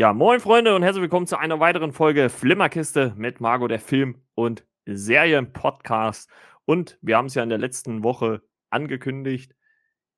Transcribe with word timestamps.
Ja, 0.00 0.14
moin 0.14 0.40
Freunde 0.40 0.74
und 0.74 0.82
herzlich 0.82 1.02
willkommen 1.02 1.26
zu 1.26 1.38
einer 1.38 1.60
weiteren 1.60 1.92
Folge 1.92 2.30
Flimmerkiste 2.30 3.12
mit 3.18 3.42
Margot, 3.42 3.70
der 3.70 3.80
Film- 3.80 4.22
und 4.34 4.64
Serien-Podcast. 4.86 6.30
Und 6.64 6.96
wir 7.02 7.18
haben 7.18 7.26
es 7.26 7.34
ja 7.34 7.42
in 7.42 7.50
der 7.50 7.58
letzten 7.58 8.02
Woche 8.02 8.40
angekündigt. 8.70 9.54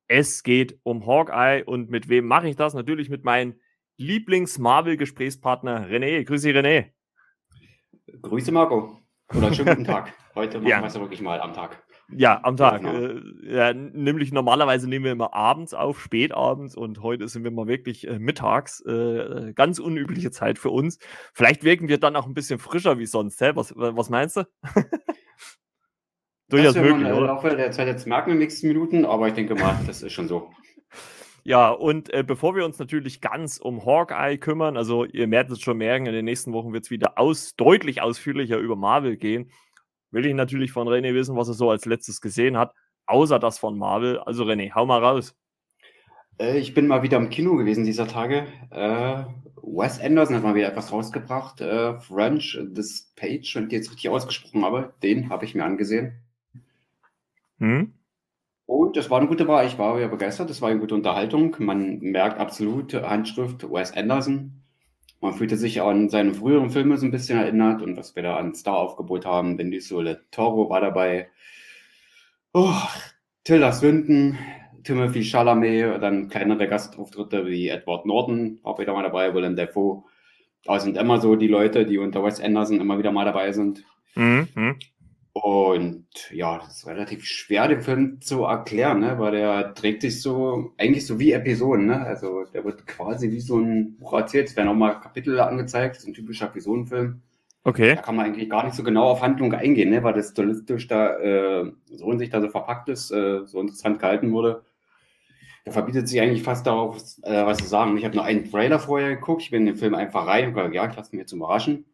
Es 0.06 0.44
geht 0.44 0.78
um 0.84 1.04
Hawkeye 1.04 1.64
und 1.64 1.90
mit 1.90 2.08
wem 2.08 2.26
mache 2.28 2.48
ich 2.48 2.54
das? 2.54 2.74
Natürlich 2.74 3.10
mit 3.10 3.24
meinem 3.24 3.58
Lieblings-Marvel-Gesprächspartner 3.96 5.88
René. 5.88 6.22
Grüße 6.22 6.50
René. 6.50 6.92
Grüße 8.20 8.52
Marco. 8.52 9.00
Oder 9.34 9.52
schönen 9.52 9.70
guten 9.70 9.84
Tag. 9.84 10.12
Heute 10.36 10.58
machen 10.58 10.68
ja. 10.68 10.80
wir 10.80 10.86
es 10.86 10.94
wirklich 10.94 11.22
mal 11.22 11.40
am 11.40 11.54
Tag. 11.54 11.82
Ja, 12.16 12.40
am 12.42 12.56
Tag. 12.56 12.82
Äh, 12.84 13.20
ja, 13.42 13.72
nämlich 13.72 14.32
normalerweise 14.32 14.88
nehmen 14.88 15.04
wir 15.04 15.12
immer 15.12 15.34
abends 15.34 15.74
auf, 15.74 16.00
spätabends 16.00 16.76
und 16.76 17.02
heute 17.02 17.28
sind 17.28 17.44
wir 17.44 17.50
mal 17.50 17.66
wirklich 17.66 18.06
äh, 18.06 18.18
mittags. 18.18 18.80
Äh, 18.80 19.52
ganz 19.54 19.78
unübliche 19.78 20.30
Zeit 20.30 20.58
für 20.58 20.70
uns. 20.70 20.98
Vielleicht 21.32 21.64
wirken 21.64 21.88
wir 21.88 21.98
dann 21.98 22.16
auch 22.16 22.26
ein 22.26 22.34
bisschen 22.34 22.58
frischer 22.58 22.98
wie 22.98 23.06
sonst. 23.06 23.40
Hä? 23.40 23.52
Was, 23.54 23.74
was 23.76 24.10
meinst 24.10 24.36
du? 24.36 24.44
Durchaus 26.48 26.74
möglich, 26.74 27.04
man, 27.04 27.12
oder? 27.12 27.20
Im 27.20 27.26
Laufe 27.26 27.56
der 27.56 27.70
Zeit 27.70 27.86
jetzt 27.88 28.06
merken 28.06 28.30
in 28.30 28.36
den 28.36 28.40
nächsten 28.40 28.68
Minuten, 28.68 29.06
aber 29.06 29.28
ich 29.28 29.34
denke 29.34 29.54
mal, 29.54 29.78
das 29.86 30.02
ist 30.02 30.12
schon 30.12 30.28
so. 30.28 30.50
Ja, 31.44 31.70
und 31.70 32.12
äh, 32.12 32.22
bevor 32.22 32.54
wir 32.54 32.64
uns 32.64 32.78
natürlich 32.78 33.20
ganz 33.20 33.58
um 33.58 33.84
Hawkeye 33.84 34.36
kümmern, 34.38 34.76
also 34.76 35.04
ihr 35.04 35.28
werdet 35.30 35.52
es 35.52 35.60
schon 35.60 35.78
merken, 35.78 36.06
in 36.06 36.12
den 36.12 36.24
nächsten 36.24 36.52
Wochen 36.52 36.72
wird 36.72 36.84
es 36.84 36.90
wieder 36.90 37.18
aus, 37.18 37.56
deutlich 37.56 38.00
ausführlicher 38.00 38.58
über 38.58 38.76
Marvel 38.76 39.16
gehen, 39.16 39.50
will 40.12 40.26
ich 40.26 40.34
natürlich 40.34 40.72
von 40.72 40.88
René 40.88 41.14
wissen, 41.14 41.36
was 41.36 41.48
er 41.48 41.54
so 41.54 41.70
als 41.70 41.86
letztes 41.86 42.20
gesehen 42.20 42.56
hat, 42.56 42.72
außer 43.06 43.38
das 43.38 43.58
von 43.58 43.76
Marvel. 43.76 44.18
Also 44.20 44.44
René, 44.44 44.72
hau 44.74 44.86
mal 44.86 45.02
raus. 45.02 45.34
Äh, 46.38 46.58
ich 46.58 46.74
bin 46.74 46.86
mal 46.86 47.02
wieder 47.02 47.16
im 47.16 47.30
Kino 47.30 47.56
gewesen 47.56 47.84
dieser 47.84 48.06
Tage. 48.06 48.46
Äh, 48.70 49.24
Wes 49.62 50.00
Anderson 50.00 50.36
hat 50.36 50.42
mal 50.42 50.54
wieder 50.54 50.68
etwas 50.68 50.92
rausgebracht. 50.92 51.60
Äh, 51.60 51.98
French, 52.00 52.58
This 52.74 53.12
Page, 53.16 53.54
wenn 53.56 53.66
ich 53.66 53.72
jetzt 53.72 53.90
richtig 53.90 54.10
ausgesprochen 54.10 54.64
habe, 54.64 54.92
den 55.02 55.30
habe 55.30 55.44
ich 55.44 55.54
mir 55.54 55.64
angesehen. 55.64 56.14
Hm? 57.58 57.92
Und 58.66 58.96
das 58.96 59.10
war 59.10 59.18
eine 59.18 59.28
gute 59.28 59.46
Wahl. 59.48 59.66
Ich 59.66 59.78
war 59.78 60.00
ja 60.00 60.08
begeistert. 60.08 60.50
Das 60.50 60.62
war 60.62 60.70
eine 60.70 60.80
gute 60.80 60.94
Unterhaltung. 60.94 61.56
Man 61.58 61.98
merkt 62.00 62.38
absolut 62.38 62.94
Handschrift 62.94 63.70
Wes 63.70 63.92
Anderson. 63.92 64.61
Man 65.22 65.34
fühlte 65.34 65.56
sich 65.56 65.80
an 65.80 66.08
seine 66.08 66.34
früheren 66.34 66.70
Filme 66.70 66.98
so 66.98 67.06
ein 67.06 67.12
bisschen 67.12 67.38
erinnert 67.38 67.80
und 67.80 67.96
was 67.96 68.16
wir 68.16 68.24
da 68.24 68.36
an 68.36 68.56
Star-Aufgebot 68.56 69.24
haben. 69.24 69.56
Benny 69.56 69.80
Sole 69.80 70.24
Toro 70.32 70.68
war 70.68 70.80
dabei. 70.80 71.28
Oh, 72.52 72.74
Tilda 73.44 73.70
Swinton, 73.70 74.36
Timothy 74.82 75.22
Chalamet, 75.22 76.02
dann 76.02 76.28
kleinere 76.28 76.66
Gastauftritte 76.66 77.46
wie 77.46 77.68
Edward 77.68 78.04
Norton 78.04 78.58
war 78.64 78.76
wieder 78.78 78.94
mal 78.94 79.04
dabei, 79.04 79.32
Willem 79.32 79.54
Dafoe. 79.54 80.02
Da 80.64 80.80
sind 80.80 80.96
immer 80.96 81.20
so 81.20 81.36
die 81.36 81.46
Leute, 81.46 81.86
die 81.86 81.98
unter 81.98 82.24
Wes 82.24 82.40
Anderson 82.40 82.80
immer 82.80 82.98
wieder 82.98 83.12
mal 83.12 83.24
dabei 83.24 83.52
sind. 83.52 83.84
Mhm. 84.16 84.76
Und 85.34 86.06
ja, 86.30 86.58
das 86.58 86.76
ist 86.78 86.86
relativ 86.86 87.24
schwer, 87.24 87.66
den 87.66 87.80
Film 87.80 88.20
zu 88.20 88.42
erklären, 88.42 89.00
ne? 89.00 89.18
weil 89.18 89.32
der 89.32 89.72
trägt 89.74 90.02
sich 90.02 90.20
so, 90.20 90.72
eigentlich 90.76 91.06
so 91.06 91.18
wie 91.18 91.32
Episoden. 91.32 91.86
Ne? 91.86 92.00
Also 92.02 92.44
der 92.52 92.64
wird 92.64 92.86
quasi 92.86 93.30
wie 93.30 93.40
so 93.40 93.58
ein 93.58 93.96
Buch 93.96 94.12
erzählt. 94.12 94.48
Es 94.48 94.56
werden 94.56 94.68
auch 94.68 94.74
mal 94.74 95.00
Kapitel 95.00 95.40
angezeigt, 95.40 95.96
das 95.96 96.02
ist 96.02 96.08
ein 96.08 96.14
typischer 96.14 96.46
Episodenfilm. 96.46 97.22
Okay. 97.64 97.94
Da 97.94 98.02
kann 98.02 98.16
man 98.16 98.26
eigentlich 98.26 98.50
gar 98.50 98.64
nicht 98.64 98.74
so 98.74 98.82
genau 98.82 99.04
auf 99.04 99.22
Handlung 99.22 99.54
eingehen, 99.54 99.88
ne? 99.88 100.02
weil 100.02 100.12
das 100.12 100.30
stilistisch 100.30 100.86
da 100.86 101.16
äh, 101.18 101.72
so 101.86 102.10
in 102.10 102.18
sich 102.18 102.28
da 102.28 102.42
so 102.42 102.48
verpackt 102.48 102.90
ist, 102.90 103.10
äh, 103.10 103.46
so 103.46 103.58
interessant 103.60 104.00
gehalten 104.00 104.32
wurde. 104.32 104.64
Da 105.64 105.72
verbietet 105.72 106.08
sich 106.08 106.20
eigentlich 106.20 106.42
fast 106.42 106.66
darauf, 106.66 106.98
äh, 107.22 107.46
was 107.46 107.58
zu 107.58 107.66
sagen. 107.66 107.96
Ich 107.96 108.04
habe 108.04 108.16
nur 108.16 108.24
einen 108.24 108.50
Trailer 108.50 108.78
vorher 108.80 109.14
geguckt, 109.14 109.42
ich 109.42 109.50
bin 109.50 109.60
in 109.60 109.66
den 109.66 109.76
Film 109.76 109.94
einfach 109.94 110.26
rein 110.26 110.48
und 110.48 110.54
gesagt, 110.54 110.74
ja, 110.74 110.90
ich 110.90 110.96
lasse 110.96 111.12
mich 111.12 111.20
jetzt 111.20 111.32
überraschen. 111.32 111.86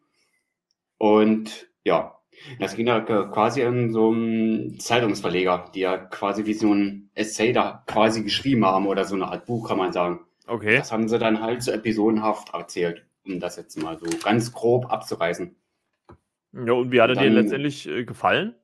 Und 0.97 1.69
ja, 1.85 2.18
das 2.59 2.75
ging 2.75 2.87
ja 2.87 2.99
quasi 3.01 3.63
an 3.63 3.91
so 3.91 4.11
einem 4.11 4.79
Zeitungsverleger, 4.79 5.65
die 5.73 5.81
ja 5.81 5.97
quasi 5.97 6.45
wie 6.45 6.53
so 6.53 6.73
ein 6.73 7.09
Essay 7.13 7.53
da 7.53 7.83
quasi 7.87 8.23
geschrieben 8.23 8.65
haben 8.65 8.87
oder 8.87 9.05
so 9.05 9.15
eine 9.15 9.27
Art 9.27 9.45
Buch, 9.45 9.67
kann 9.67 9.77
man 9.77 9.93
sagen. 9.93 10.21
Okay. 10.47 10.77
Das 10.77 10.91
haben 10.91 11.07
sie 11.07 11.19
dann 11.19 11.41
halt 11.41 11.61
so 11.61 11.71
episodenhaft 11.71 12.53
erzählt, 12.53 13.05
um 13.25 13.39
das 13.39 13.57
jetzt 13.57 13.81
mal 13.81 13.97
so 13.97 14.05
ganz 14.23 14.51
grob 14.51 14.91
abzureißen. 14.91 15.55
Ja, 16.53 16.73
und 16.73 16.91
wie 16.91 17.01
hat 17.01 17.11
er 17.11 17.15
dir 17.15 17.29
letztendlich 17.29 17.87
äh, 17.87 18.03
gefallen? 18.03 18.55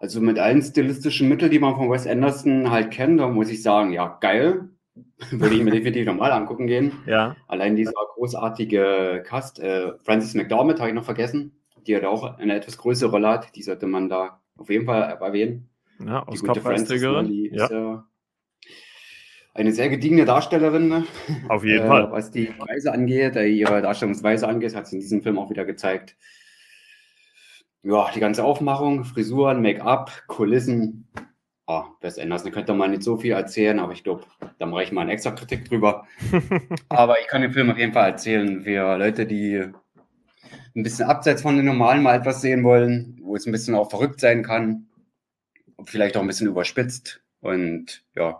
Also 0.00 0.20
mit 0.20 0.38
allen 0.38 0.62
stilistischen 0.62 1.28
Mitteln, 1.28 1.50
die 1.50 1.58
man 1.58 1.76
von 1.76 1.90
Wes 1.90 2.06
Anderson 2.06 2.70
halt 2.70 2.90
kennt, 2.90 3.20
da 3.20 3.28
muss 3.28 3.50
ich 3.50 3.62
sagen, 3.62 3.92
ja, 3.92 4.16
geil. 4.20 4.70
Würde 5.30 5.54
ich 5.54 5.62
mir 5.62 5.70
definitiv 5.70 6.06
nochmal 6.06 6.32
angucken 6.32 6.66
gehen. 6.66 6.92
Ja. 7.06 7.36
Allein 7.48 7.76
dieser 7.76 7.92
großartige 8.14 9.22
Cast, 9.26 9.60
äh, 9.60 9.92
Francis 9.98 10.34
McDormand 10.34 10.78
habe 10.78 10.88
ich 10.88 10.94
noch 10.94 11.04
vergessen 11.04 11.52
die 11.86 11.96
hat 11.96 12.04
auch 12.04 12.38
eine 12.38 12.54
etwas 12.54 12.78
größere 12.78 13.10
Rolle 13.10 13.28
hat. 13.28 13.56
Die 13.56 13.62
sollte 13.62 13.86
man 13.86 14.08
da 14.08 14.40
auf 14.56 14.70
jeden 14.70 14.86
Fall 14.86 15.18
erwähnen. 15.20 15.68
Ja, 16.04 16.26
die 16.30 16.60
Francis, 16.60 17.02
ne, 17.02 17.24
die 17.24 17.50
ja. 17.54 17.64
ist 17.64 17.70
ja 17.70 18.04
eine 19.56 19.72
sehr 19.72 19.88
gediegene 19.88 20.24
Darstellerin. 20.24 20.88
Ne? 20.88 21.06
Auf 21.48 21.64
jeden 21.64 21.84
äh, 21.84 21.88
Fall. 21.88 22.12
Was 22.12 22.30
die 22.30 22.52
Weise 22.58 22.92
angeht, 22.92 23.36
äh, 23.36 23.46
ihre 23.46 23.80
Darstellungsweise 23.80 24.46
angeht, 24.46 24.76
hat 24.76 24.86
sie 24.86 24.96
in 24.96 25.00
diesem 25.00 25.22
Film 25.22 25.38
auch 25.38 25.50
wieder 25.50 25.64
gezeigt. 25.64 26.16
Ja, 27.82 28.10
die 28.14 28.20
ganze 28.20 28.44
Aufmachung, 28.44 29.04
Frisuren, 29.04 29.62
Make-up, 29.62 30.24
Kulissen. 30.26 31.08
Oh, 31.68 31.84
Wes 32.00 32.18
Anderson 32.18 32.52
könnte 32.52 32.74
man 32.74 32.90
nicht 32.90 33.02
so 33.02 33.16
viel 33.16 33.32
erzählen, 33.32 33.78
aber 33.80 33.92
ich 33.92 34.04
glaube, 34.04 34.24
da 34.58 34.66
mache 34.66 34.84
ich 34.84 34.92
mal 34.92 35.02
eine 35.02 35.12
extra 35.12 35.30
Kritik 35.30 35.64
drüber. 35.64 36.06
aber 36.88 37.20
ich 37.20 37.26
kann 37.28 37.42
den 37.42 37.52
Film 37.52 37.70
auf 37.70 37.78
jeden 37.78 37.92
Fall 37.92 38.10
erzählen 38.10 38.62
für 38.62 38.96
Leute, 38.98 39.26
die 39.26 39.64
ein 40.76 40.82
bisschen 40.82 41.08
abseits 41.08 41.42
von 41.42 41.56
den 41.56 41.64
normalen 41.64 42.02
mal 42.02 42.16
etwas 42.16 42.40
sehen 42.40 42.62
wollen, 42.62 43.18
wo 43.22 43.34
es 43.34 43.46
ein 43.46 43.52
bisschen 43.52 43.74
auch 43.74 43.90
verrückt 43.90 44.20
sein 44.20 44.42
kann, 44.42 44.86
vielleicht 45.84 46.16
auch 46.16 46.20
ein 46.20 46.26
bisschen 46.26 46.48
überspitzt 46.48 47.22
und 47.40 48.04
ja, 48.14 48.38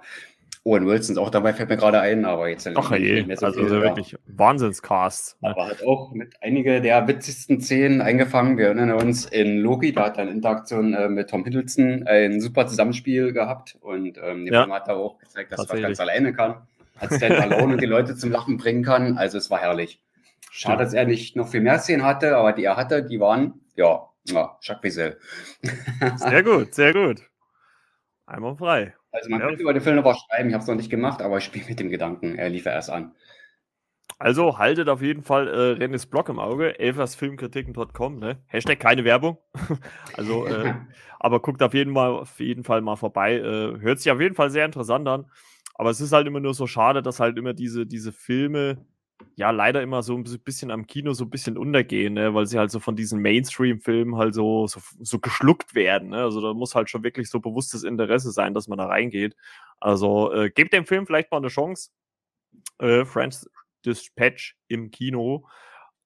Owen 0.66 0.84
Wilson 0.84 1.14
ist 1.14 1.19
auch 1.19 1.30
dabei, 1.30 1.52
fällt 1.52 1.69
mir 1.69 1.76
gerade 1.76 2.00
ein, 2.00 2.24
aber 2.24 2.48
jetzt 2.48 2.69
Ach 2.74 2.91
je, 2.91 3.22
so 3.36 3.47
also, 3.47 3.60
also 3.62 3.80
wirklich 3.82 4.16
Wahnsinnscast. 4.26 5.41
Ne? 5.41 5.50
Aber 5.50 5.69
hat 5.69 5.84
auch 5.86 6.10
mit 6.10 6.34
einige 6.41 6.80
der 6.80 7.06
witzigsten 7.06 7.60
Szenen 7.60 8.00
eingefangen. 8.00 8.58
Wir 8.58 8.66
erinnern 8.66 8.91
uns 8.91 9.26
in 9.26 9.58
Loki, 9.60 9.92
da 9.92 10.06
hat 10.06 10.18
er 10.18 10.24
in 10.24 10.30
Interaktion 10.30 10.92
äh, 10.92 11.08
mit 11.08 11.30
Tom 11.30 11.44
Hiddleston 11.44 12.08
ein 12.08 12.41
super 12.41 12.66
Zusammenspiel 12.66 13.32
gehabt 13.32 13.78
und 13.80 14.18
ähm, 14.20 14.48
ja. 14.48 14.68
Hat 14.68 14.88
da 14.88 14.94
auch 14.94 15.20
gezeigt, 15.20 15.53
dass 15.53 15.70
er 15.70 15.80
ganz 15.80 16.00
alleine 16.00 16.32
kann, 16.32 16.56
als 16.98 17.14
Stand 17.14 17.36
alone 17.38 17.74
und 17.74 17.80
die 17.80 17.86
Leute 17.86 18.16
zum 18.16 18.32
Lachen 18.32 18.56
bringen 18.56 18.82
kann. 18.82 19.18
Also 19.18 19.38
es 19.38 19.50
war 19.50 19.60
herrlich. 19.60 20.00
Schade, 20.59 20.83
dass 20.83 20.94
er 20.94 21.05
nicht 21.05 21.37
noch 21.37 21.49
viel 21.49 21.61
mehr 21.61 21.78
Szenen 21.78 22.03
hatte, 22.03 22.34
aber 22.34 22.55
die 22.55 22.65
er 22.65 22.77
hatte, 22.77 23.05
die 23.05 23.21
waren, 23.21 23.61
ja, 23.75 24.09
ja 24.25 24.56
Jacques 24.62 24.84
Wiesel. 24.84 25.19
sehr 26.17 26.43
gut, 26.43 26.72
sehr 26.72 26.94
gut. 26.94 27.21
Einmal 28.25 28.56
frei. 28.56 28.95
Also 29.12 29.28
man 29.28 29.41
ja. 29.41 29.49
könnte 29.49 29.62
über 29.62 29.75
den 29.75 29.83
Film 29.83 29.97
noch 29.97 30.05
was 30.06 30.19
schreiben, 30.19 30.49
ich 30.49 30.55
habe 30.55 30.62
es 30.62 30.69
noch 30.69 30.75
nicht 30.75 30.89
gemacht, 30.89 31.21
aber 31.21 31.37
ich 31.37 31.45
spiele 31.45 31.66
mit 31.69 31.78
dem 31.78 31.91
Gedanken, 31.91 32.37
er 32.37 32.49
lief 32.49 32.65
ja 32.65 32.72
erst 32.72 32.89
an. 32.89 33.15
Also 34.19 34.56
haltet 34.56 34.89
auf 34.89 35.03
jeden 35.03 35.22
Fall 35.22 35.47
äh, 35.47 35.72
Rennes 35.72 36.06
Blog 36.06 36.31
im 36.31 36.39
Auge, 36.39 36.78
elfersfilmkritiken.com, 36.78 38.19
ne? 38.19 38.43
Hashtag 38.47 38.81
keine 38.81 39.05
Werbung. 39.05 39.37
also, 40.16 40.47
äh, 40.47 40.72
aber 41.21 41.41
guckt 41.41 41.62
auf 41.62 41.75
jeden, 41.75 41.93
mal, 41.93 42.12
auf 42.12 42.41
jeden 42.41 42.65
Fall 42.65 42.81
mal 42.81 42.97
vorbei. 42.97 43.34
Äh, 43.34 43.78
hört 43.78 44.00
sich 44.00 44.11
auf 44.11 44.22
jeden 44.22 44.34
Fall 44.34 44.49
sehr 44.49 44.65
interessant 44.65 45.06
an. 45.06 45.31
Aber 45.75 45.91
es 45.91 46.00
ist 46.00 46.12
halt 46.12 46.27
immer 46.27 46.41
nur 46.41 46.55
so 46.55 46.66
schade, 46.66 47.03
dass 47.03 47.21
halt 47.21 47.37
immer 47.37 47.53
diese, 47.53 47.84
diese 47.84 48.11
Filme 48.11 48.87
ja 49.37 49.50
leider 49.50 49.82
immer 49.82 50.03
so 50.03 50.16
ein 50.16 50.25
bisschen 50.25 50.71
am 50.71 50.87
Kino 50.87 51.12
so 51.12 51.25
ein 51.25 51.31
bisschen 51.31 51.59
untergehen, 51.59 52.15
ne? 52.15 52.34
weil 52.34 52.47
sie 52.47 52.59
halt 52.59 52.71
so 52.71 52.81
von 52.81 52.97
diesen 52.97 53.21
Mainstream-Filmen 53.21 54.16
halt 54.16 54.34
so, 54.34 54.66
so, 54.66 54.80
so, 55.01 55.18
geschluckt 55.18 55.74
werden. 55.74 56.10
Ne? 56.10 56.18
Also 56.18 56.41
da 56.41 56.54
muss 56.54 56.74
halt 56.74 56.91
schon 56.91 57.04
wirklich 57.04 57.30
so 57.30 57.41
bewusstes 57.41 57.84
Interesse 57.84 58.30
sein, 58.30 58.54
dass 58.54 58.68
man 58.68 58.78
da 58.78 58.86
reingeht. 58.86 59.36
Also 59.80 60.33
äh, 60.33 60.51
gebt 60.51 60.72
dem 60.72 60.86
Film 60.86 61.07
vielleicht 61.07 61.30
mal 61.30 61.39
eine 61.39 61.48
Chance. 61.48 61.91
Äh, 62.78 63.04
Friends 63.04 63.48
Dispatch 63.84 64.57
im 64.68 64.91
Kino. 64.91 65.47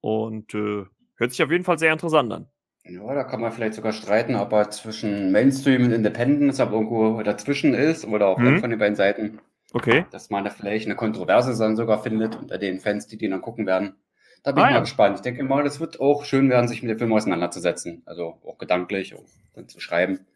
Und 0.01 0.55
äh, 0.55 0.85
hört 1.17 1.31
sich 1.31 1.43
auf 1.43 1.51
jeden 1.51 1.65
Fall 1.65 1.79
sehr 1.79 1.93
interessant 1.93 2.33
an. 2.33 2.47
Ja, 2.85 3.15
da 3.15 3.25
kann 3.25 3.41
man 3.41 3.53
vielleicht 3.53 3.75
sogar 3.75 3.93
streiten, 3.93 4.35
ob 4.35 4.53
er 4.53 4.71
zwischen 4.71 5.33
Mainstream 5.33 5.85
und 5.85 5.93
Independence 5.93 6.61
aber 6.61 6.73
irgendwo 6.73 7.23
dazwischen 7.23 7.75
ist 7.75 8.07
oder 8.07 8.29
auf 8.29 8.39
hm. 8.39 8.61
von 8.61 8.71
den 8.71 8.79
beiden 8.79 8.97
Seiten. 8.97 9.41
Okay. 9.73 10.07
Dass 10.11 10.31
man 10.31 10.45
da 10.45 10.51
vielleicht 10.51 10.87
eine 10.87 10.97
Kontroverse 10.97 11.57
dann 11.57 11.77
sogar 11.77 12.03
findet 12.03 12.37
unter 12.37 12.59
den 12.59 12.81
Fans, 12.81 13.07
die 13.07 13.17
den 13.17 13.31
dann 13.31 13.43
gucken 13.43 13.67
werden. 13.67 13.97
Da 14.43 14.53
bin 14.53 14.63
ah, 14.63 14.67
ich 14.67 14.71
mal 14.71 14.77
ja. 14.77 14.81
gespannt. 14.81 15.17
Ich 15.17 15.23
denke 15.23 15.43
mal, 15.45 15.65
das 15.65 15.81
wird 15.81 16.01
auch 16.01 16.25
schön 16.25 16.49
werden, 16.49 16.67
sich 16.67 16.83
mit 16.83 16.91
dem 16.91 16.99
Film 16.99 17.13
auseinanderzusetzen. 17.13 18.03
Also 18.07 18.41
auch 18.45 18.59
gedanklich 18.59 19.15
und 19.15 19.27
dann 19.55 19.69
zu 19.69 19.81
schreiben. 19.81 20.27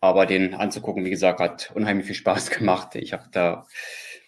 Aber 0.00 0.26
den 0.26 0.54
anzugucken, 0.54 1.04
wie 1.04 1.10
gesagt, 1.10 1.40
hat 1.40 1.72
unheimlich 1.74 2.06
viel 2.06 2.14
Spaß 2.14 2.50
gemacht. 2.58 2.94
Ich 2.96 3.12
habe 3.12 3.24
da 3.32 3.66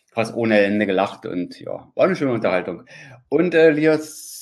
fast 0.07 0.35
ohne 0.35 0.61
Ende 0.61 0.87
gelacht 0.87 1.27
und 1.27 1.59
ja, 1.61 1.91
war 1.95 2.05
eine 2.05 2.17
schöne 2.17 2.33
Unterhaltung. 2.33 2.85
Und 3.29 3.55
äh, 3.55 3.71
Lias 3.71 4.35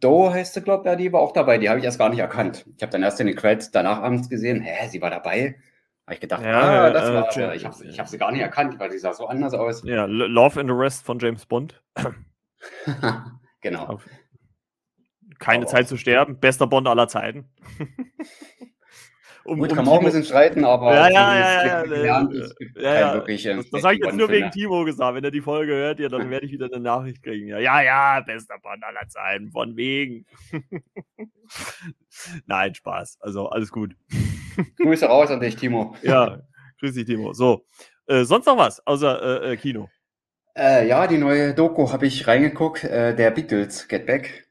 Do 0.00 0.30
heißt 0.32 0.54
sie, 0.54 0.62
glaube 0.62 0.88
ich, 0.90 0.96
die 0.96 1.12
war 1.12 1.20
auch 1.20 1.32
dabei. 1.32 1.58
Die 1.58 1.68
habe 1.68 1.78
ich 1.78 1.84
erst 1.84 1.98
gar 1.98 2.08
nicht 2.08 2.18
erkannt. 2.18 2.66
Ich 2.76 2.82
habe 2.82 2.92
dann 2.92 3.02
erst 3.02 3.20
in 3.20 3.26
den 3.26 3.36
Credits 3.36 3.70
danach 3.70 4.02
abends 4.02 4.28
gesehen, 4.28 4.60
hä, 4.60 4.88
sie 4.88 5.00
war 5.00 5.10
dabei. 5.10 5.56
Habe 6.06 6.14
ich 6.14 6.20
gedacht, 6.20 6.44
ja, 6.44 6.84
ah, 6.84 6.90
das 6.90 7.08
äh, 7.08 7.14
war, 7.14 7.54
ich 7.54 7.64
habe 7.64 7.84
ich 7.84 8.02
sie 8.02 8.18
gar 8.18 8.30
nicht 8.30 8.40
erkannt, 8.40 8.78
weil 8.78 8.92
sie 8.92 8.98
sah 8.98 9.12
so 9.12 9.26
anders 9.26 9.54
aus. 9.54 9.82
Ja, 9.84 10.04
Love 10.04 10.60
and 10.60 10.70
the 10.70 10.76
Rest 10.76 11.04
von 11.04 11.18
James 11.18 11.44
Bond. 11.46 11.82
genau. 13.60 13.86
Auf 13.86 14.06
keine 15.38 15.64
aber 15.64 15.72
Zeit 15.72 15.88
zu 15.88 15.96
sterben, 15.96 16.38
bester 16.38 16.66
Bond 16.66 16.86
aller 16.88 17.08
Zeiten. 17.08 17.50
um, 19.44 19.58
Gut, 19.58 19.70
um 19.70 19.76
kann 19.76 19.84
man 19.84 19.94
auch 19.94 19.98
ein 19.98 20.04
bisschen 20.04 20.24
streiten, 20.24 20.64
aber 20.64 20.94
ja, 20.94 21.08
ja, 21.08 21.38
ja, 21.38 21.66
ja, 21.66 21.82
gelernt, 21.82 22.34
ja, 22.76 22.94
ja. 22.94 23.14
Wirklich, 23.14 23.42
das, 23.44 23.68
das 23.70 23.84
habe 23.84 23.94
ich 23.94 24.00
jetzt 24.02 24.16
nur 24.16 24.28
wegen 24.28 24.50
Timo 24.50 24.84
gesagt. 24.84 25.14
Wenn 25.14 25.24
er 25.24 25.30
die 25.30 25.40
Folge 25.40 25.74
hört, 25.74 26.00
ja, 26.00 26.08
dann 26.08 26.30
werde 26.30 26.46
ich 26.46 26.52
wieder 26.52 26.66
eine 26.66 26.80
Nachricht 26.80 27.22
kriegen. 27.22 27.48
Ja, 27.48 27.58
ja, 27.58 27.82
ja, 27.82 28.20
bester 28.20 28.58
Bond 28.62 28.82
aller 28.84 29.08
Zeiten, 29.08 29.50
von 29.50 29.76
wegen. 29.76 30.26
Nein, 32.46 32.74
Spaß. 32.74 33.18
Also 33.20 33.48
alles 33.48 33.70
gut. 33.70 33.94
Grüße 34.78 35.06
raus 35.06 35.30
an 35.30 35.40
dich, 35.40 35.56
Timo. 35.56 35.94
Ja, 36.02 36.40
grüß 36.80 36.94
dich, 36.94 37.06
Timo. 37.06 37.32
So, 37.32 37.66
äh, 38.06 38.24
sonst 38.24 38.46
noch 38.46 38.56
was 38.56 38.86
außer 38.86 39.42
äh, 39.42 39.52
äh 39.52 39.56
Kino? 39.56 39.88
Äh, 40.56 40.88
ja, 40.88 41.06
die 41.06 41.18
neue 41.18 41.54
Doku 41.54 41.92
habe 41.92 42.06
ich 42.06 42.26
reingeguckt, 42.26 42.84
äh, 42.84 43.14
der 43.14 43.30
Beatles 43.30 43.88
Get 43.88 44.06
Back 44.06 44.46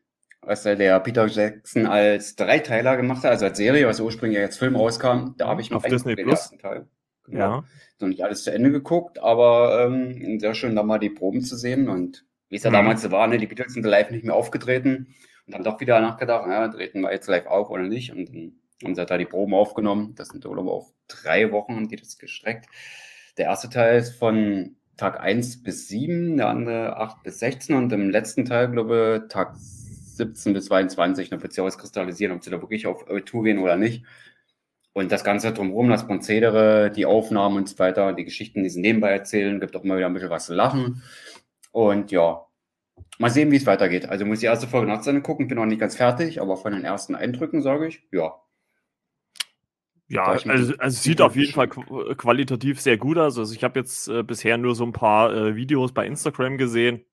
was 0.45 0.63
der 0.63 0.99
Peter 0.99 1.27
Jackson 1.27 1.85
als 1.85 2.35
Dreiteiler 2.35 2.97
gemacht 2.97 3.23
hat, 3.23 3.31
also 3.31 3.45
als 3.45 3.57
Serie, 3.57 3.87
was 3.87 3.99
ursprünglich 3.99 4.39
als 4.39 4.57
Film 4.57 4.75
rauskam. 4.75 5.33
Da 5.37 5.47
habe 5.47 5.61
ich 5.61 5.69
Disney 5.69 6.15
den 6.15 6.29
ersten 6.29 6.59
Teil. 6.59 6.87
Genau. 7.25 7.39
Ja. 7.39 7.63
Noch 7.99 8.07
nicht 8.09 8.23
alles 8.23 8.43
zu 8.43 8.53
Ende 8.53 8.71
geguckt, 8.71 9.19
aber 9.19 9.85
ähm, 9.85 10.39
sehr 10.39 10.53
schön, 10.53 10.75
da 10.75 10.83
mal 10.83 10.99
die 10.99 11.09
Proben 11.09 11.41
zu 11.41 11.55
sehen 11.55 11.89
und 11.89 12.25
wie 12.49 12.57
es 12.57 12.63
ja 12.63 12.69
mhm. 12.69 12.75
damals 12.75 13.01
so 13.01 13.11
war, 13.11 13.27
ne, 13.27 13.37
die 13.37 13.47
Beatles 13.47 13.73
sind 13.73 13.85
live 13.85 14.11
nicht 14.11 14.25
mehr 14.25 14.35
aufgetreten 14.35 15.15
und 15.47 15.55
haben 15.55 15.63
doch 15.63 15.79
wieder 15.79 15.99
nachgedacht, 16.01 16.47
ja, 16.47 16.67
treten 16.67 17.01
wir 17.01 17.11
jetzt 17.11 17.27
live 17.27 17.47
auf 17.47 17.69
oder 17.69 17.83
nicht 17.83 18.11
und 18.11 18.29
dann 18.29 18.59
haben 18.83 18.95
sie 18.95 19.05
da 19.05 19.17
die 19.17 19.25
Proben 19.25 19.53
aufgenommen. 19.53 20.15
Das 20.15 20.29
sind 20.29 20.43
glaube 20.43 20.71
auf 20.71 20.91
drei 21.07 21.51
Wochen 21.51 21.75
haben 21.75 21.87
die 21.87 21.95
das 21.95 22.17
gestreckt. 22.17 22.67
Der 23.37 23.45
erste 23.45 23.69
Teil 23.69 23.99
ist 23.99 24.15
von 24.15 24.75
Tag 24.97 25.19
1 25.19 25.63
bis 25.63 25.87
7, 25.89 26.37
der 26.37 26.47
andere 26.47 26.97
8 26.97 27.23
bis 27.23 27.39
16 27.39 27.75
und 27.75 27.91
im 27.91 28.09
letzten 28.09 28.45
Teil, 28.45 28.71
glaube 28.71 29.23
ich, 29.23 29.31
Tag 29.31 29.55
17 29.57 30.53
bis 30.53 30.65
22, 30.65 31.29
dann 31.29 31.43
wird 31.43 31.53
sie 31.53 31.61
auskristallisieren, 31.61 32.35
ob 32.35 32.43
sie 32.43 32.49
da 32.49 32.61
wirklich 32.61 32.87
auf 32.87 33.05
Tour 33.25 33.43
gehen 33.43 33.59
oder 33.59 33.75
nicht. 33.75 34.05
Und 34.93 35.11
das 35.11 35.25
Ganze 35.25 35.51
drumherum, 35.51 35.89
das 35.89 36.07
Prozedere, 36.07 36.89
die 36.89 37.05
Aufnahmen 37.05 37.57
und 37.57 37.67
so 37.67 37.77
weiter, 37.79 38.13
die 38.13 38.23
Geschichten, 38.23 38.63
die 38.63 38.69
sie 38.69 38.79
nebenbei 38.79 39.11
erzählen, 39.11 39.59
gibt 39.59 39.75
auch 39.75 39.83
mal 39.83 39.97
wieder 39.97 40.07
ein 40.07 40.13
bisschen 40.13 40.29
was 40.29 40.45
zu 40.45 40.53
lachen. 40.53 41.03
Und 41.73 42.11
ja, 42.11 42.45
mal 43.19 43.29
sehen, 43.29 43.51
wie 43.51 43.57
es 43.57 43.65
weitergeht. 43.65 44.07
Also 44.07 44.25
muss 44.25 44.37
ich 44.37 44.41
die 44.41 44.45
erste 44.45 44.67
Folge 44.67 44.87
nach 44.87 45.01
zu 45.01 45.21
gucken, 45.21 45.49
bin 45.49 45.57
noch 45.57 45.65
nicht 45.65 45.81
ganz 45.81 45.97
fertig, 45.97 46.39
aber 46.39 46.55
von 46.55 46.71
den 46.71 46.85
ersten 46.85 47.15
Eindrücken 47.15 47.61
sage 47.61 47.87
ich, 47.87 48.07
ja. 48.13 48.35
Ja, 50.07 50.25
also, 50.25 50.49
also 50.49 50.73
es 50.79 51.03
sieht 51.03 51.19
auf 51.21 51.35
jeden 51.35 51.53
Fall 51.53 51.67
qualitativ 51.67 52.79
sehr 52.79 52.97
gut 52.97 53.17
aus. 53.17 53.39
Also 53.39 53.53
ich 53.53 53.63
habe 53.63 53.79
jetzt 53.79 54.07
äh, 54.07 54.21
bisher 54.23 54.57
nur 54.57 54.75
so 54.75 54.83
ein 54.83 54.91
paar 54.91 55.33
äh, 55.33 55.55
Videos 55.55 55.93
bei 55.93 56.05
Instagram 56.05 56.57
gesehen 56.57 57.05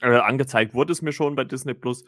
äh, 0.00 0.16
angezeigt 0.16 0.74
wurde 0.74 0.92
es 0.92 1.02
mir 1.02 1.12
schon 1.12 1.36
bei 1.36 1.44
Disney 1.44 1.74
Plus. 1.74 2.04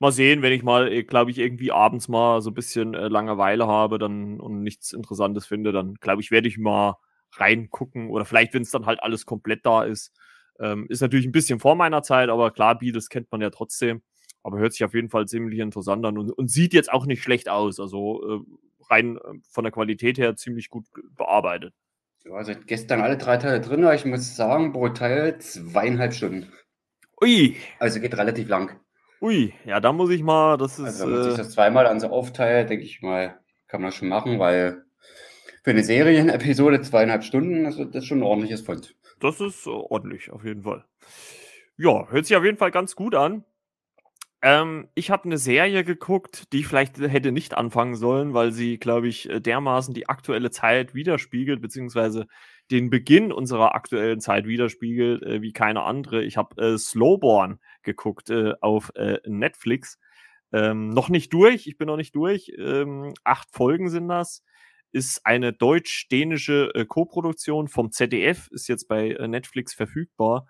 Mal 0.00 0.12
sehen, 0.12 0.42
wenn 0.42 0.52
ich 0.52 0.62
mal, 0.62 0.92
äh, 0.92 1.04
glaube 1.04 1.30
ich, 1.30 1.38
irgendwie 1.38 1.72
abends 1.72 2.08
mal 2.08 2.40
so 2.42 2.50
ein 2.50 2.54
bisschen 2.54 2.94
äh, 2.94 3.08
Langeweile 3.08 3.66
habe 3.66 3.98
dann 3.98 4.40
und 4.40 4.62
nichts 4.62 4.92
Interessantes 4.92 5.46
finde, 5.46 5.72
dann 5.72 5.94
glaube 5.94 6.22
ich, 6.22 6.30
werde 6.30 6.48
ich 6.48 6.58
mal 6.58 6.96
reingucken 7.32 8.10
oder 8.10 8.24
vielleicht, 8.24 8.54
wenn 8.54 8.62
es 8.62 8.70
dann 8.70 8.86
halt 8.86 9.02
alles 9.02 9.26
komplett 9.26 9.64
da 9.66 9.84
ist. 9.84 10.12
Ähm, 10.60 10.86
ist 10.88 11.00
natürlich 11.00 11.26
ein 11.26 11.32
bisschen 11.32 11.58
vor 11.58 11.74
meiner 11.74 12.02
Zeit, 12.02 12.28
aber 12.28 12.50
klar, 12.52 12.78
Beatles 12.78 13.08
kennt 13.08 13.30
man 13.32 13.40
ja 13.40 13.50
trotzdem. 13.50 14.02
Aber 14.42 14.58
hört 14.58 14.72
sich 14.72 14.84
auf 14.84 14.94
jeden 14.94 15.08
Fall 15.08 15.26
ziemlich 15.26 15.58
interessant 15.58 16.04
an 16.04 16.18
und, 16.18 16.30
und 16.30 16.50
sieht 16.50 16.74
jetzt 16.74 16.92
auch 16.92 17.06
nicht 17.06 17.22
schlecht 17.22 17.48
aus. 17.48 17.80
Also 17.80 18.22
äh, 18.28 18.40
rein 18.90 19.16
äh, 19.16 19.20
von 19.50 19.64
der 19.64 19.72
Qualität 19.72 20.18
her 20.18 20.36
ziemlich 20.36 20.70
gut 20.70 20.84
bearbeitet. 21.16 21.74
Ja, 22.24 22.32
also 22.32 22.52
gestern 22.66 23.02
alle 23.02 23.18
drei 23.18 23.36
Teile 23.36 23.60
drin, 23.60 23.84
aber 23.84 23.94
ich 23.94 24.04
muss 24.04 24.34
sagen, 24.36 24.72
pro 24.72 24.88
Teil 24.88 25.38
zweieinhalb 25.38 26.14
Stunden. 26.14 26.52
Ui. 27.22 27.56
Also 27.78 28.00
geht 28.00 28.16
relativ 28.16 28.48
lang. 28.48 28.80
Ui, 29.20 29.52
ja, 29.64 29.80
da 29.80 29.92
muss 29.92 30.10
ich 30.10 30.22
mal, 30.22 30.56
das 30.56 30.78
ist. 30.78 30.84
Also 30.84 31.04
wenn 31.04 31.12
man 31.12 31.24
sich 31.24 31.34
äh, 31.34 31.36
das 31.38 31.50
zweimal 31.50 31.86
an 31.86 32.00
so 32.00 32.08
aufteilt, 32.08 32.70
denke 32.70 32.84
ich 32.84 33.02
mal, 33.02 33.40
kann 33.68 33.80
man 33.80 33.90
das 33.90 33.96
schon 33.96 34.08
machen, 34.08 34.38
weil 34.38 34.84
für 35.62 35.70
eine 35.70 35.82
Serienepisode 35.82 36.82
zweieinhalb 36.82 37.24
Stunden, 37.24 37.66
also 37.66 37.84
das 37.84 38.02
ist 38.02 38.06
schon 38.06 38.18
ein 38.18 38.24
ordentliches 38.24 38.60
Fund. 38.60 38.94
Das 39.20 39.40
ist 39.40 39.66
ordentlich, 39.66 40.30
auf 40.30 40.44
jeden 40.44 40.62
Fall. 40.62 40.84
Ja, 41.76 42.06
hört 42.08 42.26
sich 42.26 42.36
auf 42.36 42.44
jeden 42.44 42.58
Fall 42.58 42.70
ganz 42.70 42.94
gut 42.94 43.14
an. 43.14 43.44
Ähm, 44.44 44.88
ich 44.94 45.10
habe 45.10 45.24
eine 45.24 45.38
Serie 45.38 45.84
geguckt, 45.84 46.52
die 46.52 46.60
ich 46.60 46.66
vielleicht 46.66 46.98
hätte 46.98 47.32
nicht 47.32 47.56
anfangen 47.56 47.96
sollen, 47.96 48.34
weil 48.34 48.52
sie, 48.52 48.78
glaube 48.78 49.08
ich, 49.08 49.26
dermaßen 49.32 49.94
die 49.94 50.06
aktuelle 50.06 50.50
Zeit 50.50 50.94
widerspiegelt, 50.94 51.62
beziehungsweise 51.62 52.26
den 52.70 52.90
Beginn 52.90 53.32
unserer 53.32 53.74
aktuellen 53.74 54.20
Zeit 54.20 54.46
widerspiegelt 54.46 55.22
äh, 55.22 55.40
wie 55.40 55.54
keine 55.54 55.84
andere. 55.84 56.22
Ich 56.24 56.36
habe 56.36 56.60
äh, 56.62 56.76
Slowborn 56.76 57.58
geguckt 57.82 58.28
äh, 58.28 58.52
auf 58.60 58.92
äh, 58.96 59.18
Netflix. 59.26 59.98
Ähm, 60.52 60.90
noch 60.90 61.08
nicht 61.08 61.32
durch, 61.32 61.66
ich 61.66 61.78
bin 61.78 61.86
noch 61.86 61.96
nicht 61.96 62.14
durch. 62.14 62.52
Ähm, 62.58 63.14
acht 63.24 63.48
Folgen 63.50 63.88
sind 63.88 64.08
das. 64.08 64.44
Ist 64.92 65.24
eine 65.24 65.54
deutsch-dänische 65.54 66.70
äh, 66.74 66.84
Koproduktion 66.84 67.68
vom 67.68 67.92
ZDF, 67.92 68.48
ist 68.50 68.68
jetzt 68.68 68.88
bei 68.88 69.12
äh, 69.12 69.26
Netflix 69.26 69.72
verfügbar, 69.72 70.46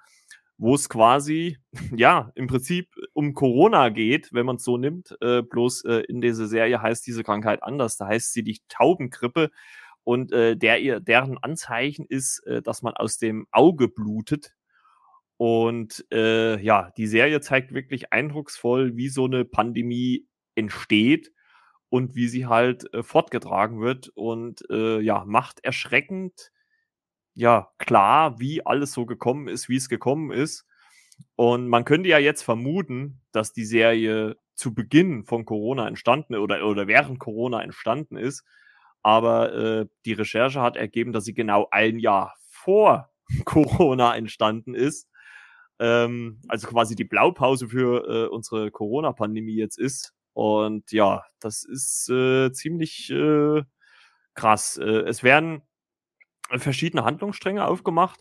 wo 0.56 0.74
es 0.74 0.88
quasi, 0.88 1.58
ja, 1.96 2.30
im 2.34 2.46
Prinzip 2.46 2.94
um 3.12 3.34
Corona 3.34 3.88
geht, 3.88 4.32
wenn 4.32 4.46
man 4.46 4.56
es 4.56 4.64
so 4.64 4.76
nimmt. 4.76 5.16
bloß 5.20 5.84
in 6.08 6.20
dieser 6.20 6.46
Serie 6.46 6.80
heißt 6.80 7.06
diese 7.06 7.24
Krankheit 7.24 7.62
anders. 7.62 7.96
Da 7.96 8.06
heißt 8.06 8.32
sie 8.32 8.42
die 8.42 8.60
Taubengrippe 8.68 9.50
und 10.04 10.32
äh, 10.32 10.56
der, 10.56 11.00
deren 11.00 11.38
Anzeichen 11.38 12.06
ist, 12.06 12.40
äh, 12.46 12.62
dass 12.62 12.82
man 12.82 12.94
aus 12.94 13.18
dem 13.18 13.46
Auge 13.50 13.88
blutet. 13.88 14.54
Und 15.38 16.06
äh, 16.12 16.60
ja, 16.62 16.92
die 16.96 17.06
Serie 17.06 17.40
zeigt 17.40 17.72
wirklich 17.72 18.12
eindrucksvoll, 18.12 18.96
wie 18.96 19.08
so 19.08 19.24
eine 19.24 19.44
Pandemie 19.44 20.26
entsteht 20.54 21.32
und 21.88 22.14
wie 22.14 22.28
sie 22.28 22.46
halt 22.46 22.92
äh, 22.92 23.02
fortgetragen 23.02 23.80
wird. 23.80 24.10
Und 24.14 24.62
äh, 24.70 25.00
ja, 25.00 25.24
macht 25.24 25.64
erschreckend 25.64 26.52
ja 27.34 27.68
klar, 27.78 28.38
wie 28.40 28.64
alles 28.64 28.92
so 28.92 29.06
gekommen 29.06 29.48
ist, 29.48 29.68
wie 29.68 29.76
es 29.76 29.88
gekommen 29.88 30.30
ist. 30.32 30.66
Und 31.36 31.68
man 31.68 31.84
könnte 31.84 32.08
ja 32.08 32.18
jetzt 32.18 32.42
vermuten, 32.42 33.20
dass 33.32 33.52
die 33.52 33.64
Serie 33.64 34.36
zu 34.54 34.74
Beginn 34.74 35.24
von 35.24 35.44
Corona 35.44 35.86
entstanden 35.88 36.36
oder, 36.36 36.66
oder 36.66 36.86
während 36.86 37.18
Corona 37.18 37.62
entstanden 37.62 38.16
ist 38.16 38.44
aber 39.04 39.52
äh, 39.54 39.86
die 40.06 40.14
Recherche 40.14 40.62
hat 40.62 40.76
ergeben, 40.76 41.12
dass 41.12 41.24
sie 41.24 41.34
genau 41.34 41.68
ein 41.70 41.98
Jahr 41.98 42.34
vor 42.48 43.10
Corona 43.44 44.16
entstanden 44.16 44.74
ist. 44.74 45.08
Ähm, 45.78 46.40
also 46.48 46.66
quasi 46.68 46.96
die 46.96 47.04
Blaupause 47.04 47.68
für 47.68 48.08
äh, 48.08 48.28
unsere 48.28 48.70
Corona-Pandemie 48.70 49.56
jetzt 49.56 49.78
ist. 49.78 50.14
Und 50.32 50.90
ja, 50.90 51.22
das 51.38 51.64
ist 51.64 52.08
äh, 52.08 52.50
ziemlich 52.52 53.10
äh, 53.10 53.62
krass. 54.34 54.78
Äh, 54.78 55.02
es 55.06 55.22
werden 55.22 55.62
verschiedene 56.50 57.04
Handlungsstränge 57.04 57.66
aufgemacht. 57.66 58.20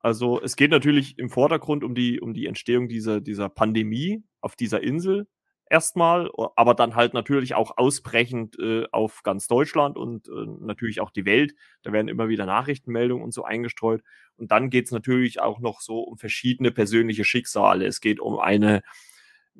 Also 0.00 0.40
es 0.40 0.56
geht 0.56 0.70
natürlich 0.70 1.18
im 1.18 1.30
Vordergrund 1.30 1.84
um 1.84 1.94
die, 1.94 2.20
um 2.20 2.34
die 2.34 2.46
Entstehung 2.46 2.88
dieser, 2.88 3.20
dieser 3.20 3.48
Pandemie 3.48 4.24
auf 4.40 4.56
dieser 4.56 4.82
Insel, 4.82 5.26
erstmal, 5.72 6.30
aber 6.54 6.74
dann 6.74 6.94
halt 6.94 7.14
natürlich 7.14 7.54
auch 7.54 7.78
ausbrechend 7.78 8.58
äh, 8.58 8.84
auf 8.92 9.22
ganz 9.22 9.48
Deutschland 9.48 9.96
und 9.96 10.28
äh, 10.28 10.46
natürlich 10.60 11.00
auch 11.00 11.10
die 11.10 11.24
Welt. 11.24 11.54
Da 11.82 11.92
werden 11.92 12.08
immer 12.08 12.28
wieder 12.28 12.44
Nachrichtenmeldungen 12.44 13.24
und 13.24 13.32
so 13.32 13.44
eingestreut. 13.44 14.02
Und 14.36 14.50
dann 14.50 14.68
geht 14.68 14.84
es 14.84 14.90
natürlich 14.92 15.40
auch 15.40 15.60
noch 15.60 15.80
so 15.80 16.00
um 16.00 16.18
verschiedene 16.18 16.72
persönliche 16.72 17.24
Schicksale. 17.24 17.86
Es 17.86 18.02
geht 18.02 18.20
um 18.20 18.38
eine 18.38 18.82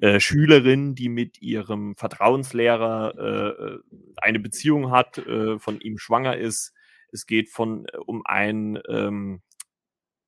äh, 0.01 0.21
Schülerin, 0.21 0.95
die 0.95 1.09
mit 1.09 1.41
ihrem 1.41 1.97
Vertrauenslehrer 1.97 3.15
äh, 3.17 3.65
äh 3.65 3.79
eine 4.19 4.39
Beziehung 4.39 4.91
hat, 4.91 5.17
äh, 5.19 5.59
von 5.59 5.81
ihm 5.81 5.97
schwanger 5.97 6.37
ist. 6.37 6.75
Es 7.13 7.27
geht 7.27 7.51
von 7.51 7.87
äh, 7.87 7.99
um 7.99 8.23
ein 8.25 8.79
ähm, 8.89 9.43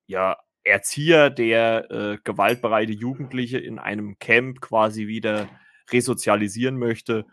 ja, 0.07 0.37
Erzieher, 0.63 1.31
der 1.31 1.91
äh, 1.91 2.19
gewaltbereite 2.23 2.93
Jugendliche 2.93 3.59
in 3.59 3.79
einem 3.79 4.19
Camp 4.19 4.61
quasi 4.61 5.07
wieder 5.07 5.49
resozialisieren 5.91 6.79
möchte. 6.79 7.27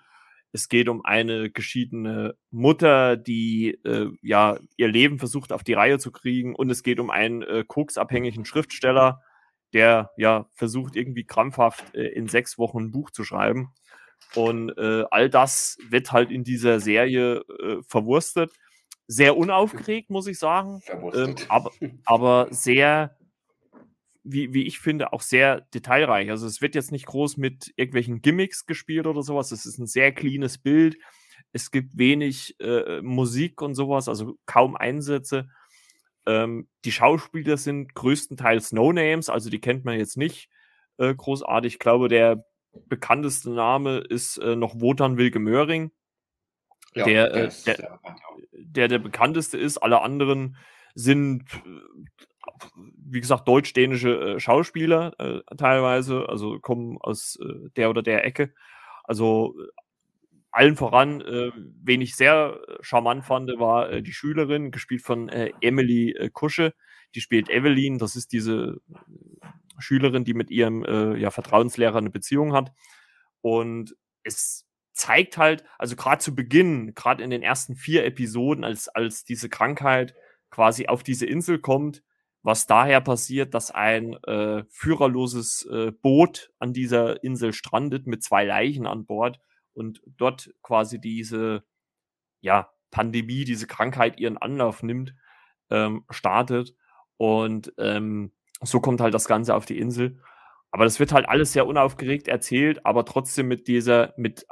Es 0.54 0.68
geht 0.68 0.90
um 0.90 1.06
eine 1.06 1.50
geschiedene 1.50 2.36
Mutter, 2.50 3.16
die 3.16 3.80
äh, 3.86 4.10
ja 4.22 4.58
ihr 4.76 4.90
Leben 4.90 5.18
versucht 5.18 5.54
auf 5.54 5.64
die 5.64 5.74
Reihe 5.74 5.98
zu 5.98 6.12
kriegen. 6.12 6.56
Und 6.56 6.70
es 6.70 6.84
geht 6.84 7.00
um 7.00 7.10
einen 7.10 7.42
äh, 7.42 7.64
koksabhängigen 7.66 8.44
Schriftsteller, 8.46 9.22
der 9.74 10.12
ja 10.18 10.50
versucht, 10.54 10.96
irgendwie 10.98 11.26
krampfhaft 11.26 11.96
äh, 11.96 12.08
in 12.08 12.28
sechs 12.28 12.58
Wochen 12.58 12.80
ein 12.80 12.92
Buch 12.92 13.12
zu 13.12 13.24
schreiben. 13.24 13.74
Und 14.36 14.78
äh, 14.78 15.06
all 15.10 15.30
das 15.30 15.78
wird 15.90 16.12
halt 16.12 16.32
in 16.32 16.44
dieser 16.44 16.80
Serie 16.80 17.44
äh, 17.60 17.82
verwurstet. 17.88 18.54
Sehr 19.12 19.36
unaufgeregt, 19.36 20.10
muss 20.10 20.28
ich 20.28 20.40
sagen. 20.40 20.82
Ähm, 21.14 21.36
aber, 21.50 21.72
aber 22.06 22.48
sehr 22.52 23.18
wie, 24.24 24.54
wie 24.54 24.64
ich 24.64 24.80
finde, 24.80 25.14
auch 25.14 25.22
sehr 25.22 25.62
detailreich. 25.74 26.30
Also 26.30 26.48
es 26.48 26.62
wird 26.62 26.76
jetzt 26.76 26.92
nicht 26.92 27.08
groß 27.08 27.38
mit 27.38 27.74
irgendwelchen 27.76 28.22
Gimmicks 28.22 28.66
gespielt 28.66 29.08
oder 29.08 29.24
sowas. 29.24 29.52
Es 29.52 29.66
ist 29.66 29.80
ein 29.80 29.88
sehr 29.88 30.12
cleanes 30.12 30.58
Bild. 30.58 30.98
Es 31.54 31.72
gibt 31.72 31.98
wenig 31.98 32.56
äh, 32.60 33.02
Musik 33.02 33.62
und 33.62 33.76
sowas, 33.76 34.08
also 34.08 34.38
kaum 34.46 34.76
Einsätze. 34.76 35.50
Ähm, 36.26 36.70
die 36.86 36.92
Schauspieler 36.92 37.58
sind 37.58 37.94
größtenteils 37.96 38.72
No-Names, 38.72 39.30
also 39.30 39.50
die 39.50 39.60
kennt 39.60 39.84
man 39.86 39.98
jetzt 39.98 40.18
nicht. 40.18 40.50
äh, 40.98 41.14
großartig. 41.14 41.74
Ich 41.74 41.80
glaube, 41.80 42.08
der 42.08 42.46
bekannteste 42.88 43.50
Name 43.50 43.98
ist 43.98 44.38
äh, 44.38 44.56
noch 44.56 44.80
Wotan 44.80 45.18
Wilke 45.18 45.40
Möhring. 45.40 45.92
Ja, 46.94 47.06
der, 47.06 47.30
der, 47.30 47.48
ist, 47.48 47.68
der, 47.68 48.00
der, 48.54 48.88
der 48.88 49.00
bekannteste 49.00 49.58
ist. 49.58 49.78
Alle 49.78 50.02
anderen 50.02 50.58
sind, 50.94 51.46
wie 52.74 53.22
gesagt, 53.22 53.48
deutsch-dänische 53.48 54.40
Schauspieler 54.40 55.44
teilweise, 55.58 56.28
also 56.28 56.60
kommen 56.60 56.98
aus 57.00 57.40
der 57.78 57.90
oder 57.90 58.04
der 58.04 58.26
Ecke. 58.26 58.54
Also 59.04 59.56
allen 60.52 60.76
voran, 60.76 61.22
äh, 61.22 61.52
wen 61.82 62.02
ich 62.02 62.16
sehr 62.16 62.60
charmant 62.82 63.26
fand, 63.26 63.50
war 63.58 63.90
äh, 63.90 64.04
die 64.04 64.12
Schülerin, 64.12 64.72
gespielt 64.72 65.02
von 65.02 65.30
äh, 65.30 65.52
Emily 65.62 66.12
äh, 66.12 66.30
Kusche. 66.30 66.74
Die 67.16 67.22
spielt 67.22 67.50
Evelyn, 67.50 67.98
das 67.98 68.16
ist 68.16 68.34
diese 68.34 68.82
Schülerin, 69.80 70.26
die 70.26 70.34
mit 70.34 70.52
ihrem 70.52 70.84
äh, 70.84 71.18
ja, 71.18 71.32
Vertrauenslehrer 71.32 71.98
eine 71.98 72.10
Beziehung 72.10 72.54
hat. 72.54 72.74
Und 73.40 73.96
es 74.24 74.68
zeigt 74.94 75.38
halt, 75.38 75.64
also 75.78 75.96
gerade 75.96 76.22
zu 76.22 76.36
Beginn, 76.36 76.94
gerade 76.96 77.24
in 77.24 77.30
den 77.30 77.44
ersten 77.44 77.76
vier 77.76 78.06
Episoden, 78.06 78.64
als, 78.64 78.88
als 78.88 79.24
diese 79.24 79.50
Krankheit 79.50 80.16
quasi 80.50 80.88
auf 80.88 81.04
diese 81.04 81.26
Insel 81.26 81.60
kommt, 81.60 82.04
was 82.44 82.68
daher 82.68 83.02
passiert, 83.02 83.54
dass 83.54 83.72
ein 83.72 84.14
äh, 84.24 84.64
führerloses 84.70 85.66
äh, 85.72 85.92
Boot 85.92 86.52
an 86.60 86.74
dieser 86.74 87.24
Insel 87.24 87.54
strandet 87.54 88.08
mit 88.08 88.24
zwei 88.24 88.46
Leichen 88.46 88.88
an 88.88 89.06
Bord 89.06 89.40
und 89.74 90.02
dort 90.06 90.52
quasi 90.62 91.00
diese 91.00 91.64
ja, 92.42 92.70
Pandemie, 92.90 93.46
diese 93.46 93.68
Krankheit 93.68 94.20
ihren 94.20 94.38
Anlauf 94.38 94.84
nimmt, 94.84 95.16
ähm, 95.70 96.04
startet. 96.10 96.76
Und 97.18 97.74
ähm, 97.78 98.32
so 98.62 98.80
kommt 98.80 99.02
halt 99.02 99.14
das 99.14 99.28
Ganze 99.28 99.56
auf 99.56 99.66
die 99.66 99.78
Insel. 99.78 100.20
Aber 100.72 100.86
das 100.86 101.00
wird 101.00 101.12
halt 101.12 101.28
alles 101.28 101.54
sehr 101.54 101.68
unaufgeregt 101.68 102.28
erzählt, 102.28 102.86
aber 102.86 103.06
trotzdem 103.06 103.48
mit 103.48 103.68
dieser, 103.68 104.14
mit, 104.18 104.46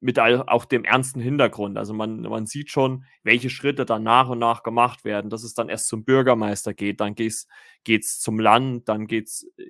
mit 0.00 0.18
auch 0.18 0.64
dem 0.64 0.84
ernsten 0.84 1.20
Hintergrund. 1.20 1.78
Also 1.78 1.94
man, 1.94 2.22
man 2.22 2.46
sieht 2.46 2.70
schon, 2.70 3.04
welche 3.22 3.50
Schritte 3.50 3.84
dann 3.84 4.02
nach 4.02 4.28
und 4.28 4.38
nach 4.38 4.62
gemacht 4.62 5.04
werden, 5.04 5.30
dass 5.30 5.44
es 5.44 5.54
dann 5.54 5.68
erst 5.68 5.88
zum 5.88 6.04
Bürgermeister 6.04 6.74
geht, 6.74 7.00
dann 7.00 7.14
geht 7.14 7.46
es 7.86 8.20
zum 8.20 8.40
Land, 8.40 8.88
dann 8.88 9.06
geht's 9.06 9.46
äh, 9.58 9.64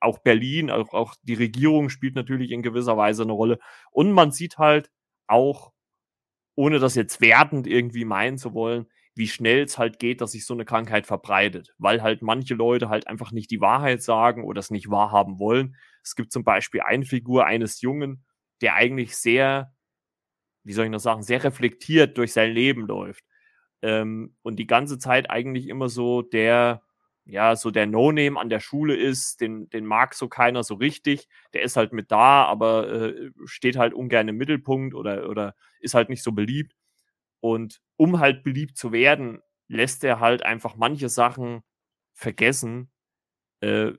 auch 0.00 0.18
Berlin, 0.18 0.70
auch, 0.70 0.92
auch 0.94 1.14
die 1.22 1.34
Regierung 1.34 1.90
spielt 1.90 2.16
natürlich 2.16 2.50
in 2.50 2.62
gewisser 2.62 2.96
Weise 2.96 3.22
eine 3.22 3.32
Rolle. 3.32 3.58
Und 3.90 4.12
man 4.12 4.32
sieht 4.32 4.58
halt 4.58 4.90
auch, 5.28 5.72
ohne 6.56 6.78
das 6.78 6.94
jetzt 6.94 7.20
wertend 7.20 7.66
irgendwie 7.66 8.04
meinen 8.04 8.38
zu 8.38 8.52
wollen, 8.54 8.86
wie 9.14 9.28
schnell 9.28 9.62
es 9.62 9.78
halt 9.78 9.98
geht, 9.98 10.20
dass 10.20 10.32
sich 10.32 10.44
so 10.44 10.54
eine 10.54 10.66
Krankheit 10.66 11.06
verbreitet, 11.06 11.74
weil 11.78 12.02
halt 12.02 12.20
manche 12.20 12.54
Leute 12.54 12.88
halt 12.88 13.06
einfach 13.06 13.32
nicht 13.32 13.50
die 13.50 13.60
Wahrheit 13.60 14.02
sagen 14.02 14.44
oder 14.44 14.60
es 14.60 14.70
nicht 14.70 14.90
wahrhaben 14.90 15.38
wollen. 15.38 15.76
Es 16.02 16.16
gibt 16.16 16.32
zum 16.32 16.44
Beispiel 16.44 16.82
eine 16.82 17.06
Figur 17.06 17.46
eines 17.46 17.80
Jungen, 17.80 18.25
der 18.60 18.74
eigentlich 18.74 19.16
sehr, 19.16 19.74
wie 20.64 20.72
soll 20.72 20.86
ich 20.86 20.90
noch 20.90 20.98
sagen, 21.00 21.22
sehr 21.22 21.44
reflektiert 21.44 22.18
durch 22.18 22.32
sein 22.32 22.52
Leben 22.52 22.86
läuft. 22.86 23.24
Ähm, 23.82 24.36
und 24.42 24.56
die 24.58 24.66
ganze 24.66 24.98
Zeit 24.98 25.30
eigentlich 25.30 25.68
immer 25.68 25.88
so 25.88 26.22
der, 26.22 26.82
ja, 27.24 27.56
so 27.56 27.70
der 27.70 27.86
No-Name 27.86 28.38
an 28.38 28.48
der 28.50 28.60
Schule 28.60 28.96
ist, 28.96 29.40
den, 29.40 29.68
den 29.70 29.84
mag 29.86 30.14
so 30.14 30.28
keiner 30.28 30.62
so 30.64 30.74
richtig. 30.74 31.28
Der 31.54 31.62
ist 31.62 31.76
halt 31.76 31.92
mit 31.92 32.10
da, 32.10 32.44
aber 32.44 32.90
äh, 32.90 33.30
steht 33.44 33.76
halt 33.76 33.94
ungern 33.94 34.28
im 34.28 34.36
Mittelpunkt 34.36 34.94
oder, 34.94 35.28
oder 35.28 35.54
ist 35.80 35.94
halt 35.94 36.08
nicht 36.08 36.22
so 36.22 36.32
beliebt. 36.32 36.74
Und 37.40 37.80
um 37.96 38.20
halt 38.20 38.42
beliebt 38.44 38.76
zu 38.76 38.92
werden, 38.92 39.40
lässt 39.68 40.04
er 40.04 40.20
halt 40.20 40.42
einfach 40.42 40.76
manche 40.76 41.08
Sachen 41.08 41.62
vergessen, 42.14 42.90
äh, 43.60 43.92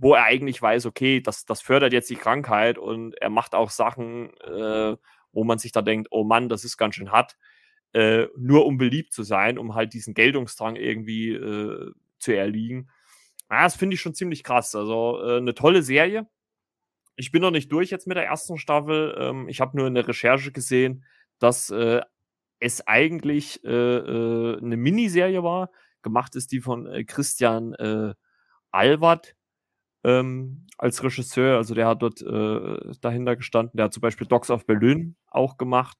wo 0.00 0.14
er 0.14 0.24
eigentlich 0.24 0.60
weiß, 0.60 0.86
okay, 0.86 1.20
das, 1.20 1.44
das 1.44 1.60
fördert 1.60 1.92
jetzt 1.92 2.08
die 2.08 2.16
Krankheit 2.16 2.78
und 2.78 3.14
er 3.20 3.28
macht 3.28 3.54
auch 3.54 3.68
Sachen, 3.68 4.30
äh, 4.40 4.96
wo 5.32 5.44
man 5.44 5.58
sich 5.58 5.72
da 5.72 5.82
denkt, 5.82 6.08
oh 6.10 6.24
Mann, 6.24 6.48
das 6.48 6.64
ist 6.64 6.78
ganz 6.78 6.94
schön 6.94 7.12
hart, 7.12 7.36
äh, 7.92 8.26
nur 8.34 8.64
um 8.64 8.78
beliebt 8.78 9.12
zu 9.12 9.22
sein, 9.22 9.58
um 9.58 9.74
halt 9.74 9.92
diesen 9.92 10.14
Geltungsdrang 10.14 10.76
irgendwie 10.76 11.32
äh, 11.32 11.92
zu 12.18 12.34
erliegen. 12.34 12.88
Ja, 13.50 13.64
das 13.64 13.76
finde 13.76 13.94
ich 13.94 14.00
schon 14.00 14.14
ziemlich 14.14 14.42
krass. 14.42 14.74
Also 14.74 15.20
äh, 15.22 15.36
eine 15.36 15.54
tolle 15.54 15.82
Serie. 15.82 16.26
Ich 17.16 17.30
bin 17.30 17.42
noch 17.42 17.50
nicht 17.50 17.70
durch 17.70 17.90
jetzt 17.90 18.06
mit 18.06 18.16
der 18.16 18.24
ersten 18.24 18.56
Staffel. 18.56 19.14
Ähm, 19.18 19.48
ich 19.48 19.60
habe 19.60 19.76
nur 19.76 19.86
in 19.86 19.94
der 19.94 20.08
Recherche 20.08 20.50
gesehen, 20.50 21.04
dass 21.40 21.68
äh, 21.68 22.00
es 22.58 22.86
eigentlich 22.86 23.62
äh, 23.64 23.68
äh, 23.70 24.58
eine 24.58 24.76
Miniserie 24.78 25.42
war. 25.42 25.70
Gemacht 26.00 26.36
ist 26.36 26.52
die 26.52 26.60
von 26.60 26.86
äh, 26.86 27.04
Christian 27.04 27.74
äh, 27.74 28.14
Albert 28.70 29.34
ähm, 30.04 30.66
als 30.78 31.02
Regisseur. 31.02 31.56
Also 31.56 31.74
der 31.74 31.86
hat 31.86 32.02
dort 32.02 32.22
äh, 32.22 32.92
dahinter 33.00 33.36
gestanden. 33.36 33.76
Der 33.76 33.86
hat 33.86 33.94
zum 33.94 34.00
Beispiel 34.00 34.26
Dogs 34.26 34.50
of 34.50 34.66
Berlin 34.66 35.16
auch 35.28 35.56
gemacht. 35.56 35.98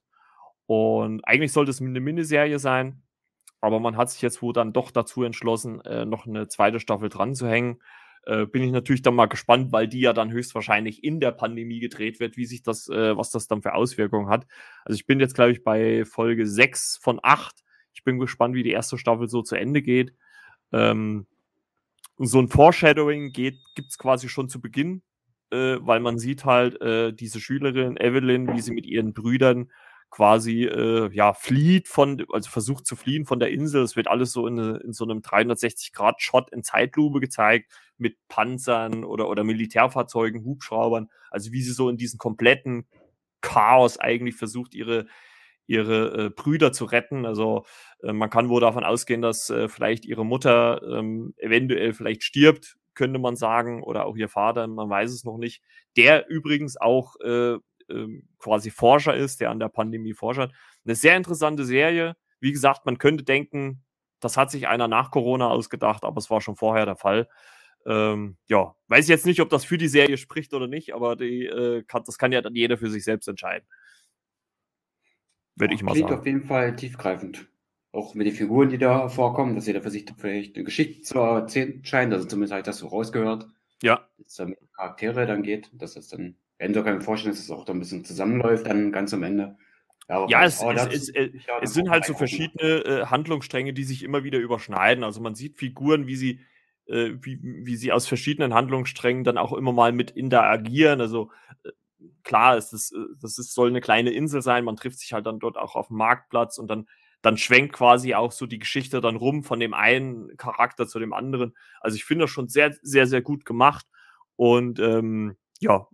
Und 0.67 1.23
eigentlich 1.25 1.53
sollte 1.53 1.71
es 1.71 1.81
eine 1.81 2.01
Miniserie 2.01 2.59
sein. 2.59 3.03
Aber 3.61 3.81
man 3.81 3.97
hat 3.97 4.11
sich 4.11 4.23
jetzt 4.23 4.41
wohl 4.43 4.53
dann 4.53 4.73
doch 4.73 4.91
dazu 4.91 5.23
entschlossen, 5.23 5.81
äh, 5.83 6.05
noch 6.05 6.27
eine 6.27 6.49
zweite 6.49 6.81
Staffel 6.81 7.09
dran 7.09 7.35
zu 7.35 7.47
hängen. 7.47 7.81
Äh, 8.25 8.47
bin 8.47 8.63
ich 8.63 8.71
natürlich 8.71 9.03
dann 9.03 9.15
mal 9.15 9.27
gespannt, 9.27 9.73
weil 9.73 9.89
die 9.89 10.01
ja 10.01 10.13
dann 10.13 10.31
höchstwahrscheinlich 10.31 11.05
in 11.05 11.21
der 11.21 11.33
Pandemie 11.33 11.81
gedreht 11.81 12.21
wird, 12.21 12.37
wie 12.37 12.47
sich 12.47 12.63
das, 12.63 12.89
äh, 12.89 13.17
was 13.17 13.31
das 13.31 13.49
dann 13.49 13.63
für 13.63 13.75
Auswirkungen 13.75 14.29
hat. 14.29 14.47
Also 14.85 14.95
ich 14.97 15.07
bin 15.07 15.21
jetzt, 15.21 15.35
glaube 15.35 15.53
ich, 15.53 15.65
bei 15.65 16.05
Folge 16.05 16.47
6 16.47 16.99
von 17.03 17.19
8. 17.23 17.65
Ich 17.93 18.05
bin 18.05 18.19
gespannt, 18.19 18.55
wie 18.55 18.63
die 18.63 18.71
erste 18.71 18.99
Staffel 18.99 19.29
so 19.29 19.43
zu 19.43 19.57
Ende 19.57 19.83
geht. 19.83 20.15
Ähm, 20.73 21.27
so 22.27 22.39
ein 22.39 22.49
Foreshadowing 22.49 23.33
gibt 23.33 23.61
es 23.77 23.99
quasi 23.99 24.29
schon 24.29 24.49
zu 24.49 24.61
Beginn, 24.61 25.03
äh, 25.51 25.77
weil 25.81 26.01
man 26.01 26.19
sieht 26.19 26.45
halt 26.45 26.81
äh, 26.81 27.13
diese 27.13 27.41
Schülerin 27.41 27.97
Evelyn, 27.97 28.55
wie 28.55 28.61
sie 28.61 28.73
mit 28.73 28.87
ihren 28.87 29.15
Brüdern 29.15 29.71
quasi 30.11 30.65
äh, 30.65 31.09
ja 31.13 31.33
flieht 31.33 31.89
von, 31.89 32.27
also 32.33 32.51
versucht 32.51 32.85
zu 32.85 32.97
fliehen 32.97 33.25
von 33.25 33.39
der 33.39 33.51
Insel. 33.51 33.83
Es 33.83 33.97
wird 33.97 34.09
alles 34.09 34.33
so 34.33 34.47
in, 34.47 34.59
in 34.59 34.93
so 34.93 35.05
einem 35.05 35.21
360-Grad-Shot 35.21 36.51
in 36.53 36.65
Zeitlupe 36.65 37.21
gezeigt 37.21 37.71
mit 37.97 38.17
Panzern 38.29 39.05
oder, 39.05 39.29
oder 39.29 39.45
Militärfahrzeugen, 39.45 40.45
Hubschraubern. 40.45 41.09
Also 41.31 41.53
wie 41.53 41.63
sie 41.63 41.73
so 41.73 41.89
in 41.89 41.97
diesem 41.97 42.19
kompletten 42.19 42.87
Chaos 43.41 43.99
eigentlich 43.99 44.35
versucht, 44.35 44.75
ihre, 44.75 45.07
ihre 45.71 46.27
äh, 46.27 46.31
Brüder 46.31 46.73
zu 46.73 46.85
retten. 46.85 47.25
Also 47.25 47.65
äh, 48.03 48.13
man 48.13 48.29
kann 48.29 48.49
wohl 48.49 48.61
davon 48.61 48.83
ausgehen, 48.83 49.23
dass 49.23 49.51
äh, 49.51 49.69
vielleicht 49.69 50.05
ihre 50.05 50.27
Mutter 50.27 50.83
ähm, 50.83 51.33
eventuell 51.37 51.93
vielleicht 51.93 52.25
stirbt, 52.25 52.77
könnte 52.95 53.21
man 53.21 53.37
sagen, 53.37 53.83
oder 53.85 54.05
auch 54.05 54.17
ihr 54.17 54.29
Vater, 54.29 54.67
man 54.67 54.91
weiß 54.91 55.13
es 55.13 55.25
noch 55.25 55.39
nicht. 55.39 55.63
Der 55.97 56.29
übrigens 56.29 56.77
auch 56.77 57.15
äh, 57.21 57.57
ähm, 57.89 58.29
quasi 58.39 58.71
Forscher 58.71 59.15
ist, 59.15 59.41
der 59.41 59.51
an 59.51 59.61
der 59.61 59.69
Pandemie 59.69 60.13
forscht. 60.13 60.41
Eine 60.41 60.95
sehr 60.97 61.17
interessante 61.17 61.65
Serie. 61.65 62.17
Wie 62.41 62.53
gesagt, 62.53 62.85
man 62.85 62.99
könnte 62.99 63.23
denken, 63.23 63.85
das 64.19 64.37
hat 64.37 64.51
sich 64.51 64.67
einer 64.67 64.89
nach 64.89 65.13
Corona 65.13 65.49
ausgedacht, 65.51 66.05
aber 66.05 66.19
es 66.19 66.31
war 66.31 66.41
schon 66.41 66.57
vorher 66.57 66.85
der 66.85 66.97
Fall. 66.97 67.29
Ähm, 67.87 68.37
ja, 68.49 68.75
weiß 68.89 69.09
jetzt 69.09 69.25
nicht, 69.25 69.41
ob 69.41 69.49
das 69.51 69.65
für 69.65 69.79
die 69.79 69.89
Serie 69.89 70.17
spricht 70.17 70.53
oder 70.53 70.67
nicht, 70.67 70.95
aber 70.95 71.17
die, 71.17 71.47
äh, 71.47 71.85
kann, 71.85 72.03
das 72.05 72.19
kann 72.19 72.33
ja 72.33 72.43
dann 72.43 72.55
jeder 72.55 72.77
für 72.77 72.91
sich 72.91 73.05
selbst 73.05 73.29
entscheiden. 73.29 73.67
Würde 75.61 75.75
ich 75.75 75.83
mal 75.83 75.93
Klingt 75.93 76.09
sagen. 76.09 76.21
auf 76.21 76.27
jeden 76.27 76.45
Fall 76.45 76.75
tiefgreifend. 76.77 77.47
Auch 77.93 78.15
mit 78.15 78.27
den 78.27 78.35
Figuren, 78.35 78.71
die 78.71 78.79
da 78.79 79.09
vorkommen, 79.09 79.55
dass 79.57 79.67
jeder 79.67 79.83
für 79.83 79.91
sich 79.91 80.07
vielleicht 80.17 80.57
eine 80.57 80.65
Geschichte 80.65 81.03
zu 81.03 81.19
erzählen 81.19 81.85
scheint. 81.85 82.13
Also 82.13 82.27
zumindest 82.27 82.53
habe 82.53 82.61
ich 82.61 82.67
das 82.67 82.79
so 82.79 82.87
rausgehört. 82.87 83.47
Ja. 83.83 84.07
Dass 84.19 84.27
es 84.27 84.37
dann 84.37 84.51
mit 84.51 84.59
Charaktere 84.77 85.27
dann 85.27 85.43
geht, 85.43 85.71
dass 85.73 85.95
das 85.95 86.09
dann 86.09 86.37
eventuell 86.59 86.85
kann 86.85 86.95
ich 86.95 86.99
mir 87.01 87.05
vorstellen, 87.05 87.35
dass 87.35 87.43
es 87.43 87.51
auch 87.51 87.65
da 87.65 87.73
ein 87.73 87.79
bisschen 87.79 88.05
zusammenläuft 88.05 88.67
dann 88.67 88.93
ganz 88.93 89.13
am 89.13 89.23
Ende. 89.23 89.57
Ja, 90.09 90.27
ja 90.29 90.45
es, 90.45 90.63
es, 90.63 90.87
es, 90.87 91.09
es, 91.09 91.31
es 91.63 91.75
sind 91.75 91.89
halt 91.89 92.05
so 92.05 92.15
verschiedene 92.15 92.85
äh, 92.85 93.07
Handlungsstränge, 93.07 93.73
die 93.73 93.85
sich 93.85 94.03
immer 94.03 94.25
wieder 94.25 94.39
überschneiden. 94.39 95.05
Also 95.05 95.21
man 95.21 95.35
sieht 95.35 95.57
Figuren, 95.57 96.07
wie 96.07 96.17
sie, 96.17 96.41
äh, 96.87 97.13
wie, 97.21 97.39
wie 97.43 97.77
sie 97.77 97.93
aus 97.93 98.07
verschiedenen 98.07 98.53
Handlungssträngen 98.53 99.25
dann 99.25 99.39
auch 99.39 99.53
immer 99.53 99.73
mal 99.73 99.93
mit 99.93 100.11
interagieren. 100.11 101.01
Also 101.01 101.31
äh, 101.65 101.71
klar, 102.25 102.57
es 102.57 102.73
ist, 102.73 102.93
äh, 102.93 102.99
das 103.21 103.39
ist, 103.39 103.55
soll 103.55 103.69
eine 103.69 103.81
kleine 103.81 104.11
Insel 104.11 104.43
sein, 104.43 104.65
man 104.65 104.77
trifft 104.77 104.99
sich 104.99 105.13
halt 105.13 105.27
dann 105.27 105.39
dort 105.39 105.57
auch 105.57 105.75
auf 105.77 105.89
dem 105.89 105.97
Marktplatz 105.97 106.59
und 106.59 106.69
dann, 106.69 106.87
dann 107.23 107.37
schwenkt 107.37 107.75
quasi 107.75 108.15
auch 108.15 108.33
so 108.33 108.47
die 108.47 108.59
Geschichte 108.59 109.01
dann 109.01 109.17
rum 109.17 109.45
von 109.45 109.61
dem 109.61 109.75
einen 109.75 110.37
Charakter 110.37 110.87
zu 110.87 110.99
dem 110.99 111.13
anderen. 111.13 111.55
Also 111.81 111.97
ich 111.97 112.05
finde 112.05 112.25
das 112.25 112.31
schon 112.31 112.49
sehr, 112.49 112.75
sehr, 112.83 113.07
sehr 113.07 113.23
gut 113.23 113.45
gemacht. 113.45 113.87
Und 114.37 114.79
ähm, 114.81 115.37
ja, 115.61 115.87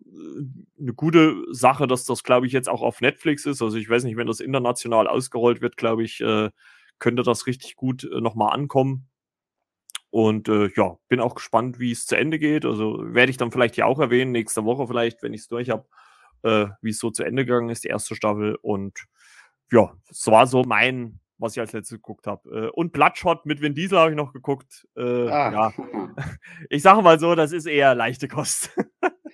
eine 0.81 0.95
gute 0.95 1.43
Sache, 1.51 1.89
dass 1.89 2.05
das, 2.05 2.23
glaube 2.23 2.47
ich, 2.47 2.53
jetzt 2.53 2.69
auch 2.69 2.83
auf 2.83 3.01
Netflix 3.01 3.45
ist. 3.47 3.61
Also 3.61 3.77
ich 3.77 3.91
weiß 3.91 4.05
nicht, 4.05 4.17
wenn 4.17 4.29
das 4.29 4.39
international 4.39 5.09
ausgerollt 5.09 5.61
wird, 5.61 5.77
glaube 5.77 6.05
ich, 6.05 6.21
äh, 6.21 6.51
könnte 7.01 7.25
das 7.25 7.47
richtig 7.47 7.75
gut 7.75 8.05
äh, 8.05 8.21
nochmal 8.21 8.55
ankommen. 8.55 9.09
Und 10.11 10.49
äh, 10.49 10.71
ja, 10.77 10.97
bin 11.09 11.21
auch 11.21 11.35
gespannt, 11.35 11.79
wie 11.79 11.93
es 11.93 12.07
zu 12.07 12.17
Ende 12.17 12.39
geht. 12.39 12.65
Also 12.65 12.99
werde 13.03 13.31
ich 13.31 13.37
dann 13.37 13.51
vielleicht 13.51 13.75
hier 13.75 13.87
auch 13.87 13.99
erwähnen, 13.99 14.33
nächste 14.33 14.65
Woche 14.65 14.87
vielleicht, 14.87 15.23
wenn 15.23 15.35
ich 15.35 15.43
es 15.43 15.49
durch 15.49 15.71
habe, 15.71 15.87
äh, 16.43 16.67
wie 16.81 16.91
es 16.91 16.99
so 16.99 17.11
zu 17.11 17.25
Ende 17.25 17.45
gegangen 17.45 17.71
ist, 17.71 17.85
die 17.85 17.89
erste 17.89 18.15
Staffel. 18.15 18.57
Und 18.63 19.07
ja, 19.71 19.93
es 20.09 20.27
war 20.29 20.47
so 20.47 20.63
mein, 20.63 21.21
was 21.39 21.55
ich 21.55 21.61
als 21.61 21.73
letztes 21.73 21.99
geguckt 21.99 22.27
habe. 22.27 22.49
Äh, 22.49 22.71
und 22.71 22.93
Bloodshot 22.93 23.47
mit 23.47 23.61
Vin 23.61 23.75
Diesel 23.75 23.99
habe 23.99 24.11
ich 24.11 24.17
noch 24.17 24.33
geguckt. 24.33 24.87
Äh, 24.97 25.29
ah. 25.29 25.53
Ja, 25.53 25.73
ich 26.71 26.83
sage 26.83 27.03
mal 27.03 27.19
so, 27.19 27.35
das 27.35 27.53
ist 27.53 27.67
eher 27.67 27.95
leichte 27.95 28.29
Kost. 28.29 28.71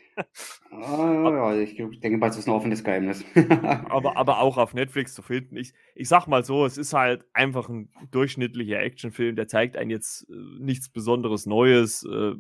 ah, 0.71 1.31
ja, 1.31 1.57
ich 1.57 1.77
denke 1.77 2.19
mal, 2.19 2.29
es 2.31 2.39
ist 2.39 2.49
ein 2.49 2.55
offenes 2.55 2.85
Geheimnis. 2.85 3.25
aber, 3.89 4.17
aber 4.17 4.41
auch 4.41 4.59
auf 4.59 4.75
Netflix 4.75 5.15
zu 5.15 5.23
finden. 5.23 5.57
Ich, 5.57 5.73
ich 5.95 6.09
sag 6.09 6.27
mal 6.27 6.45
so, 6.45 6.67
es 6.67 6.79
ist 6.79 6.93
halt 6.93 7.25
einfach 7.33 7.69
ein 7.69 7.91
durchschnittlicher 8.11 8.81
Actionfilm, 8.81 9.37
der 9.37 9.49
zeigt 9.49 9.77
einen 9.77 9.91
jetzt 9.91 10.29
äh, 10.29 10.35
nichts 10.59 10.89
Besonderes 10.89 11.47
Neues. 11.47 12.05
Äh, 12.05 12.35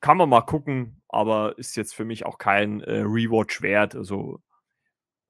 kann 0.00 0.16
man 0.16 0.28
mal 0.28 0.42
gucken, 0.42 1.00
aber 1.08 1.56
ist 1.58 1.76
jetzt 1.76 1.94
für 1.94 2.04
mich 2.04 2.26
auch 2.26 2.38
kein 2.38 2.80
äh, 2.80 3.00
Rewatch 3.00 3.62
wert. 3.62 3.94
Also 3.94 4.40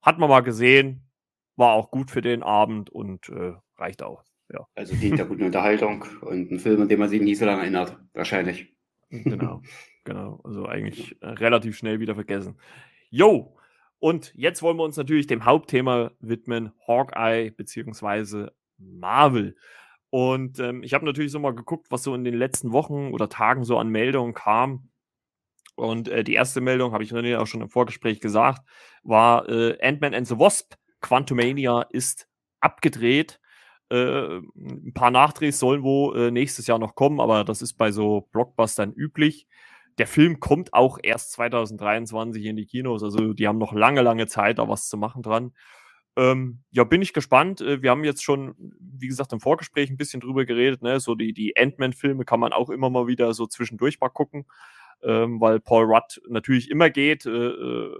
hat 0.01 0.17
man 0.19 0.29
mal 0.29 0.41
gesehen, 0.41 1.09
war 1.55 1.73
auch 1.73 1.91
gut 1.91 2.11
für 2.11 2.21
den 2.21 2.43
Abend 2.43 2.89
und 2.89 3.29
äh, 3.29 3.53
reicht 3.77 4.03
auch. 4.03 4.23
Ja. 4.51 4.67
Also 4.75 4.95
dient 4.95 5.17
der 5.17 5.25
guten 5.25 5.43
Unterhaltung 5.43 6.05
und 6.21 6.51
ein 6.51 6.59
Film, 6.59 6.81
an 6.81 6.89
den 6.89 6.99
man 6.99 7.09
sich 7.09 7.21
nie 7.21 7.35
so 7.35 7.45
lange 7.45 7.61
erinnert, 7.61 7.97
wahrscheinlich. 8.13 8.75
Genau, 9.09 9.61
genau. 10.03 10.41
Also 10.43 10.65
eigentlich 10.65 11.21
äh, 11.21 11.27
relativ 11.27 11.77
schnell 11.77 11.99
wieder 11.99 12.15
vergessen. 12.15 12.57
Jo, 13.09 13.55
und 13.99 14.33
jetzt 14.35 14.61
wollen 14.61 14.77
wir 14.77 14.83
uns 14.83 14.97
natürlich 14.97 15.27
dem 15.27 15.45
Hauptthema 15.45 16.11
widmen, 16.19 16.73
Hawkeye 16.87 17.51
beziehungsweise 17.51 18.53
Marvel. 18.77 19.55
Und 20.09 20.59
ähm, 20.59 20.83
ich 20.83 20.93
habe 20.93 21.05
natürlich 21.05 21.31
so 21.31 21.39
mal 21.39 21.55
geguckt, 21.55 21.87
was 21.89 22.03
so 22.03 22.13
in 22.13 22.23
den 22.23 22.33
letzten 22.35 22.71
Wochen 22.71 23.13
oder 23.13 23.29
Tagen 23.29 23.63
so 23.63 23.77
an 23.77 23.89
Meldungen 23.89 24.33
kam. 24.33 24.89
Und 25.75 26.07
äh, 26.07 26.23
die 26.23 26.33
erste 26.33 26.61
Meldung, 26.61 26.91
habe 26.91 27.03
ich 27.03 27.13
René 27.13 27.37
auch 27.37 27.47
schon 27.47 27.61
im 27.61 27.69
Vorgespräch 27.69 28.19
gesagt, 28.19 28.67
war 29.03 29.47
äh, 29.49 29.77
Ant-Man 29.81 30.13
and 30.13 30.27
the 30.27 30.37
Wasp. 30.37 30.75
Quantumania 31.01 31.83
ist 31.89 32.27
abgedreht. 32.59 33.39
Äh, 33.89 34.37
ein 34.37 34.93
paar 34.93 35.11
Nachdrehs 35.11 35.59
sollen 35.59 35.81
wohl 35.83 36.27
äh, 36.27 36.31
nächstes 36.31 36.67
Jahr 36.67 36.79
noch 36.79 36.95
kommen, 36.95 37.19
aber 37.19 37.43
das 37.43 37.61
ist 37.61 37.73
bei 37.73 37.91
so 37.91 38.27
Blockbustern 38.31 38.91
üblich. 38.93 39.47
Der 39.97 40.07
Film 40.07 40.39
kommt 40.39 40.73
auch 40.73 40.97
erst 41.01 41.33
2023 41.33 42.45
in 42.45 42.55
die 42.55 42.65
Kinos, 42.65 43.03
also 43.03 43.33
die 43.33 43.47
haben 43.47 43.59
noch 43.59 43.73
lange, 43.73 44.01
lange 44.01 44.27
Zeit, 44.27 44.59
da 44.59 44.67
was 44.67 44.87
zu 44.89 44.97
machen 44.97 45.21
dran. 45.21 45.53
Ähm, 46.15 46.59
ja, 46.69 46.83
bin 46.83 47.01
ich 47.01 47.13
gespannt. 47.13 47.61
Äh, 47.61 47.81
wir 47.81 47.89
haben 47.89 48.03
jetzt 48.03 48.23
schon, 48.23 48.55
wie 48.79 49.07
gesagt, 49.07 49.33
im 49.33 49.39
Vorgespräch 49.39 49.89
ein 49.89 49.97
bisschen 49.97 50.21
drüber 50.21 50.45
geredet. 50.45 50.81
Ne? 50.81 50.99
So 50.99 51.15
die, 51.15 51.33
die 51.33 51.57
Ant-Man-Filme 51.57 52.23
kann 52.25 52.39
man 52.39 52.53
auch 52.53 52.69
immer 52.69 52.89
mal 52.89 53.07
wieder 53.07 53.33
so 53.33 53.47
zwischendurch 53.47 53.99
mal 53.99 54.09
gucken, 54.09 54.45
ähm, 55.01 55.41
weil 55.41 55.59
Paul 55.59 55.85
Rudd 55.85 56.21
natürlich 56.29 56.69
immer 56.69 56.89
geht. 56.91 57.25
Äh, 57.25 57.29
äh, 57.29 57.97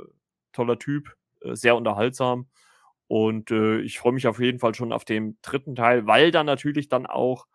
toller 0.53 0.77
Typ, 0.77 1.15
äh, 1.41 1.55
sehr 1.55 1.75
unterhaltsam. 1.75 2.47
Und 3.07 3.51
äh, 3.51 3.79
ich 3.81 3.99
freue 3.99 4.13
mich 4.13 4.27
auf 4.27 4.39
jeden 4.39 4.59
Fall 4.59 4.75
schon 4.75 4.93
auf 4.93 5.05
den 5.05 5.37
dritten 5.41 5.75
Teil, 5.75 6.07
weil 6.07 6.31
dann 6.31 6.45
natürlich 6.45 6.89
dann 6.89 7.05
auch 7.05 7.47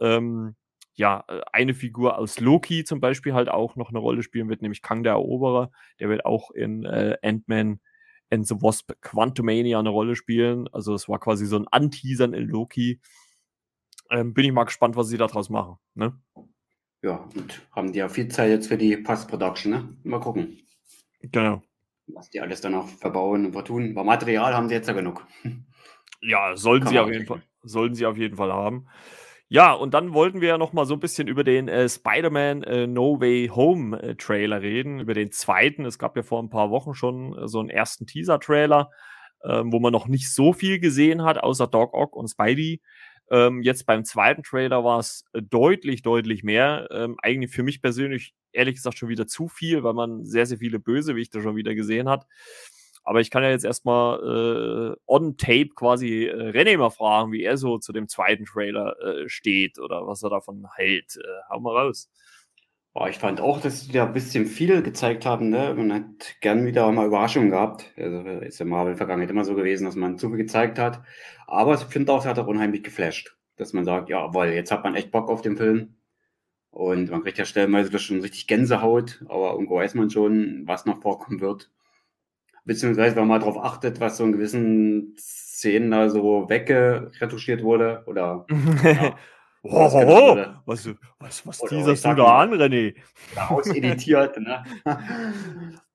ähm, 0.00 0.56
ja, 0.98 1.24
äh, 1.28 1.40
eine 1.52 1.74
Figur 1.74 2.18
aus 2.18 2.40
Loki 2.40 2.84
zum 2.84 3.00
Beispiel 3.00 3.32
halt 3.32 3.48
auch 3.48 3.76
noch 3.76 3.90
eine 3.90 3.98
Rolle 3.98 4.22
spielen 4.22 4.48
wird, 4.48 4.62
nämlich 4.62 4.82
Kang 4.82 5.02
der 5.02 5.12
Eroberer. 5.12 5.70
Der 6.00 6.08
wird 6.08 6.24
auch 6.24 6.50
in 6.50 6.86
Ant-Man 6.86 7.80
and 8.30 8.46
the 8.46 8.56
Wasp 8.56 8.92
Quantumania 9.00 9.78
eine 9.78 9.90
Rolle 9.90 10.16
spielen. 10.16 10.68
Also 10.72 10.94
es 10.94 11.08
war 11.08 11.20
quasi 11.20 11.46
so 11.46 11.56
ein 11.56 11.68
Anteasern 11.68 12.34
in 12.34 12.48
Loki. 12.48 13.00
Ähm, 14.10 14.34
bin 14.34 14.44
ich 14.44 14.52
mal 14.52 14.64
gespannt, 14.64 14.96
was 14.96 15.08
sie 15.08 15.18
daraus 15.18 15.50
machen. 15.50 15.76
Ne? 15.94 16.18
Ja, 17.02 17.28
und 17.36 17.62
haben 17.72 17.92
die 17.92 18.00
ja 18.00 18.08
viel 18.08 18.28
Zeit 18.28 18.50
jetzt 18.50 18.66
für 18.66 18.76
die 18.76 18.96
Post-Production, 18.96 19.70
ne? 19.70 19.96
Mal 20.02 20.18
gucken. 20.18 20.58
Genau. 21.20 21.62
Was 22.08 22.30
die 22.30 22.40
alles 22.40 22.60
dann 22.60 22.74
auch 22.74 22.88
verbauen 22.88 23.46
und 23.46 23.52
vertun. 23.52 23.92
Aber 23.92 24.04
Material 24.04 24.54
haben 24.54 24.68
sie 24.68 24.74
jetzt 24.74 24.88
ja 24.88 24.94
genug. 24.94 25.26
Ja, 26.20 26.56
sollten 26.56 26.88
sie 26.88 26.98
auf 26.98 27.12
jeden 27.12 27.26
Fall, 27.26 27.42
sollten 27.62 27.94
sie 27.94 28.04
auf 28.04 28.16
jeden 28.16 28.36
Fall 28.36 28.52
haben. 28.52 28.88
Ja, 29.50 29.72
und 29.72 29.94
dann 29.94 30.12
wollten 30.12 30.40
wir 30.42 30.48
ja 30.48 30.58
noch 30.58 30.74
mal 30.74 30.84
so 30.84 30.92
ein 30.94 31.00
bisschen 31.00 31.26
über 31.26 31.42
den 31.42 31.68
äh, 31.68 31.88
Spider-Man 31.88 32.62
äh, 32.64 32.86
No 32.86 33.18
Way 33.20 33.48
Home 33.54 33.98
äh, 34.02 34.14
Trailer 34.14 34.60
reden, 34.60 35.00
über 35.00 35.14
den 35.14 35.32
zweiten. 35.32 35.86
Es 35.86 35.98
gab 35.98 36.16
ja 36.16 36.22
vor 36.22 36.42
ein 36.42 36.50
paar 36.50 36.70
Wochen 36.70 36.92
schon 36.94 37.36
äh, 37.38 37.48
so 37.48 37.58
einen 37.60 37.70
ersten 37.70 38.06
Teaser-Trailer, 38.06 38.90
ähm, 39.44 39.72
wo 39.72 39.80
man 39.80 39.92
noch 39.92 40.06
nicht 40.06 40.30
so 40.34 40.52
viel 40.52 40.78
gesehen 40.80 41.22
hat, 41.22 41.38
außer 41.38 41.66
Doc 41.66 41.94
Ock 41.94 42.14
und 42.14 42.28
Spidey. 42.28 42.82
Ähm, 43.30 43.62
jetzt 43.62 43.86
beim 43.86 44.04
zweiten 44.04 44.42
Trailer 44.42 44.84
war 44.84 44.98
es 44.98 45.24
äh, 45.32 45.40
deutlich, 45.42 46.02
deutlich 46.02 46.42
mehr. 46.42 46.86
Ähm, 46.90 47.16
eigentlich 47.22 47.50
für 47.50 47.62
mich 47.62 47.80
persönlich, 47.80 48.34
ehrlich 48.52 48.74
gesagt, 48.74 48.98
schon 48.98 49.08
wieder 49.08 49.26
zu 49.26 49.48
viel, 49.48 49.82
weil 49.82 49.94
man 49.94 50.26
sehr, 50.26 50.44
sehr 50.44 50.58
viele 50.58 50.78
Bösewichte 50.78 51.40
schon 51.40 51.56
wieder 51.56 51.74
gesehen 51.74 52.08
hat. 52.08 52.26
Aber 53.08 53.22
ich 53.22 53.30
kann 53.30 53.42
ja 53.42 53.48
jetzt 53.48 53.64
erstmal 53.64 54.18
äh, 54.92 54.96
on 55.06 55.38
tape 55.38 55.70
quasi 55.74 56.26
äh, 56.26 56.50
René 56.50 56.76
mal 56.76 56.90
fragen, 56.90 57.32
wie 57.32 57.42
er 57.42 57.56
so 57.56 57.78
zu 57.78 57.94
dem 57.94 58.06
zweiten 58.06 58.44
Trailer 58.44 58.96
äh, 59.00 59.30
steht 59.30 59.78
oder 59.78 60.06
was 60.06 60.22
er 60.22 60.28
davon 60.28 60.66
hält. 60.76 61.16
Äh, 61.16 61.22
hau 61.48 61.58
mal 61.58 61.74
raus. 61.74 62.10
Boah, 62.92 63.08
ich 63.08 63.16
fand 63.16 63.40
auch, 63.40 63.62
dass 63.62 63.86
sie 63.86 63.92
da 63.92 64.04
ein 64.04 64.12
bisschen 64.12 64.44
viel 64.44 64.82
gezeigt 64.82 65.24
haben. 65.24 65.48
Ne? 65.48 65.72
Man 65.74 65.90
hat 65.90 66.38
gern 66.42 66.66
wieder 66.66 66.92
mal 66.92 67.06
Überraschungen 67.06 67.48
gehabt. 67.48 67.90
Also 67.96 68.18
ist 68.40 68.60
ja 68.60 68.66
Marvel-Vergangenheit 68.66 69.30
immer 69.30 69.46
so 69.46 69.54
gewesen, 69.54 69.86
dass 69.86 69.96
man 69.96 70.18
zu 70.18 70.28
viel 70.28 70.36
gezeigt 70.36 70.78
hat. 70.78 71.00
Aber 71.46 71.76
ich 71.76 71.80
finde 71.84 72.12
auch, 72.12 72.20
es 72.20 72.26
hat 72.26 72.38
auch 72.38 72.46
unheimlich 72.46 72.82
geflasht. 72.82 73.38
Dass 73.56 73.72
man 73.72 73.86
sagt, 73.86 74.10
ja, 74.10 74.34
weil 74.34 74.52
jetzt 74.52 74.70
hat 74.70 74.84
man 74.84 74.94
echt 74.94 75.12
Bock 75.12 75.30
auf 75.30 75.40
den 75.40 75.56
Film. 75.56 75.96
Und 76.68 77.10
man 77.10 77.22
kriegt 77.22 77.38
ja 77.38 77.46
stellenweise 77.46 77.98
schon 77.98 78.20
richtig 78.20 78.46
Gänsehaut, 78.48 79.24
aber 79.30 79.52
irgendwo 79.52 79.76
weiß 79.76 79.94
man 79.94 80.10
schon, 80.10 80.64
was 80.66 80.84
noch 80.84 81.00
vorkommen 81.00 81.40
wird 81.40 81.70
beziehungsweise 82.68 83.16
wenn 83.16 83.26
man 83.26 83.40
darauf 83.40 83.58
achtet, 83.64 83.98
was 83.98 84.18
so 84.18 84.24
in 84.24 84.32
gewissen 84.32 85.16
Szenen 85.18 85.90
da 85.90 86.10
so 86.10 86.48
weggeretuschiert 86.48 87.62
wurde 87.64 88.04
oder 88.06 88.46
ja, 88.84 89.16
oh, 89.62 89.90
oh, 89.90 90.02
oh. 90.06 90.36
was, 90.66 90.88
was, 91.18 91.46
was 91.46 91.58
teaserst 91.60 92.04
du 92.04 92.14
da 92.14 92.40
an, 92.40 92.52
René? 92.52 92.94
Auseditiert, 93.48 94.38
ne? 94.38 94.62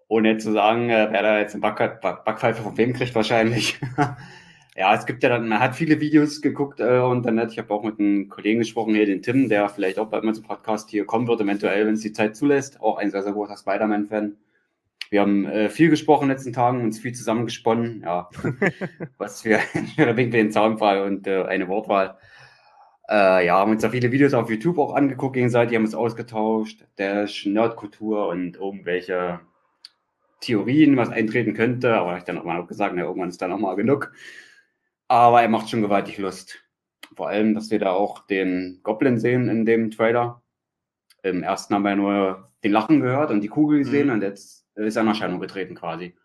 Ohne 0.07 0.38
zu 0.38 0.51
sagen, 0.51 0.89
äh, 0.89 1.07
wer 1.12 1.21
da 1.21 1.39
jetzt 1.39 1.53
eine 1.53 1.62
Back 1.62 2.01
Backpfeife 2.01 2.63
von 2.63 2.77
wem 2.77 2.93
kriegt 2.93 3.13
wahrscheinlich. 3.13 3.79
ja, 4.75 4.95
es 4.95 5.05
gibt 5.05 5.21
ja 5.21 5.29
dann, 5.29 5.47
man 5.47 5.59
hat 5.59 5.75
viele 5.75 5.99
Videos 5.99 6.41
geguckt 6.41 6.79
äh, 6.79 6.99
und 6.99 7.23
dann 7.23 7.38
ich 7.49 7.59
habe 7.59 7.71
auch 7.71 7.83
mit 7.83 7.99
einem 7.99 8.29
Kollegen 8.29 8.59
gesprochen, 8.59 8.95
hier 8.95 9.05
den 9.05 9.21
Tim, 9.21 9.47
der 9.47 9.69
vielleicht 9.69 9.99
auch 9.99 10.07
bald 10.07 10.23
mal 10.23 10.33
zum 10.33 10.43
Podcast 10.43 10.89
hier 10.89 11.05
kommen 11.05 11.27
wird, 11.27 11.39
eventuell, 11.39 11.86
wenn 11.86 11.93
es 11.93 12.01
die 12.01 12.13
Zeit 12.13 12.36
zulässt, 12.36 12.81
auch 12.81 12.97
ein 12.97 13.12
sehr, 13.12 13.21
sehr 13.21 13.33
großer 13.33 13.57
Spider-Man-Fan. 13.57 14.38
Wir 15.10 15.22
haben 15.22 15.46
äh, 15.46 15.70
viel 15.70 15.89
gesprochen 15.89 16.24
in 16.24 16.30
den 16.30 16.38
letzten 16.38 16.54
Tagen, 16.54 16.82
uns 16.82 17.00
viel 17.00 17.13
zusammengesponnen. 17.13 18.02
Ja, 18.02 18.30
was 19.18 19.42
für 19.42 19.60
ein 19.98 20.32
den 20.32 20.52
Zaunfall 20.52 21.04
und 21.04 21.28
äh, 21.28 21.44
eine 21.44 21.68
Wortwahl. 21.68 22.18
Äh, 23.10 23.46
ja, 23.46 23.58
haben 23.58 23.72
uns 23.72 23.82
da 23.82 23.89
viele 23.89 24.12
Videos 24.12 24.34
auf 24.34 24.50
YouTube 24.50 24.78
auch 24.78 24.96
angeguckt 24.96 25.36
gegenseitig, 25.36 25.76
haben 25.76 25.84
uns 25.84 25.96
ausgetauscht, 25.96 26.86
Dash, 26.98 27.46
Nerdkultur 27.46 28.28
und 28.28 28.56
irgendwelche 28.56 29.42
Theorien, 30.39 30.98
was 30.98 31.10
eintreten 31.10 31.54
könnte. 31.54 31.96
Aber 31.96 32.18
ich 32.18 32.24
dann 32.24 32.38
auch 32.38 32.46
mal 32.46 32.66
gesagt, 32.66 32.96
na, 32.96 33.04
irgendwann 33.04 33.30
ist 33.30 33.42
dann 33.42 33.52
auch 33.52 33.60
mal 33.60 33.76
genug. 33.76 34.13
Aber 35.08 35.42
er 35.42 35.50
macht 35.50 35.70
schon 35.70 35.82
gewaltig 35.82 36.18
Lust. 36.18 36.63
Vor 37.16 37.28
allem, 37.28 37.54
dass 37.54 37.72
wir 37.72 37.80
da 37.80 37.92
auch 37.92 38.26
den 38.26 38.80
Goblin 38.84 39.20
sehen 39.20 39.50
in 39.50 39.66
dem 39.66 39.92
Trailer. 39.92 40.42
Im 41.22 41.44
ersten 41.44 41.76
haben 41.76 41.84
wir 41.84 41.96
nur 41.96 42.52
den 42.63 42.72
Lachen 42.72 43.02
gehört 43.02 43.32
und 43.32 43.42
die 43.42 43.48
Kugel 43.48 43.80
gesehen 43.80 44.08
mhm. 44.08 44.13
und 44.13 44.22
jetzt 44.24 44.62
ist 44.75 44.97
in 44.97 45.07
Erscheinung 45.07 45.39
getreten 45.39 45.75
quasi. 45.75 46.15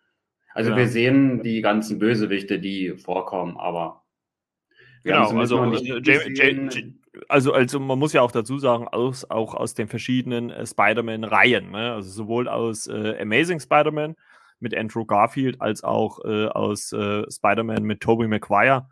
Also 0.53 0.71
ja. 0.71 0.77
wir 0.77 0.87
sehen 0.87 1.43
die 1.43 1.61
ganzen 1.61 1.99
Bösewichte, 1.99 2.59
die 2.59 2.97
vorkommen, 2.97 3.57
aber 3.57 4.03
genau, 5.03 5.29
also, 5.37 5.63
äh, 5.63 6.91
also, 7.27 7.53
also 7.53 7.79
man 7.79 7.99
muss 7.99 8.13
ja 8.13 8.21
auch 8.21 8.31
dazu 8.31 8.57
sagen, 8.57 8.87
aus, 8.87 9.29
auch 9.29 9.53
aus 9.53 9.73
den 9.73 9.87
verschiedenen 9.87 10.49
äh, 10.49 10.65
Spider-Man-Reihen, 10.65 11.71
ne? 11.71 11.93
also 11.93 12.09
sowohl 12.09 12.47
aus 12.47 12.87
äh, 12.87 13.17
Amazing 13.19 13.59
Spider-Man 13.59 14.15
mit 14.59 14.75
Andrew 14.75 15.05
Garfield 15.05 15.61
als 15.61 15.83
auch 15.83 16.19
äh, 16.25 16.47
aus 16.47 16.91
äh, 16.91 17.23
Spider-Man 17.31 17.83
mit 17.83 18.01
Tobey 18.01 18.27
Maguire. 18.27 18.89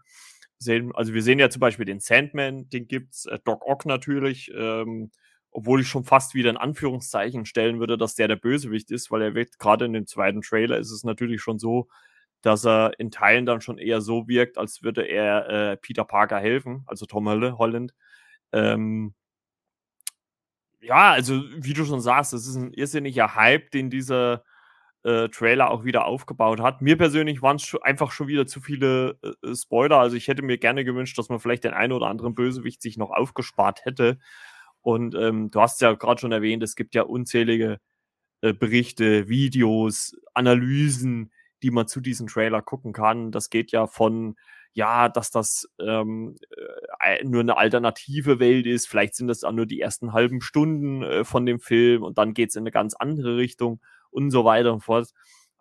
Sehen, 0.59 0.91
also 0.95 1.13
wir 1.13 1.21
sehen 1.21 1.37
ja 1.39 1.49
zum 1.49 1.59
Beispiel 1.59 1.85
den 1.85 1.99
Sandman, 1.99 2.69
den 2.69 2.87
gibt's, 2.87 3.25
äh, 3.25 3.37
Doc 3.43 3.65
Ock 3.67 3.85
natürlich, 3.85 4.51
ähm, 4.55 5.11
obwohl 5.57 5.81
ich 5.81 5.87
schon 5.87 6.03
fast 6.03 6.35
wieder 6.35 6.51
in 6.51 6.57
Anführungszeichen 6.57 7.47
stellen 7.47 7.79
würde, 7.79 7.97
dass 7.97 8.13
der 8.13 8.27
der 8.27 8.35
Bösewicht 8.35 8.91
ist, 8.91 9.09
weil 9.09 9.23
er 9.23 9.33
wirkt, 9.33 9.57
gerade 9.57 9.85
in 9.85 9.93
dem 9.93 10.05
zweiten 10.05 10.41
Trailer 10.41 10.77
ist 10.77 10.91
es 10.91 11.03
natürlich 11.03 11.41
schon 11.41 11.57
so, 11.57 11.87
dass 12.43 12.63
er 12.63 12.91
in 12.99 13.09
Teilen 13.09 13.47
dann 13.47 13.59
schon 13.61 13.79
eher 13.79 14.01
so 14.01 14.27
wirkt, 14.27 14.59
als 14.59 14.83
würde 14.83 15.01
er 15.01 15.49
äh, 15.49 15.77
Peter 15.77 16.03
Parker 16.03 16.37
helfen, 16.37 16.83
also 16.85 17.07
Tom 17.07 17.27
Holland. 17.27 17.95
Ähm, 18.51 19.15
ja, 20.79 21.11
also 21.11 21.41
wie 21.55 21.73
du 21.73 21.85
schon 21.85 22.01
sagst, 22.01 22.33
das 22.33 22.45
ist 22.45 22.55
ein 22.55 22.71
irrsinniger 22.73 23.33
Hype, 23.33 23.71
den 23.71 23.89
dieser 23.89 24.43
äh, 25.03 25.27
Trailer 25.29 25.71
auch 25.71 25.85
wieder 25.85 26.05
aufgebaut 26.05 26.59
hat. 26.61 26.83
Mir 26.83 26.99
persönlich 26.99 27.41
waren 27.41 27.55
es 27.55 27.75
einfach 27.81 28.11
schon 28.11 28.27
wieder 28.27 28.45
zu 28.45 28.61
viele 28.61 29.17
äh, 29.23 29.55
Spoiler. 29.55 29.97
Also 29.97 30.17
ich 30.17 30.27
hätte 30.27 30.43
mir 30.43 30.59
gerne 30.59 30.85
gewünscht, 30.85 31.17
dass 31.17 31.29
man 31.29 31.39
vielleicht 31.39 31.63
den 31.63 31.73
einen 31.73 31.93
oder 31.93 32.09
anderen 32.09 32.35
Bösewicht 32.35 32.83
sich 32.83 32.97
noch 32.97 33.09
aufgespart 33.09 33.85
hätte. 33.85 34.19
Und 34.87 35.15
ähm, 35.15 35.51
du 35.51 35.59
hast 35.59 35.81
ja 35.81 35.95
gerade 35.95 36.21
schon 36.21 36.31
erwähnt, 36.31 36.63
es 36.63 36.77
gibt 36.77 36.95
ja 36.95 37.01
unzählige 37.01 37.81
äh, 38.39 38.53
Berichte, 38.53 39.27
Videos, 39.27 40.15
Analysen, 40.33 41.33
die 41.61 41.71
man 41.71 41.89
zu 41.89 41.99
diesem 41.99 42.27
Trailer 42.27 42.61
gucken 42.61 42.93
kann. 42.93 43.33
Das 43.33 43.49
geht 43.49 43.73
ja 43.73 43.87
von, 43.87 44.37
ja, 44.71 45.09
dass 45.09 45.29
das 45.29 45.67
ähm, 45.77 46.37
äh, 47.01 47.21
nur 47.25 47.41
eine 47.41 47.57
alternative 47.57 48.39
Welt 48.39 48.65
ist. 48.65 48.87
Vielleicht 48.87 49.15
sind 49.15 49.27
das 49.27 49.43
auch 49.43 49.51
nur 49.51 49.65
die 49.65 49.81
ersten 49.81 50.13
halben 50.13 50.39
Stunden 50.39 51.03
äh, 51.03 51.25
von 51.25 51.45
dem 51.45 51.59
Film 51.59 52.03
und 52.03 52.17
dann 52.17 52.33
geht 52.33 52.51
es 52.51 52.55
in 52.55 52.63
eine 52.63 52.71
ganz 52.71 52.93
andere 52.93 53.35
Richtung 53.35 53.81
und 54.09 54.31
so 54.31 54.45
weiter 54.45 54.71
und 54.71 54.85
fort. 54.85 55.09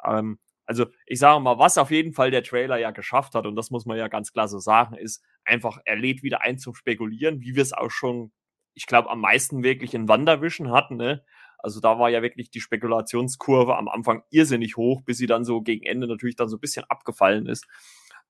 Ähm, 0.05 0.39
also 0.67 0.87
ich 1.05 1.19
sage 1.19 1.41
mal, 1.41 1.59
was 1.59 1.79
auf 1.79 1.91
jeden 1.91 2.13
Fall 2.13 2.31
der 2.31 2.45
Trailer 2.45 2.79
ja 2.79 2.93
geschafft 2.93 3.35
hat, 3.35 3.45
und 3.45 3.57
das 3.57 3.73
muss 3.73 3.87
man 3.87 3.99
ja 3.99 4.07
ganz 4.07 4.33
klar 4.33 4.47
so 4.47 4.61
sagen, 4.61 4.95
ist 4.95 5.21
einfach, 5.45 5.81
er 5.85 5.97
lädt 5.97 6.23
wieder 6.23 6.43
ein 6.43 6.59
zum 6.61 6.77
Spekulieren, 6.77 7.41
wie 7.41 7.57
wir 7.57 7.63
es 7.63 7.73
auch 7.73 7.91
schon, 7.91 8.31
ich 8.77 8.87
glaube, 8.87 9.11
am 9.11 9.21
meisten 9.21 9.63
wirklich 9.65 9.95
in 9.95 10.09
Wandervision 10.09 10.71
hatten. 10.71 10.97
Ne? 10.97 11.25
Also 11.59 11.81
da 11.81 11.99
war 11.99 12.11
ja 12.11 12.23
wirklich 12.23 12.51
die 12.51 12.61
Spekulationskurve 12.61 13.77
am 13.77 13.89
Anfang 13.89 14.23
irrsinnig 14.31 14.77
hoch, 14.77 15.01
bis 15.03 15.17
sie 15.19 15.27
dann 15.27 15.45
so 15.45 15.63
gegen 15.63 15.85
Ende 15.85 16.07
natürlich 16.07 16.37
dann 16.37 16.49
so 16.49 16.59
ein 16.59 16.61
bisschen 16.61 16.85
abgefallen 16.89 17.47
ist. 17.47 17.67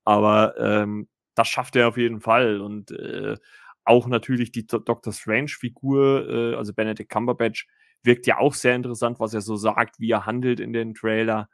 Aber 0.05 0.57
ähm, 0.59 1.09
das 1.35 1.49
schafft 1.49 1.75
er 1.77 1.89
auf 1.89 1.97
jeden 1.99 2.21
Fall. 2.21 2.61
Und 2.61 2.93
äh, 2.93 3.37
auch 3.85 4.07
natürlich 4.07 4.53
die 4.53 4.67
Dr. 4.67 5.13
Strange-Figur, 5.13 6.29
äh, 6.29 6.55
also 6.57 6.73
Benedict 6.73 7.11
Cumberbatch, 7.11 7.67
wirkt 8.05 8.29
ja 8.29 8.39
auch 8.39 8.55
sehr 8.55 8.77
interessant, 8.77 9.19
was 9.19 9.35
er 9.35 9.41
so 9.41 9.57
sagt, 9.57 9.99
wie 9.99 10.13
er 10.13 10.27
handelt 10.27 10.61
in 10.61 10.73
den 10.73 10.95
Trailer. 10.95 11.49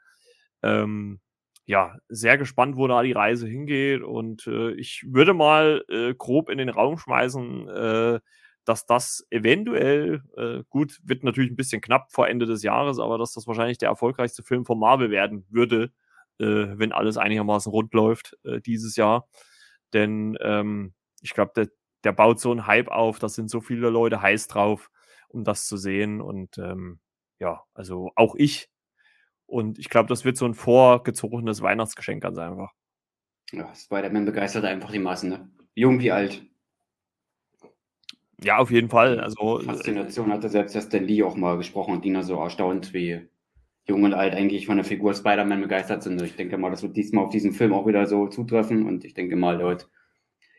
Ähm, 0.63 1.21
ja, 1.65 1.97
sehr 2.09 2.37
gespannt, 2.37 2.77
wo 2.77 2.87
da 2.89 3.03
die 3.03 3.13
Reise 3.13 3.49
hingeht. 3.49 4.03
Und 4.03 4.47
äh, 4.47 4.73
ich 4.73 5.07
würde 5.09 5.33
mal 5.33 5.83
äh, 5.89 6.15
grob 6.15 6.51
in 6.51 6.59
den 6.59 6.69
Raum 6.69 6.99
schmeißen, 6.99 7.69
äh, 7.69 8.21
dass 8.65 8.87
das 8.87 9.27
eventuell, 9.31 10.23
äh, 10.37 10.63
gut, 10.69 11.01
wird 11.05 11.25
natürlich 11.25 11.51
ein 11.51 11.57
bisschen 11.57 11.81
knapp 11.81 12.13
vor 12.13 12.29
Ende 12.29 12.47
des 12.47 12.63
Jahres, 12.63 12.99
aber 12.99 13.19
dass 13.19 13.33
das 13.33 13.47
wahrscheinlich 13.47 13.79
der 13.79 13.89
erfolgreichste 13.89 14.43
Film 14.43 14.65
von 14.65 14.79
Marvel 14.79 15.11
werden 15.11 15.45
würde, 15.49 15.93
äh, 16.39 16.45
wenn 16.79 16.93
alles 16.93 17.17
einigermaßen 17.17 17.71
rund 17.71 17.93
läuft 17.95 18.37
äh, 18.45 18.61
dieses 18.61 18.97
Jahr. 18.97 19.29
Denn 19.93 20.39
ähm, 20.41 20.95
ich 21.21 21.35
glaube, 21.35 21.53
der, 21.57 21.69
der 22.05 22.13
baut 22.13 22.41
so 22.41 22.51
einen 22.51 22.67
Hype 22.67 22.89
auf, 22.89 23.19
da 23.19 23.29
sind 23.29 23.51
so 23.51 23.61
viele 23.61 23.91
Leute 23.91 24.23
heiß 24.23 24.49
drauf, 24.49 24.91
um 25.29 25.45
das 25.45 25.67
zu 25.67 25.77
sehen. 25.77 26.21
Und 26.21 26.59
ähm, 26.59 27.01
ja, 27.39 27.63
also 27.75 28.13
auch 28.17 28.35
ich 28.37 28.69
und 29.47 29.79
ich 29.79 29.91
glaube, 29.91 30.09
das 30.09 30.25
wird 30.25 30.39
so 30.39 30.47
ein 30.47 30.55
vorgezogenes 30.55 31.61
Weihnachtsgeschenk 31.61 32.23
ganz 32.23 32.39
einfach. 32.39 32.73
Ja, 33.51 33.75
Spider-Man 33.75 34.25
begeistert 34.25 34.65
einfach 34.65 34.91
die 34.91 34.99
Massen, 34.99 35.29
ne? 35.29 35.51
Jung 35.75 36.01
wie 36.01 36.11
alt. 36.11 36.43
Ja, 38.45 38.59
auf 38.59 38.71
jeden 38.71 38.89
Fall. 38.89 39.21
Also, 39.21 39.61
äh, 39.61 39.65
Faszination 39.65 40.33
hatte 40.33 40.49
selbst 40.49 40.75
der 40.75 40.83
Stan 40.83 41.05
Lee 41.05 41.23
auch 41.23 41.37
mal 41.37 41.57
gesprochen 41.57 41.95
und 41.95 42.05
Dina 42.05 42.23
so 42.23 42.37
erstaunt, 42.37 42.93
wie 42.93 43.29
jung 43.87 44.05
und 44.05 44.15
alt 44.15 44.35
eigentlich 44.35 44.67
von 44.67 44.77
der 44.77 44.85
Figur 44.85 45.15
Spider-Man 45.15 45.61
begeistert 45.61 46.03
sind. 46.03 46.21
Ich 46.23 46.37
denke 46.37 46.57
mal, 46.59 46.71
das 46.71 46.83
wird 46.83 46.97
diesmal 46.97 47.25
auf 47.25 47.31
diesen 47.31 47.53
Film 47.53 47.73
auch 47.73 47.87
wieder 47.87 48.07
so 48.07 48.29
zutreffen 48.29 48.87
und 48.87 49.05
ich 49.05 49.15
denke 49.15 49.37
mal, 49.37 49.59
wird 49.59 49.89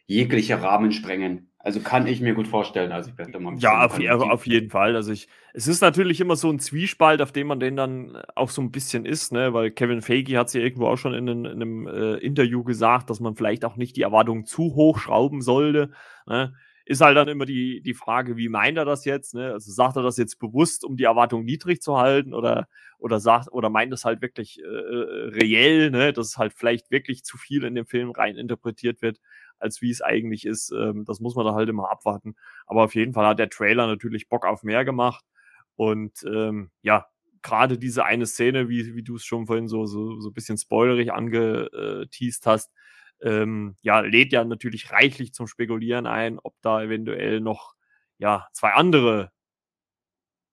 jegliche 0.06 0.62
Rahmen 0.62 0.92
sprengen. 0.92 1.50
Also 1.60 1.80
kann 1.80 2.08
ich 2.08 2.20
mir 2.20 2.34
gut 2.34 2.48
vorstellen. 2.48 2.92
Also 2.92 3.12
ich 3.12 3.18
werde 3.18 3.40
mal 3.40 3.58
ja, 3.58 3.86
auf, 3.86 3.98
auf, 3.98 4.46
jeden 4.46 4.70
Fall. 4.70 4.98
Also 4.98 5.14
ich, 5.14 5.30
es 5.54 5.70
ist 5.70 5.82
natürlich 5.82 6.20
immer 6.20 6.36
so 6.36 6.50
ein 6.50 6.60
Zwiespalt, 6.60 7.22
auf 7.22 7.32
dem 7.32 7.48
man 7.48 7.62
den 7.62 7.78
dann 7.78 8.18
auch 8.36 8.50
so 8.50 8.62
ein 8.62 8.72
bisschen 8.72 9.06
ist, 9.06 9.32
ne? 9.32 9.54
Weil 9.54 9.72
Kevin 9.72 10.02
Feige 10.02 10.38
hat 10.38 10.48
es 10.48 10.54
ja 10.54 10.60
irgendwo 10.60 10.88
auch 10.88 10.98
schon 10.98 11.14
in, 11.14 11.30
in 11.30 11.48
einem 11.48 11.88
äh, 11.88 12.16
Interview 12.16 12.66
gesagt, 12.66 13.10
dass 13.10 13.22
man 13.22 13.38
vielleicht 13.38 13.64
auch 13.64 13.78
nicht 13.78 13.96
die 13.96 14.02
Erwartungen 14.02 14.44
zu 14.44 14.76
hoch 14.76 15.00
schrauben 15.00 15.42
sollte. 15.42 15.92
Ne? 16.28 16.54
Ist 16.86 17.02
halt 17.02 17.16
dann 17.16 17.30
immer 17.30 17.46
die, 17.46 17.82
die 17.82 17.94
Frage, 17.94 18.36
wie 18.36 18.50
meint 18.50 18.78
er 18.78 18.84
das 18.84 19.06
jetzt? 19.06 19.34
Ne? 19.34 19.54
Also 19.54 19.72
sagt 19.72 19.96
er 19.96 20.04
das 20.04 20.18
jetzt 20.18 20.38
bewusst, 20.38 20.84
um 20.84 20.98
die 20.98 21.06
Erwartungen 21.06 21.46
niedrig 21.46 21.82
zu 21.82 21.98
halten, 21.98 22.34
oder, 22.34 22.68
oder 22.98 23.20
sagt, 23.22 23.52
oder 23.52 23.70
meint 23.70 23.94
es 23.94 24.04
halt 24.04 24.22
wirklich 24.22 24.60
äh, 24.60 24.64
äh 24.64 25.30
reell, 25.30 25.92
ne? 25.92 26.12
dass 26.12 26.28
es 26.28 26.38
halt 26.38 26.54
vielleicht 26.54 26.92
wirklich 26.92 27.24
zu 27.24 27.38
viel 27.38 27.64
in 27.64 27.76
den 27.76 27.86
Film 27.86 28.12
rein 28.12 28.36
interpretiert 28.36 29.02
wird 29.02 29.20
als 29.64 29.82
wie 29.82 29.90
es 29.90 30.02
eigentlich 30.02 30.46
ist. 30.46 30.72
Ähm, 30.72 31.06
das 31.06 31.20
muss 31.20 31.36
man 31.36 31.46
da 31.46 31.56
halt 31.56 31.70
immer 31.70 31.90
abwarten. 31.90 32.36
Aber 32.68 32.84
auf 32.84 32.96
jeden 32.96 33.14
Fall 33.14 33.26
hat 33.26 33.40
der 33.40 33.50
Trailer 33.50 33.88
natürlich 33.88 34.28
Bock 34.30 34.46
auf 34.46 34.64
mehr 34.64 34.86
gemacht. 34.86 35.24
Und 35.76 36.24
ähm, 36.28 36.70
ja, 36.82 37.08
gerade 37.42 37.78
diese 37.78 38.06
eine 38.06 38.26
Szene, 38.26 38.70
wie, 38.70 38.96
wie 38.96 39.04
du 39.04 39.16
es 39.16 39.26
schon 39.26 39.48
vorhin 39.48 39.68
so, 39.68 39.86
so, 39.86 40.20
so 40.20 40.30
ein 40.30 40.34
bisschen 40.34 40.58
spoilerig 40.58 41.14
angeteased 41.14 42.46
hast, 42.46 42.72
ähm, 43.24 43.78
ja, 43.82 44.02
lädt 44.02 44.34
ja 44.34 44.44
natürlich 44.44 44.92
reichlich 44.92 45.34
zum 45.34 45.48
Spekulieren 45.48 46.06
ein, 46.06 46.40
ob 46.40 46.56
da 46.62 46.84
eventuell 46.84 47.40
noch 47.42 47.74
ja, 48.18 48.48
zwei 48.54 48.74
andere 48.74 49.32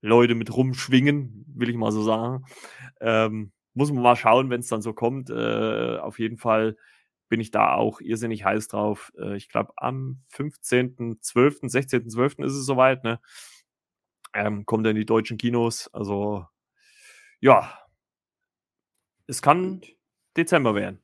Leute 0.02 0.34
mit 0.34 0.54
rumschwingen, 0.54 1.44
will 1.54 1.68
ich 1.68 1.76
mal 1.76 1.92
so 1.92 2.02
sagen. 2.02 2.44
Ähm, 3.00 3.52
muss 3.74 3.92
man 3.92 4.02
mal 4.02 4.16
schauen, 4.16 4.50
wenn 4.50 4.60
es 4.60 4.68
dann 4.68 4.82
so 4.82 4.92
kommt. 4.92 5.30
Äh, 5.30 5.98
auf 5.98 6.18
jeden 6.18 6.38
Fall 6.38 6.76
bin 7.28 7.40
ich 7.40 7.50
da 7.50 7.74
auch 7.74 8.00
irrsinnig 8.00 8.44
heiß 8.44 8.68
drauf. 8.68 9.12
Äh, 9.18 9.36
ich 9.36 9.48
glaube, 9.48 9.72
am 9.76 10.22
15.12., 10.32 11.70
16.12. 11.70 12.44
ist 12.44 12.54
es 12.54 12.66
soweit, 12.66 13.04
ne? 13.04 13.20
Ähm, 14.34 14.64
kommt 14.64 14.86
dann 14.86 14.96
die 14.96 15.06
deutschen 15.06 15.38
Kinos. 15.38 15.88
Also, 15.92 16.46
ja, 17.40 17.78
es 19.26 19.42
kann 19.42 19.82
Dezember 20.36 20.74
werden. 20.74 21.00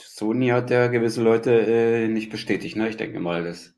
Sony 0.00 0.48
hat 0.48 0.70
ja 0.70 0.86
gewisse 0.88 1.22
Leute 1.22 1.52
äh, 1.52 2.08
nicht 2.08 2.30
bestätigt, 2.30 2.76
ne? 2.76 2.88
Ich 2.88 2.96
denke 2.96 3.20
mal, 3.20 3.44
das. 3.44 3.74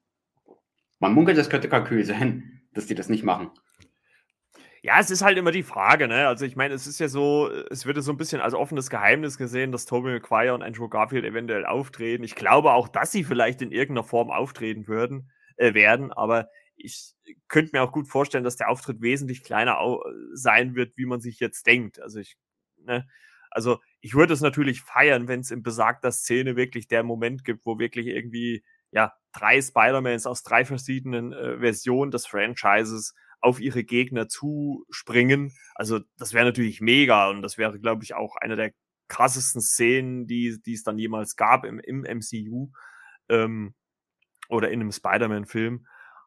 Man 0.98 1.12
munkelt, 1.14 1.36
das 1.36 1.50
könnte 1.50 1.68
Kalkül 1.68 2.04
sein, 2.04 2.62
dass 2.72 2.86
die 2.86 2.94
das 2.94 3.08
nicht 3.08 3.24
machen. 3.24 3.50
Ja, 4.82 5.00
es 5.00 5.10
ist 5.10 5.22
halt 5.22 5.38
immer 5.38 5.50
die 5.50 5.62
Frage, 5.62 6.08
ne? 6.08 6.28
Also 6.28 6.44
ich 6.44 6.56
meine, 6.56 6.74
es 6.74 6.86
ist 6.86 7.00
ja 7.00 7.08
so, 7.08 7.50
es 7.70 7.86
wird 7.86 8.02
so 8.02 8.12
ein 8.12 8.18
bisschen 8.18 8.42
als 8.42 8.52
offenes 8.52 8.90
Geheimnis 8.90 9.38
gesehen, 9.38 9.72
dass 9.72 9.86
Tobey 9.86 10.12
Maguire 10.12 10.54
und 10.54 10.62
Andrew 10.62 10.90
Garfield 10.90 11.24
eventuell 11.24 11.64
auftreten. 11.64 12.22
Ich 12.22 12.34
glaube 12.34 12.72
auch, 12.72 12.88
dass 12.88 13.10
sie 13.10 13.24
vielleicht 13.24 13.62
in 13.62 13.72
irgendeiner 13.72 14.06
Form 14.06 14.30
auftreten 14.30 14.86
würden, 14.86 15.30
äh, 15.56 15.72
werden, 15.72 16.12
aber 16.12 16.48
ich 16.76 17.14
könnte 17.48 17.70
mir 17.72 17.82
auch 17.82 17.92
gut 17.92 18.08
vorstellen, 18.08 18.44
dass 18.44 18.56
der 18.56 18.68
Auftritt 18.68 19.00
wesentlich 19.00 19.42
kleiner 19.42 19.78
sein 20.34 20.74
wird, 20.74 20.96
wie 20.96 21.06
man 21.06 21.20
sich 21.20 21.40
jetzt 21.40 21.66
denkt. 21.66 22.00
Also 22.00 22.18
ich, 22.18 22.36
ne? 22.84 23.06
Also 23.54 23.78
ich 24.00 24.14
würde 24.14 24.34
es 24.34 24.40
natürlich 24.40 24.82
feiern, 24.82 25.28
wenn 25.28 25.40
es 25.40 25.50
in 25.52 25.62
besagter 25.62 26.10
Szene 26.10 26.56
wirklich 26.56 26.88
der 26.88 27.04
Moment 27.04 27.44
gibt, 27.44 27.64
wo 27.64 27.78
wirklich 27.78 28.08
irgendwie 28.08 28.64
ja 28.90 29.12
drei 29.32 29.62
Spider-Mans 29.62 30.26
aus 30.26 30.42
drei 30.42 30.64
verschiedenen 30.64 31.32
äh, 31.32 31.58
Versionen 31.58 32.10
des 32.10 32.26
Franchises 32.26 33.14
auf 33.40 33.60
ihre 33.60 33.84
Gegner 33.84 34.28
zuspringen. 34.28 35.52
Also 35.74 36.00
das 36.18 36.34
wäre 36.34 36.44
natürlich 36.44 36.80
mega 36.80 37.30
und 37.30 37.42
das 37.42 37.56
wäre, 37.56 37.78
glaube 37.78 38.02
ich, 38.02 38.14
auch 38.14 38.36
eine 38.36 38.56
der 38.56 38.72
krassesten 39.08 39.60
Szenen, 39.60 40.26
die, 40.26 40.60
die 40.64 40.72
es 40.72 40.82
dann 40.82 40.98
jemals 40.98 41.36
gab 41.36 41.64
im, 41.64 41.78
im 41.78 42.00
MCU 42.00 42.70
ähm, 43.28 43.74
oder 44.48 44.70
in 44.70 44.80
einem 44.80 44.92
Spider-Man-Film. 44.92 45.86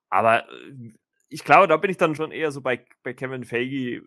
Aber 0.09 0.49
äh, 0.49 0.93
ich 1.27 1.43
glaube, 1.43 1.67
da 1.67 1.75
bin 1.75 1.91
ich 1.91 1.97
dann 1.97 2.15
schon 2.15 2.31
eher 2.31 2.51
so 2.51 2.61
bei, 2.61 2.85
bei 3.03 3.13
Kevin 3.13 3.43
Feige 3.43 4.03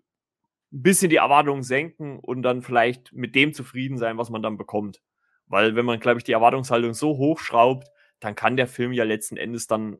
ein 0.72 0.82
bisschen 0.82 1.10
die 1.10 1.16
Erwartungen 1.16 1.62
senken 1.62 2.18
und 2.18 2.42
dann 2.42 2.62
vielleicht 2.62 3.12
mit 3.12 3.34
dem 3.34 3.52
zufrieden 3.52 3.98
sein, 3.98 4.18
was 4.18 4.30
man 4.30 4.42
dann 4.42 4.56
bekommt. 4.56 5.02
Weil 5.46 5.74
wenn 5.74 5.84
man, 5.84 5.98
glaube 5.98 6.18
ich, 6.18 6.24
die 6.24 6.32
Erwartungshaltung 6.32 6.94
so 6.94 7.16
hochschraubt, 7.16 7.88
dann 8.20 8.34
kann 8.34 8.56
der 8.56 8.68
Film 8.68 8.92
ja 8.92 9.04
letzten 9.04 9.36
Endes 9.36 9.66
dann 9.66 9.98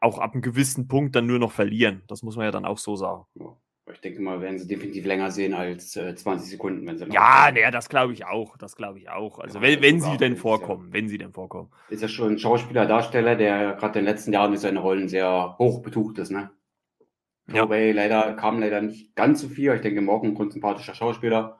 auch 0.00 0.18
ab 0.18 0.32
einem 0.32 0.42
gewissen 0.42 0.88
Punkt 0.88 1.14
dann 1.14 1.26
nur 1.26 1.38
noch 1.38 1.52
verlieren. 1.52 2.02
Das 2.08 2.22
muss 2.22 2.36
man 2.36 2.44
ja 2.44 2.50
dann 2.50 2.64
auch 2.64 2.78
so 2.78 2.96
sagen. 2.96 3.24
Ich 3.92 4.00
denke 4.00 4.20
mal, 4.20 4.40
werden 4.40 4.58
sie 4.58 4.66
definitiv 4.66 5.04
länger 5.04 5.30
sehen 5.30 5.52
als 5.52 5.94
äh, 5.96 6.14
20 6.14 6.50
Sekunden, 6.50 6.86
wenn 6.86 6.98
sie 6.98 7.04
Ja, 7.10 7.50
naja, 7.52 7.70
das 7.70 7.88
glaube 7.88 8.14
ich 8.14 8.24
auch. 8.24 8.56
Das 8.56 8.76
glaube 8.76 8.98
ich 8.98 9.10
auch. 9.10 9.38
Also, 9.38 9.58
ja, 9.58 9.62
wenn, 9.62 9.82
wenn 9.82 10.00
sie 10.00 10.16
denn 10.16 10.36
vorkommen, 10.36 10.86
ja, 10.88 10.92
wenn 10.94 11.08
sie 11.08 11.18
denn 11.18 11.32
vorkommen. 11.32 11.70
Ist 11.90 12.00
ja 12.00 12.08
schon 12.08 12.32
ein 12.32 12.38
Schauspieler, 12.38 12.86
Darsteller, 12.86 13.36
der 13.36 13.74
gerade 13.74 13.98
in 13.98 14.04
den 14.04 14.12
letzten 14.12 14.32
Jahren 14.32 14.52
mit 14.52 14.60
seinen 14.60 14.78
Rollen 14.78 15.08
sehr 15.08 15.56
hoch 15.58 15.82
betucht 15.82 16.18
ist, 16.18 16.30
ne? 16.30 16.50
Ja. 17.48 17.62
Wobei 17.62 17.92
leider 17.92 18.34
kam 18.34 18.60
leider 18.60 18.80
nicht 18.80 19.14
ganz 19.14 19.40
so 19.40 19.48
viel. 19.48 19.74
Ich 19.74 19.82
denke, 19.82 20.00
morgen 20.00 20.28
ein 20.28 20.34
grundsympathischer 20.34 20.94
Schauspieler. 20.94 21.58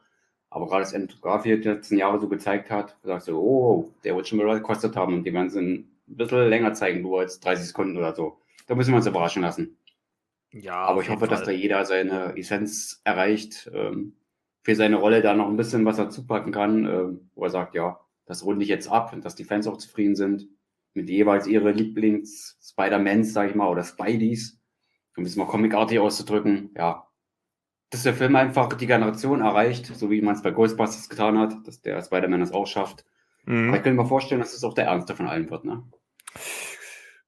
Aber 0.49 0.67
gerade 0.67 0.83
das 0.83 0.95
Andrew 0.95 1.19
Garfield 1.21 1.65
die 1.65 1.69
letzten 1.69 1.99
Jahre 1.99 2.21
so 2.21 2.29
gezeigt 2.29 2.71
hat, 2.71 2.97
sagst 3.03 3.29
du, 3.29 3.37
oh, 3.37 3.93
der 4.05 4.15
wird 4.15 4.29
schon 4.29 4.39
mal 4.39 4.55
gekostet 4.55 4.97
haben 4.97 5.15
und 5.15 5.25
die 5.25 5.35
werden 5.35 5.51
sie 5.51 5.61
ein 5.61 5.89
bisschen 6.07 6.49
länger 6.49 6.75
zeigen, 6.75 7.03
nur 7.03 7.21
als 7.21 7.41
30 7.41 7.67
Sekunden 7.67 7.97
oder 7.97 8.15
so. 8.15 8.39
Da 8.69 8.75
müssen 8.75 8.93
wir 8.93 8.99
uns 8.99 9.07
überraschen 9.07 9.43
lassen. 9.43 9.77
Ja, 10.53 10.77
aber 10.77 11.01
ich 11.01 11.09
hoffe, 11.09 11.27
Fall. 11.27 11.29
dass 11.29 11.43
da 11.43 11.51
jeder 11.51 11.85
seine 11.85 12.37
Essenz 12.37 13.01
erreicht, 13.03 13.69
ähm, 13.75 14.15
für 14.63 14.77
seine 14.77 14.97
Rolle 14.97 15.21
da 15.21 15.35
noch 15.35 15.49
ein 15.49 15.57
bisschen 15.57 15.85
was 15.85 15.97
dazu 15.97 16.25
packen 16.27 16.53
kann, 16.53 16.87
ähm, 16.87 17.31
wo 17.35 17.45
er 17.45 17.51
sagt, 17.51 17.75
ja, 17.75 17.99
das 18.25 18.45
runde 18.45 18.63
ich 18.63 18.69
jetzt 18.69 18.87
ab 18.87 19.13
und 19.13 19.25
dass 19.25 19.35
die 19.35 19.45
Fans 19.45 19.67
auch 19.67 19.77
zufrieden 19.77 20.15
sind 20.15 20.49
mit 20.95 21.11
jeweils 21.11 21.49
ihre 21.49 21.73
Lieblings-Spider-Mans, 21.73 23.33
sag 23.33 23.51
ich 23.51 23.57
mal, 23.57 23.69
oder 23.69 23.83
Spideys, 23.83 24.61
um 25.17 25.25
es 25.25 25.37
mal 25.37 25.47
comicartig 25.47 25.99
auszudrücken, 25.99 26.71
ja, 26.77 27.07
dass 27.91 28.03
der 28.03 28.15
Film 28.15 28.35
einfach 28.37 28.73
die 28.73 28.87
Generation 28.87 29.41
erreicht, 29.41 29.87
so 29.87 30.11
wie 30.11 30.21
man 30.21 30.35
es 30.35 30.43
bei 30.43 30.51
Ghostbusters 30.51 31.09
getan 31.09 31.39
hat, 31.39 31.55
dass 31.67 31.81
der 31.81 32.03
Spider-Man 32.03 32.41
das 32.41 32.53
auch 32.53 32.67
schafft. 32.67 33.05
Mhm. 33.45 33.69
Aber 33.69 33.77
ich 33.77 33.83
kann 33.83 33.95
mir 33.95 34.07
vorstellen, 34.07 34.41
dass 34.41 34.55
es 34.55 34.65
auch 34.65 34.75
der 34.75 34.87
ernste 34.87 35.15
von 35.15 35.27
allen 35.27 35.51
wird, 35.51 35.65
ne? 35.65 35.85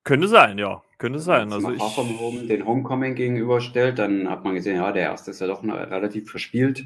Könnte 0.03 0.29
sein, 0.29 0.59
ja. 0.59 0.83
Könnte 0.99 1.18
sein. 1.18 1.53
Also 1.53 1.68
Wenn 1.68 1.77
man 1.77 1.88
ich... 1.88 1.96
Home 1.96 2.46
den 2.46 2.66
Homecoming 2.66 3.14
gegenüberstellt, 3.14 3.99
dann 3.99 4.31
hat 4.31 4.44
man 4.44 4.55
gesehen, 4.55 4.77
ja, 4.77 4.92
der 4.92 5.03
erste 5.03 5.31
ist 5.31 5.40
ja 5.40 5.46
doch 5.46 5.62
relativ 5.62 6.31
verspielt. 6.31 6.85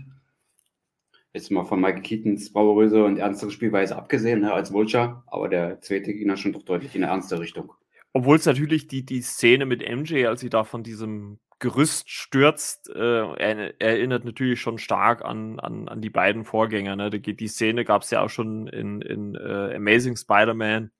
Jetzt 1.32 1.50
mal 1.50 1.64
von 1.64 1.80
Michael 1.80 2.02
Keatons 2.02 2.52
bravouröse 2.52 3.04
und 3.04 3.18
ernstere 3.18 3.52
Spielweise 3.52 3.96
abgesehen, 3.96 4.40
ne, 4.40 4.52
als 4.52 4.72
Vulture, 4.72 5.22
aber 5.26 5.48
der 5.48 5.80
zweite 5.80 6.12
ging 6.12 6.28
ja 6.28 6.36
schon 6.36 6.52
doch 6.52 6.64
deutlich 6.64 6.96
in 6.96 7.04
eine 7.04 7.12
ernste 7.12 7.38
Richtung. 7.38 7.72
Obwohl 8.12 8.36
es 8.36 8.46
natürlich 8.46 8.88
die, 8.88 9.04
die 9.04 9.22
Szene 9.22 9.66
mit 9.66 9.88
MJ, 9.88 10.26
als 10.26 10.40
sie 10.40 10.50
da 10.50 10.64
von 10.64 10.82
diesem 10.82 11.38
Gerüst 11.60 12.10
stürzt, 12.10 12.88
äh, 12.88 13.70
erinnert 13.78 14.24
natürlich 14.24 14.60
schon 14.60 14.78
stark 14.78 15.24
an, 15.24 15.60
an, 15.60 15.88
an 15.88 16.00
die 16.00 16.10
beiden 16.10 16.44
Vorgänger. 16.44 16.96
Ne? 16.96 17.10
Die, 17.10 17.36
die 17.36 17.48
Szene 17.48 17.84
gab 17.84 18.02
es 18.02 18.10
ja 18.10 18.22
auch 18.22 18.30
schon 18.30 18.66
in, 18.66 19.02
in 19.02 19.34
äh, 19.34 19.74
Amazing 19.76 20.16
Spider-Man 20.16 20.90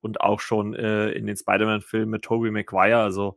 und 0.00 0.20
auch 0.20 0.40
schon 0.40 0.74
äh, 0.74 1.10
in 1.10 1.26
den 1.26 1.36
Spider-Man-Filmen 1.36 2.08
mit 2.08 2.22
Tobey 2.22 2.50
Maguire. 2.50 3.02
Also 3.02 3.36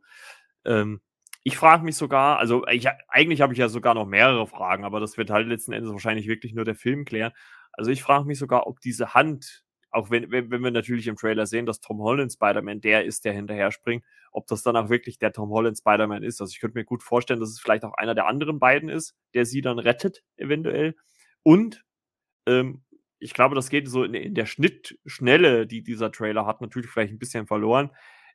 ähm, 0.64 1.00
ich 1.44 1.56
frage 1.56 1.84
mich 1.84 1.96
sogar, 1.96 2.38
also 2.38 2.66
ich, 2.66 2.88
eigentlich 3.08 3.40
habe 3.40 3.52
ich 3.52 3.58
ja 3.58 3.68
sogar 3.68 3.94
noch 3.94 4.06
mehrere 4.06 4.46
Fragen, 4.46 4.84
aber 4.84 4.98
das 4.98 5.16
wird 5.16 5.30
halt 5.30 5.46
letzten 5.46 5.72
Endes 5.72 5.92
wahrscheinlich 5.92 6.26
wirklich 6.26 6.54
nur 6.54 6.64
der 6.64 6.74
Film 6.74 7.04
klären. 7.04 7.32
Also 7.72 7.90
ich 7.90 8.02
frage 8.02 8.24
mich 8.24 8.38
sogar, 8.38 8.66
ob 8.66 8.80
diese 8.80 9.14
Hand, 9.14 9.65
auch 9.90 10.10
wenn, 10.10 10.30
wenn, 10.30 10.50
wenn 10.50 10.62
wir 10.62 10.70
natürlich 10.70 11.06
im 11.06 11.16
Trailer 11.16 11.46
sehen, 11.46 11.66
dass 11.66 11.80
Tom 11.80 12.00
Holland 12.00 12.32
Spider-Man 12.32 12.80
der 12.80 13.04
ist, 13.04 13.24
der 13.24 13.32
hinterher 13.32 13.70
springt, 13.70 14.04
ob 14.32 14.46
das 14.46 14.62
dann 14.62 14.76
auch 14.76 14.88
wirklich 14.88 15.18
der 15.18 15.32
Tom 15.32 15.50
Holland 15.50 15.78
Spider-Man 15.78 16.22
ist. 16.22 16.40
Also 16.40 16.50
ich 16.52 16.60
könnte 16.60 16.78
mir 16.78 16.84
gut 16.84 17.02
vorstellen, 17.02 17.40
dass 17.40 17.50
es 17.50 17.60
vielleicht 17.60 17.84
auch 17.84 17.94
einer 17.94 18.14
der 18.14 18.26
anderen 18.26 18.58
beiden 18.58 18.88
ist, 18.88 19.14
der 19.34 19.46
sie 19.46 19.60
dann 19.60 19.78
rettet, 19.78 20.22
eventuell. 20.36 20.94
Und 21.42 21.84
ähm, 22.46 22.82
ich 23.18 23.32
glaube, 23.32 23.54
das 23.54 23.70
geht 23.70 23.88
so 23.88 24.04
in, 24.04 24.14
in 24.14 24.34
der 24.34 24.46
Schnittschnelle, 24.46 25.66
die 25.66 25.82
dieser 25.82 26.12
Trailer 26.12 26.46
hat, 26.46 26.60
natürlich 26.60 26.90
vielleicht 26.90 27.12
ein 27.12 27.18
bisschen 27.18 27.46
verloren. 27.46 27.90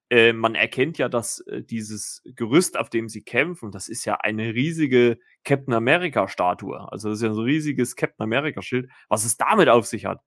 Äh, 0.10 0.34
man 0.34 0.56
erkennt 0.56 0.98
ja, 0.98 1.08
dass 1.08 1.40
äh, 1.48 1.64
dieses 1.64 2.22
Gerüst, 2.36 2.78
auf 2.78 2.90
dem 2.90 3.08
sie 3.08 3.24
kämpfen, 3.24 3.72
das 3.72 3.88
ist 3.88 4.04
ja 4.06 4.16
eine 4.16 4.54
riesige 4.54 5.20
Captain 5.44 5.74
America-Statue. 5.74 6.92
Also 6.92 7.10
das 7.10 7.20
ist 7.20 7.24
ja 7.24 7.34
so 7.34 7.42
ein 7.42 7.46
riesiges 7.46 7.96
Captain 7.96 8.24
America-Schild, 8.24 8.90
was 9.08 9.24
es 9.24 9.38
damit 9.38 9.70
auf 9.70 9.86
sich 9.86 10.06
hat. 10.06 10.20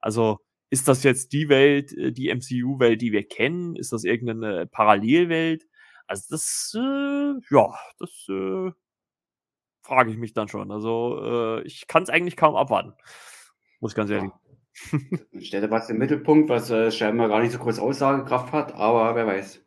Also 0.00 0.38
ist 0.72 0.88
das 0.88 1.02
jetzt 1.02 1.34
die 1.34 1.50
Welt, 1.50 1.92
äh, 1.98 2.12
die 2.12 2.34
MCU-Welt, 2.34 3.02
die 3.02 3.12
wir 3.12 3.28
kennen? 3.28 3.76
Ist 3.76 3.92
das 3.92 4.04
irgendeine 4.04 4.66
Parallelwelt? 4.66 5.66
Also 6.06 6.24
das, 6.30 6.74
äh, 6.74 7.34
ja, 7.50 7.74
das 7.98 8.26
äh, 8.30 8.70
frage 9.82 10.10
ich 10.10 10.16
mich 10.16 10.32
dann 10.32 10.48
schon. 10.48 10.70
Also 10.70 11.20
äh, 11.22 11.62
ich 11.64 11.86
kann 11.88 12.04
es 12.04 12.08
eigentlich 12.08 12.38
kaum 12.38 12.56
abwarten. 12.56 12.94
Muss 13.80 13.92
ich 13.92 13.96
ganz 13.96 14.10
ehrlich. 14.10 14.30
Ja. 14.92 15.40
Stellt 15.40 15.70
was 15.70 15.90
im 15.90 15.98
Mittelpunkt, 15.98 16.48
was 16.48 16.70
äh, 16.70 16.90
scheinbar 16.90 17.28
gar 17.28 17.42
nicht 17.42 17.52
so 17.52 17.58
groß 17.58 17.78
Aussagekraft 17.78 18.54
hat, 18.54 18.74
aber 18.74 19.14
wer 19.14 19.26
weiß. 19.26 19.62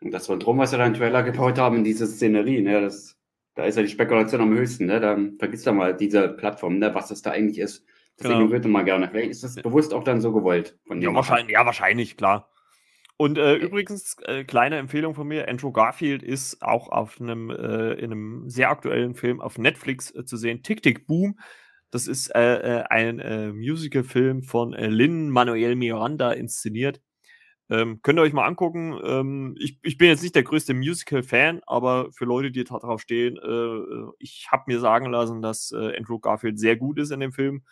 Und 0.00 0.12
das 0.12 0.28
war 0.28 0.38
drum, 0.38 0.58
was 0.58 0.70
wir 0.70 0.78
da 0.78 0.86
in 0.86 0.94
Trailer 0.94 1.24
gebaut 1.24 1.58
haben, 1.58 1.78
in 1.78 1.84
diese 1.84 2.06
Szenerie, 2.06 2.62
ne, 2.62 2.80
das, 2.80 3.18
da 3.56 3.64
ist 3.64 3.74
ja 3.74 3.82
die 3.82 3.88
Spekulation 3.88 4.42
am 4.42 4.54
höchsten, 4.54 4.86
ne, 4.86 5.00
dann 5.00 5.38
vergisst 5.38 5.66
du 5.66 5.72
mal 5.72 5.96
diese 5.96 6.28
Plattform, 6.28 6.78
ne, 6.78 6.94
was 6.94 7.08
das 7.08 7.22
da 7.22 7.32
eigentlich 7.32 7.58
ist. 7.58 7.84
Das 8.18 8.26
genau. 8.26 8.40
ignoriert 8.40 8.66
man 8.66 8.84
gerne. 8.84 9.08
Vielleicht 9.08 9.30
ist 9.30 9.44
das 9.44 9.54
bewusst 9.56 9.94
auch 9.94 10.02
dann 10.02 10.20
so 10.20 10.32
gewollt. 10.32 10.76
Von 10.86 11.00
ja, 11.00 11.14
wahrscheinlich, 11.14 11.54
ja, 11.54 11.64
wahrscheinlich, 11.64 12.16
klar. 12.16 12.50
Und 13.16 13.38
äh, 13.38 13.56
übrigens, 13.56 14.16
äh, 14.26 14.44
kleine 14.44 14.76
Empfehlung 14.76 15.14
von 15.14 15.26
mir, 15.26 15.48
Andrew 15.48 15.72
Garfield 15.72 16.22
ist 16.22 16.62
auch 16.62 16.88
auf 16.88 17.20
einem, 17.20 17.50
äh, 17.50 17.94
in 17.94 18.12
einem 18.12 18.48
sehr 18.48 18.70
aktuellen 18.70 19.14
Film 19.14 19.40
auf 19.40 19.58
Netflix 19.58 20.14
äh, 20.14 20.24
zu 20.24 20.36
sehen, 20.36 20.62
Tick 20.62 20.82
Tick 20.82 21.06
Boom. 21.06 21.38
Das 21.90 22.06
ist 22.06 22.28
äh, 22.34 22.80
äh, 22.80 22.84
ein 22.90 23.18
äh, 23.18 23.52
Musical-Film 23.52 24.42
von 24.42 24.72
äh, 24.74 24.88
Lin 24.88 25.30
Manuel 25.30 25.74
Miranda 25.74 26.32
inszeniert. 26.32 27.00
Ähm, 27.70 28.00
könnt 28.02 28.18
ihr 28.18 28.22
euch 28.22 28.32
mal 28.32 28.46
angucken. 28.46 28.98
Ähm, 29.04 29.56
ich, 29.58 29.78
ich 29.82 29.98
bin 29.98 30.08
jetzt 30.08 30.22
nicht 30.22 30.34
der 30.34 30.42
größte 30.42 30.74
Musical-Fan, 30.74 31.60
aber 31.66 32.10
für 32.12 32.24
Leute, 32.24 32.50
die 32.50 32.64
darauf 32.64 33.00
stehen, 33.00 33.36
äh, 33.36 33.46
äh 33.46 34.10
ich 34.18 34.48
habe 34.50 34.64
mir 34.66 34.80
sagen 34.80 35.06
lassen, 35.06 35.42
dass 35.42 35.72
äh, 35.72 35.96
Andrew 35.96 36.18
Garfield 36.18 36.58
sehr 36.58 36.76
gut 36.76 36.98
ist 36.98 37.10
in 37.10 37.20
dem 37.20 37.32
Film. 37.32 37.64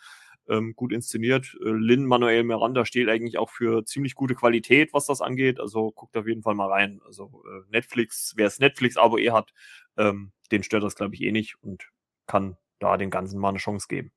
Ähm, 0.49 0.73
gut 0.75 0.93
inszeniert. 0.93 1.57
Äh, 1.61 1.69
Lin 1.69 2.05
Manuel 2.05 2.43
Miranda 2.43 2.85
steht 2.85 3.09
eigentlich 3.09 3.37
auch 3.37 3.49
für 3.49 3.83
ziemlich 3.85 4.15
gute 4.15 4.35
Qualität, 4.35 4.93
was 4.93 5.05
das 5.05 5.21
angeht. 5.21 5.59
Also 5.59 5.91
guckt 5.91 6.15
auf 6.15 6.27
jeden 6.27 6.41
Fall 6.41 6.55
mal 6.55 6.69
rein. 6.69 7.01
Also 7.05 7.43
äh, 7.45 7.69
Netflix, 7.69 8.33
wer 8.37 8.47
es 8.47 8.59
Netflix-Abo 8.59 9.17
eh 9.17 9.31
hat, 9.31 9.53
ähm, 9.97 10.31
den 10.51 10.63
stört 10.63 10.83
das, 10.83 10.95
glaube 10.95 11.15
ich, 11.15 11.21
eh 11.21 11.31
nicht 11.31 11.55
und 11.61 11.89
kann 12.27 12.57
da 12.79 12.97
den 12.97 13.09
Ganzen 13.09 13.39
mal 13.39 13.49
eine 13.49 13.57
Chance 13.57 13.87
geben. 13.89 14.11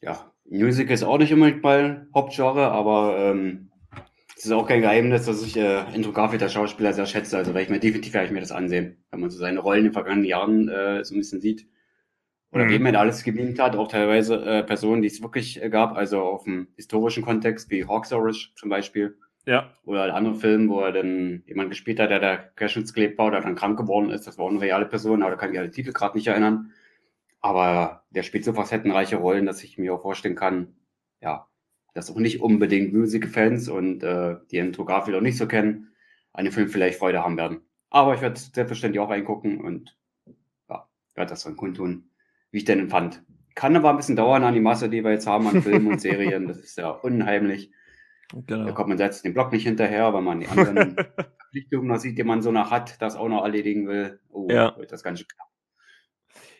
Ja, 0.00 0.32
Music 0.44 0.90
ist 0.90 1.02
auch 1.02 1.18
nicht 1.18 1.32
unbedingt 1.32 1.62
mein 1.62 2.08
Hauptgenre, 2.14 2.70
aber 2.70 3.16
ähm, 3.18 3.70
es 4.36 4.44
ist 4.44 4.52
auch 4.52 4.66
kein 4.66 4.82
Geheimnis, 4.82 5.26
dass 5.26 5.42
ich 5.42 5.56
äh, 5.56 5.78
Andrew 5.94 6.12
der 6.12 6.48
Schauspieler, 6.48 6.92
sehr 6.92 7.06
schätze. 7.06 7.38
Also 7.38 7.54
werde 7.54 7.62
ich 7.62 7.70
mir 7.70 7.80
definitiv 7.80 8.12
werde 8.12 8.26
ich 8.26 8.32
mir 8.32 8.40
das 8.40 8.52
ansehen, 8.52 9.02
wenn 9.10 9.20
man 9.20 9.30
so 9.30 9.38
seine 9.38 9.60
Rollen 9.60 9.78
in 9.78 9.84
den 9.84 9.92
vergangenen 9.92 10.26
Jahren 10.26 10.68
äh, 10.68 11.04
so 11.04 11.14
ein 11.14 11.18
bisschen 11.18 11.40
sieht. 11.40 11.66
Oder 12.54 12.66
mhm. 12.66 12.70
wem 12.70 12.86
er 12.86 13.00
alles 13.00 13.24
gebeamt 13.24 13.58
hat, 13.58 13.74
auch 13.74 13.88
teilweise 13.88 14.36
äh, 14.44 14.62
Personen, 14.62 15.02
die 15.02 15.08
es 15.08 15.20
wirklich 15.20 15.60
äh, 15.60 15.68
gab, 15.68 15.96
also 15.96 16.20
auf 16.20 16.44
dem 16.44 16.68
historischen 16.76 17.24
Kontext, 17.24 17.68
wie 17.68 17.84
Hawksorish 17.84 18.54
zum 18.54 18.68
Beispiel. 18.68 19.18
Ja. 19.44 19.72
Oder 19.84 20.14
andere 20.14 20.36
Filme, 20.36 20.68
wo 20.68 20.80
er 20.80 20.92
dann 20.92 21.42
jemand 21.46 21.70
gespielt 21.70 21.98
hat, 21.98 22.10
der 22.10 22.20
der 22.20 22.38
Querschnittsklebt 22.54 23.18
war 23.18 23.26
oder 23.26 23.40
dann 23.40 23.56
krank 23.56 23.76
geworden 23.76 24.10
ist. 24.10 24.26
Das 24.26 24.38
war 24.38 24.46
auch 24.46 24.50
eine 24.50 24.60
reale 24.60 24.86
Person, 24.86 25.22
aber 25.22 25.32
da 25.32 25.36
kann 25.36 25.52
ich 25.52 25.58
alle 25.58 25.70
Titel 25.72 25.92
gerade 25.92 26.16
nicht 26.16 26.28
erinnern. 26.28 26.70
Aber 27.40 28.04
der 28.10 28.22
spielt 28.22 28.44
so 28.44 28.52
facettenreiche 28.52 29.16
Rollen, 29.16 29.46
dass 29.46 29.62
ich 29.64 29.76
mir 29.76 29.92
auch 29.92 30.02
vorstellen 30.02 30.36
kann, 30.36 30.76
ja, 31.20 31.48
dass 31.92 32.10
auch 32.10 32.16
nicht 32.16 32.40
unbedingt 32.40 32.94
Musical-Fans 32.94 33.68
und 33.68 34.02
äh, 34.02 34.36
die 34.50 34.60
Andrew 34.60 34.84
Garfield 34.84 35.16
auch 35.16 35.22
nicht 35.22 35.36
so 35.36 35.46
kennen, 35.46 35.92
an 36.32 36.44
dem 36.44 36.52
Film 36.52 36.68
vielleicht 36.68 36.98
Freude 36.98 37.22
haben 37.22 37.36
werden. 37.36 37.60
Aber 37.90 38.14
ich 38.14 38.22
werde 38.22 38.38
selbstverständlich 38.38 39.00
auch 39.00 39.10
reingucken 39.10 39.60
und 39.60 39.98
ja, 40.70 40.88
werde 41.14 41.30
das 41.30 41.44
dann 41.44 41.56
kundtun, 41.56 42.10
wie 42.54 42.58
ich 42.58 42.64
den 42.64 42.78
empfand. 42.78 43.22
Kann 43.54 43.76
aber 43.76 43.90
ein 43.90 43.96
bisschen 43.96 44.16
dauern 44.16 44.44
an 44.44 44.54
die 44.54 44.60
Masse, 44.60 44.88
die 44.88 45.04
wir 45.04 45.10
jetzt 45.10 45.26
haben 45.26 45.46
an 45.48 45.60
Filmen 45.62 45.88
und 45.88 46.00
Serien. 46.00 46.46
Das 46.48 46.58
ist 46.58 46.78
ja 46.78 46.90
unheimlich. 46.90 47.72
Genau. 48.46 48.64
Da 48.64 48.72
kommt 48.72 48.88
man 48.88 48.98
selbst 48.98 49.24
den 49.24 49.34
Blog 49.34 49.52
nicht 49.52 49.64
hinterher, 49.64 50.12
weil 50.14 50.22
man 50.22 50.40
die 50.40 50.48
anderen 50.48 50.96
Verpflichtungen 51.38 51.88
noch 51.88 51.98
sieht, 51.98 52.16
die 52.16 52.24
man 52.24 52.42
so 52.42 52.52
noch 52.52 52.70
hat, 52.70 53.00
das 53.02 53.16
auch 53.16 53.28
noch 53.28 53.42
erledigen 53.42 53.86
will. 53.86 54.20
Oh, 54.30 54.48
ja. 54.48 54.76
wird 54.78 54.92
das 54.92 55.02
ganz 55.02 55.18
schön 55.18 55.28
knapp. 55.28 55.48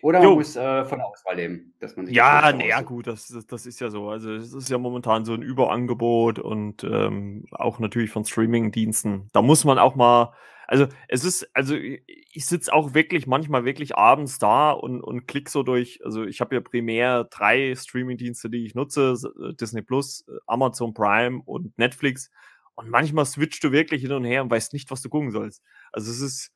Oder 0.03 0.19
man 0.19 0.29
jo. 0.29 0.35
muss 0.35 0.55
äh, 0.55 0.85
von 0.85 0.99
der 0.99 1.07
Auswahl 1.07 1.37
leben, 1.37 1.75
dass 1.81 1.97
man 1.97 2.07
sich 2.07 2.15
Ja, 2.15 2.53
naja, 2.53 2.83
gut, 2.83 3.07
das, 3.07 3.29
das, 3.29 3.47
das, 3.47 3.65
ist 3.65 3.81
ja 3.81 3.89
so. 3.89 4.11
Also 4.11 4.35
es 4.35 4.53
ist 4.53 4.69
ja 4.69 4.77
momentan 4.77 5.25
so 5.25 5.33
ein 5.33 5.41
Überangebot 5.41 6.39
und 6.39 6.85
ähm, 6.85 7.47
auch 7.53 7.79
natürlich 7.79 8.11
von 8.11 8.25
Streaming-Diensten. 8.25 9.31
Da 9.33 9.41
muss 9.41 9.65
man 9.65 9.79
auch 9.79 9.95
mal, 9.95 10.35
also 10.67 10.87
es 11.09 11.25
ist, 11.25 11.49
also 11.55 11.77
ich 11.77 12.47
sitze 12.47 12.73
auch 12.73 12.95
wirklich 12.95 13.27
manchmal 13.27 13.65
wirklich 13.65 13.97
abends 13.97 14.39
da 14.39 14.71
und, 14.71 15.01
und 15.01 15.27
klick 15.27 15.49
so 15.49 15.63
durch, 15.63 16.01
also 16.05 16.25
ich 16.25 16.41
habe 16.41 16.55
ja 16.55 16.61
primär 16.61 17.25
drei 17.25 17.75
Streaming-Dienste, 17.75 18.51
die 18.51 18.65
ich 18.65 18.75
nutze, 18.75 19.15
äh, 19.43 19.55
Disney 19.55 19.83
Plus, 19.83 20.25
äh, 20.29 20.33
Amazon 20.47 20.95
Prime 20.95 21.43
und 21.45 21.77
Netflix. 21.79 22.31
Und 22.75 22.91
manchmal 22.91 23.25
switcht 23.25 23.63
du 23.63 23.73
wirklich 23.73 24.03
hin 24.03 24.13
und 24.13 24.25
her 24.25 24.43
und 24.43 24.51
weißt 24.51 24.73
nicht, 24.73 24.91
was 24.91 25.03
du 25.03 25.09
gucken 25.09 25.31
sollst. 25.31 25.63
Also 25.93 26.11
es 26.11 26.21
ist 26.21 26.53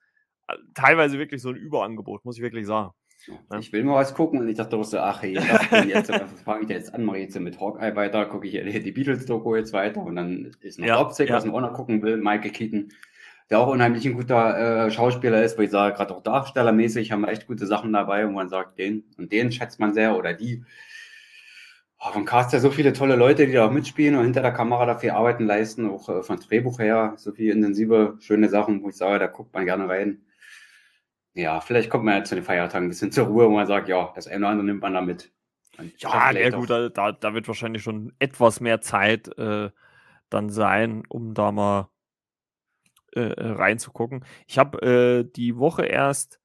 äh, 0.49 0.55
teilweise 0.75 1.19
wirklich 1.19 1.43
so 1.43 1.51
ein 1.51 1.57
Überangebot, 1.57 2.25
muss 2.25 2.37
ich 2.37 2.43
wirklich 2.43 2.67
sagen. 2.67 2.93
Ja. 3.27 3.59
Ich 3.59 3.73
will 3.73 3.85
mal 3.85 3.97
was 3.97 4.15
gucken 4.15 4.41
und 4.41 4.49
ich 4.49 4.57
dachte 4.57 4.83
so, 4.83 4.99
ach, 4.99 5.23
hey, 5.23 5.35
jetzt, 5.89 6.13
fange 6.45 6.63
ich 6.63 6.69
jetzt 6.69 6.95
an, 6.95 7.05
mache 7.05 7.19
ich 7.19 7.25
jetzt 7.25 7.39
mit 7.39 7.61
Hawkeye 7.61 7.95
weiter, 7.95 8.27
gucke 8.27 8.47
ich 8.47 8.53
die 8.53 8.93
Beatles-Doku 8.93 9.57
jetzt 9.57 9.73
weiter 9.73 10.03
und 10.03 10.17
dann 10.17 10.51
ist 10.61 10.79
noch 10.79 10.87
ja, 10.87 11.01
Optik, 11.01 11.29
ja. 11.29 11.37
was 11.37 11.45
man 11.45 11.55
auch 11.55 11.61
noch 11.61 11.75
gucken 11.75 12.03
will, 12.03 12.17
Michael 12.17 12.53
Keaton, 12.53 12.93
der 13.51 13.61
auch 13.61 13.69
unheimlich 13.69 14.07
ein 14.07 14.15
guter 14.15 14.87
äh, 14.87 14.91
Schauspieler 14.91 15.43
ist, 15.43 15.59
wo 15.59 15.63
ich 15.63 15.71
sage, 15.71 15.97
gerade 15.97 16.15
auch 16.15 16.23
darstellermäßig 16.23 17.13
haben 17.13 17.23
wir 17.23 17.29
echt 17.29 17.47
gute 17.47 17.67
Sachen 17.67 17.93
dabei 17.93 18.27
und 18.27 18.35
man 18.35 18.49
sagt, 18.49 18.79
den 18.79 19.05
und 19.17 19.33
den 19.33 19.53
schätzt 19.53 19.81
man 19.81 19.95
sehr 19.95 20.17
oder 20.17 20.35
die. 20.35 20.65
Oh, 22.01 22.13
von 22.13 22.25
Cast 22.25 22.53
ja 22.53 22.61
so 22.61 22.71
viele 22.71 22.93
tolle 22.93 23.17
Leute, 23.17 23.47
die 23.47 23.53
da 23.53 23.67
auch 23.67 23.73
mitspielen 23.73 24.15
und 24.15 24.25
hinter 24.25 24.43
der 24.43 24.53
Kamera 24.53 24.87
dafür 24.87 25.17
Arbeiten 25.17 25.47
leisten, 25.47 25.89
auch 25.89 26.09
äh, 26.09 26.23
von 26.23 26.39
Drehbuch 26.39 26.79
her, 26.79 27.15
so 27.17 27.33
viele 27.33 27.53
intensive, 27.53 28.17
schöne 28.21 28.49
Sachen, 28.49 28.83
wo 28.83 28.89
ich 28.89 28.97
sage, 28.97 29.19
da 29.19 29.27
guckt 29.27 29.53
man 29.53 29.65
gerne 29.65 29.89
rein 29.89 30.21
ja, 31.39 31.61
vielleicht 31.61 31.89
kommt 31.89 32.05
man 32.05 32.17
ja 32.17 32.25
zu 32.25 32.35
den 32.35 32.45
Feiertagen 32.45 32.87
ein 32.87 32.91
bisschen 32.91 33.13
zur 33.13 33.27
Ruhe, 33.27 33.47
wo 33.47 33.55
man 33.55 33.67
sagt, 33.67 33.89
ja, 33.89 34.13
das 34.15 34.27
eine 34.27 34.39
oder 34.39 34.49
andere 34.49 34.67
nimmt 34.67 34.83
man 34.83 34.95
da 34.95 35.01
mit. 35.01 35.33
Ja, 35.99 36.33
ja 36.33 36.51
gut, 36.51 36.69
da, 36.69 37.13
da 37.13 37.35
wird 37.35 37.47
wahrscheinlich 37.47 37.85
schon 37.85 38.13
etwas 38.19 38.61
mehr 38.61 38.81
Zeit 38.81 39.29
äh, 39.39 39.71
dann 40.29 40.51
sein, 40.51 41.05
um 41.09 41.35
da 41.35 41.53
mal 41.53 41.89
äh, 43.15 43.21
äh 43.21 43.51
reinzugucken. 43.51 44.25
Ich 44.47 44.59
habe 44.59 44.83
äh, 44.83 45.31
die 45.35 45.57
Woche 45.57 45.85
erst 45.85 46.41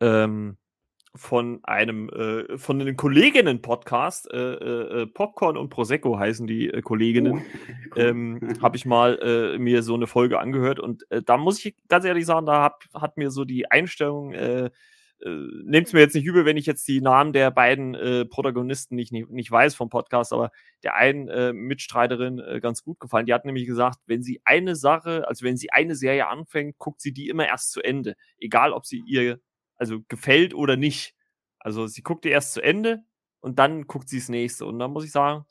ähm, 0.00 0.56
von 1.14 1.60
einem, 1.64 2.08
äh, 2.10 2.58
von 2.58 2.78
den 2.78 2.96
Kolleginnen-Podcast, 2.96 4.32
äh, 4.32 4.36
äh, 4.36 5.02
äh, 5.02 5.06
Popcorn 5.06 5.56
und 5.56 5.68
Prosecco 5.68 6.18
heißen 6.18 6.46
die 6.46 6.68
Kolleginnen, 6.82 7.42
oh, 7.42 7.96
ähm, 7.96 8.56
habe 8.62 8.76
ich 8.76 8.86
mal 8.86 9.58
mir 9.58 9.82
so 9.82 9.94
eine 9.94 10.06
Folge 10.06 10.38
angehört 10.38 10.80
und 10.80 11.06
da 11.24 11.36
muss 11.36 11.64
ich 11.64 11.74
ganz 11.88 12.04
ehrlich 12.04 12.26
sagen, 12.26 12.46
da 12.46 12.62
hab, 12.62 12.84
hat 12.94 13.16
mir 13.16 13.30
so 13.30 13.44
die 13.44 13.70
Einstellung, 13.70 14.32
äh, 15.24 15.30
nehmt 15.64 15.86
es 15.88 15.92
mir 15.92 16.00
jetzt 16.00 16.14
nicht 16.14 16.24
übel, 16.24 16.44
wenn 16.44 16.56
ich 16.56 16.66
jetzt 16.66 16.86
die 16.88 17.00
Namen 17.00 17.32
der 17.32 17.50
beiden 17.50 18.28
Protagonisten 18.28 18.94
nicht, 18.94 19.12
nicht, 19.12 19.30
nicht 19.30 19.50
weiß 19.50 19.74
vom 19.74 19.88
Podcast, 19.88 20.32
aber 20.32 20.50
der 20.82 20.94
einen 20.94 21.56
Mitstreiterin 21.56 22.60
ganz 22.60 22.82
gut 22.82 23.00
gefallen. 23.00 23.26
Die 23.26 23.34
hat 23.34 23.44
nämlich 23.44 23.66
gesagt, 23.66 23.98
wenn 24.06 24.22
sie 24.22 24.40
eine 24.44 24.76
Sache, 24.76 25.26
also 25.26 25.44
wenn 25.44 25.56
sie 25.56 25.70
eine 25.70 25.94
Serie 25.94 26.28
anfängt, 26.28 26.78
guckt 26.78 27.00
sie 27.00 27.12
die 27.12 27.28
immer 27.28 27.46
erst 27.46 27.72
zu 27.72 27.82
Ende. 27.82 28.14
Egal, 28.38 28.72
ob 28.72 28.86
sie 28.86 29.02
ihr 29.06 29.40
also 29.76 30.00
gefällt 30.08 30.54
oder 30.54 30.76
nicht. 30.76 31.14
Also 31.58 31.86
sie 31.86 32.02
guckte 32.02 32.28
erst 32.28 32.52
zu 32.52 32.62
Ende 32.62 33.04
und 33.40 33.58
dann 33.58 33.86
guckt 33.86 34.08
sie 34.08 34.18
das 34.18 34.28
nächste. 34.28 34.66
Und 34.66 34.78
dann 34.78 34.92
muss 34.92 35.04
ich 35.04 35.12
sagen, 35.12 35.44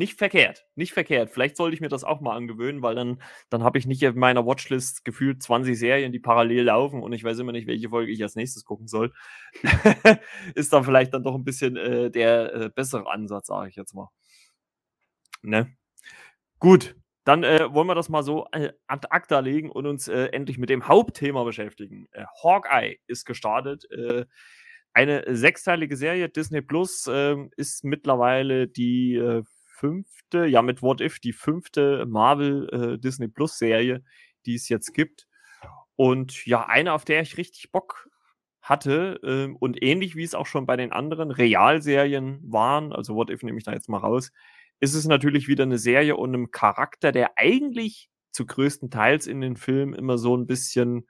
nicht 0.00 0.18
verkehrt, 0.18 0.66
nicht 0.76 0.94
verkehrt. 0.94 1.30
Vielleicht 1.30 1.58
sollte 1.58 1.74
ich 1.74 1.82
mir 1.82 1.90
das 1.90 2.04
auch 2.04 2.22
mal 2.22 2.34
angewöhnen, 2.34 2.80
weil 2.80 2.94
dann, 2.94 3.22
dann 3.50 3.62
habe 3.62 3.78
ich 3.78 3.86
nicht 3.86 4.02
in 4.02 4.18
meiner 4.18 4.46
Watchlist 4.46 5.04
gefühlt 5.04 5.42
20 5.42 5.78
Serien, 5.78 6.10
die 6.10 6.18
parallel 6.18 6.64
laufen 6.64 7.02
und 7.02 7.12
ich 7.12 7.22
weiß 7.22 7.38
immer 7.38 7.52
nicht, 7.52 7.66
welche 7.66 7.90
Folge 7.90 8.10
ich 8.10 8.22
als 8.22 8.34
nächstes 8.34 8.64
gucken 8.64 8.88
soll. 8.88 9.12
Ist 10.54 10.72
dann 10.72 10.84
vielleicht 10.84 11.12
dann 11.12 11.22
doch 11.22 11.34
ein 11.34 11.44
bisschen 11.44 11.76
äh, 11.76 12.10
der 12.10 12.54
äh, 12.54 12.70
bessere 12.74 13.10
Ansatz, 13.10 13.48
sage 13.48 13.68
ich 13.68 13.76
jetzt 13.76 13.94
mal. 13.94 14.08
Ne? 15.42 15.76
Gut, 16.58 16.96
dann 17.24 17.44
äh, 17.44 17.72
wollen 17.72 17.86
wir 17.86 17.94
das 17.94 18.08
mal 18.08 18.22
so 18.22 18.46
äh, 18.52 18.72
ad 18.86 19.08
acta 19.10 19.40
legen 19.40 19.70
und 19.70 19.86
uns 19.86 20.08
äh, 20.08 20.28
endlich 20.32 20.56
mit 20.56 20.70
dem 20.70 20.88
Hauptthema 20.88 21.44
beschäftigen. 21.44 22.08
Äh, 22.12 22.24
Hawkeye 22.42 22.96
ist 23.06 23.26
gestartet. 23.26 23.84
Äh, 23.90 24.24
eine 24.94 25.24
sechsteilige 25.36 25.96
Serie, 25.96 26.30
Disney 26.30 26.62
Plus, 26.62 27.06
ähm, 27.12 27.50
ist 27.56 27.84
mittlerweile 27.84 28.66
die 28.66 29.14
äh, 29.16 29.42
fünfte, 29.80 30.46
ja 30.46 30.60
mit 30.62 30.82
What 30.82 31.00
If, 31.00 31.20
die 31.20 31.32
fünfte 31.32 32.04
Marvel 32.06 32.98
Disney 33.02 33.28
Plus 33.28 33.58
Serie, 33.58 34.04
die 34.44 34.54
es 34.54 34.68
jetzt 34.68 34.92
gibt. 34.92 35.26
Und 35.96 36.46
ja, 36.46 36.66
eine, 36.66 36.92
auf 36.92 37.04
der 37.04 37.22
ich 37.22 37.36
richtig 37.36 37.72
Bock 37.72 38.08
hatte 38.62 39.20
ähm, 39.24 39.56
und 39.56 39.82
ähnlich 39.82 40.16
wie 40.16 40.22
es 40.22 40.34
auch 40.34 40.46
schon 40.46 40.66
bei 40.66 40.76
den 40.76 40.92
anderen 40.92 41.30
Realserien 41.30 42.40
waren, 42.42 42.92
also 42.92 43.14
What 43.14 43.30
If 43.30 43.42
nehme 43.42 43.58
ich 43.58 43.64
da 43.64 43.72
jetzt 43.72 43.88
mal 43.88 43.98
raus, 43.98 44.32
ist 44.80 44.94
es 44.94 45.06
natürlich 45.06 45.48
wieder 45.48 45.64
eine 45.64 45.78
Serie 45.78 46.16
und 46.16 46.34
einem 46.34 46.50
Charakter, 46.50 47.12
der 47.12 47.32
eigentlich 47.36 48.10
zu 48.32 48.46
größten 48.46 48.90
Teils 48.90 49.26
in 49.26 49.40
den 49.40 49.56
Filmen 49.56 49.94
immer 49.94 50.18
so 50.18 50.36
ein 50.36 50.46
bisschen 50.46 51.06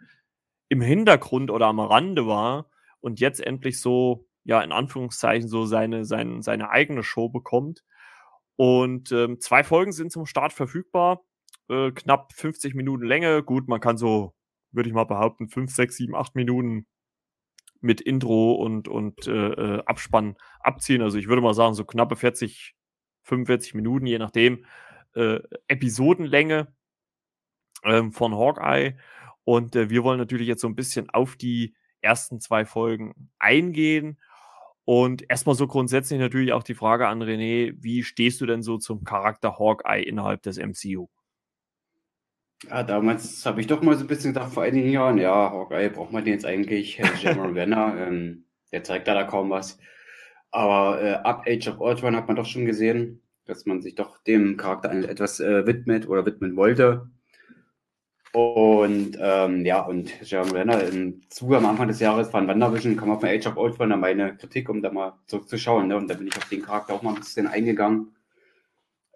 im 0.69 0.81
Hintergrund 0.81 1.51
oder 1.51 1.67
am 1.67 1.81
Rande 1.81 2.27
war 2.27 2.71
und 3.01 3.21
jetzt 3.21 3.41
endlich 3.41 3.81
so, 3.81 4.27
ja, 4.45 4.63
in 4.63 4.73
Anführungszeichen, 4.73 5.49
so 5.49 5.67
seine, 5.67 6.05
seine, 6.05 6.43
seine 6.43 6.71
eigene 6.71 7.03
Show 7.03 7.29
bekommt. 7.29 7.83
Und 8.61 9.11
ähm, 9.11 9.41
zwei 9.41 9.65
Folgen 9.65 9.91
sind 9.91 10.13
zum 10.13 10.27
Start 10.27 10.53
verfügbar. 10.53 11.23
Äh, 11.71 11.93
knapp 11.93 12.35
50 12.35 12.75
Minuten 12.75 13.07
Länge. 13.07 13.43
Gut, 13.43 13.69
man 13.69 13.81
kann 13.81 13.97
so, 13.97 14.35
würde 14.71 14.87
ich 14.87 14.95
mal 14.95 15.05
behaupten, 15.05 15.49
5, 15.49 15.75
6, 15.75 15.97
7, 15.97 16.15
8 16.15 16.35
Minuten 16.35 16.87
mit 17.81 18.03
Intro 18.03 18.53
und, 18.53 18.87
und 18.87 19.27
äh, 19.27 19.33
äh, 19.33 19.83
Abspann 19.87 20.37
abziehen. 20.59 21.01
Also 21.01 21.17
ich 21.17 21.27
würde 21.27 21.41
mal 21.41 21.55
sagen, 21.55 21.73
so 21.73 21.87
knappe 21.87 22.17
40 22.17 22.75
45 23.23 23.73
Minuten, 23.73 24.05
je 24.05 24.19
nachdem, 24.19 24.67
äh, 25.15 25.41
Episodenlänge 25.67 26.71
ähm, 27.83 28.13
von 28.13 28.35
Hawkeye. 28.35 28.99
Und 29.45 29.75
äh, 29.75 29.89
wir 29.89 30.05
wollen 30.05 30.19
natürlich 30.19 30.49
jetzt 30.49 30.61
so 30.61 30.69
ein 30.69 30.77
bisschen 30.77 31.09
auf 31.09 31.35
die 31.35 31.75
ersten 32.03 32.41
zwei 32.41 32.67
Folgen 32.67 33.31
eingehen. 33.39 34.19
Und 34.91 35.31
erstmal 35.31 35.55
so 35.55 35.69
grundsätzlich 35.69 36.19
natürlich 36.19 36.53
auch 36.53 36.65
die 36.65 36.75
Frage 36.75 37.07
an 37.07 37.23
René, 37.23 37.77
wie 37.79 38.03
stehst 38.03 38.41
du 38.41 38.47
denn 38.47 38.61
so 38.61 38.77
zum 38.77 39.05
Charakter 39.05 39.57
Hawkeye 39.57 40.03
innerhalb 40.03 40.43
des 40.43 40.59
MCU? 40.59 41.07
Ja, 42.69 42.83
damals 42.83 43.47
habe 43.47 43.61
ich 43.61 43.69
doch 43.69 43.83
mal 43.83 43.95
so 43.95 44.03
ein 44.03 44.09
bisschen 44.09 44.33
gedacht, 44.35 44.53
vor 44.53 44.65
einigen 44.65 44.91
Jahren, 44.91 45.19
ja, 45.19 45.53
Hawkeye 45.53 45.91
braucht 45.91 46.11
man 46.11 46.25
den 46.25 46.33
jetzt 46.33 46.45
eigentlich, 46.45 46.99
Jeremy 46.99 47.53
Renner, 47.61 48.05
ähm, 48.05 48.47
der 48.73 48.83
zeigt 48.83 49.07
da, 49.07 49.15
da 49.15 49.23
kaum 49.23 49.51
was. 49.51 49.79
Aber 50.51 51.01
äh, 51.01 51.13
ab 51.13 51.45
Age 51.47 51.69
of 51.69 51.79
Ultron 51.79 52.17
hat 52.17 52.27
man 52.27 52.35
doch 52.35 52.47
schon 52.47 52.67
gesehen, 52.67 53.23
dass 53.45 53.67
man 53.67 53.83
sich 53.83 53.95
doch 53.95 54.21
dem 54.25 54.57
Charakter 54.57 54.91
etwas 54.91 55.39
äh, 55.39 55.69
widmet 55.69 56.09
oder 56.09 56.27
widmen 56.27 56.57
wollte. 56.57 57.09
Und 58.33 59.19
ähm, 59.21 59.65
ja, 59.65 59.81
und 59.81 60.13
Jeremy 60.23 60.53
Renner 60.53 60.85
im 60.85 61.21
Zuge 61.31 61.57
am 61.57 61.67
Anfang 61.67 61.89
des 61.89 61.99
Jahres 61.99 62.29
von 62.29 62.47
WandaVision 62.47 62.97
kam 62.97 63.11
auf 63.11 63.25
Age 63.25 63.47
of 63.49 63.57
Ultron 63.57 63.99
meine 63.99 64.37
Kritik, 64.37 64.69
um 64.69 64.83
da 64.83 64.93
mal 64.93 65.19
zurückzuschauen. 65.27 65.89
Ne? 65.89 65.97
Und 65.97 66.09
da 66.09 66.15
bin 66.15 66.29
ich 66.29 66.37
auf 66.37 66.49
den 66.49 66.63
Charakter 66.63 66.95
auch 66.95 67.03
mal 67.03 67.15
ein 67.15 67.21
bisschen 67.21 67.49
eingegangen, 67.49 68.15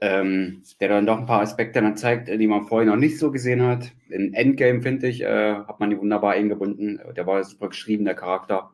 ähm, 0.00 0.64
der 0.81 0.88
dann 0.88 1.07
doch 1.07 1.18
ein 1.18 1.27
paar 1.27 1.42
Aspekte 1.42 1.81
dann 1.81 1.96
zeigt, 1.96 2.29
die 2.29 2.46
man 2.48 2.66
vorher 2.66 2.90
noch 2.90 2.96
nicht 2.96 3.18
so 3.18 3.31
gesehen 3.31 3.62
hat. 3.62 3.92
In 4.09 4.35
Endgame, 4.35 4.83
finde 4.83 5.07
ich, 5.07 5.22
äh, 5.22 5.55
hat 5.55 5.79
man 5.79 5.90
die 5.90 5.98
wunderbar 5.98 6.33
eingebunden. 6.33 7.00
Der 7.16 7.24
war 7.24 7.44
super 7.44 7.68
geschrieben, 7.68 8.05
der 8.05 8.14
Charakter. 8.16 8.72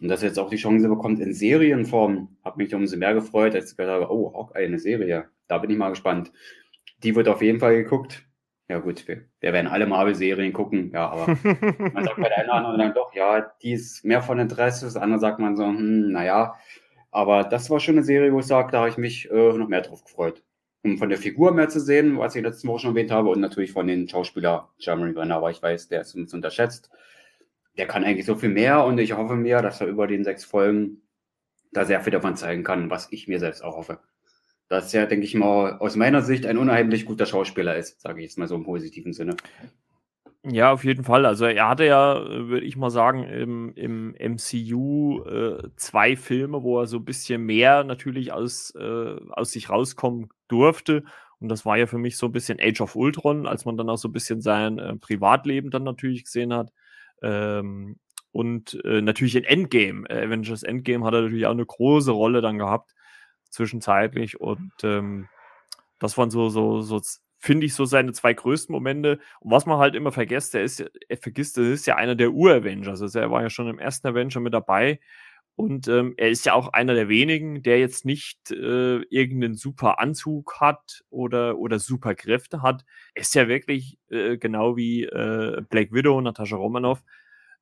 Und 0.00 0.08
dass 0.08 0.22
er 0.22 0.28
jetzt 0.30 0.38
auch 0.38 0.50
die 0.50 0.56
Chance 0.56 0.88
bekommt 0.88 1.20
in 1.20 1.32
Serienform, 1.32 2.36
hat 2.42 2.56
mich 2.56 2.74
umso 2.74 2.96
mehr 2.96 3.14
gefreut, 3.14 3.54
als 3.54 3.70
ich 3.70 3.76
gesagt 3.76 4.02
habe, 4.02 4.12
oh, 4.12 4.34
auch 4.34 4.52
eine 4.52 4.80
Serie. 4.80 5.28
Da 5.46 5.58
bin 5.58 5.70
ich 5.70 5.78
mal 5.78 5.90
gespannt. 5.90 6.32
Die 7.04 7.14
wird 7.14 7.28
auf 7.28 7.42
jeden 7.42 7.60
Fall 7.60 7.76
geguckt. 7.76 8.24
Ja 8.70 8.78
gut, 8.78 9.06
wir, 9.08 9.22
wir 9.40 9.52
werden 9.52 9.66
alle 9.66 9.86
Marvel-Serien 9.86 10.52
gucken, 10.52 10.90
ja, 10.94 11.08
aber 11.08 11.26
man 11.92 12.04
sagt 12.04 12.16
bei 12.16 12.28
der 12.28 12.38
einen 12.38 12.48
oder 12.48 12.54
anderen 12.54 12.78
dann 12.78 12.94
doch, 12.94 13.12
ja, 13.14 13.52
die 13.62 13.72
ist 13.72 14.04
mehr 14.04 14.22
von 14.22 14.38
Interesse, 14.38 14.84
das 14.84 14.96
andere 14.96 15.18
sagt 15.18 15.40
man 15.40 15.56
so, 15.56 15.64
hm, 15.64 16.12
naja, 16.12 16.54
aber 17.10 17.44
das 17.44 17.68
war 17.68 17.80
schon 17.80 17.96
eine 17.96 18.04
Serie, 18.04 18.32
wo 18.32 18.38
ich 18.38 18.46
sage, 18.46 18.70
da 18.70 18.78
habe 18.78 18.88
ich 18.88 18.96
mich 18.96 19.30
äh, 19.30 19.52
noch 19.52 19.68
mehr 19.68 19.82
drauf 19.82 20.04
gefreut. 20.04 20.42
Um 20.82 20.96
von 20.96 21.10
der 21.10 21.18
Figur 21.18 21.52
mehr 21.52 21.68
zu 21.68 21.80
sehen, 21.80 22.18
was 22.18 22.36
ich 22.36 22.42
letzten 22.42 22.68
Woche 22.68 22.78
schon 22.80 22.90
erwähnt 22.90 23.10
habe, 23.10 23.28
und 23.28 23.40
natürlich 23.40 23.72
von 23.72 23.86
den 23.86 24.08
Schauspieler 24.08 24.70
Jeremy 24.78 25.18
Renner, 25.18 25.42
weil 25.42 25.52
ich 25.52 25.62
weiß, 25.62 25.88
der 25.88 26.02
ist 26.02 26.14
uns 26.14 26.32
unterschätzt 26.32 26.90
der 27.76 27.86
kann 27.86 28.04
eigentlich 28.04 28.26
so 28.26 28.34
viel 28.34 28.50
mehr 28.50 28.84
und 28.84 28.98
ich 28.98 29.14
hoffe 29.14 29.36
mir, 29.36 29.62
dass 29.62 29.80
er 29.80 29.86
über 29.86 30.06
den 30.06 30.24
sechs 30.24 30.44
Folgen 30.44 31.02
da 31.72 31.84
sehr 31.84 32.00
viel 32.00 32.12
davon 32.12 32.36
zeigen 32.36 32.64
kann, 32.64 32.90
was 32.90 33.08
ich 33.10 33.28
mir 33.28 33.38
selbst 33.38 33.62
auch 33.62 33.76
hoffe. 33.76 34.00
Dass 34.70 34.94
er, 34.94 35.06
denke 35.06 35.26
ich 35.26 35.34
mal, 35.34 35.78
aus 35.78 35.96
meiner 35.96 36.22
Sicht 36.22 36.46
ein 36.46 36.56
unheimlich 36.56 37.04
guter 37.04 37.26
Schauspieler 37.26 37.76
ist, 37.76 38.00
sage 38.00 38.20
ich 38.20 38.28
jetzt 38.28 38.38
mal 38.38 38.46
so 38.46 38.54
im 38.54 38.64
positiven 38.64 39.12
Sinne. 39.12 39.36
Ja, 40.44 40.72
auf 40.72 40.84
jeden 40.84 41.04
Fall. 41.04 41.26
Also 41.26 41.44
er 41.44 41.68
hatte 41.68 41.84
ja, 41.84 42.24
würde 42.24 42.64
ich 42.64 42.76
mal 42.76 42.90
sagen, 42.90 43.24
im, 43.24 43.74
im 43.74 44.14
MCU 44.14 45.22
äh, 45.24 45.68
zwei 45.76 46.16
Filme, 46.16 46.62
wo 46.62 46.80
er 46.80 46.86
so 46.86 46.96
ein 46.96 47.04
bisschen 47.04 47.42
mehr 47.44 47.84
natürlich 47.84 48.32
aus, 48.32 48.72
äh, 48.74 49.16
aus 49.32 49.50
sich 49.50 49.68
rauskommen 49.68 50.30
durfte. 50.48 51.04
Und 51.40 51.48
das 51.48 51.66
war 51.66 51.76
ja 51.76 51.86
für 51.86 51.98
mich 51.98 52.16
so 52.16 52.26
ein 52.26 52.32
bisschen 52.32 52.58
Age 52.60 52.80
of 52.80 52.96
Ultron, 52.96 53.46
als 53.46 53.64
man 53.64 53.76
dann 53.76 53.90
auch 53.90 53.98
so 53.98 54.08
ein 54.08 54.12
bisschen 54.12 54.40
sein 54.40 54.78
äh, 54.78 54.96
Privatleben 54.96 55.70
dann 55.70 55.82
natürlich 55.82 56.24
gesehen 56.24 56.54
hat. 56.54 56.72
Ähm, 57.22 57.96
und 58.32 58.82
äh, 58.84 59.02
natürlich 59.02 59.36
in 59.36 59.44
Endgame, 59.44 60.08
äh, 60.08 60.24
Avengers 60.24 60.62
Endgame 60.62 61.04
hat 61.04 61.14
er 61.14 61.22
natürlich 61.22 61.46
auch 61.46 61.50
eine 61.50 61.66
große 61.66 62.12
Rolle 62.12 62.40
dann 62.40 62.58
gehabt, 62.58 62.94
zwischenzeitlich. 63.50 64.40
Und 64.40 64.72
ähm, 64.82 65.28
das 65.98 66.16
waren 66.16 66.30
so, 66.30 66.48
so, 66.48 66.80
so 66.80 67.00
finde 67.38 67.66
ich, 67.66 67.74
so 67.74 67.84
seine 67.84 68.12
zwei 68.12 68.34
größten 68.34 68.72
Momente. 68.72 69.18
Und 69.40 69.50
was 69.50 69.66
man 69.66 69.78
halt 69.78 69.94
immer 69.94 70.12
vergisst, 70.12 70.54
er 70.54 70.62
ist, 70.62 70.80
er 70.80 71.16
vergisst, 71.16 71.56
das 71.56 71.66
ist 71.66 71.86
ja 71.86 71.96
einer 71.96 72.14
der 72.14 72.32
Ur-Avengers. 72.32 73.00
Also 73.02 73.18
er 73.18 73.30
war 73.30 73.42
ja 73.42 73.50
schon 73.50 73.68
im 73.68 73.78
ersten 73.78 74.06
Avenger 74.06 74.40
mit 74.40 74.54
dabei. 74.54 75.00
Und 75.56 75.88
ähm, 75.88 76.14
er 76.16 76.30
ist 76.30 76.46
ja 76.46 76.54
auch 76.54 76.72
einer 76.72 76.94
der 76.94 77.08
wenigen, 77.08 77.62
der 77.62 77.78
jetzt 77.80 78.06
nicht 78.06 78.50
äh, 78.50 79.02
irgendeinen 79.10 79.54
super 79.54 79.98
Anzug 79.98 80.58
hat 80.58 81.04
oder, 81.10 81.58
oder 81.58 81.78
super 81.78 82.14
Kräfte 82.14 82.62
hat. 82.62 82.84
Er 83.14 83.22
ist 83.22 83.34
ja 83.34 83.46
wirklich 83.46 83.98
äh, 84.08 84.38
genau 84.38 84.76
wie 84.76 85.04
äh, 85.04 85.60
Black 85.68 85.92
Widow, 85.92 86.18
Natascha 86.20 86.56
Romanoff, 86.56 87.02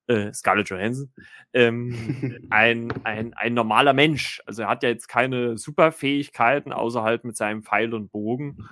äh, 0.08 0.32
Scarlett 0.32 0.70
Johansson, 0.70 1.12
ähm, 1.52 2.46
ein, 2.50 2.92
ein, 3.04 3.34
ein 3.34 3.54
normaler 3.54 3.92
Mensch. 3.92 4.42
Also 4.46 4.62
er 4.62 4.68
hat 4.68 4.82
ja 4.82 4.88
jetzt 4.88 5.08
keine 5.08 5.56
Superfähigkeiten, 5.56 6.72
außer 6.72 7.02
halt 7.02 7.24
mit 7.24 7.36
seinem 7.36 7.62
Pfeil 7.62 7.94
und 7.94 8.10
Bogen. 8.10 8.68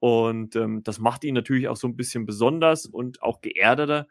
Und 0.00 0.56
ähm, 0.56 0.82
das 0.82 0.98
macht 0.98 1.24
ihn 1.24 1.34
natürlich 1.34 1.68
auch 1.68 1.76
so 1.76 1.88
ein 1.88 1.96
bisschen 1.96 2.24
besonders 2.26 2.86
und 2.86 3.22
auch 3.22 3.40
geerdeter. 3.40 4.08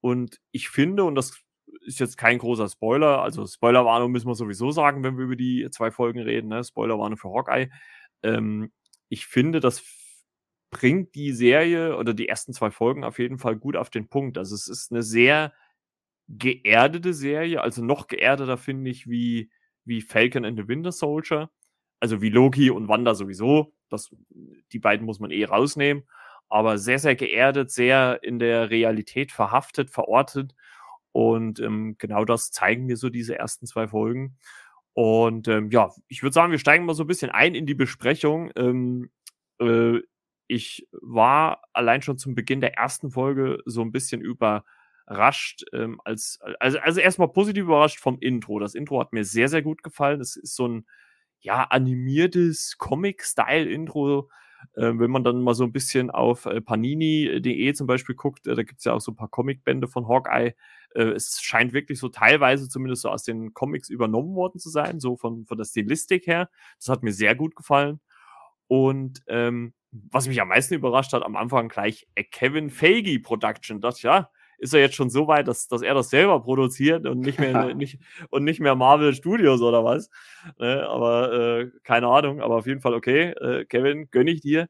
Und 0.00 0.40
ich 0.52 0.68
finde, 0.68 1.04
und 1.04 1.14
das 1.14 1.42
ist 1.84 2.00
jetzt 2.00 2.16
kein 2.16 2.38
großer 2.38 2.68
Spoiler. 2.68 3.22
Also 3.22 3.46
Spoilerwarnung 3.46 4.12
müssen 4.12 4.28
wir 4.28 4.34
sowieso 4.34 4.70
sagen, 4.70 5.02
wenn 5.02 5.16
wir 5.16 5.24
über 5.24 5.36
die 5.36 5.68
zwei 5.70 5.90
Folgen 5.90 6.20
reden. 6.20 6.48
Ne? 6.48 6.62
Spoilerwarnung 6.62 7.18
für 7.18 7.30
Hawkeye. 7.30 7.70
Ähm, 8.22 8.70
ich 9.08 9.26
finde, 9.26 9.60
das 9.60 9.82
bringt 10.70 11.14
die 11.14 11.32
Serie 11.32 11.96
oder 11.96 12.14
die 12.14 12.28
ersten 12.28 12.52
zwei 12.52 12.70
Folgen 12.70 13.02
auf 13.02 13.18
jeden 13.18 13.38
Fall 13.38 13.56
gut 13.56 13.76
auf 13.76 13.90
den 13.90 14.08
Punkt. 14.08 14.38
Also 14.38 14.54
es 14.54 14.68
ist 14.68 14.92
eine 14.92 15.02
sehr 15.02 15.52
geerdete 16.38 17.12
Serie, 17.12 17.60
also 17.60 17.84
noch 17.84 18.06
geerdeter 18.06 18.56
finde 18.56 18.90
ich 18.90 19.08
wie, 19.08 19.50
wie 19.84 20.00
Falcon 20.00 20.44
and 20.44 20.58
the 20.58 20.68
Winter 20.68 20.92
Soldier. 20.92 21.50
Also 22.00 22.22
wie 22.22 22.30
Loki 22.30 22.70
und 22.70 22.88
Wanda 22.88 23.14
sowieso. 23.14 23.74
Das, 23.90 24.14
die 24.72 24.78
beiden 24.78 25.04
muss 25.04 25.20
man 25.20 25.30
eh 25.30 25.44
rausnehmen. 25.44 26.04
Aber 26.48 26.78
sehr, 26.78 26.98
sehr 26.98 27.14
geerdet, 27.14 27.70
sehr 27.70 28.20
in 28.22 28.38
der 28.38 28.70
Realität 28.70 29.32
verhaftet, 29.32 29.90
verortet 29.90 30.54
und 31.12 31.60
ähm, 31.60 31.96
genau 31.98 32.24
das 32.24 32.50
zeigen 32.50 32.86
mir 32.86 32.96
so 32.96 33.08
diese 33.08 33.36
ersten 33.36 33.66
zwei 33.66 33.88
Folgen. 33.88 34.36
Und 34.92 35.48
ähm, 35.48 35.70
ja, 35.70 35.90
ich 36.08 36.22
würde 36.22 36.34
sagen, 36.34 36.52
wir 36.52 36.58
steigen 36.58 36.84
mal 36.84 36.94
so 36.94 37.04
ein 37.04 37.08
bisschen 37.08 37.30
ein 37.30 37.54
in 37.54 37.66
die 37.66 37.74
Besprechung. 37.74 38.50
Ähm, 38.56 39.10
äh, 39.60 40.00
ich 40.46 40.88
war 40.92 41.62
allein 41.72 42.02
schon 42.02 42.18
zum 42.18 42.34
Beginn 42.34 42.60
der 42.60 42.74
ersten 42.74 43.10
Folge 43.10 43.58
so 43.66 43.82
ein 43.82 43.92
bisschen 43.92 44.20
überrascht, 45.10 45.64
ähm, 45.72 46.00
als, 46.04 46.38
also, 46.60 46.78
also 46.78 47.00
erstmal 47.00 47.28
positiv 47.28 47.64
überrascht 47.64 47.98
vom 48.00 48.18
Intro. 48.20 48.58
Das 48.60 48.74
Intro 48.74 49.00
hat 49.00 49.12
mir 49.12 49.24
sehr, 49.24 49.48
sehr 49.48 49.62
gut 49.62 49.82
gefallen. 49.82 50.20
Es 50.20 50.36
ist 50.36 50.54
so 50.56 50.68
ein, 50.68 50.86
ja, 51.40 51.64
animiertes 51.64 52.76
Comic-Style-Intro. 52.78 54.30
Äh, 54.74 54.92
wenn 54.98 55.10
man 55.10 55.24
dann 55.24 55.40
mal 55.42 55.54
so 55.54 55.64
ein 55.64 55.72
bisschen 55.72 56.10
auf 56.10 56.44
äh, 56.46 56.60
panini.de 56.60 57.72
zum 57.72 57.86
Beispiel 57.86 58.14
guckt, 58.14 58.46
äh, 58.46 58.54
da 58.54 58.62
gibt 58.62 58.78
es 58.80 58.84
ja 58.84 58.92
auch 58.92 59.00
so 59.00 59.12
ein 59.12 59.16
paar 59.16 59.28
Comicbände 59.30 59.88
von 59.88 60.06
Hawkeye 60.08 60.54
Äh, 60.94 61.02
es 61.12 61.40
scheint 61.42 61.72
wirklich 61.72 61.98
so 61.98 62.08
teilweise 62.08 62.68
zumindest 62.68 63.02
so 63.02 63.08
aus 63.10 63.22
den 63.24 63.54
Comics 63.54 63.88
übernommen 63.88 64.34
worden 64.34 64.58
zu 64.58 64.68
sein, 64.70 65.00
so 65.00 65.16
von, 65.16 65.46
von 65.46 65.56
der 65.58 65.64
Stilistik 65.64 66.26
her. 66.26 66.50
Das 66.78 66.88
hat 66.88 67.02
mir 67.02 67.12
sehr 67.12 67.34
gut 67.34 67.56
gefallen. 67.56 68.00
Und 68.68 69.22
ähm, 69.28 69.74
was 69.92 70.28
mich 70.28 70.40
am 70.40 70.48
meisten 70.48 70.74
überrascht 70.74 71.12
hat, 71.12 71.22
am 71.24 71.36
Anfang 71.36 71.68
gleich 71.68 72.06
a 72.18 72.22
Kevin 72.22 72.70
Feige 72.70 73.18
Production. 73.20 73.80
Das 73.80 74.02
ja, 74.02 74.30
ist 74.60 74.74
er 74.74 74.80
jetzt 74.80 74.94
schon 74.94 75.10
so 75.10 75.26
weit, 75.26 75.48
dass, 75.48 75.68
dass 75.68 75.82
er 75.82 75.94
das 75.94 76.10
selber 76.10 76.42
produziert 76.42 77.06
und 77.06 77.20
nicht 77.20 77.38
mehr 77.38 77.74
nicht 77.74 77.98
und 78.30 78.44
nicht 78.44 78.60
mehr 78.60 78.74
Marvel 78.74 79.14
Studios 79.14 79.62
oder 79.62 79.84
was. 79.84 80.10
Ne? 80.58 80.86
Aber 80.88 81.32
äh, 81.32 81.70
keine 81.82 82.08
Ahnung, 82.08 82.40
aber 82.40 82.56
auf 82.56 82.66
jeden 82.66 82.80
Fall 82.80 82.94
okay, 82.94 83.30
äh, 83.30 83.64
Kevin, 83.64 84.08
gönne 84.10 84.30
ich 84.30 84.40
dir. 84.40 84.68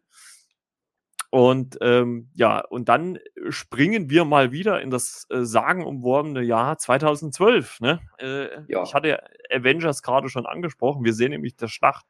Und 1.32 1.78
ähm, 1.80 2.28
ja, 2.34 2.58
und 2.58 2.88
dann 2.88 3.18
springen 3.50 4.10
wir 4.10 4.24
mal 4.24 4.50
wieder 4.50 4.80
in 4.80 4.90
das 4.90 5.26
äh, 5.30 5.44
sagenumworbene 5.44 6.42
Jahr 6.42 6.76
2012. 6.76 7.80
Ne? 7.80 8.00
Äh, 8.18 8.48
ja. 8.66 8.82
Ich 8.82 8.94
hatte 8.94 9.22
Avengers 9.52 10.02
gerade 10.02 10.28
schon 10.28 10.46
angesprochen. 10.46 11.04
Wir 11.04 11.14
sehen 11.14 11.30
nämlich 11.30 11.54
das 11.54 11.70
Schlacht 11.70 12.04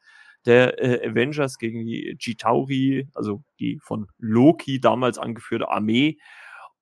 der 0.47 0.83
äh, 0.83 1.07
Avengers 1.07 1.59
gegen 1.59 1.85
die 1.85 2.17
Chitauri, 2.19 3.09
also 3.13 3.43
die 3.59 3.79
von 3.83 4.09
Loki 4.19 4.81
damals 4.81 5.19
angeführte 5.19 5.69
Armee. 5.69 6.19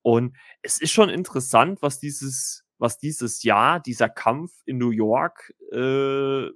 Und 0.01 0.35
es 0.61 0.79
ist 0.81 0.91
schon 0.91 1.09
interessant, 1.09 1.81
was 1.81 1.99
dieses, 1.99 2.65
was 2.77 2.97
dieses 2.97 3.43
Jahr, 3.43 3.79
dieser 3.79 4.09
Kampf 4.09 4.51
in 4.65 4.77
New 4.77 4.91
York 4.91 5.53
äh, 5.71 6.49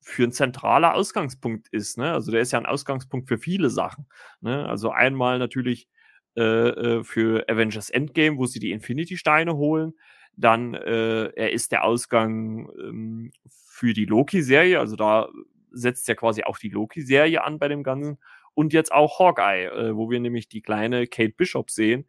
für 0.00 0.22
ein 0.22 0.32
zentraler 0.32 0.94
Ausgangspunkt 0.94 1.68
ist. 1.72 1.98
Ne? 1.98 2.12
Also 2.12 2.30
der 2.30 2.40
ist 2.40 2.52
ja 2.52 2.60
ein 2.60 2.66
Ausgangspunkt 2.66 3.28
für 3.28 3.38
viele 3.38 3.70
Sachen. 3.70 4.06
Ne? 4.40 4.66
Also 4.68 4.90
einmal 4.90 5.40
natürlich 5.40 5.88
äh, 6.36 6.42
äh 6.42 7.04
für 7.04 7.48
Avengers 7.48 7.90
Endgame, 7.90 8.38
wo 8.38 8.46
sie 8.46 8.60
die 8.60 8.70
Infinity-Steine 8.70 9.56
holen. 9.56 9.94
Dann 10.36 10.74
äh, 10.74 11.26
er 11.30 11.52
ist 11.52 11.72
der 11.72 11.82
Ausgang 11.82 12.70
ähm, 12.78 13.32
für 13.48 13.94
die 13.94 14.04
Loki-Serie. 14.04 14.78
Also 14.78 14.94
da 14.94 15.28
setzt 15.72 16.06
ja 16.06 16.14
quasi 16.14 16.44
auch 16.44 16.58
die 16.58 16.68
Loki-Serie 16.68 17.42
an 17.42 17.58
bei 17.58 17.66
dem 17.66 17.82
Ganzen. 17.82 18.18
Und 18.54 18.72
jetzt 18.72 18.92
auch 18.92 19.18
Hawkeye, 19.18 19.66
äh, 19.66 19.96
wo 19.96 20.08
wir 20.08 20.20
nämlich 20.20 20.48
die 20.48 20.62
kleine 20.62 21.08
Kate 21.08 21.34
Bishop 21.36 21.70
sehen, 21.70 22.06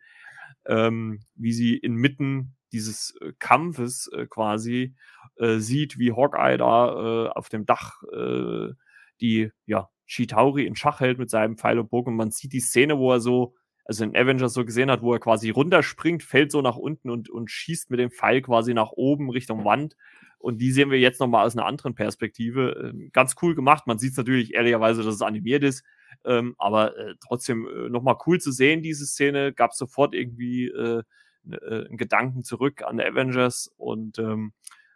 ähm, 0.67 1.21
wie 1.35 1.53
sie 1.53 1.77
inmitten 1.77 2.55
dieses 2.71 3.15
äh, 3.21 3.33
Kampfes 3.39 4.09
äh, 4.13 4.27
quasi 4.27 4.95
äh, 5.37 5.57
sieht, 5.57 5.97
wie 5.97 6.11
Hawkeye 6.11 6.57
da 6.57 7.27
äh, 7.27 7.29
auf 7.29 7.49
dem 7.49 7.65
Dach 7.65 8.03
äh, 8.13 8.73
die 9.21 9.49
ja, 9.65 9.89
Chitauri 10.05 10.65
in 10.65 10.75
Schach 10.75 10.99
hält 10.99 11.19
mit 11.19 11.29
seinem 11.29 11.57
Pfeil 11.57 11.79
und 11.79 11.89
Bogen. 11.89 12.11
Und 12.11 12.17
man 12.17 12.31
sieht 12.31 12.53
die 12.53 12.59
Szene, 12.59 12.97
wo 12.97 13.11
er 13.11 13.19
so, 13.19 13.55
also 13.85 14.03
in 14.03 14.15
Avengers 14.15 14.53
so 14.53 14.65
gesehen 14.65 14.91
hat, 14.91 15.01
wo 15.01 15.13
er 15.13 15.19
quasi 15.19 15.49
runterspringt, 15.49 16.23
fällt 16.23 16.51
so 16.51 16.61
nach 16.61 16.75
unten 16.75 17.09
und, 17.09 17.29
und 17.29 17.51
schießt 17.51 17.89
mit 17.89 17.99
dem 17.99 18.11
Pfeil 18.11 18.41
quasi 18.41 18.73
nach 18.73 18.91
oben 18.91 19.29
Richtung 19.29 19.65
Wand. 19.65 19.95
Und 20.39 20.59
die 20.59 20.71
sehen 20.71 20.91
wir 20.91 20.99
jetzt 20.99 21.19
nochmal 21.19 21.45
aus 21.45 21.57
einer 21.57 21.65
anderen 21.65 21.95
Perspektive. 21.95 22.91
Ähm, 22.93 23.09
ganz 23.11 23.35
cool 23.41 23.55
gemacht. 23.55 23.87
Man 23.87 23.97
sieht 23.97 24.11
es 24.11 24.17
natürlich 24.17 24.53
ehrlicherweise, 24.53 25.03
dass 25.03 25.15
es 25.15 25.21
animiert 25.21 25.63
ist. 25.63 25.83
Ähm, 26.25 26.55
aber 26.57 26.97
äh, 26.97 27.15
trotzdem 27.25 27.67
äh, 27.67 27.89
nochmal 27.89 28.17
cool 28.25 28.39
zu 28.39 28.51
sehen, 28.51 28.81
diese 28.81 29.05
Szene. 29.05 29.53
Gab 29.53 29.73
sofort 29.73 30.13
irgendwie 30.13 30.67
äh, 30.67 31.03
äh, 31.51 31.85
einen 31.85 31.97
Gedanken 31.97 32.43
zurück 32.43 32.83
an 32.83 32.99
Avengers 32.99 33.71
und 33.77 34.19
ähm, 34.19 34.53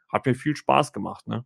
hat 0.09 0.25
mir 0.25 0.35
viel 0.35 0.55
Spaß 0.55 0.93
gemacht. 0.93 1.27
Ne? 1.27 1.45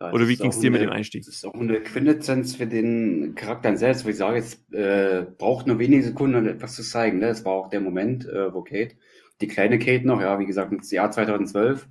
Ja, 0.00 0.12
Oder 0.12 0.28
wie 0.28 0.36
ging 0.36 0.50
es 0.50 0.60
dir 0.60 0.70
mit 0.70 0.82
dem 0.82 0.90
Einstieg? 0.90 1.24
Das 1.24 1.34
ist 1.34 1.46
auch 1.46 1.54
eine 1.54 1.80
Quintessenz 1.80 2.56
für 2.56 2.66
den 2.66 3.34
Charakter 3.34 3.76
selbst, 3.76 4.04
wo 4.04 4.08
ich 4.08 4.16
sage, 4.16 4.38
es 4.38 4.62
äh, 4.72 5.24
braucht 5.38 5.66
nur 5.66 5.78
wenige 5.78 6.02
Sekunden, 6.02 6.36
um 6.36 6.46
etwas 6.46 6.74
zu 6.74 6.82
zeigen. 6.82 7.18
Ne? 7.18 7.28
Das 7.28 7.44
war 7.44 7.52
auch 7.52 7.70
der 7.70 7.80
Moment, 7.80 8.26
äh, 8.26 8.52
wo 8.52 8.62
Kate, 8.62 8.96
die 9.40 9.48
kleine 9.48 9.78
Kate 9.78 10.06
noch, 10.06 10.20
ja, 10.20 10.38
wie 10.38 10.46
gesagt, 10.46 10.72
im 10.72 10.80
Jahr 10.82 11.10
2012, 11.10 11.88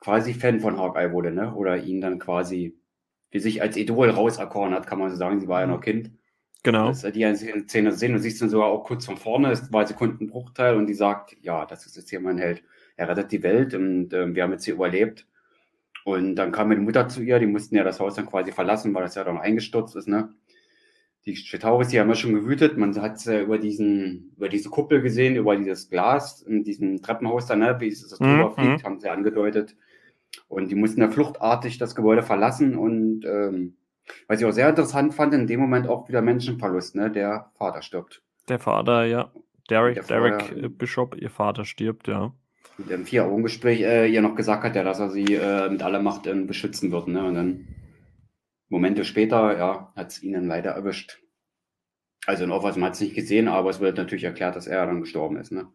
quasi 0.00 0.34
Fan 0.34 0.60
von 0.60 0.78
Hawkeye 0.78 1.12
wurde, 1.12 1.30
ne? 1.30 1.54
Oder 1.54 1.82
ihn 1.82 2.00
dann 2.00 2.18
quasi 2.18 2.76
für 3.30 3.40
sich 3.40 3.62
als 3.62 3.76
Idol 3.76 4.10
rauserkoren 4.10 4.74
hat, 4.74 4.86
kann 4.86 4.98
man 4.98 5.10
so 5.10 5.16
sagen. 5.16 5.40
Sie 5.40 5.48
war 5.48 5.60
ja 5.60 5.66
noch 5.66 5.78
mhm. 5.78 5.84
Kind. 5.84 6.10
Genau. 6.62 6.88
Das, 6.88 7.02
die 7.02 7.24
einzige 7.24 7.60
Szene 7.66 7.92
sehen, 7.92 8.12
du 8.12 8.18
siehst 8.20 8.40
dann 8.40 8.48
sogar 8.48 8.68
auch 8.68 8.84
kurz 8.84 9.04
von 9.04 9.16
vorne, 9.16 9.50
ist 9.50 9.66
zwei 9.66 9.84
Sekunden 9.84 10.28
Bruchteil 10.28 10.76
und 10.76 10.86
die 10.86 10.94
sagt, 10.94 11.36
ja, 11.42 11.66
das 11.66 11.86
ist 11.86 11.96
jetzt 11.96 12.10
hier 12.10 12.20
mein 12.20 12.38
Held. 12.38 12.62
Er 12.96 13.08
rettet 13.08 13.32
die 13.32 13.42
Welt 13.42 13.74
und 13.74 14.12
äh, 14.12 14.32
wir 14.34 14.42
haben 14.44 14.52
jetzt 14.52 14.64
hier 14.64 14.74
überlebt. 14.74 15.26
Und 16.04 16.36
dann 16.36 16.52
kam 16.52 16.68
meine 16.68 16.80
Mutter 16.80 17.08
zu 17.08 17.22
ihr, 17.22 17.38
die 17.38 17.46
mussten 17.46 17.76
ja 17.76 17.84
das 17.84 18.00
Haus 18.00 18.14
dann 18.14 18.26
quasi 18.26 18.52
verlassen, 18.52 18.92
weil 18.94 19.02
das 19.02 19.14
ja 19.14 19.24
dann 19.24 19.38
eingestürzt 19.38 19.96
ist, 19.96 20.08
ne? 20.08 20.34
Die 21.24 21.34
Chetauris, 21.34 21.88
die 21.88 22.00
haben 22.00 22.08
ja 22.08 22.16
schon 22.16 22.34
gewütet. 22.34 22.76
Man 22.76 23.00
hat 23.00 23.24
äh, 23.28 23.42
über 23.42 23.58
diesen, 23.58 24.32
über 24.36 24.48
diese 24.48 24.70
Kuppel 24.70 25.02
gesehen, 25.02 25.36
über 25.36 25.56
dieses 25.56 25.88
Glas 25.88 26.42
in 26.42 26.64
diesem 26.64 27.00
Treppenhaus 27.00 27.46
da, 27.46 27.54
ne, 27.54 27.76
wie 27.78 27.86
es 27.86 28.08
das 28.08 28.18
drüber 28.18 28.50
mhm. 28.50 28.54
fliegt, 28.54 28.84
haben 28.84 28.98
sie 28.98 29.08
angedeutet. 29.08 29.76
Und 30.48 30.70
die 30.70 30.74
mussten 30.74 31.00
ja 31.00 31.10
fluchtartig 31.10 31.78
das 31.78 31.94
Gebäude 31.94 32.24
verlassen 32.24 32.76
und 32.76 33.24
ähm, 33.24 33.76
was 34.28 34.40
ich 34.40 34.46
auch 34.46 34.52
sehr 34.52 34.68
interessant 34.68 35.14
fand, 35.14 35.34
in 35.34 35.46
dem 35.46 35.60
Moment 35.60 35.88
auch 35.88 36.08
wieder 36.08 36.22
Menschenverlust, 36.22 36.96
ne? 36.96 37.10
Der 37.10 37.50
Vater 37.56 37.82
stirbt. 37.82 38.22
Der 38.48 38.58
Vater, 38.58 39.04
ja. 39.04 39.32
Derek, 39.70 39.94
der 39.94 40.04
Derek 40.04 40.42
Vater, 40.42 40.68
Bishop, 40.68 41.16
ihr 41.16 41.30
Vater 41.30 41.64
stirbt, 41.64 42.08
ja. 42.08 42.34
Und 42.78 42.90
im 42.90 43.04
Vier-Augen-Gespräch 43.04 43.82
äh, 43.82 44.08
ihr 44.08 44.22
noch 44.22 44.34
gesagt 44.34 44.64
hat, 44.64 44.74
ja, 44.74 44.82
dass 44.82 44.98
er 44.98 45.10
sie 45.10 45.34
äh, 45.34 45.68
mit 45.68 45.82
aller 45.82 46.00
Macht 46.02 46.26
äh, 46.26 46.34
beschützen 46.34 46.90
wird, 46.90 47.08
ne? 47.08 47.24
Und 47.24 47.34
dann 47.34 47.68
Momente 48.68 49.04
später, 49.04 49.56
ja, 49.56 49.92
hat 49.94 50.10
es 50.10 50.22
ihnen 50.22 50.46
leider 50.46 50.72
erwischt. 50.72 51.20
Also 52.26 52.44
in 52.44 52.50
Offers, 52.50 52.76
man 52.76 52.88
hat 52.88 52.94
es 52.94 53.00
nicht 53.00 53.14
gesehen, 53.14 53.48
aber 53.48 53.70
es 53.70 53.80
wird 53.80 53.96
natürlich 53.96 54.24
erklärt, 54.24 54.56
dass 54.56 54.66
er 54.66 54.86
dann 54.86 55.00
gestorben 55.00 55.36
ist, 55.36 55.52
ne? 55.52 55.68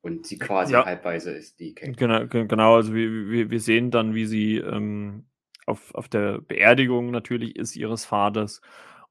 Und 0.00 0.26
sie 0.26 0.38
quasi 0.38 0.74
ja. 0.74 0.84
halbweise 0.84 1.32
ist, 1.32 1.60
die 1.60 1.74
Kate. 1.74 1.92
Genau, 1.92 2.26
genau 2.26 2.76
also 2.76 2.94
wir, 2.94 3.30
wir, 3.30 3.50
wir 3.50 3.60
sehen 3.60 3.90
dann, 3.90 4.14
wie 4.14 4.26
sie 4.26 4.58
ähm, 4.58 5.24
auf, 5.66 5.94
auf 5.94 6.08
der 6.08 6.40
Beerdigung 6.40 7.10
natürlich 7.10 7.56
ist 7.56 7.76
ihres 7.76 8.04
Vaters 8.04 8.60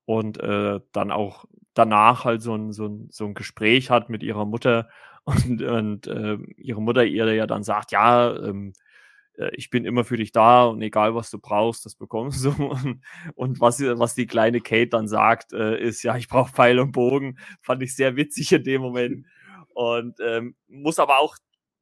und 0.05 0.39
äh, 0.39 0.79
dann 0.91 1.11
auch 1.11 1.45
danach 1.73 2.25
halt 2.25 2.41
so 2.41 2.55
ein, 2.55 2.71
so, 2.71 2.87
ein, 2.87 3.07
so 3.11 3.25
ein 3.25 3.33
Gespräch 3.33 3.89
hat 3.89 4.09
mit 4.09 4.23
ihrer 4.23 4.45
Mutter 4.45 4.89
und, 5.25 5.61
und 5.61 6.07
äh, 6.07 6.37
ihre 6.57 6.81
Mutter 6.81 7.05
ihr 7.05 7.33
ja 7.33 7.47
dann 7.47 7.63
sagt, 7.63 7.91
ja, 7.91 8.35
ähm, 8.35 8.73
äh, 9.37 9.49
ich 9.53 9.69
bin 9.69 9.85
immer 9.85 10.03
für 10.03 10.17
dich 10.17 10.31
da 10.31 10.65
und 10.65 10.81
egal 10.81 11.15
was 11.15 11.29
du 11.31 11.39
brauchst, 11.39 11.85
das 11.85 11.95
bekommst 11.95 12.45
du. 12.45 12.49
Und, 12.63 13.01
und 13.35 13.61
was, 13.61 13.81
was 13.81 14.15
die 14.15 14.27
kleine 14.27 14.61
Kate 14.61 14.89
dann 14.89 15.07
sagt, 15.07 15.53
äh, 15.53 15.79
ist, 15.79 16.03
ja, 16.03 16.17
ich 16.17 16.27
brauche 16.27 16.51
Pfeil 16.51 16.79
und 16.79 16.91
Bogen. 16.91 17.37
Fand 17.61 17.81
ich 17.83 17.95
sehr 17.95 18.15
witzig 18.15 18.51
in 18.51 18.63
dem 18.63 18.81
Moment. 18.81 19.25
Und 19.75 20.19
ähm, 20.23 20.55
muss 20.67 20.99
aber 20.99 21.17
auch 21.17 21.35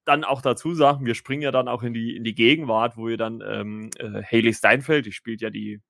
dann 0.06 0.24
auch 0.24 0.41
dazu 0.41 0.74
sagen, 0.74 1.06
wir 1.06 1.16
springen 1.16 1.43
ja 1.43 1.52
dann 1.52 1.68
auch 1.68 1.84
in 1.84 1.93
die, 1.93 2.16
in 2.16 2.24
die 2.24 2.36
Gegenwart, 2.36 2.97
wo 2.97 3.08
ihr 3.08 3.18
dann 3.18 3.41
ähm, 3.45 3.89
äh, 3.97 4.24
Haley 4.24 4.54
Steinfeld, 4.54 5.06
die 5.06 5.12
spielt 5.12 5.41
ja 5.41 5.49
die 5.49 5.82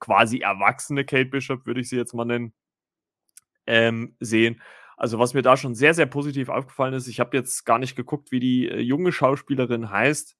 quasi 0.00 0.38
erwachsene 0.38 1.04
Kate 1.04 1.30
Bishop, 1.30 1.66
würde 1.66 1.80
ich 1.80 1.88
sie 1.88 1.96
jetzt 1.96 2.14
mal 2.14 2.24
nennen, 2.24 2.54
ähm, 3.66 4.16
sehen. 4.20 4.60
Also 4.96 5.18
was 5.18 5.34
mir 5.34 5.42
da 5.42 5.56
schon 5.56 5.74
sehr, 5.74 5.94
sehr 5.94 6.06
positiv 6.06 6.48
aufgefallen 6.48 6.94
ist, 6.94 7.08
ich 7.08 7.20
habe 7.20 7.36
jetzt 7.36 7.64
gar 7.64 7.78
nicht 7.78 7.96
geguckt, 7.96 8.30
wie 8.30 8.40
die 8.40 8.68
äh, 8.68 8.80
junge 8.80 9.12
Schauspielerin 9.12 9.90
heißt, 9.90 10.36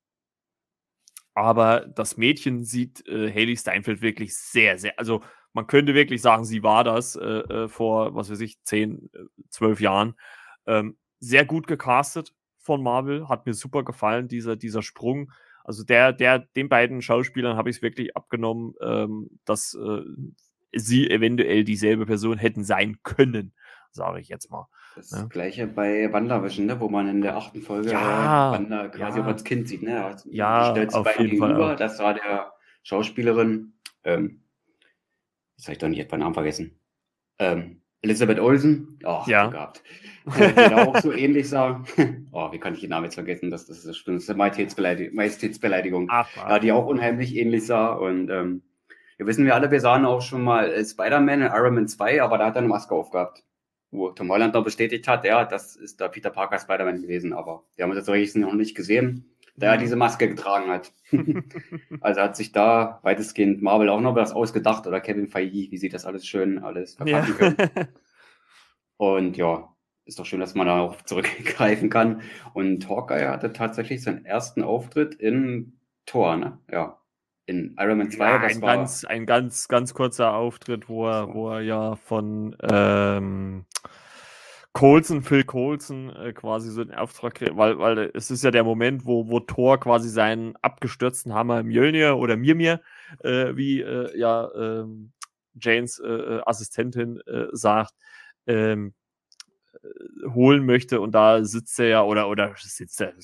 aber 1.35 1.81
das 1.81 2.17
Mädchen 2.17 2.65
sieht 2.65 3.07
äh, 3.09 3.31
Haley 3.31 3.57
Steinfeld 3.57 4.01
wirklich 4.01 4.37
sehr, 4.37 4.79
sehr, 4.79 4.99
also 4.99 5.23
man 5.53 5.67
könnte 5.67 5.95
wirklich 5.95 6.21
sagen, 6.21 6.45
sie 6.45 6.63
war 6.63 6.85
das 6.85 7.17
äh, 7.17 7.23
äh 7.23 7.69
vor, 7.69 8.15
was 8.15 8.31
weiß 8.31 8.41
ich, 8.41 8.63
10, 8.65 9.11
12 9.51 9.81
äh, 9.81 9.83
Jahren. 9.85 10.15
Ähm, 10.67 10.99
sehr 11.21 11.45
gut 11.45 11.67
gecastet, 11.67 12.35
von 12.65 12.83
Marvel. 12.83 13.29
Hat 13.29 13.47
mir 13.47 13.55
super 13.55 13.85
gefallen, 13.85 14.29
dieser, 14.29 14.57
dieser 14.57 14.83
Sprung. 14.83 15.31
Also 15.63 15.85
der, 15.85 16.13
der, 16.13 16.41
den 16.41 16.69
beiden 16.69 17.01
Schauspielern 17.01 17.57
habe 17.57 17.71
ich 17.71 17.77
es 17.77 17.83
wirklich 17.83 18.17
abgenommen, 18.17 18.75
ähm, 18.83 19.31
dass 19.45 19.75
äh, 19.75 20.03
sie 20.73 21.11
eventuell 21.11 21.65
dieselbe 21.65 22.07
Person 22.07 22.39
hätten 22.39 22.65
sein 22.65 22.99
können, 23.03 23.53
sage 23.91 24.21
ich 24.21 24.29
jetzt 24.29 24.51
mal. 24.51 24.67
Das 24.97 25.11
ja. 25.11 25.25
gleiche 25.25 25.67
bei 25.67 26.13
WandaVision, 26.13 26.67
ne, 26.67 26.81
wo 26.81 26.89
man 26.89 27.09
in 27.09 27.23
der 27.23 27.37
achten 27.37 27.63
Folge 27.63 27.93
ja, 27.93 28.53
Wanda 28.53 28.89
quasi 28.89 29.21
ja. 29.21 29.25
als 29.25 29.45
Kind 29.45 29.69
sieht. 29.69 29.83
Ne? 29.83 30.05
Also, 30.05 30.29
ja, 30.31 30.71
stellt 30.71 30.95
auf 30.95 31.07
jeden 31.19 31.31
gegenüber, 31.31 31.69
Fall. 31.69 31.77
Das 31.77 31.99
war 31.99 32.15
der 32.15 32.53
Schauspielerin, 32.83 33.73
ähm, 34.05 34.43
jetzt 35.57 35.67
habe 35.67 35.73
ich 35.73 35.79
doch 35.79 35.89
nicht 35.89 36.01
etwa 36.01 36.17
Namen 36.17 36.35
vergessen. 36.35 36.79
Ähm, 37.39 37.81
Elisabeth 38.05 38.39
Olsen, 38.39 38.99
oh, 39.05 39.23
ja. 39.27 39.47
gehabt. 39.47 39.83
Genau 40.27 40.91
auch 40.91 41.01
so 41.01 41.13
ähnlich 41.13 41.49
sagen. 41.49 41.87
Oh, 42.37 42.51
wie 42.51 42.59
kann 42.59 42.75
ich 42.75 42.81
den 42.81 42.91
Namen 42.91 43.05
jetzt 43.05 43.15
vergessen? 43.15 43.51
Das, 43.51 43.67
das, 43.67 43.85
ist, 43.85 44.09
das 44.09 44.29
eine 44.29 44.37
Majestätsbeleidigung. 44.37 45.15
Majestätsbeleidigung. 45.15 46.09
Ach, 46.11 46.29
ja, 46.37 46.59
die 46.59 46.73
auch 46.73 46.85
unheimlich 46.85 47.37
ähnlich 47.37 47.65
sah. 47.65 47.93
Und 47.93 48.29
ähm, 48.29 48.63
wir 49.17 49.27
wissen 49.29 49.45
wir 49.45 49.55
alle, 49.55 49.71
wir 49.71 49.81
sahen 49.81 50.05
auch 50.05 50.21
schon 50.21 50.43
mal 50.43 50.69
äh, 50.69 50.85
Spider-Man 50.85 51.43
in 51.43 51.47
Iron 51.47 51.75
Man 51.75 51.87
2, 51.87 52.21
aber 52.23 52.39
da 52.39 52.47
hat 52.47 52.57
er 52.57 52.59
eine 52.59 52.69
Maske 52.69 52.93
aufgehabt. 52.93 53.45
Wo 53.93 54.11
Tom 54.11 54.33
Holland 54.33 54.55
noch 54.55 54.65
bestätigt 54.65 55.07
hat, 55.07 55.25
ja, 55.25 55.45
das 55.45 55.77
ist 55.77 56.01
der 56.01 56.09
Peter 56.09 56.31
Parker 56.31 56.59
Spider-Man 56.59 57.03
gewesen. 57.03 57.33
Aber 57.33 57.63
wir 57.77 57.85
haben 57.85 57.93
uns 57.93 58.09
jetzt 58.09 58.33
so 58.33 58.41
noch 58.41 58.53
nicht 58.55 58.75
gesehen, 58.75 59.34
da 59.57 59.73
er 59.73 59.79
diese 59.79 59.97
Maske 59.97 60.29
getragen 60.29 60.71
hat. 60.71 60.93
also 62.01 62.21
hat 62.21 62.37
sich 62.37 62.53
da 62.53 62.99
weitestgehend 63.03 63.63
Marvel 63.63 63.89
auch 63.89 64.01
noch 64.01 64.15
was 64.15 64.33
ausgedacht 64.33 64.87
oder 64.87 65.01
Kevin 65.01 65.29
Feige, 65.29 65.71
wie 65.71 65.79
sie 65.79 65.89
das 65.89 66.05
alles 66.05 66.27
schön 66.27 66.59
alles 66.59 66.97
verpacken 66.97 67.35
ja. 67.39 67.53
können. 67.67 67.89
Und 68.97 69.37
ja, 69.37 69.69
ist 70.05 70.19
doch 70.19 70.27
schön, 70.27 70.41
dass 70.41 70.55
man 70.55 70.67
da 70.67 70.81
auch 70.81 71.03
zurückgreifen 71.03 71.91
kann. 71.91 72.23
Und 72.53 72.89
Hawkeye 72.89 73.29
hatte 73.29 73.53
tatsächlich 73.53 74.03
seinen 74.03 74.25
ersten 74.25 74.63
Auftritt 74.63 75.15
in 75.15 75.79
Thor, 76.07 76.37
ne? 76.37 76.59
Ja. 76.71 76.99
In 77.47 77.77
Iron 77.79 77.99
Man 77.99 78.11
2. 78.11 78.27
Ja, 78.27 78.41
ein, 78.41 78.61
ganz, 78.61 79.05
ein 79.05 79.27
ganz, 79.27 79.69
ganz 79.69 79.93
kurzer 79.93 80.33
Auftritt, 80.33 80.89
wo 80.89 81.07
er, 81.07 81.35
wo 81.35 81.51
er 81.51 81.61
ja 81.61 81.95
von 81.95 82.57
ähm, 82.63 83.67
Colson, 84.75 85.23
Phil 85.23 85.45
Colson, 85.45 86.11
äh, 86.17 86.33
quasi 86.33 86.69
so 86.71 86.83
den 86.85 86.95
Auftrag 86.95 87.37
kriegt, 87.37 87.57
weil, 87.57 87.79
weil 87.79 88.11
es 88.13 88.31
ist 88.33 88.43
ja 88.43 88.51
der 88.51 88.65
Moment, 88.65 89.07
wo, 89.07 89.29
wo 89.29 89.39
Thor 89.39 89.79
quasi 89.79 90.09
seinen 90.09 90.57
abgestürzten 90.63 91.33
Hammer 91.33 91.63
Mjölnir 91.63 92.17
oder 92.17 92.37
Mirmir, 92.37 92.81
äh, 93.21 93.55
wie 93.57 93.81
äh, 93.81 94.19
ja 94.19 94.51
ähm, 94.55 95.13
Janes 95.61 96.01
äh, 96.01 96.09
äh, 96.09 96.43
Assistentin 96.45 97.21
äh, 97.27 97.47
sagt, 97.53 97.95
ähm, 98.49 98.95
holen 100.35 100.67
möchte. 100.67 101.01
Und 101.01 101.13
da 101.13 101.45
sitzt 101.45 101.79
er 101.79 101.89
ja 101.89 102.03
oder 102.03 102.29
oder 102.29 102.55
sitzt 102.59 103.01
er, 103.01 103.15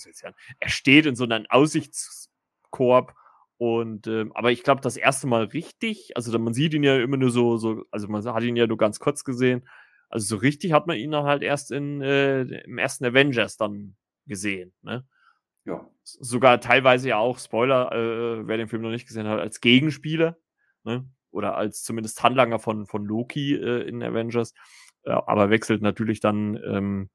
er 0.60 0.68
steht 0.68 1.06
in 1.06 1.16
so 1.16 1.24
einem 1.24 1.46
Aussichtskorb 1.48 3.14
und 3.58 4.06
ähm, 4.06 4.32
aber 4.34 4.52
ich 4.52 4.62
glaube 4.62 4.80
das 4.82 4.96
erste 4.96 5.26
Mal 5.26 5.44
richtig, 5.44 6.16
also 6.16 6.38
man 6.38 6.54
sieht 6.54 6.74
ihn 6.74 6.84
ja 6.84 6.96
immer 6.98 7.16
nur 7.16 7.30
so 7.30 7.56
so, 7.56 7.84
also 7.90 8.08
man 8.08 8.24
hat 8.24 8.42
ihn 8.42 8.56
ja 8.56 8.66
nur 8.66 8.78
ganz 8.78 9.00
kurz 9.00 9.24
gesehen, 9.24 9.68
also 10.10 10.36
so 10.36 10.36
richtig 10.36 10.72
hat 10.72 10.86
man 10.86 10.96
ihn 10.96 11.14
halt 11.14 11.42
erst 11.42 11.70
in 11.72 12.02
äh, 12.02 12.42
im 12.42 12.78
ersten 12.78 13.04
Avengers 13.06 13.56
dann 13.56 13.96
gesehen, 14.26 14.72
ne? 14.82 15.06
Ja. 15.64 15.86
Sogar 16.02 16.60
teilweise 16.60 17.08
ja 17.08 17.18
auch 17.18 17.38
Spoiler, 17.38 17.92
äh, 17.92 18.46
wer 18.46 18.56
den 18.56 18.68
Film 18.68 18.82
noch 18.82 18.90
nicht 18.90 19.06
gesehen 19.06 19.28
hat, 19.28 19.40
als 19.40 19.60
Gegenspieler, 19.60 20.36
ne? 20.84 21.08
Oder 21.30 21.56
als 21.56 21.82
zumindest 21.84 22.22
Handlanger 22.22 22.58
von 22.58 22.86
von 22.86 23.04
Loki 23.04 23.54
äh, 23.54 23.88
in 23.88 24.02
Avengers 24.02 24.54
aber 25.04 25.50
wechselt 25.50 25.82
natürlich 25.82 26.20
dann. 26.20 26.56
Ähm, 26.64 27.10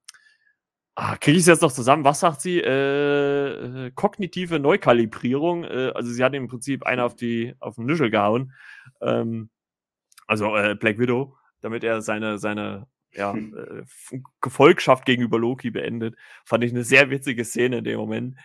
ah, 0.94 1.16
Kriege 1.16 1.36
ich 1.36 1.42
es 1.42 1.46
jetzt 1.46 1.62
noch 1.62 1.72
zusammen? 1.72 2.04
Was 2.04 2.20
sagt 2.20 2.40
sie? 2.40 2.58
Äh, 2.60 3.90
kognitive 3.94 4.58
Neukalibrierung. 4.58 5.64
Äh, 5.64 5.92
also 5.94 6.10
sie 6.10 6.24
hat 6.24 6.34
im 6.34 6.48
Prinzip 6.48 6.84
einen 6.84 7.00
auf 7.00 7.14
die 7.14 7.54
auf 7.60 7.76
den 7.76 7.86
Nischel 7.86 8.10
gehauen. 8.10 8.52
Ähm, 9.00 9.50
also 10.26 10.56
äh, 10.56 10.74
Black 10.74 10.98
Widow, 10.98 11.36
damit 11.60 11.84
er 11.84 12.02
seine 12.02 12.38
seine 12.38 12.86
ja, 13.12 13.34
äh, 13.34 14.18
Gefolgschaft 14.40 15.06
gegenüber 15.06 15.38
Loki 15.38 15.70
beendet. 15.70 16.16
Fand 16.44 16.64
ich 16.64 16.72
eine 16.72 16.84
sehr 16.84 17.10
witzige 17.10 17.44
Szene 17.44 17.78
in 17.78 17.84
dem 17.84 17.98
Moment. 17.98 18.36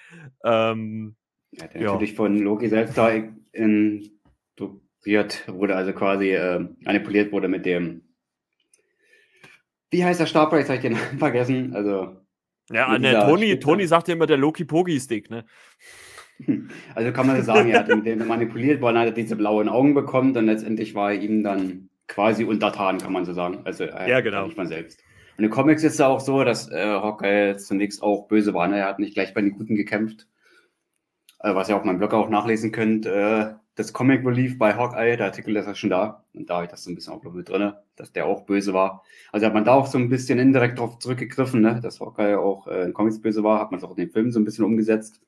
Ähm, 0.43 1.15
ja, 1.51 1.67
der 1.67 1.81
ja. 1.81 1.91
natürlich 1.91 2.15
von 2.15 2.37
Loki 2.37 2.69
selbst 2.69 2.97
da 2.97 3.09
in, 3.09 4.09
wurde, 5.47 5.75
also 5.75 5.93
quasi 5.93 6.29
äh, 6.29 6.65
manipuliert 6.83 7.31
wurde 7.31 7.47
mit 7.47 7.65
dem 7.65 8.03
wie 9.91 10.05
heißt 10.05 10.21
der 10.21 10.25
Stab? 10.25 10.53
Jetzt 10.53 10.69
habe 10.69 10.77
ich 10.77 10.81
den 10.81 10.95
vergessen. 11.19 11.75
Also. 11.75 12.15
Ja, 12.71 12.97
ne, 12.97 13.19
Toni, 13.25 13.59
Toni 13.59 13.85
sagt 13.85 14.07
ja 14.07 14.15
immer 14.15 14.25
der 14.25 14.37
Loki-Pogi-Stick, 14.37 15.29
ne? 15.29 15.45
Also 16.95 17.11
kann 17.11 17.27
man 17.27 17.37
so 17.37 17.43
sagen, 17.43 17.69
er 17.69 17.81
hat 17.81 17.87
mit 17.87 18.03
dem 18.03 18.27
manipuliert, 18.27 18.81
weil 18.81 18.95
er 18.95 19.11
diese 19.11 19.35
blauen 19.35 19.69
Augen 19.69 19.93
bekommt 19.93 20.35
und 20.37 20.47
letztendlich 20.47 20.95
war 20.95 21.11
er 21.11 21.21
ihm 21.21 21.43
dann 21.43 21.90
quasi 22.11 22.43
untertan, 22.43 22.97
kann 22.97 23.13
man 23.13 23.25
so 23.25 23.33
sagen. 23.33 23.61
Also 23.63 23.85
er 23.85 24.07
ja, 24.07 24.21
genau. 24.21 24.45
nicht 24.45 24.57
mal 24.57 24.67
selbst. 24.67 24.99
Und 25.37 25.45
in 25.45 25.49
den 25.49 25.51
Comics 25.51 25.83
ist 25.83 25.93
es 25.93 26.01
auch 26.01 26.19
so, 26.19 26.43
dass 26.43 26.69
äh, 26.69 26.85
Hawkeye 26.85 27.57
zunächst 27.57 28.03
auch 28.03 28.27
böse 28.27 28.53
war. 28.53 28.67
Ne? 28.67 28.79
Er 28.79 28.87
hat 28.87 28.99
nicht 28.99 29.13
gleich 29.13 29.33
bei 29.33 29.41
den 29.41 29.53
Guten 29.53 29.75
gekämpft. 29.75 30.27
Äh, 31.39 31.55
was 31.55 31.69
ihr 31.69 31.75
auf 31.75 31.83
meinem 31.83 31.97
Blog 31.97 32.13
auch 32.13 32.29
nachlesen 32.29 32.71
könnt. 32.71 33.05
Äh, 33.05 33.53
das 33.75 33.93
Comic 33.93 34.25
Relief 34.25 34.57
bei 34.59 34.75
Hawkeye, 34.75 35.15
der 35.15 35.27
Artikel 35.27 35.55
ist 35.55 35.65
ja 35.65 35.73
schon 35.73 35.89
da. 35.89 36.25
Und 36.33 36.49
da 36.49 36.55
habe 36.55 36.65
ich 36.65 36.71
das 36.71 36.83
so 36.83 36.91
ein 36.91 36.95
bisschen 36.95 37.13
auch 37.13 37.23
mit 37.23 37.49
drin, 37.49 37.73
dass 37.95 38.11
der 38.11 38.25
auch 38.25 38.45
böse 38.45 38.73
war. 38.73 39.03
Also 39.31 39.45
hat 39.45 39.53
man 39.53 39.63
da 39.63 39.73
auch 39.73 39.87
so 39.87 39.97
ein 39.97 40.09
bisschen 40.09 40.37
indirekt 40.37 40.77
darauf 40.77 40.99
zurückgegriffen, 40.99 41.61
ne? 41.61 41.79
dass 41.81 42.01
Hawkeye 42.01 42.37
auch 42.37 42.67
äh, 42.67 42.83
in 42.83 42.93
Comics 42.93 43.21
böse 43.21 43.43
war, 43.43 43.59
hat 43.59 43.71
man 43.71 43.79
es 43.79 43.83
auch 43.83 43.91
in 43.91 43.95
den 43.95 44.11
Film 44.11 44.31
so 44.31 44.39
ein 44.39 44.45
bisschen 44.45 44.65
umgesetzt. 44.65 45.21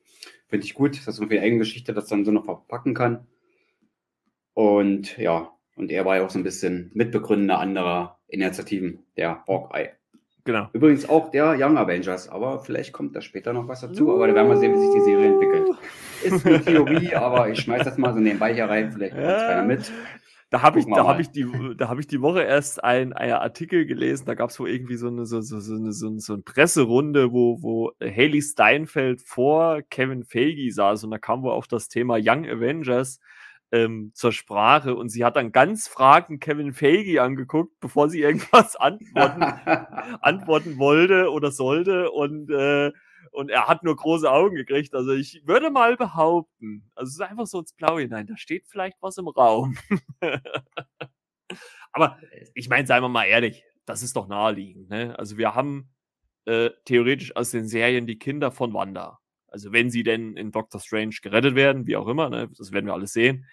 Finde 0.46 0.66
ich 0.66 0.74
gut, 0.74 1.06
dass 1.06 1.18
man 1.18 1.28
für 1.28 1.34
die 1.34 1.40
eigene 1.40 1.60
Geschichte 1.60 1.94
das 1.94 2.06
dann 2.06 2.24
so 2.24 2.30
noch 2.30 2.44
verpacken 2.44 2.94
kann. 2.94 3.26
Und 4.52 5.16
ja, 5.18 5.53
und 5.76 5.90
er 5.90 6.04
war 6.04 6.16
ja 6.16 6.24
auch 6.24 6.30
so 6.30 6.38
ein 6.38 6.44
bisschen 6.44 6.90
Mitbegründer 6.94 7.58
anderer 7.58 8.18
Initiativen, 8.28 9.00
der 9.16 9.44
Hawkeye. 9.46 9.90
Genau. 10.44 10.68
Übrigens 10.74 11.08
auch 11.08 11.30
der 11.30 11.56
Young 11.58 11.78
Avengers, 11.78 12.28
aber 12.28 12.58
vielleicht 12.58 12.92
kommt 12.92 13.16
da 13.16 13.22
später 13.22 13.54
noch 13.54 13.66
was 13.66 13.80
dazu. 13.80 14.14
Aber 14.14 14.28
da 14.28 14.34
werden 14.34 14.48
wir 14.48 14.58
sehen, 14.58 14.74
wie 14.74 14.78
sich 14.78 14.94
die 14.94 15.00
Serie 15.00 15.32
entwickelt. 15.32 15.68
Ist 16.22 16.46
eine 16.46 16.62
Theorie, 16.62 17.14
aber 17.14 17.48
ich 17.48 17.60
schmeiß 17.60 17.84
das 17.84 17.96
mal 17.96 18.12
so 18.12 18.20
nebenbei 18.20 18.52
hier 18.52 18.66
rein, 18.66 18.92
vielleicht 18.92 19.14
kommt 19.14 19.26
ja. 19.26 19.46
keiner 19.46 19.62
mit. 19.62 19.90
Da 20.50 20.62
habe 20.62 20.78
ich, 20.78 20.86
da 20.86 21.04
hab 21.04 21.18
ich, 21.18 21.30
die, 21.30 21.46
da 21.76 21.88
hab 21.88 21.98
ich 21.98 22.06
die 22.06 22.20
Woche 22.20 22.42
erst 22.42 22.84
ein, 22.84 23.12
ein 23.12 23.32
Artikel 23.32 23.86
gelesen, 23.86 24.26
da 24.26 24.34
gab 24.34 24.50
es 24.50 24.60
wohl 24.60 24.68
irgendwie 24.68 24.96
so 24.96 25.08
eine, 25.08 25.26
so, 25.26 25.40
so, 25.40 25.58
so, 25.58 25.74
eine, 25.74 25.92
so, 25.92 26.16
so 26.18 26.34
eine 26.34 26.42
Presserunde, 26.42 27.32
wo, 27.32 27.60
wo 27.60 27.92
Haley 28.00 28.40
Steinfeld 28.40 29.22
vor 29.22 29.82
Kevin 29.90 30.22
Feige 30.22 30.70
saß 30.70 31.04
und 31.04 31.10
da 31.10 31.18
kam 31.18 31.42
wohl 31.42 31.52
auch 31.52 31.66
das 31.66 31.88
Thema 31.88 32.18
Young 32.20 32.46
Avengers 32.46 33.18
ähm, 33.74 34.12
zur 34.14 34.30
Sprache 34.30 34.94
und 34.94 35.08
sie 35.08 35.24
hat 35.24 35.34
dann 35.34 35.50
ganz 35.50 35.88
fragend 35.88 36.40
Kevin 36.40 36.72
Feige 36.72 37.20
angeguckt, 37.20 37.74
bevor 37.80 38.08
sie 38.08 38.20
irgendwas 38.20 38.76
antworten, 38.76 39.42
antworten 40.20 40.78
wollte 40.78 41.30
oder 41.32 41.50
sollte 41.50 42.12
und, 42.12 42.50
äh, 42.50 42.92
und 43.32 43.50
er 43.50 43.66
hat 43.66 43.82
nur 43.82 43.96
große 43.96 44.30
Augen 44.30 44.54
gekriegt. 44.54 44.94
Also 44.94 45.12
ich 45.12 45.42
würde 45.44 45.70
mal 45.70 45.96
behaupten, 45.96 46.88
also 46.94 47.08
es 47.08 47.14
ist 47.14 47.20
einfach 47.20 47.46
so 47.46 47.58
ins 47.58 47.72
Blaue 47.72 48.02
hinein, 48.02 48.28
da 48.28 48.36
steht 48.36 48.68
vielleicht 48.68 48.96
was 49.00 49.18
im 49.18 49.26
Raum. 49.26 49.76
Aber 51.92 52.18
ich 52.54 52.68
meine, 52.68 52.86
seien 52.86 53.02
wir 53.02 53.08
mal 53.08 53.24
ehrlich, 53.24 53.64
das 53.86 54.02
ist 54.02 54.14
doch 54.14 54.28
naheliegend. 54.28 54.88
Ne? 54.88 55.18
Also 55.18 55.36
wir 55.36 55.56
haben 55.56 55.90
äh, 56.44 56.70
theoretisch 56.84 57.34
aus 57.34 57.50
den 57.50 57.66
Serien 57.66 58.06
die 58.06 58.18
Kinder 58.18 58.52
von 58.52 58.72
Wanda. 58.72 59.18
Also 59.48 59.72
wenn 59.72 59.90
sie 59.90 60.04
denn 60.04 60.36
in 60.36 60.52
Doctor 60.52 60.80
Strange 60.80 61.16
gerettet 61.22 61.54
werden, 61.56 61.86
wie 61.86 61.96
auch 61.96 62.08
immer, 62.08 62.28
ne, 62.28 62.50
das 62.56 62.72
werden 62.72 62.86
wir 62.86 62.92
alles 62.92 63.12
sehen. 63.12 63.46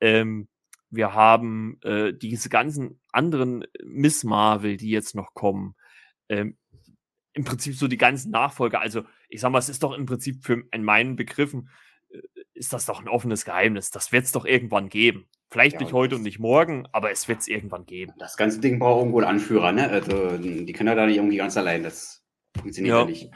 Ähm, 0.00 0.48
wir 0.90 1.12
haben 1.12 1.78
äh, 1.82 2.12
diese 2.14 2.48
ganzen 2.48 3.00
anderen 3.12 3.64
Miss 3.84 4.24
Marvel, 4.24 4.76
die 4.76 4.90
jetzt 4.90 5.14
noch 5.14 5.34
kommen. 5.34 5.74
Ähm, 6.28 6.56
Im 7.34 7.44
Prinzip 7.44 7.74
so 7.74 7.88
die 7.88 7.98
ganzen 7.98 8.30
Nachfolger. 8.30 8.80
Also 8.80 9.02
ich 9.28 9.40
sag 9.40 9.50
mal, 9.50 9.58
es 9.58 9.68
ist 9.68 9.82
doch 9.82 9.92
im 9.92 10.06
Prinzip 10.06 10.44
für 10.44 10.62
in 10.72 10.84
meinen 10.84 11.16
Begriffen 11.16 11.68
äh, 12.08 12.20
ist 12.54 12.72
das 12.72 12.86
doch 12.86 13.00
ein 13.00 13.08
offenes 13.08 13.44
Geheimnis. 13.44 13.90
Das 13.90 14.12
wird 14.12 14.24
es 14.24 14.32
doch 14.32 14.44
irgendwann 14.44 14.88
geben. 14.88 15.28
Vielleicht 15.50 15.74
ja, 15.74 15.80
nicht 15.80 15.92
heute 15.92 16.16
und 16.16 16.22
nicht 16.22 16.38
morgen, 16.38 16.86
aber 16.92 17.10
es 17.10 17.28
wird 17.28 17.40
es 17.40 17.48
irgendwann 17.48 17.86
geben. 17.86 18.12
Das 18.18 18.36
ganze 18.36 18.60
Ding 18.60 18.78
braucht 18.78 19.00
irgendwo 19.00 19.18
einen 19.18 19.28
Anführer, 19.28 19.72
ne? 19.72 19.88
Also 19.88 20.36
die 20.36 20.72
können 20.72 20.88
ja 20.88 20.94
da 20.94 21.06
nicht 21.06 21.16
irgendwie 21.16 21.38
ganz 21.38 21.56
allein. 21.56 21.82
Das 21.82 22.22
funktioniert 22.54 22.94
ja, 22.94 23.00
ja 23.00 23.06
nicht. 23.06 23.30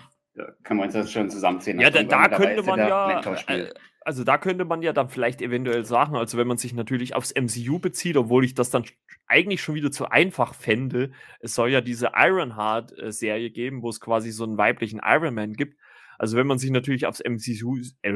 Kann 0.63 0.79
man 0.79 0.91
das 0.91 1.13
schon 1.13 1.29
zusammenziehen. 1.29 1.79
Ja, 1.79 1.91
da, 1.91 2.03
da 2.03 2.29
könnte 2.29 2.63
man 2.63 2.79
ja, 2.79 3.21
äh, 3.49 3.71
also 4.01 4.25
da 4.25 4.39
könnte 4.39 4.65
man 4.65 4.83
ja 4.83 4.93
dann 4.93 5.09
vielleicht 5.09 5.43
eventuell 5.43 5.85
sagen, 5.85 6.17
also 6.17 6.39
wenn 6.39 6.47
man 6.47 6.57
sich 6.57 6.73
natürlich 6.73 7.15
aufs 7.15 7.35
MCU 7.35 7.79
bezieht, 7.79 8.17
obwohl 8.17 8.45
ich 8.45 8.55
das 8.55 8.71
dann 8.71 8.85
eigentlich 9.27 9.63
schon 9.63 9.75
wieder 9.75 9.91
zu 9.91 10.09
einfach 10.09 10.55
fände, 10.55 11.13
es 11.41 11.55
soll 11.55 11.71
ja 11.71 11.81
diese 11.81 12.13
Ironheart-Serie 12.15 13.51
geben, 13.51 13.83
wo 13.83 13.91
es 13.91 14.01
quasi 14.01 14.31
so 14.31 14.45
einen 14.45 14.59
weiblichen 14.59 15.01
Iron 15.05 15.35
Man 15.35 15.53
gibt. 15.53 15.79
Also 16.19 16.37
wenn 16.37 16.47
man 16.47 16.59
sich 16.59 16.71
natürlich 16.71 17.07
aufs 17.07 17.23
MCU, 17.23 17.79
äh, 18.03 18.13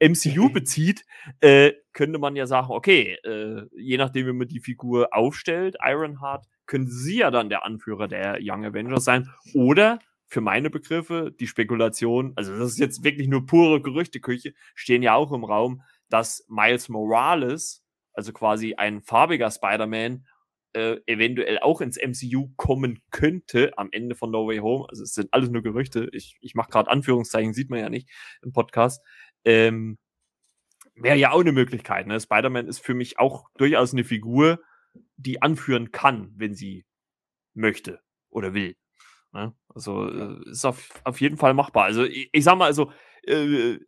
MCU 0.00 0.50
bezieht, 0.52 1.04
äh, 1.40 1.72
könnte 1.92 2.18
man 2.18 2.36
ja 2.36 2.46
sagen, 2.46 2.68
okay, 2.70 3.16
äh, 3.24 3.62
je 3.72 3.96
nachdem, 3.96 4.26
wie 4.26 4.32
man 4.32 4.48
die 4.48 4.60
Figur 4.60 5.08
aufstellt, 5.12 5.76
Ironheart, 5.82 6.46
könnte 6.66 6.90
sie 6.90 7.18
ja 7.18 7.30
dann 7.30 7.48
der 7.48 7.64
Anführer 7.64 8.08
der 8.08 8.38
Young 8.40 8.64
Avengers 8.64 9.04
sein. 9.04 9.30
Oder 9.54 10.00
für 10.26 10.40
meine 10.40 10.70
Begriffe 10.70 11.32
die 11.38 11.46
Spekulation, 11.46 12.32
also 12.36 12.56
das 12.56 12.72
ist 12.72 12.78
jetzt 12.78 13.04
wirklich 13.04 13.28
nur 13.28 13.46
pure 13.46 13.80
Gerüchteküche, 13.80 14.54
stehen 14.74 15.02
ja 15.02 15.14
auch 15.14 15.32
im 15.32 15.44
Raum, 15.44 15.82
dass 16.08 16.44
Miles 16.48 16.88
Morales, 16.88 17.84
also 18.12 18.32
quasi 18.32 18.74
ein 18.74 19.02
farbiger 19.02 19.50
Spider-Man, 19.50 20.26
äh, 20.72 21.00
eventuell 21.06 21.58
auch 21.60 21.80
ins 21.80 21.96
MCU 21.96 22.50
kommen 22.56 23.00
könnte 23.10 23.72
am 23.78 23.88
Ende 23.92 24.14
von 24.14 24.30
No 24.30 24.46
Way 24.46 24.58
Home. 24.58 24.86
Also 24.88 25.04
es 25.04 25.14
sind 25.14 25.32
alles 25.32 25.48
nur 25.48 25.62
Gerüchte. 25.62 26.08
Ich, 26.12 26.36
ich 26.40 26.54
mache 26.54 26.70
gerade 26.70 26.90
Anführungszeichen, 26.90 27.54
sieht 27.54 27.70
man 27.70 27.78
ja 27.78 27.88
nicht 27.88 28.10
im 28.42 28.52
Podcast. 28.52 29.02
Ähm, 29.44 29.96
Wäre 30.94 31.16
ja 31.16 31.30
auch 31.30 31.40
eine 31.40 31.52
Möglichkeit. 31.52 32.06
Ne? 32.06 32.20
Spider-Man 32.20 32.68
ist 32.68 32.80
für 32.80 32.94
mich 32.94 33.18
auch 33.18 33.48
durchaus 33.56 33.92
eine 33.92 34.04
Figur, 34.04 34.60
die 35.16 35.42
anführen 35.42 35.92
kann, 35.92 36.32
wenn 36.36 36.54
sie 36.54 36.84
möchte 37.54 38.00
oder 38.30 38.54
will. 38.54 38.76
Ne? 39.32 39.54
Also 39.68 40.08
äh, 40.08 40.50
ist 40.50 40.64
auf, 40.64 40.88
auf 41.04 41.20
jeden 41.20 41.36
Fall 41.36 41.54
machbar. 41.54 41.84
Also 41.84 42.04
ich, 42.04 42.28
ich 42.32 42.44
sag 42.44 42.56
mal, 42.56 42.66
also 42.66 42.90
äh, 43.22 43.78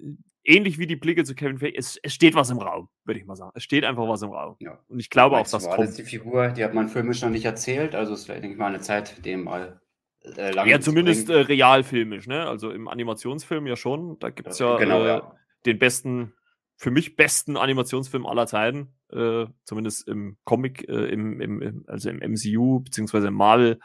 ähnlich 0.45 0.79
wie 0.79 0.87
die 0.87 0.97
Blicke 0.97 1.25
zu 1.25 1.35
Kevin 1.35 1.59
Feige, 1.59 1.77
es, 1.77 1.99
es 2.03 2.15
steht 2.15 2.35
was 2.35 2.51
im 2.51 2.59
Raum, 2.59 2.89
würde 3.05 3.21
ich 3.21 3.27
mal 3.27 3.37
sagen. 3.37 3.53
Es 3.55 3.63
steht 3.63 3.85
einfach 3.85 4.09
was 4.09 4.23
im 4.23 4.31
Raum. 4.31 4.57
Ja. 4.61 4.79
Und 4.89 4.99
ich 4.99 5.11
glaube 5.11 5.37
auch, 5.37 5.49
dass 5.49 5.65
kommt. 5.65 5.79
Das 5.81 5.91
ist 5.91 5.99
die 5.99 6.05
Figur, 6.05 6.49
die 6.49 6.65
hat 6.65 6.75
man 6.75 6.89
filmisch 6.89 7.23
noch 7.23 7.31
nicht 7.31 7.45
erzählt, 7.45 7.95
also 7.95 8.15
es 8.15 8.21
ist, 8.21 8.29
denke 8.29 8.49
ich 8.49 8.57
mal, 8.57 8.67
eine 8.67 8.81
Zeit, 8.81 9.25
dem 9.25 9.45
mal 9.45 9.81
äh, 10.23 10.51
lange 10.51 10.71
Ja, 10.71 10.81
zumindest 10.81 11.31
äh, 11.31 11.37
realfilmisch, 11.37 12.27
ne? 12.27 12.47
Also 12.47 12.71
im 12.71 12.89
Animationsfilm 12.89 13.67
ja 13.67 13.77
schon. 13.77 14.19
Da 14.19 14.31
gibt 14.31 14.49
es 14.49 14.59
ja, 14.59 14.77
genau, 14.77 15.03
äh, 15.03 15.07
ja, 15.07 15.37
den 15.67 15.79
besten, 15.79 16.35
für 16.77 16.91
mich 16.91 17.17
besten 17.17 17.57
Animationsfilm 17.57 18.27
aller 18.27 18.47
Zeiten. 18.47 18.95
Äh, 19.11 19.47
zumindest 19.65 20.07
im 20.07 20.37
Comic, 20.45 20.89
äh, 20.89 21.07
im, 21.07 21.41
im, 21.41 21.85
also 21.87 22.11
im 22.11 22.19
MCU, 22.19 22.81
beziehungsweise 22.81 23.29
im 23.29 23.35
Marvel 23.35 23.81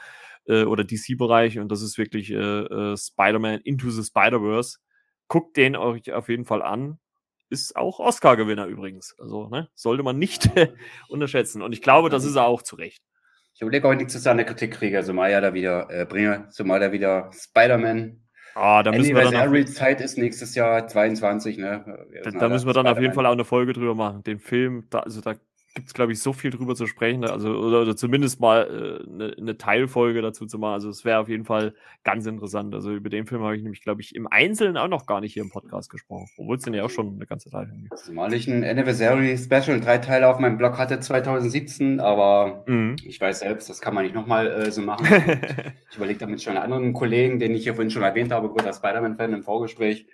äh, 0.48 0.64
oder 0.64 0.84
DC-Bereich 0.84 1.60
und 1.60 1.72
das 1.72 1.82
ist 1.82 1.98
wirklich 1.98 2.32
äh, 2.32 2.36
äh, 2.36 2.98
Spider-Man 2.98 3.62
Into 3.62 3.90
the 3.90 4.04
Spider-Verse. 4.04 4.78
Guckt 5.28 5.58
den 5.58 5.76
euch 5.76 6.12
auf 6.12 6.30
jeden 6.30 6.46
Fall 6.46 6.62
an. 6.62 7.00
Ist 7.50 7.76
auch 7.76 8.00
Oscar-Gewinner 8.00 8.66
übrigens. 8.66 9.16
Also 9.20 9.48
ne, 9.50 9.70
sollte 9.76 10.04
man 10.04 10.18
nicht 10.18 10.50
unterschätzen. 11.08 11.62
Und 11.62 11.74
ich 11.74 11.82
glaube, 11.82 12.10
das 12.10 12.26
ist 12.26 12.36
er 12.36 12.46
auch 12.46 12.62
zu 12.62 12.76
Recht. 12.76 13.04
Ich 13.56 13.62
überlege 13.62 13.88
auch 13.88 13.94
nichts 13.94 14.14
zu 14.14 14.20
sagen, 14.20 14.38
der 14.38 14.48
Kritik 14.48 14.72
kriege, 14.72 15.04
zumal 15.04 15.30
ja 15.32 15.40
da 15.40 15.54
wieder 15.54 15.88
äh, 15.90 16.06
bringe, 16.06 16.48
zumal 16.50 16.80
da 16.80 16.92
wieder 16.92 17.30
Spider-Man 17.32 18.24
Ah, 18.56 18.84
da 18.84 18.92
müssen 18.92 19.16
wir 19.16 19.32
dann 19.32 19.66
Zeit 19.68 20.00
ist 20.00 20.18
nächstes 20.18 20.54
Jahr 20.54 20.88
22, 20.88 21.58
ne? 21.58 22.08
Da, 22.24 22.32
da 22.32 22.50
müssen 22.50 22.68
wir 22.68 22.74
dann 22.74 22.86
auf 22.86 23.00
jeden 23.00 23.14
Fall 23.14 23.26
auch 23.26 23.32
eine 23.32 23.46
Folge 23.46 23.74
drüber 23.74 23.96
machen. 23.96 24.24
Den 24.24 24.40
Film, 24.40 24.86
da, 24.92 25.00
also 25.00 25.22
da 25.22 25.36
gibt 25.74 25.88
es, 25.88 25.94
glaube 25.94 26.12
ich, 26.12 26.20
so 26.20 26.34
viel 26.34 26.52
drüber 26.52 26.76
zu 26.76 26.86
sprechen, 26.86 27.26
also, 27.26 27.50
oder, 27.50 27.82
oder 27.82 27.96
zumindest 27.96 28.40
mal 28.40 29.04
eine 29.08 29.32
äh, 29.32 29.42
ne 29.42 29.58
Teilfolge 29.58 30.22
dazu 30.22 30.46
zu 30.46 30.60
machen. 30.60 30.74
Also 30.74 30.90
es 30.90 31.04
wäre 31.04 31.20
auf 31.20 31.30
jeden 31.30 31.46
Fall 31.46 31.74
ganz 32.04 32.28
interessant. 32.28 32.76
Also 32.76 32.92
über 32.92 33.10
den 33.10 33.26
Film 33.26 33.42
habe 33.42 33.56
ich 33.56 33.64
nämlich, 33.64 33.82
glaube 33.82 34.02
ich, 34.02 34.16
im 34.16 34.28
Einzelnen 34.28 34.78
auch 34.78 34.88
noch 34.88 35.08
gar 35.08 35.20
nicht 35.20 35.34
hier 35.34 35.42
im 35.42 35.50
Podcast 35.50 35.90
gesprochen, 35.90 36.28
obwohl 36.38 36.58
es 36.58 36.64
den 36.64 36.76
ja 36.76 36.84
auch 36.84 36.90
schon 36.92 37.16
eine 37.16 37.26
ganze 37.26 37.50
Zeit 37.50 37.70
gibt. 37.72 37.98
Zumal 37.98 38.34
ich 38.34 38.48
ein 38.48 38.64
Anniversary 38.64 39.38
Special, 39.38 39.80
drei 39.80 39.98
Teile 39.98 40.28
auf 40.28 40.40
meinem 40.40 40.58
Blog 40.58 40.78
hatte 40.78 41.00
2017, 41.00 42.00
aber 42.00 42.64
mhm. 42.68 42.96
ich 43.04 43.20
weiß 43.20 43.40
selbst, 43.40 43.70
das 43.70 43.82
kann 43.82 43.96
man 43.96 44.04
nicht 44.04 44.16
nochmal 44.16 44.48
äh, 44.48 44.72
so 44.72 44.82
machen. 44.82 45.08
ich 45.90 45.98
überlege 45.98 46.20
damit 46.20 46.44
schon 46.44 46.58
anderen 46.58 46.94
Kollegen, 46.94 47.40
den 47.40 47.56
ich 47.56 47.64
hier 47.64 47.74
vorhin 47.74 47.90
schon 47.90 48.04
erwähnt 48.04 48.32
habe, 48.32 48.50
großer 48.50 48.74
Spider-Man-Fan 48.74 49.34
im 49.34 49.44
Vorgespräch, 49.44 50.06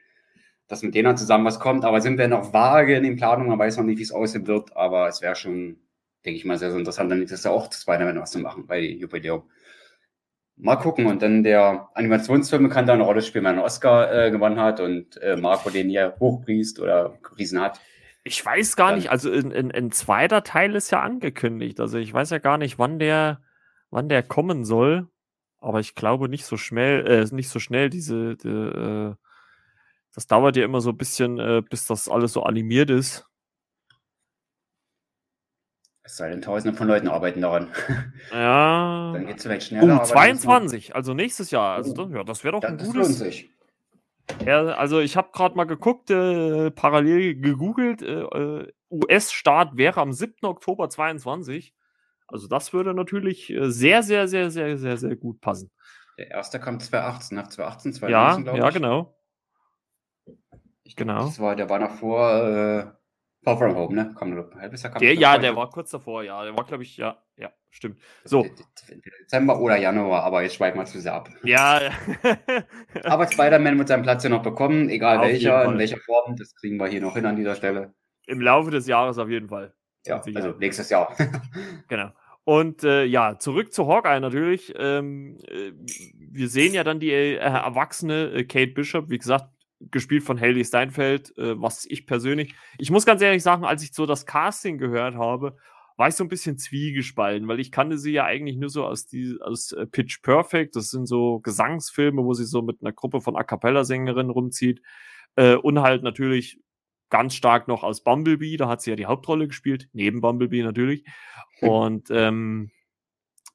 dass 0.69 0.83
mit 0.83 0.95
denen 0.95 1.17
zusammen 1.17 1.45
was 1.45 1.59
kommt. 1.59 1.83
Aber 1.83 1.99
sind 1.99 2.17
wir 2.17 2.29
noch 2.29 2.53
vage 2.53 2.95
in 2.95 3.03
den 3.03 3.17
Planungen, 3.17 3.49
man 3.49 3.59
weiß 3.59 3.77
noch 3.77 3.83
nicht, 3.83 3.97
wie 3.97 4.03
es 4.03 4.13
aussehen 4.13 4.47
wird, 4.47 4.77
aber 4.77 5.09
es 5.09 5.21
wäre 5.21 5.35
schon, 5.35 5.77
denke 6.23 6.37
ich 6.37 6.45
mal, 6.45 6.57
sehr, 6.57 6.69
sehr 6.69 6.79
interessant, 6.79 7.11
dann 7.11 7.19
nächstes 7.19 7.43
Jahr 7.43 7.53
auch 7.53 7.73
Spider-Man 7.73 8.21
was 8.21 8.31
zu 8.31 8.39
machen 8.39 8.67
bei 8.67 8.79
Jubiläum. 8.79 9.43
Mal 10.55 10.75
gucken. 10.75 11.07
Und 11.07 11.21
dann 11.21 11.43
der 11.43 11.89
Animationsfilm 11.95 12.69
kann 12.69 12.85
da 12.85 12.93
eine 12.93 13.03
Rolle 13.03 13.21
spielen, 13.21 13.45
wenn 13.45 13.55
er 13.55 13.59
einen 13.59 13.65
Oscar 13.65 14.13
äh, 14.13 14.31
gewonnen 14.31 14.59
hat 14.59 14.79
und 14.79 15.17
äh, 15.21 15.35
Marco 15.37 15.69
den 15.69 15.89
hier 15.89 16.15
hochpriest 16.19 16.79
oder 16.79 17.17
gepriesen 17.23 17.59
hat. 17.61 17.79
Ich 18.23 18.45
weiß 18.45 18.75
gar 18.75 18.89
dann, 18.89 18.99
nicht, 18.99 19.09
also 19.09 19.31
ein 19.31 19.91
zweiter 19.91 20.43
Teil 20.43 20.75
ist 20.75 20.91
ja 20.91 21.01
angekündigt. 21.01 21.79
Also 21.79 21.97
ich 21.97 22.13
weiß 22.13 22.29
ja 22.29 22.37
gar 22.37 22.57
nicht, 22.57 22.77
wann 22.77 22.99
der, 22.99 23.41
wann 23.89 24.09
der 24.09 24.21
kommen 24.21 24.65
soll. 24.65 25.07
Aber 25.61 25.79
ich 25.79 25.95
glaube 25.95 26.29
nicht 26.29 26.45
so 26.45 26.57
schnell, 26.57 27.07
äh, 27.07 27.33
nicht 27.33 27.49
so 27.49 27.59
schnell 27.59 27.89
diese, 27.89 28.35
die, 28.35 28.49
äh, 28.49 29.15
das 30.19 30.27
dauert 30.27 30.57
ja 30.57 30.65
immer 30.65 30.81
so 30.81 30.89
ein 30.89 30.97
bisschen, 30.97 31.39
äh, 31.39 31.61
bis 31.61 31.87
das 31.87 32.09
alles 32.09 32.33
so 32.33 32.43
animiert 32.43 32.89
ist. 32.89 33.25
Es 36.03 36.17
sei 36.17 36.29
denn, 36.29 36.41
tausende 36.41 36.77
von 36.77 36.89
Leuten 36.89 37.07
arbeiten 37.07 37.39
daran. 37.39 37.69
Ja. 38.33 39.13
Dann 39.13 39.27
geht 39.27 39.37
es 39.37 39.43
vielleicht 39.43 39.67
schneller. 39.67 40.01
Uh, 40.01 40.03
22, 40.03 40.93
also 40.93 41.13
nächstes 41.13 41.51
Jahr. 41.51 41.75
Also, 41.75 41.93
das, 41.93 42.11
ja, 42.11 42.23
das 42.25 42.43
wäre 42.43 42.51
doch 42.51 42.59
das, 42.59 42.71
ein 42.71 42.77
gutes. 42.79 43.43
Ja, 44.45 44.65
also 44.65 44.99
ich 44.99 45.15
habe 45.15 45.29
gerade 45.31 45.55
mal 45.55 45.63
geguckt, 45.63 46.11
äh, 46.11 46.69
parallel 46.69 47.35
gegoogelt. 47.35 48.01
Äh, 48.01 48.23
äh 48.23 48.73
US-Start 48.91 49.77
wäre 49.77 50.01
am 50.01 50.11
7. 50.11 50.33
Oktober 50.43 50.89
22. 50.89 51.73
Also 52.27 52.47
das 52.47 52.73
würde 52.73 52.93
natürlich 52.93 53.49
äh, 53.51 53.71
sehr, 53.71 54.03
sehr, 54.03 54.27
sehr, 54.27 54.51
sehr, 54.51 54.77
sehr, 54.77 54.97
sehr 54.97 55.15
gut 55.15 55.39
passen. 55.39 55.71
Der 56.17 56.29
erste 56.29 56.59
kommt 56.59 56.83
2018, 56.83 57.37
nach 57.37 57.47
2018, 57.47 57.93
2019, 57.93 58.55
ja, 58.57 58.65
ja, 58.65 58.69
genau. 58.71 59.18
Ich 60.83 60.95
genau. 60.95 61.25
Das 61.25 61.39
war, 61.39 61.55
der 61.55 61.69
war 61.69 61.79
noch 61.79 61.91
vor 61.91 62.31
äh, 62.33 62.85
Far 63.43 63.57
From 63.57 63.75
Home, 63.75 63.95
ne? 63.95 64.11
Komm, 64.15 64.33
ein 64.33 64.61
halbes 64.61 64.83
Jahr 64.83 64.91
kam 64.91 64.99
der, 64.99 65.13
Ja, 65.13 65.37
der 65.37 65.55
war 65.55 65.69
kurz 65.69 65.91
davor, 65.91 66.23
ja. 66.23 66.43
Der 66.43 66.57
war, 66.57 66.65
glaube 66.65 66.83
ich, 66.83 66.97
ja, 66.97 67.21
ja, 67.37 67.51
stimmt. 67.69 67.99
So. 68.25 68.45
Dezember 69.21 69.59
oder 69.59 69.77
Januar, 69.77 70.23
aber 70.23 70.41
jetzt 70.43 70.55
schweifen 70.55 70.77
wir 70.77 70.85
zu 70.85 70.99
sehr 70.99 71.13
ab. 71.13 71.29
Ja, 71.43 71.81
ja. 71.81 71.91
aber 73.03 73.31
Spider-Man 73.31 73.77
wird 73.77 73.87
seinen 73.87 74.03
Platz 74.03 74.23
ja 74.23 74.29
noch 74.29 74.43
bekommen, 74.43 74.89
egal 74.89 75.19
auf 75.19 75.27
welcher, 75.27 75.65
in 75.65 75.77
welcher 75.77 75.99
Form. 75.99 76.35
Das 76.35 76.53
kriegen 76.55 76.77
wir 76.77 76.87
hier 76.87 77.01
noch 77.01 77.15
hin 77.15 77.25
an 77.25 77.37
dieser 77.37 77.55
Stelle. 77.55 77.93
Im 78.27 78.41
Laufe 78.41 78.71
des 78.71 78.87
Jahres 78.87 79.17
auf 79.17 79.29
jeden 79.29 79.47
Fall. 79.47 79.73
Ja, 80.05 80.21
also 80.21 80.51
nächstes 80.59 80.89
Jahr. 80.89 81.15
genau. 81.87 82.11
Und 82.43 82.83
äh, 82.83 83.03
ja, 83.03 83.37
zurück 83.37 83.71
zu 83.73 83.87
Hawkeye 83.87 84.19
natürlich. 84.19 84.73
Ähm, 84.77 85.37
äh, 85.47 85.71
wir 86.17 86.49
sehen 86.49 86.73
ja 86.73 86.83
dann 86.83 86.99
die 86.99 87.11
äh, 87.11 87.35
erwachsene 87.35 88.31
äh, 88.31 88.43
Kate 88.43 88.73
Bishop, 88.73 89.09
wie 89.09 89.17
gesagt, 89.17 89.49
gespielt 89.79 90.23
von 90.23 90.39
Haley 90.39 90.65
Steinfeld, 90.65 91.37
äh, 91.37 91.59
was 91.59 91.85
ich 91.85 92.05
persönlich, 92.05 92.55
ich 92.77 92.91
muss 92.91 93.05
ganz 93.05 93.21
ehrlich 93.21 93.43
sagen, 93.43 93.65
als 93.65 93.83
ich 93.83 93.93
so 93.93 94.05
das 94.05 94.25
Casting 94.25 94.77
gehört 94.77 95.15
habe, 95.15 95.57
war 95.99 96.07
ich 96.07 96.15
so 96.15 96.23
ein 96.23 96.29
bisschen 96.29 96.57
zwiegespalten, 96.57 97.47
weil 97.49 97.59
ich 97.59 97.73
kannte 97.73 97.97
sie 97.97 98.13
ja 98.13 98.23
eigentlich 98.23 98.57
nur 98.57 98.69
so 98.69 98.85
aus, 98.85 99.05
die, 99.05 99.37
aus 99.41 99.73
äh, 99.73 99.85
Pitch 99.85 100.21
Perfect. 100.21 100.77
Das 100.77 100.91
sind 100.91 101.07
so 101.07 101.41
Gesangsfilme, 101.41 102.23
wo 102.23 102.33
sie 102.33 102.45
so 102.45 102.61
mit 102.61 102.77
einer 102.81 102.93
Gruppe 102.93 103.19
von 103.19 103.35
A 103.35 103.43
Cappella-Sängerinnen 103.43 104.29
rumzieht. 104.29 104.81
Äh, 105.35 105.55
und 105.55 105.79
halt 105.79 106.03
natürlich 106.03 106.61
ganz 107.09 107.35
stark 107.35 107.67
noch 107.67 107.83
aus 107.83 108.01
Bumblebee, 108.01 108.55
da 108.55 108.69
hat 108.69 108.81
sie 108.81 108.91
ja 108.91 108.95
die 108.95 109.07
Hauptrolle 109.07 109.47
gespielt, 109.47 109.89
neben 109.91 110.21
Bumblebee 110.21 110.63
natürlich. 110.63 111.03
Und 111.59 112.09
ähm, 112.11 112.71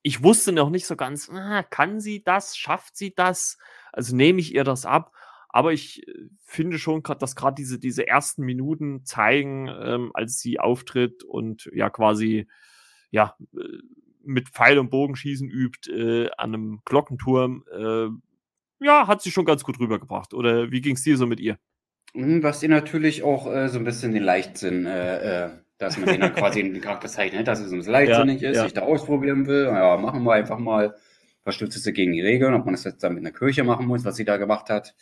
ich 0.02 0.22
wusste 0.22 0.52
noch 0.52 0.68
nicht 0.68 0.86
so 0.86 0.96
ganz, 0.96 1.30
ah, 1.30 1.62
kann 1.62 1.98
sie 1.98 2.22
das, 2.22 2.58
schafft 2.58 2.94
sie 2.94 3.14
das? 3.14 3.56
Also 3.90 4.14
nehme 4.14 4.40
ich 4.40 4.54
ihr 4.54 4.64
das 4.64 4.84
ab? 4.84 5.12
Aber 5.54 5.72
ich 5.72 6.06
äh, 6.08 6.12
finde 6.42 6.80
schon, 6.80 7.04
dass 7.04 7.36
gerade 7.36 7.54
diese, 7.54 7.78
diese 7.78 8.08
ersten 8.08 8.42
Minuten 8.42 9.04
zeigen, 9.04 9.68
ähm, 9.68 10.10
als 10.12 10.40
sie 10.40 10.58
auftritt 10.58 11.22
und 11.22 11.70
ja 11.72 11.90
quasi 11.90 12.48
ja 13.12 13.36
äh, 13.56 13.78
mit 14.24 14.48
Pfeil 14.48 14.80
und 14.80 14.90
Bogenschießen 14.90 15.48
übt 15.48 15.92
äh, 15.92 16.28
an 16.38 16.54
einem 16.54 16.80
Glockenturm, 16.84 17.62
äh, 17.72 18.08
ja, 18.84 19.06
hat 19.06 19.22
sie 19.22 19.30
schon 19.30 19.44
ganz 19.44 19.62
gut 19.62 19.78
rübergebracht. 19.78 20.34
Oder 20.34 20.72
wie 20.72 20.80
ging 20.80 20.96
es 20.96 21.02
dir 21.02 21.16
so 21.16 21.28
mit 21.28 21.38
ihr? 21.38 21.56
Hm, 22.14 22.42
was 22.42 22.60
ihr 22.64 22.68
natürlich 22.68 23.22
auch 23.22 23.46
äh, 23.46 23.68
so 23.68 23.78
ein 23.78 23.84
bisschen 23.84 24.10
den 24.10 24.24
Leichtsinn, 24.24 24.86
äh, 24.86 25.50
dass 25.78 25.96
man 25.98 26.08
den 26.08 26.20
dann 26.20 26.34
quasi 26.34 26.60
in 26.62 26.74
den 26.74 26.82
Charakter 26.82 27.06
zeichnet, 27.06 27.46
dass 27.46 27.60
es 27.60 27.70
bisschen 27.70 27.92
leichtsinnig 27.92 28.40
ja, 28.40 28.50
ist, 28.50 28.56
ja. 28.56 28.64
sich 28.64 28.74
da 28.74 28.82
ausprobieren 28.82 29.46
will. 29.46 29.66
Ja, 29.66 29.98
machen 29.98 30.24
wir 30.24 30.32
einfach 30.32 30.58
mal 30.58 30.96
verstößt 31.44 31.94
gegen 31.94 32.12
die 32.12 32.22
Regeln, 32.22 32.54
ob 32.54 32.64
man 32.64 32.74
das 32.74 32.82
jetzt 32.82 33.04
dann 33.04 33.14
mit 33.14 33.22
einer 33.22 33.36
Kirche 33.36 33.62
machen 33.62 33.86
muss, 33.86 34.04
was 34.04 34.16
sie 34.16 34.24
da 34.24 34.36
gemacht 34.36 34.68
hat. 34.68 34.96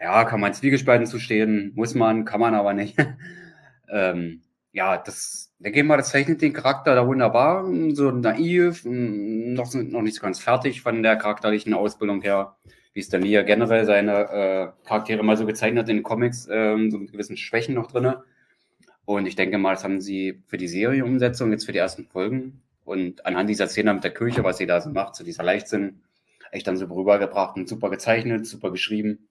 Ja, 0.00 0.24
kann 0.24 0.40
man 0.40 0.54
Zwiegespalten 0.54 1.06
zustehen, 1.06 1.72
muss 1.74 1.94
man, 1.94 2.24
kann 2.24 2.40
man 2.40 2.54
aber 2.54 2.72
nicht. 2.72 2.96
ähm, 3.90 4.40
ja, 4.72 4.96
das, 4.96 5.52
ich 5.58 5.84
mal, 5.84 5.98
das 5.98 6.10
zeichnet 6.10 6.40
den 6.40 6.54
Charakter 6.54 6.94
da 6.94 7.06
wunderbar, 7.06 7.66
so 7.92 8.10
naiv, 8.10 8.84
noch, 8.84 9.74
noch 9.74 10.02
nicht 10.02 10.16
so 10.16 10.22
ganz 10.22 10.38
fertig 10.38 10.80
von 10.80 11.02
der 11.02 11.16
charakterlichen 11.16 11.74
Ausbildung 11.74 12.22
her, 12.22 12.56
wie 12.94 13.00
es 13.00 13.10
dann 13.10 13.22
hier 13.22 13.42
generell 13.42 13.84
seine 13.84 14.12
äh, 14.30 14.86
Charaktere 14.86 15.22
mal 15.22 15.36
so 15.36 15.44
gezeichnet 15.44 15.88
in 15.90 15.98
den 15.98 16.02
Comics, 16.02 16.48
ähm, 16.50 16.90
so 16.90 16.98
mit 16.98 17.12
gewissen 17.12 17.36
Schwächen 17.36 17.74
noch 17.74 17.90
drinne. 17.90 18.24
Und 19.04 19.26
ich 19.26 19.36
denke 19.36 19.58
mal, 19.58 19.74
das 19.74 19.84
haben 19.84 20.00
sie 20.00 20.42
für 20.46 20.56
die 20.56 20.68
Serienumsetzung, 20.68 21.50
jetzt 21.50 21.66
für 21.66 21.72
die 21.72 21.78
ersten 21.78 22.06
Folgen, 22.06 22.62
und 22.84 23.26
anhand 23.26 23.50
dieser 23.50 23.68
Szene 23.68 23.92
mit 23.92 24.04
der 24.04 24.14
Kirche, 24.14 24.44
was 24.44 24.58
sie 24.58 24.66
da 24.66 24.80
so 24.80 24.90
macht, 24.90 25.14
so 25.14 25.24
dieser 25.24 25.44
Leichtsinn, 25.44 26.00
echt 26.52 26.66
dann 26.66 26.76
so 26.76 26.86
rübergebracht 26.86 27.56
und 27.56 27.68
super 27.68 27.90
gezeichnet, 27.90 28.46
super 28.46 28.70
geschrieben, 28.70 29.28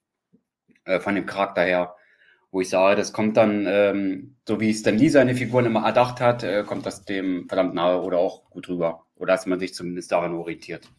äh, 0.90 1.00
von 1.00 1.16
dem 1.16 1.26
Charakter 1.26 1.62
her, 1.64 1.96
wo 2.52 2.62
ich 2.62 2.70
sage, 2.70 2.96
das 2.96 3.14
kommt 3.14 3.38
dann, 3.38 3.66
ähm, 3.68 4.36
so 4.48 4.60
wie 4.60 4.74
Stan 4.74 4.98
Lee 4.98 5.10
seine 5.10 5.36
Figuren 5.36 5.66
immer 5.66 5.86
erdacht 5.86 6.20
hat, 6.20 6.44
äh, 6.44 6.64
kommt 6.64 6.86
das 6.86 7.06
dem 7.06 7.48
verdammt 7.48 7.76
nahe 7.76 8.02
oder 8.02 8.18
auch 8.18 8.50
gut 8.50 8.68
rüber. 8.68 9.06
Oder 9.16 9.34
dass 9.34 9.46
man 9.46 9.60
sich 9.60 9.74
zumindest 9.74 10.12
daran 10.12 10.34
orientiert. 10.34 10.90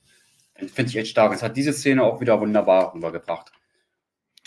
Finde 0.55 0.91
ich 0.91 0.97
echt 0.97 1.11
stark. 1.11 1.33
Es 1.33 1.43
hat 1.43 1.57
diese 1.57 1.73
Szene 1.73 2.05
auch 2.05 2.21
wieder 2.21 2.41
wunderbar 2.41 2.95
rübergebracht. 2.95 3.51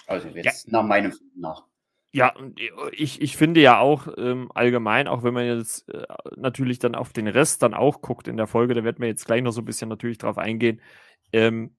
Also 0.07 0.29
jetzt 0.29 0.67
ja. 0.67 0.71
nach 0.71 0.83
meinem 0.83 1.13
nach. 1.35 1.65
Ja, 2.13 2.33
äh, 2.37 2.69
ich, 2.91 3.21
ich 3.21 3.35
finde 3.35 3.59
ja 3.59 3.79
auch 3.79 4.07
ähm, 4.17 4.49
allgemein, 4.53 5.07
auch 5.07 5.23
wenn 5.23 5.33
man 5.33 5.45
jetzt 5.45 5.89
äh, 5.89 6.05
natürlich 6.37 6.79
dann 6.79 6.95
auf 6.95 7.11
den 7.11 7.27
Rest 7.27 7.63
dann 7.63 7.73
auch 7.73 8.01
guckt 8.01 8.27
in 8.27 8.37
der 8.37 8.47
Folge, 8.47 8.75
da 8.75 8.83
wird 8.83 8.99
man 8.99 9.09
jetzt 9.09 9.25
gleich 9.25 9.41
noch 9.41 9.51
so 9.51 9.61
ein 9.61 9.65
bisschen 9.65 9.89
natürlich 9.89 10.19
drauf 10.19 10.37
eingehen, 10.37 10.79
ähm, 11.33 11.75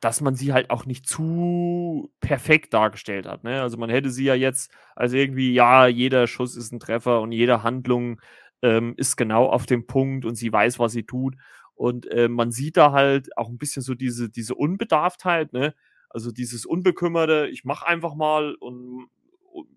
dass 0.00 0.20
man 0.20 0.34
sie 0.34 0.52
halt 0.52 0.70
auch 0.70 0.86
nicht 0.86 1.06
zu 1.06 2.12
perfekt 2.20 2.72
dargestellt 2.74 3.26
hat. 3.26 3.44
Ne? 3.44 3.62
Also 3.62 3.76
man 3.78 3.90
hätte 3.90 4.10
sie 4.10 4.24
ja 4.24 4.34
jetzt 4.34 4.72
als 4.94 5.12
irgendwie, 5.12 5.52
ja, 5.52 5.86
jeder 5.86 6.26
Schuss 6.26 6.56
ist 6.56 6.72
ein 6.72 6.80
Treffer 6.80 7.20
und 7.20 7.32
jede 7.32 7.62
Handlung 7.62 8.20
ähm, 8.62 8.94
ist 8.96 9.16
genau 9.16 9.46
auf 9.46 9.66
dem 9.66 9.86
Punkt 9.86 10.24
und 10.24 10.36
sie 10.36 10.52
weiß, 10.52 10.78
was 10.78 10.92
sie 10.92 11.04
tut. 11.04 11.34
Und 11.74 12.06
äh, 12.10 12.28
man 12.28 12.50
sieht 12.52 12.76
da 12.76 12.92
halt 12.92 13.36
auch 13.36 13.48
ein 13.48 13.58
bisschen 13.58 13.82
so 13.82 13.94
diese, 13.94 14.28
diese 14.30 14.54
Unbedarftheit, 14.54 15.52
ne? 15.52 15.74
Also 16.10 16.32
dieses 16.32 16.64
Unbekümmerte, 16.64 17.48
ich 17.52 17.64
mache 17.64 17.86
einfach 17.86 18.14
mal 18.14 18.54
und 18.54 19.08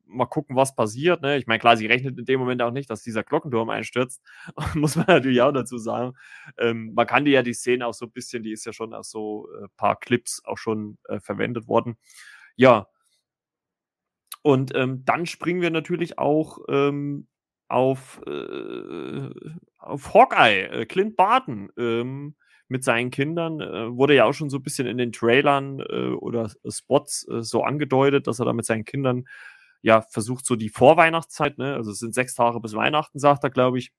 mal 0.05 0.25
gucken, 0.25 0.55
was 0.55 0.75
passiert. 0.75 1.21
Ne? 1.21 1.37
Ich 1.37 1.47
meine, 1.47 1.59
klar, 1.59 1.77
sie 1.77 1.87
rechnet 1.87 2.17
in 2.17 2.25
dem 2.25 2.39
Moment 2.39 2.61
auch 2.61 2.71
nicht, 2.71 2.89
dass 2.89 3.03
dieser 3.03 3.23
Glockenturm 3.23 3.69
einstürzt. 3.69 4.21
Muss 4.75 4.95
man 4.95 5.05
natürlich 5.07 5.41
auch 5.41 5.51
dazu 5.51 5.77
sagen. 5.77 6.13
Ähm, 6.57 6.93
man 6.93 7.07
kann 7.07 7.25
die 7.25 7.31
ja 7.31 7.43
die 7.43 7.53
Szene 7.53 7.87
auch 7.87 7.93
so 7.93 8.05
ein 8.05 8.11
bisschen, 8.11 8.43
die 8.43 8.51
ist 8.51 8.65
ja 8.65 8.73
schon 8.73 8.93
aus 8.93 9.09
so 9.09 9.47
ein 9.57 9.65
äh, 9.65 9.67
paar 9.77 9.99
Clips 9.99 10.41
auch 10.45 10.57
schon 10.57 10.97
äh, 11.07 11.19
verwendet 11.19 11.67
worden. 11.67 11.97
Ja. 12.55 12.87
Und 14.43 14.75
ähm, 14.75 15.05
dann 15.05 15.25
springen 15.25 15.61
wir 15.61 15.69
natürlich 15.69 16.17
auch 16.17 16.59
ähm, 16.67 17.27
auf, 17.67 18.21
äh, 18.27 19.29
auf 19.77 20.13
Hawkeye, 20.13 20.63
äh, 20.63 20.85
Clint 20.85 21.15
Barton, 21.15 21.71
ähm, 21.77 22.35
mit 22.71 22.83
seinen 22.83 23.11
Kindern. 23.11 23.59
Äh, 23.59 23.95
wurde 23.95 24.15
ja 24.15 24.25
auch 24.25 24.33
schon 24.33 24.49
so 24.49 24.57
ein 24.57 24.63
bisschen 24.63 24.87
in 24.87 24.97
den 24.97 25.11
Trailern 25.11 25.79
äh, 25.81 26.13
oder 26.13 26.49
Spots 26.67 27.27
äh, 27.29 27.43
so 27.43 27.63
angedeutet, 27.63 28.27
dass 28.27 28.39
er 28.39 28.45
da 28.45 28.53
mit 28.53 28.65
seinen 28.65 28.85
Kindern 28.85 29.25
ja 29.81 30.01
versucht, 30.01 30.45
so 30.45 30.55
die 30.55 30.69
Vorweihnachtszeit, 30.69 31.57
ne, 31.57 31.75
also 31.75 31.91
es 31.91 31.99
sind 31.99 32.13
sechs 32.13 32.35
Tage 32.35 32.59
bis 32.59 32.73
Weihnachten, 32.75 33.19
sagt 33.19 33.43
er, 33.43 33.49
glaube 33.49 33.79
ich, 33.79 33.91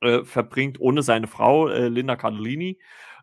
äh, 0.00 0.24
verbringt 0.24 0.80
ohne 0.80 1.02
seine 1.02 1.26
Frau, 1.26 1.68
äh, 1.68 1.88
Linda 1.88 2.16
Cardellini, 2.16 2.78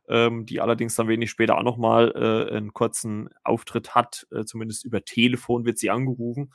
ähm, 0.10 0.46
die 0.46 0.62
allerdings 0.62 0.96
dann 0.96 1.08
wenig 1.08 1.30
später 1.30 1.58
auch 1.58 1.64
nochmal 1.64 2.12
äh, 2.16 2.56
einen 2.56 2.74
kurzen 2.74 3.30
Auftritt 3.44 3.96
hat, 3.96 4.28
äh, 4.32 4.46
zumindest 4.46 4.86
über 4.86 5.04
Telefon 5.04 5.66
wird 5.66 5.78
sie 5.78 5.90
angerufen. 5.90 6.52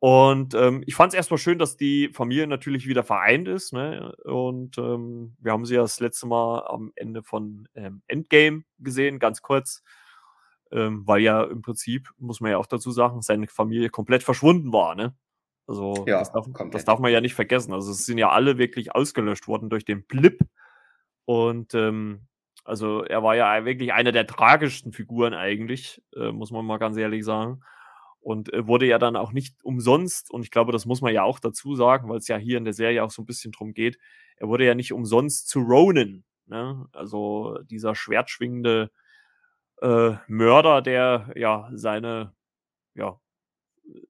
Und 0.00 0.54
ähm, 0.54 0.82
ich 0.86 0.94
fand 0.94 1.12
es 1.12 1.16
erstmal 1.16 1.36
schön, 1.36 1.58
dass 1.58 1.76
die 1.76 2.08
Familie 2.14 2.46
natürlich 2.46 2.86
wieder 2.88 3.04
vereint 3.04 3.48
ist. 3.48 3.74
Ne? 3.74 4.14
Und 4.24 4.78
ähm, 4.78 5.36
wir 5.40 5.52
haben 5.52 5.66
sie 5.66 5.74
ja 5.74 5.82
das 5.82 6.00
letzte 6.00 6.26
Mal 6.26 6.66
am 6.68 6.90
Ende 6.96 7.22
von 7.22 7.68
ähm, 7.74 8.02
Endgame 8.06 8.62
gesehen, 8.78 9.18
ganz 9.18 9.42
kurz. 9.42 9.82
Ähm, 10.72 11.02
weil 11.06 11.20
ja 11.20 11.42
im 11.44 11.62
Prinzip, 11.62 12.10
muss 12.18 12.40
man 12.40 12.52
ja 12.52 12.58
auch 12.58 12.66
dazu 12.66 12.90
sagen, 12.92 13.22
seine 13.22 13.48
Familie 13.48 13.90
komplett 13.90 14.22
verschwunden 14.22 14.72
war. 14.72 14.94
Ne? 14.94 15.16
Also 15.66 16.04
ja, 16.06 16.18
das, 16.18 16.32
darf, 16.32 16.46
das 16.70 16.84
darf 16.84 16.98
man 16.98 17.12
ja 17.12 17.20
nicht 17.20 17.34
vergessen. 17.34 17.72
Also 17.72 17.90
es 17.92 18.06
sind 18.06 18.18
ja 18.18 18.30
alle 18.30 18.58
wirklich 18.58 18.94
ausgelöscht 18.94 19.48
worden 19.48 19.70
durch 19.70 19.84
den 19.84 20.04
Blip. 20.04 20.40
Und 21.24 21.74
ähm, 21.74 22.26
also 22.64 23.04
er 23.04 23.22
war 23.22 23.36
ja 23.36 23.64
wirklich 23.64 23.92
einer 23.92 24.12
der 24.12 24.26
tragischsten 24.26 24.92
Figuren 24.92 25.34
eigentlich, 25.34 26.02
äh, 26.16 26.32
muss 26.32 26.50
man 26.50 26.64
mal 26.64 26.78
ganz 26.78 26.96
ehrlich 26.96 27.24
sagen. 27.24 27.60
Und 28.20 28.52
äh, 28.52 28.66
wurde 28.66 28.86
ja 28.86 28.98
dann 28.98 29.16
auch 29.16 29.32
nicht 29.32 29.64
umsonst, 29.64 30.30
und 30.30 30.42
ich 30.42 30.50
glaube, 30.50 30.72
das 30.72 30.86
muss 30.86 31.00
man 31.00 31.14
ja 31.14 31.22
auch 31.22 31.38
dazu 31.38 31.74
sagen, 31.74 32.08
weil 32.08 32.18
es 32.18 32.28
ja 32.28 32.36
hier 32.36 32.58
in 32.58 32.64
der 32.64 32.74
Serie 32.74 33.02
auch 33.02 33.10
so 33.10 33.22
ein 33.22 33.26
bisschen 33.26 33.52
drum 33.52 33.72
geht, 33.72 33.98
er 34.36 34.48
wurde 34.48 34.66
ja 34.66 34.74
nicht 34.74 34.92
umsonst 34.92 35.48
zu 35.48 35.60
Ronin, 35.60 36.24
ne? 36.46 36.86
also 36.92 37.58
dieser 37.62 37.94
schwertschwingende 37.94 38.90
äh, 39.80 40.16
Mörder, 40.28 40.82
der 40.82 41.30
ja 41.34 41.70
seine 41.72 42.34
ja, 42.94 43.20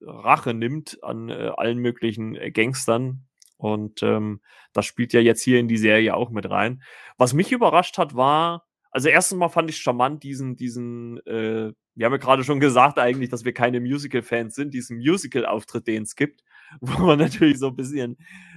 Rache 0.00 0.54
nimmt 0.54 1.02
an 1.02 1.28
äh, 1.28 1.50
allen 1.56 1.78
möglichen 1.78 2.34
äh, 2.36 2.50
Gangstern. 2.50 3.26
Und 3.56 4.02
ähm, 4.02 4.40
das 4.72 4.86
spielt 4.86 5.12
ja 5.12 5.20
jetzt 5.20 5.42
hier 5.42 5.60
in 5.60 5.68
die 5.68 5.76
Serie 5.76 6.14
auch 6.16 6.30
mit 6.30 6.48
rein. 6.48 6.82
Was 7.18 7.34
mich 7.34 7.52
überrascht 7.52 7.98
hat, 7.98 8.14
war, 8.14 8.66
also 8.90 9.08
erstens 9.08 9.38
mal 9.38 9.48
fand 9.48 9.70
ich 9.70 9.78
charmant 9.78 10.22
diesen, 10.22 10.56
diesen, 10.56 11.18
äh, 11.26 11.72
wir 11.94 12.06
haben 12.06 12.12
ja 12.12 12.18
gerade 12.18 12.44
schon 12.44 12.60
gesagt 12.60 12.98
eigentlich, 12.98 13.28
dass 13.28 13.44
wir 13.44 13.52
keine 13.52 13.80
Musical-Fans 13.80 14.54
sind, 14.54 14.72
diesen 14.72 14.98
Musical-Auftritt, 14.98 15.86
den 15.86 16.02
es 16.04 16.16
gibt, 16.16 16.42
wo 16.80 17.04
man 17.04 17.18
natürlich 17.18 17.58
so 17.58 17.68
ein 17.68 17.76
bisschen 17.76 18.16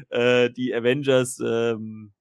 äh, 0.10 0.50
die 0.50 0.74
Avengers, 0.74 1.40
ähm, 1.40 2.14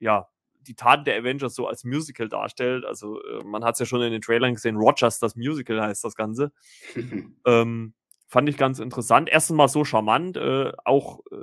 ja, 0.00 0.28
die 0.64 0.74
Taten 0.74 1.04
der 1.04 1.18
Avengers 1.18 1.54
so 1.54 1.66
als 1.66 1.84
Musical 1.84 2.28
darstellt. 2.28 2.84
Also 2.84 3.22
äh, 3.22 3.44
man 3.44 3.64
hat 3.64 3.74
es 3.74 3.80
ja 3.80 3.86
schon 3.86 4.02
in 4.02 4.12
den 4.12 4.22
Trailern 4.22 4.54
gesehen, 4.54 4.76
Rogers, 4.76 5.18
das 5.18 5.36
Musical 5.36 5.80
heißt 5.80 6.04
das 6.04 6.14
Ganze. 6.14 6.52
ähm, 7.46 7.94
fand 8.26 8.48
ich 8.48 8.56
ganz 8.56 8.78
interessant. 8.78 9.28
Erstens 9.30 9.56
mal 9.56 9.68
so 9.68 9.84
charmant, 9.84 10.36
äh, 10.36 10.72
auch 10.84 11.20
äh, 11.30 11.36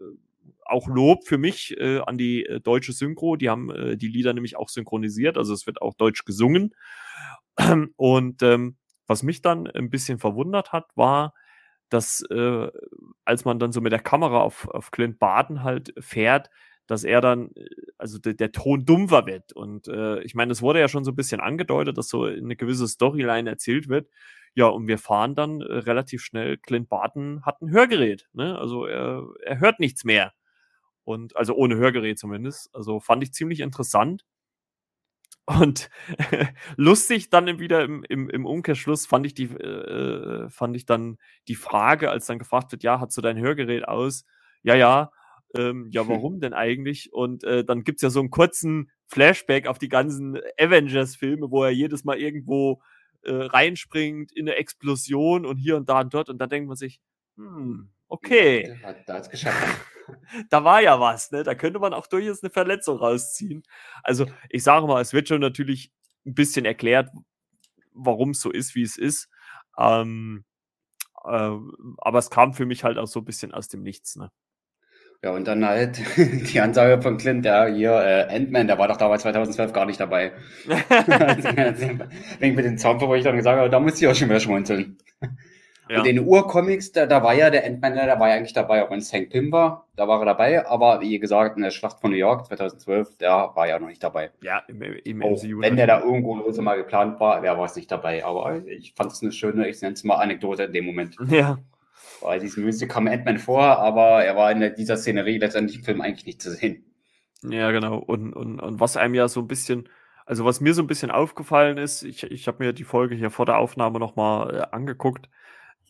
auch 0.63 0.87
Lob 0.87 1.27
für 1.27 1.37
mich 1.37 1.75
äh, 1.79 1.99
an 1.99 2.17
die 2.17 2.47
deutsche 2.63 2.93
Synchro. 2.93 3.35
Die 3.35 3.49
haben 3.49 3.97
die 3.97 4.07
Lieder 4.07 4.33
nämlich 4.33 4.55
auch 4.55 4.69
synchronisiert, 4.69 5.37
also 5.37 5.53
es 5.53 5.67
wird 5.67 5.81
auch 5.81 5.95
deutsch 5.95 6.23
gesungen. 6.23 6.73
Und 7.97 8.41
ähm, 8.41 8.77
was 9.05 9.23
mich 9.23 9.41
dann 9.41 9.67
ein 9.67 9.89
bisschen 9.89 10.19
verwundert 10.19 10.71
hat, 10.71 10.85
war, 10.95 11.33
dass 11.89 12.23
äh, 12.31 12.69
als 13.25 13.45
man 13.45 13.59
dann 13.59 13.73
so 13.73 13.81
mit 13.81 13.91
der 13.91 13.99
Kamera 13.99 14.39
auf, 14.39 14.69
auf 14.69 14.91
Clint 14.91 15.19
Barton 15.19 15.63
halt 15.63 15.93
fährt, 15.99 16.49
dass 16.91 17.05
er 17.05 17.21
dann, 17.21 17.51
äh, 17.55 17.65
also 17.97 18.19
de, 18.19 18.33
der 18.33 18.51
Ton 18.51 18.85
dumpfer 18.85 19.25
wird. 19.25 19.53
Und 19.53 19.87
äh, 19.87 20.21
ich 20.23 20.35
meine, 20.35 20.51
es 20.51 20.61
wurde 20.61 20.79
ja 20.79 20.89
schon 20.89 21.05
so 21.05 21.11
ein 21.11 21.15
bisschen 21.15 21.39
angedeutet, 21.39 21.97
dass 21.97 22.09
so 22.09 22.25
eine 22.25 22.55
gewisse 22.55 22.87
Storyline 22.87 23.49
erzählt 23.49 23.87
wird. 23.87 24.09
Ja, 24.55 24.65
und 24.67 24.87
wir 24.87 24.97
fahren 24.97 25.33
dann 25.33 25.61
äh, 25.61 25.73
relativ 25.77 26.21
schnell. 26.21 26.57
Clint 26.57 26.89
Barton 26.89 27.45
hat 27.45 27.61
ein 27.61 27.71
Hörgerät. 27.71 28.27
Ne? 28.33 28.59
Also 28.59 28.85
er, 28.85 29.25
er 29.43 29.59
hört 29.61 29.79
nichts 29.79 30.03
mehr. 30.03 30.33
Und 31.05 31.35
also 31.37 31.55
ohne 31.55 31.77
Hörgerät 31.77 32.19
zumindest. 32.19 32.69
Also 32.75 32.99
fand 32.99 33.23
ich 33.23 33.33
ziemlich 33.33 33.61
interessant. 33.61 34.25
Und 35.45 35.89
lustig 36.75 37.29
dann 37.29 37.59
wieder 37.59 37.83
im, 37.83 38.03
im, 38.09 38.29
im 38.29 38.45
Umkehrschluss 38.45 39.05
fand 39.05 39.25
ich 39.25 39.33
die, 39.33 39.45
äh, 39.45 40.49
fand 40.49 40.75
ich 40.75 40.85
dann 40.85 41.17
die 41.47 41.55
Frage, 41.55 42.09
als 42.09 42.25
dann 42.25 42.37
gefragt 42.37 42.71
wird, 42.73 42.83
ja, 42.83 42.99
hast 42.99 43.17
du 43.17 43.21
dein 43.21 43.39
Hörgerät 43.39 43.87
aus? 43.87 44.25
Ja, 44.61 44.75
ja. 44.75 45.11
Ähm, 45.55 45.89
ja, 45.91 46.07
warum 46.07 46.39
denn 46.39 46.53
eigentlich? 46.53 47.11
Und 47.13 47.43
äh, 47.43 47.63
dann 47.63 47.83
es 47.85 48.01
ja 48.01 48.09
so 48.09 48.19
einen 48.19 48.29
kurzen 48.29 48.91
Flashback 49.07 49.67
auf 49.67 49.77
die 49.77 49.89
ganzen 49.89 50.39
Avengers-Filme, 50.59 51.51
wo 51.51 51.63
er 51.63 51.71
jedes 51.71 52.03
Mal 52.03 52.17
irgendwo 52.17 52.81
äh, 53.23 53.33
reinspringt 53.33 54.31
in 54.31 54.47
eine 54.47 54.57
Explosion 54.57 55.45
und 55.45 55.57
hier 55.57 55.77
und 55.77 55.89
da 55.89 56.01
und 56.01 56.13
dort. 56.13 56.29
Und 56.29 56.39
da 56.39 56.47
denkt 56.47 56.67
man 56.67 56.77
sich, 56.77 56.99
hm, 57.35 57.89
okay. 58.07 58.77
Da, 58.81 58.93
da 59.05 59.13
hat 59.15 59.23
es 59.23 59.29
geschafft 59.29 59.79
da 60.49 60.63
war 60.63 60.81
ja 60.81 60.99
was, 60.99 61.31
ne? 61.31 61.43
Da 61.43 61.55
könnte 61.55 61.79
man 61.79 61.93
auch 61.93 62.07
durchaus 62.07 62.43
eine 62.43 62.49
Verletzung 62.49 62.97
rausziehen. 62.97 63.63
Also, 64.03 64.25
ich 64.49 64.63
sage 64.63 64.87
mal, 64.87 65.01
es 65.01 65.13
wird 65.13 65.27
schon 65.27 65.41
natürlich 65.41 65.91
ein 66.25 66.33
bisschen 66.33 66.65
erklärt, 66.65 67.09
warum 67.93 68.31
es 68.31 68.41
so 68.41 68.51
ist, 68.51 68.75
wie 68.75 68.83
es 68.83 68.97
ist. 68.97 69.29
Ähm, 69.77 70.45
äh, 71.23 71.51
aber 71.97 72.19
es 72.19 72.29
kam 72.29 72.53
für 72.53 72.65
mich 72.65 72.83
halt 72.83 72.97
auch 72.97 73.07
so 73.07 73.19
ein 73.19 73.25
bisschen 73.25 73.53
aus 73.53 73.67
dem 73.67 73.83
Nichts, 73.83 74.15
ne? 74.15 74.31
Ja, 75.23 75.31
und 75.31 75.47
dann 75.47 75.63
halt 75.63 76.01
die 76.17 76.59
Ansage 76.59 76.99
von 77.01 77.17
Clint, 77.17 77.45
ja, 77.45 77.67
hier, 77.67 77.91
äh, 77.91 78.35
Ant-Man, 78.35 78.65
der 78.65 78.79
war 78.79 78.87
doch 78.87 78.97
damals 78.97 79.21
2012 79.21 79.71
gar 79.71 79.85
nicht 79.85 79.99
dabei. 79.99 80.31
Wegen 82.39 82.55
mit 82.55 82.65
den 82.65 82.79
Zaunfall, 82.79 83.07
wo 83.07 83.15
ich 83.15 83.23
dann 83.23 83.35
gesagt 83.35 83.59
habe, 83.59 83.69
da 83.69 83.79
muss 83.79 84.01
ich 84.01 84.07
auch 84.07 84.15
schon 84.15 84.29
mehr 84.29 84.39
schmunzeln. 84.39 84.97
Ja. 85.91 85.99
Und 85.99 86.07
in 86.07 86.15
den 86.15 86.25
Urcomics, 86.25 86.91
da, 86.93 87.05
da 87.05 87.21
war 87.21 87.35
ja 87.35 87.49
der 87.49 87.65
Endman, 87.65 87.95
der 87.95 88.19
war 88.19 88.29
ja 88.29 88.35
eigentlich 88.35 88.53
dabei, 88.53 88.83
auch 88.83 88.89
wenn 88.89 88.99
es 88.99 89.13
Hank 89.13 89.29
Pym 89.29 89.51
war, 89.51 89.87
da 89.95 90.07
war 90.07 90.21
er 90.21 90.25
dabei, 90.25 90.65
aber 90.65 91.01
wie 91.01 91.19
gesagt, 91.19 91.57
in 91.57 91.63
der 91.63 91.71
Schlacht 91.71 91.99
von 91.99 92.11
New 92.11 92.17
York 92.17 92.47
2012, 92.47 93.17
der 93.17 93.51
war 93.53 93.67
ja 93.67 93.77
noch 93.77 93.89
nicht 93.89 94.01
dabei. 94.01 94.31
Ja, 94.41 94.63
im, 94.69 94.81
im 94.81 95.21
auch 95.21 95.31
MCU. 95.31 95.59
Wenn 95.61 95.75
der 95.75 95.87
da 95.87 95.99
irgendwo 96.01 96.35
lose 96.35 96.61
mal 96.61 96.77
geplant 96.77 97.19
war, 97.19 97.41
der 97.41 97.57
war 97.57 97.65
es 97.65 97.75
nicht 97.75 97.91
dabei, 97.91 98.23
aber 98.23 98.65
ich 98.65 98.93
fand 98.95 99.11
es 99.11 99.21
eine 99.21 99.33
schöne, 99.33 99.67
ich 99.67 99.81
nenne 99.81 99.93
es 99.93 100.03
mal 100.03 100.15
Anekdote 100.15 100.63
in 100.63 100.73
dem 100.73 100.85
Moment. 100.85 101.17
Ja. 101.29 101.59
Weil 102.21 102.39
diesem 102.39 102.65
Mystik 102.65 102.89
kam 102.89 103.07
Ant-Man 103.07 103.39
vor, 103.39 103.63
aber 103.63 104.23
er 104.23 104.35
war 104.35 104.51
in 104.51 104.75
dieser 104.75 104.97
Szenerie 104.97 105.37
letztendlich 105.37 105.79
im 105.79 105.83
Film 105.83 106.01
eigentlich 106.01 106.25
nicht 106.25 106.41
zu 106.41 106.51
sehen. 106.51 106.85
Ja, 107.43 107.71
genau. 107.71 107.97
Und, 107.97 108.33
und, 108.33 108.59
und 108.59 108.79
was 108.79 108.97
einem 108.97 109.15
ja 109.15 109.27
so 109.27 109.41
ein 109.41 109.47
bisschen, 109.47 109.89
also 110.25 110.45
was 110.45 110.61
mir 110.61 110.73
so 110.73 110.81
ein 110.81 110.87
bisschen 110.87 111.11
aufgefallen 111.11 111.77
ist, 111.77 112.03
ich, 112.03 112.23
ich 112.23 112.47
habe 112.47 112.63
mir 112.63 112.73
die 112.73 112.83
Folge 112.83 113.15
hier 113.15 113.31
vor 113.31 113.45
der 113.45 113.57
Aufnahme 113.57 113.99
nochmal 113.99 114.55
äh, 114.55 114.75
angeguckt, 114.75 115.29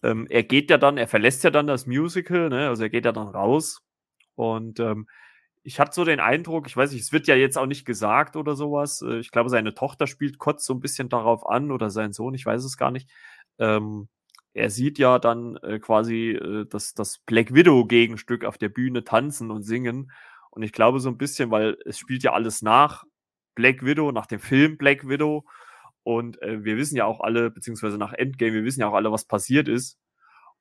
ähm, 0.03 0.27
er 0.29 0.43
geht 0.43 0.69
ja 0.69 0.77
dann, 0.77 0.97
er 0.97 1.07
verlässt 1.07 1.43
ja 1.43 1.51
dann 1.51 1.67
das 1.67 1.85
Musical, 1.85 2.49
ne? 2.49 2.69
also 2.69 2.83
er 2.83 2.89
geht 2.89 3.05
ja 3.05 3.11
dann 3.11 3.27
raus. 3.27 3.81
Und 4.35 4.79
ähm, 4.79 5.07
ich 5.63 5.79
hatte 5.79 5.93
so 5.93 6.05
den 6.05 6.19
Eindruck, 6.19 6.67
ich 6.67 6.75
weiß 6.75 6.91
nicht, 6.91 7.01
es 7.01 7.11
wird 7.11 7.27
ja 7.27 7.35
jetzt 7.35 7.57
auch 7.57 7.67
nicht 7.67 7.85
gesagt 7.85 8.35
oder 8.35 8.55
sowas. 8.55 9.01
Äh, 9.01 9.19
ich 9.19 9.31
glaube, 9.31 9.49
seine 9.49 9.73
Tochter 9.73 10.07
spielt 10.07 10.39
kurz 10.39 10.65
so 10.65 10.73
ein 10.73 10.79
bisschen 10.79 11.09
darauf 11.09 11.47
an 11.47 11.71
oder 11.71 11.89
sein 11.89 12.13
Sohn, 12.13 12.33
ich 12.33 12.45
weiß 12.45 12.63
es 12.63 12.77
gar 12.77 12.91
nicht. 12.91 13.09
Ähm, 13.59 14.07
er 14.53 14.69
sieht 14.69 14.99
ja 14.99 15.19
dann 15.19 15.57
äh, 15.57 15.79
quasi 15.79 16.31
äh, 16.31 16.65
das, 16.69 16.93
das 16.93 17.19
Black 17.19 17.53
Widow-Gegenstück 17.53 18.45
auf 18.45 18.57
der 18.57 18.69
Bühne 18.69 19.03
tanzen 19.03 19.51
und 19.51 19.63
singen. 19.63 20.11
Und 20.49 20.63
ich 20.63 20.73
glaube 20.73 20.99
so 20.99 21.09
ein 21.09 21.17
bisschen, 21.17 21.51
weil 21.51 21.77
es 21.85 21.97
spielt 21.97 22.23
ja 22.23 22.33
alles 22.33 22.61
nach 22.61 23.05
Black 23.55 23.83
Widow, 23.85 24.11
nach 24.11 24.25
dem 24.25 24.39
Film 24.39 24.77
Black 24.77 25.07
Widow. 25.07 25.45
Und 26.03 26.41
äh, 26.41 26.63
wir 26.63 26.77
wissen 26.77 26.97
ja 26.97 27.05
auch 27.05 27.21
alle, 27.21 27.51
beziehungsweise 27.51 27.97
nach 27.97 28.13
Endgame, 28.13 28.53
wir 28.53 28.63
wissen 28.65 28.81
ja 28.81 28.89
auch 28.89 28.93
alle, 28.93 29.11
was 29.11 29.25
passiert 29.25 29.67
ist. 29.67 29.97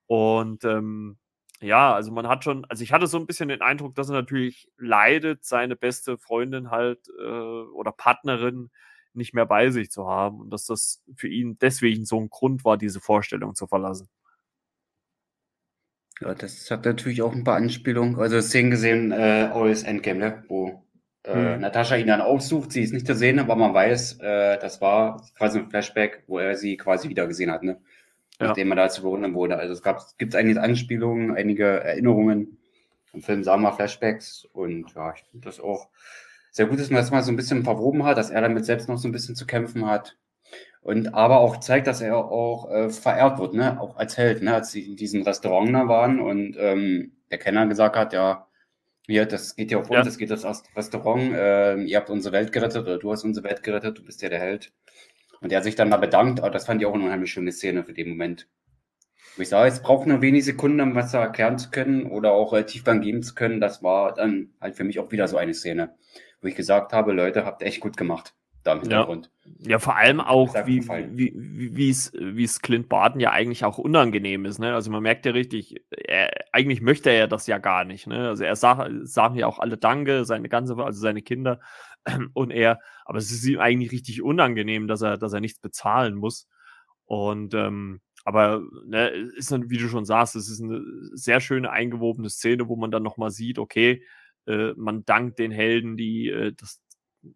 Und 0.07 0.64
ähm, 0.64 1.18
ja, 1.61 1.95
also 1.95 2.12
man 2.12 2.28
hat 2.28 2.45
schon, 2.45 2.64
also 2.66 2.82
ich 2.82 2.93
hatte 2.93 3.07
so 3.07 3.18
ein 3.18 3.26
bisschen 3.26 3.49
den 3.49 3.62
Eindruck, 3.62 3.95
dass 3.95 4.09
er 4.09 4.14
natürlich 4.14 4.68
leidet, 4.78 5.45
seine 5.45 5.76
beste 5.76 6.18
Freundin 6.18 6.70
halt 6.70 7.09
äh, 7.18 7.22
oder 7.22 7.93
Partnerin 7.93 8.70
nicht 9.15 9.35
mehr 9.35 9.47
bei 9.47 9.71
sich 9.71 9.91
zu 9.91 10.07
haben 10.09 10.41
und 10.41 10.51
dass 10.51 10.67
das 10.67 11.03
für 11.15 11.29
ihn 11.29 11.59
deswegen 11.61 12.05
so 12.05 12.19
ein 12.21 12.31
Grund 12.31 12.65
war, 12.65 12.77
diese 12.77 13.01
Vorstellung 13.01 13.55
zu 13.55 13.67
verlassen. 13.67 14.09
Ja, 16.21 16.35
das 16.35 16.71
hat 16.71 16.85
natürlich 16.85 17.23
auch 17.23 17.35
ein 17.35 17.45
paar 17.45 17.57
Anspielungen. 17.57 18.19
Also 18.19 18.41
Szenen 18.41 18.71
gesehen, 18.71 19.11
äh, 19.11 19.49
aus 19.53 19.83
Endgame, 19.83 20.19
ne? 20.19 20.45
wo 20.49 20.85
äh, 21.23 21.35
hm. 21.35 21.61
Natascha 21.61 21.97
ihn 21.97 22.07
dann 22.07 22.21
aufsucht, 22.21 22.73
sie 22.73 22.83
ist 22.83 22.93
nicht 22.93 23.07
zu 23.07 23.15
sehen, 23.15 23.39
aber 23.39 23.57
man 23.57 23.75
weiß, 23.75 24.21
äh, 24.21 24.59
das 24.59 24.81
war 24.81 25.27
quasi 25.37 25.59
ein 25.59 25.71
Flashback, 25.71 26.25
wo 26.27 26.39
er 26.39 26.57
sie 26.57 26.77
quasi 26.77 27.09
wieder 27.09 27.27
gesehen 27.27 27.51
hat, 27.51 27.63
ne? 27.63 27.81
Ja. 28.39 28.49
Nachdem 28.49 28.73
er 28.73 28.77
da 28.77 28.89
zu 28.89 29.03
bewundern 29.03 29.35
wurde. 29.35 29.59
Also 29.59 29.75
es 29.75 29.83
gab, 29.83 30.01
gibt 30.17 30.35
einige 30.35 30.63
Anspielungen, 30.63 31.37
einige 31.37 31.65
Erinnerungen. 31.65 32.59
Im 33.13 33.23
Film 33.23 33.45
sahen 33.45 33.61
wir 33.61 33.73
Flashbacks 33.73 34.47
und 34.53 34.95
ja, 34.95 35.13
ich 35.15 35.23
finde 35.31 35.45
das 35.45 35.61
auch 35.61 35.89
sehr 36.51 36.66
gut, 36.66 36.78
dass 36.80 36.90
man 36.90 37.01
das 37.01 37.11
mal 37.11 37.22
so 37.22 37.32
ein 37.32 37.36
bisschen 37.36 37.64
verwoben 37.64 38.05
hat, 38.05 38.18
dass 38.18 38.30
er 38.30 38.40
damit 38.40 38.64
selbst 38.64 38.88
noch 38.88 38.98
so 38.98 39.09
ein 39.09 39.12
bisschen 39.12 39.36
zu 39.36 39.46
kämpfen 39.46 39.86
hat. 39.86 40.16
Und 40.82 41.14
aber 41.14 41.40
auch 41.40 41.59
zeigt, 41.61 41.86
dass 41.86 42.01
er 42.01 42.16
auch 42.16 42.70
äh, 42.70 42.90
verehrt 42.90 43.38
wird, 43.38 43.55
ne? 43.55 43.80
Auch 43.80 43.96
als 43.96 44.16
Held, 44.16 44.42
ne? 44.42 44.55
Als 44.55 44.72
sie 44.72 44.86
in 44.86 44.96
diesem 44.96 45.22
Restaurant 45.22 45.74
da 45.74 45.88
waren 45.88 46.20
und 46.20 46.57
ähm, 46.59 47.12
der 47.30 47.38
Kenner 47.38 47.66
gesagt 47.66 47.96
hat, 47.96 48.12
ja, 48.12 48.48
Ja, 49.09 49.24
das 49.24 49.57
geht 49.57 49.70
ja 49.72 49.78
auch 49.78 49.88
um, 49.90 49.96
ja. 49.96 50.03
das 50.03 50.18
geht 50.18 50.30
das 50.30 50.44
Restaurant. 50.76 51.34
Äh, 51.34 51.82
ihr 51.82 51.96
habt 51.98 52.11
unsere 52.11 52.32
Welt 52.32 52.53
gerettet 52.53 52.82
oder 52.82 52.98
du 52.98 53.11
hast 53.12 53.24
unsere 53.24 53.44
Welt 53.48 53.62
gerettet, 53.62 53.98
du 53.98 54.05
bist 54.05 54.22
ja 54.22 54.28
der 54.28 54.38
Held. 54.40 54.72
Und 55.40 55.53
er 55.53 55.62
sich 55.62 55.74
dann 55.74 55.90
da 55.90 55.96
bedankt, 55.96 56.40
aber 56.40 56.51
das 56.51 56.66
fand 56.66 56.80
ich 56.80 56.86
auch 56.86 56.94
eine 56.94 57.05
unheimlich 57.05 57.32
schöne 57.32 57.51
Szene 57.53 57.82
für 57.84 57.94
den 57.94 58.09
Moment. 58.11 58.48
Wo 59.36 59.42
ich 59.42 59.48
sage, 59.48 59.68
es 59.68 59.82
braucht 59.82 60.07
nur 60.07 60.22
wenig 60.22 60.44
Sekunden, 60.44 60.80
um 60.80 60.94
was 60.94 61.12
da 61.12 61.22
erklären 61.22 61.59
zu 61.59 61.70
können 61.70 62.07
oder 62.07 62.32
auch 62.32 62.53
äh, 62.53 62.64
Tiefgang 62.64 63.01
geben 63.01 63.22
zu 63.22 63.34
können. 63.34 63.61
Das 63.61 63.82
war 63.82 64.14
dann 64.14 64.51
halt 64.61 64.76
für 64.76 64.84
mich 64.84 64.98
auch 65.01 65.11
wieder 65.12 65.28
so 65.28 65.36
eine 65.38 65.55
Szene, 65.55 65.94
wo 66.41 66.49
ich 66.49 66.55
gesagt 66.55 66.93
habe, 66.93 67.12
Leute, 67.12 67.45
habt 67.45 67.62
echt 67.62 67.80
gut 67.80 67.97
gemacht 67.97 68.34
da 68.62 68.74
im 68.74 68.80
Hintergrund. 68.80 69.30
Ja, 69.45 69.70
ja 69.70 69.78
vor 69.78 69.97
allem 69.97 70.20
auch, 70.20 70.55
wie, 70.66 70.86
wie, 70.86 71.32
wie, 71.34 71.97
wie 72.36 72.45
es 72.45 72.62
Clint 72.62 72.88
Barton 72.88 73.20
ja 73.20 73.30
eigentlich 73.30 73.64
auch 73.64 73.78
unangenehm 73.78 74.45
ist. 74.45 74.59
Ne? 74.59 74.74
Also 74.74 74.91
man 74.91 75.03
merkt 75.03 75.26
ja 75.26 75.32
richtig, 75.32 75.82
er, 75.91 76.30
eigentlich 76.53 76.80
möchte 76.80 77.11
er 77.11 77.26
das 77.26 77.47
ja 77.47 77.59
gar 77.59 77.84
nicht. 77.84 78.07
Ne? 78.07 78.28
Also 78.28 78.45
er 78.45 78.57
sagt, 78.57 78.91
sagen 79.05 79.36
ja 79.36 79.47
auch 79.47 79.59
alle 79.59 79.78
Danke, 79.78 80.24
seine 80.24 80.49
ganze, 80.49 80.76
also 80.76 81.01
seine 81.01 81.22
Kinder 81.22 81.61
und 82.34 82.51
er, 82.51 82.80
aber 83.05 83.18
es 83.18 83.30
ist 83.30 83.45
ihm 83.47 83.61
eigentlich 83.61 83.93
richtig 83.93 84.22
unangenehm, 84.22 84.88
dass 84.88 85.03
er, 85.03 85.16
dass 85.16 85.32
er 85.32 85.41
nichts 85.41 85.61
bezahlen 85.61 86.14
muss. 86.14 86.49
Und 87.07 87.55
ähm, 87.55 88.01
aber 88.24 88.62
ne, 88.84 89.09
ist 89.09 89.51
dann, 89.51 89.70
wie 89.70 89.78
du 89.78 89.88
schon 89.88 90.05
sagst, 90.05 90.36
es 90.36 90.51
ist 90.51 90.62
eine 90.62 90.82
sehr 91.14 91.41
schöne 91.41 91.70
eingewobene 91.70 92.28
Szene, 92.28 92.68
wo 92.68 92.76
man 92.76 92.91
dann 92.91 93.03
nochmal 93.03 93.30
sieht, 93.30 93.59
okay, 93.59 94.05
äh, 94.51 94.74
man 94.76 95.05
dankt 95.05 95.38
den 95.38 95.53
Helden, 95.53 95.96
die 95.96 96.28
äh, 96.28 96.53
das, 96.53 96.80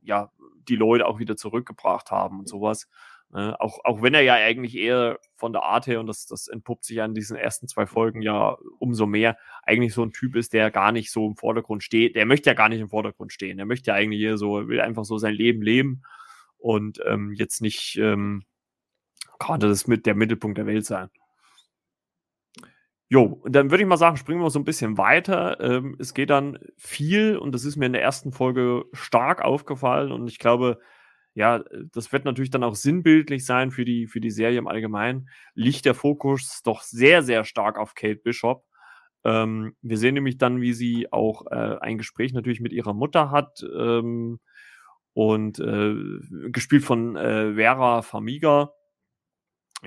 ja, 0.02 0.30
die 0.68 0.76
Leute 0.76 1.06
auch 1.06 1.18
wieder 1.18 1.36
zurückgebracht 1.36 2.10
haben 2.10 2.40
und 2.40 2.48
sowas. 2.48 2.88
Äh, 3.34 3.52
auch, 3.58 3.84
auch 3.84 4.00
wenn 4.02 4.14
er 4.14 4.20
ja 4.22 4.34
eigentlich 4.34 4.76
eher 4.76 5.18
von 5.34 5.52
der 5.52 5.64
Art 5.64 5.86
her, 5.86 6.00
und 6.00 6.06
das, 6.06 6.26
das 6.26 6.46
entpuppt 6.46 6.84
sich 6.84 6.96
ja 6.96 7.04
in 7.04 7.14
diesen 7.14 7.36
ersten 7.36 7.66
zwei 7.66 7.86
Folgen 7.86 8.22
ja 8.22 8.56
umso 8.78 9.06
mehr, 9.06 9.36
eigentlich 9.64 9.92
so 9.92 10.04
ein 10.04 10.12
Typ 10.12 10.36
ist, 10.36 10.52
der 10.52 10.70
gar 10.70 10.92
nicht 10.92 11.10
so 11.10 11.26
im 11.26 11.36
Vordergrund 11.36 11.82
steht. 11.82 12.16
Der 12.16 12.26
möchte 12.26 12.50
ja 12.50 12.54
gar 12.54 12.68
nicht 12.68 12.80
im 12.80 12.88
Vordergrund 12.88 13.32
stehen. 13.32 13.56
Der 13.56 13.66
möchte 13.66 13.90
ja 13.90 13.94
eigentlich 13.94 14.20
eher 14.20 14.38
so, 14.38 14.68
will 14.68 14.80
einfach 14.80 15.04
so 15.04 15.18
sein 15.18 15.34
Leben 15.34 15.62
leben 15.62 16.02
und 16.58 17.00
ähm, 17.06 17.32
jetzt 17.32 17.60
nicht 17.60 17.98
ähm, 17.98 18.44
gerade 19.38 19.68
das 19.68 19.86
mit 19.86 20.06
der 20.06 20.14
Mittelpunkt 20.14 20.58
der 20.58 20.66
Welt 20.66 20.86
sein. 20.86 21.10
Jo, 23.10 23.42
dann 23.46 23.70
würde 23.70 23.82
ich 23.82 23.88
mal 23.88 23.96
sagen, 23.98 24.16
springen 24.16 24.40
wir 24.40 24.50
so 24.50 24.58
ein 24.58 24.64
bisschen 24.64 24.96
weiter. 24.96 25.60
Ähm, 25.60 25.94
es 25.98 26.14
geht 26.14 26.30
dann 26.30 26.58
viel, 26.76 27.36
und 27.36 27.52
das 27.54 27.64
ist 27.64 27.76
mir 27.76 27.86
in 27.86 27.92
der 27.92 28.02
ersten 28.02 28.32
Folge 28.32 28.84
stark 28.92 29.42
aufgefallen, 29.42 30.10
und 30.10 30.26
ich 30.28 30.38
glaube, 30.38 30.78
ja, 31.34 31.62
das 31.92 32.12
wird 32.12 32.24
natürlich 32.24 32.50
dann 32.50 32.64
auch 32.64 32.76
sinnbildlich 32.76 33.44
sein 33.44 33.70
für 33.72 33.84
die, 33.84 34.06
für 34.06 34.20
die 34.20 34.30
Serie 34.30 34.58
im 34.58 34.68
Allgemeinen, 34.68 35.28
liegt 35.54 35.84
der 35.84 35.94
Fokus 35.94 36.62
doch 36.64 36.82
sehr, 36.82 37.22
sehr 37.22 37.44
stark 37.44 37.76
auf 37.78 37.94
Kate 37.94 38.20
Bishop. 38.22 38.64
Ähm, 39.24 39.74
wir 39.82 39.98
sehen 39.98 40.14
nämlich 40.14 40.38
dann, 40.38 40.60
wie 40.60 40.72
sie 40.72 41.12
auch 41.12 41.46
äh, 41.50 41.78
ein 41.80 41.98
Gespräch 41.98 42.32
natürlich 42.32 42.60
mit 42.60 42.72
ihrer 42.72 42.94
Mutter 42.94 43.30
hat 43.30 43.64
ähm, 43.76 44.40
und 45.14 45.58
äh, 45.58 45.94
gespielt 46.50 46.84
von 46.84 47.16
äh, 47.16 47.54
Vera 47.54 48.02
Famiga. 48.02 48.72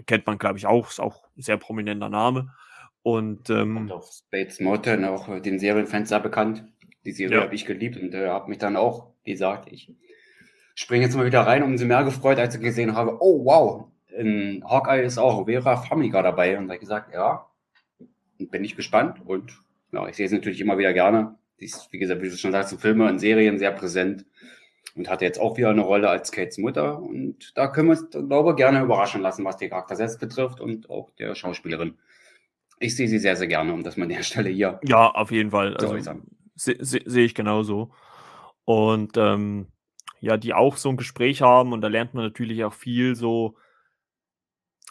Kennt 0.05 0.27
man, 0.27 0.37
glaube 0.37 0.57
ich, 0.57 0.67
auch, 0.67 0.89
ist 0.89 0.99
auch 0.99 1.23
ein 1.37 1.41
sehr 1.41 1.57
prominenter 1.57 2.09
Name. 2.09 2.53
Und, 3.07 3.49
ähm, 3.49 3.77
und 3.77 3.91
auch 3.93 4.05
Bates 4.31 4.59
Motten, 4.59 5.05
auch 5.05 5.39
den 5.39 5.59
Serienfans 5.59 6.09
sehr 6.09 6.19
bekannt. 6.19 6.65
Die 7.05 7.13
Serie 7.13 7.37
ja. 7.37 7.43
habe 7.43 7.55
ich 7.55 7.65
geliebt 7.65 7.95
und 7.95 8.13
äh, 8.13 8.27
habe 8.27 8.49
mich 8.49 8.57
dann 8.57 8.75
auch, 8.75 9.13
wie 9.23 9.31
gesagt, 9.31 9.71
ich 9.71 9.93
springe 10.75 11.05
jetzt 11.05 11.15
mal 11.15 11.25
wieder 11.25 11.39
rein, 11.39 11.63
umso 11.63 11.85
mehr 11.85 12.03
gefreut, 12.03 12.37
als 12.37 12.55
ich 12.55 12.61
gesehen 12.61 12.95
habe, 12.95 13.15
oh 13.21 13.45
wow, 13.45 13.85
in 14.09 14.61
Hawkeye 14.69 15.05
ist 15.05 15.17
auch 15.17 15.45
Vera 15.45 15.77
Farmiga 15.77 16.21
dabei. 16.21 16.57
Und 16.57 16.65
da 16.65 16.73
habe 16.73 16.75
ich 16.75 16.81
gesagt, 16.81 17.13
ja, 17.13 17.47
bin 18.39 18.65
ich 18.65 18.75
gespannt. 18.75 19.21
Und 19.23 19.57
ja, 19.93 20.05
ich 20.09 20.17
sehe 20.17 20.25
es 20.25 20.33
natürlich 20.33 20.59
immer 20.59 20.77
wieder 20.77 20.91
gerne. 20.91 21.35
Die 21.61 21.65
ist, 21.65 21.87
wie 21.93 21.99
gesagt, 21.99 22.21
wie 22.21 22.29
du 22.29 22.35
schon 22.35 22.51
sagst, 22.51 22.73
in 22.73 22.79
Filmen 22.79 23.07
und 23.07 23.19
Serien 23.19 23.57
sehr 23.57 23.71
präsent 23.71 24.25
und 24.97 25.09
hatte 25.09 25.23
jetzt 25.23 25.39
auch 25.39 25.55
wieder 25.55 25.69
eine 25.69 25.79
Rolle 25.79 26.09
als 26.09 26.33
Kates 26.33 26.57
Mutter. 26.57 27.01
Und 27.01 27.53
da 27.55 27.67
können 27.67 27.87
wir 27.87 27.97
uns, 27.97 28.09
glaube 28.09 28.49
ich, 28.49 28.57
gerne 28.57 28.81
überraschen 28.81 29.21
lassen, 29.21 29.45
was 29.45 29.55
den 29.55 29.69
Charakter 29.69 29.95
selbst 29.95 30.19
betrifft 30.19 30.59
und 30.59 30.89
auch 30.89 31.11
der 31.11 31.35
Schauspielerin. 31.35 31.93
Ich 32.79 32.95
sehe 32.95 33.07
sie 33.07 33.19
sehr, 33.19 33.35
sehr 33.35 33.47
gerne, 33.47 33.73
um 33.73 33.83
das 33.83 33.97
mal 33.97 34.03
an 34.03 34.09
der 34.09 34.23
Stelle 34.23 34.49
hier. 34.49 34.79
Ja, 34.83 35.09
auf 35.09 35.31
jeden 35.31 35.51
Fall. 35.51 35.75
Also, 35.77 35.97
Sehe 36.55 36.77
seh, 36.79 37.01
seh 37.05 37.25
ich 37.25 37.35
genauso. 37.35 37.91
Und 38.65 39.15
ähm, 39.17 39.67
ja, 40.19 40.37
die 40.37 40.53
auch 40.53 40.77
so 40.77 40.89
ein 40.89 40.97
Gespräch 40.97 41.41
haben 41.41 41.73
und 41.73 41.81
da 41.81 41.87
lernt 41.87 42.13
man 42.13 42.23
natürlich 42.23 42.63
auch 42.63 42.73
viel 42.73 43.15
so. 43.15 43.55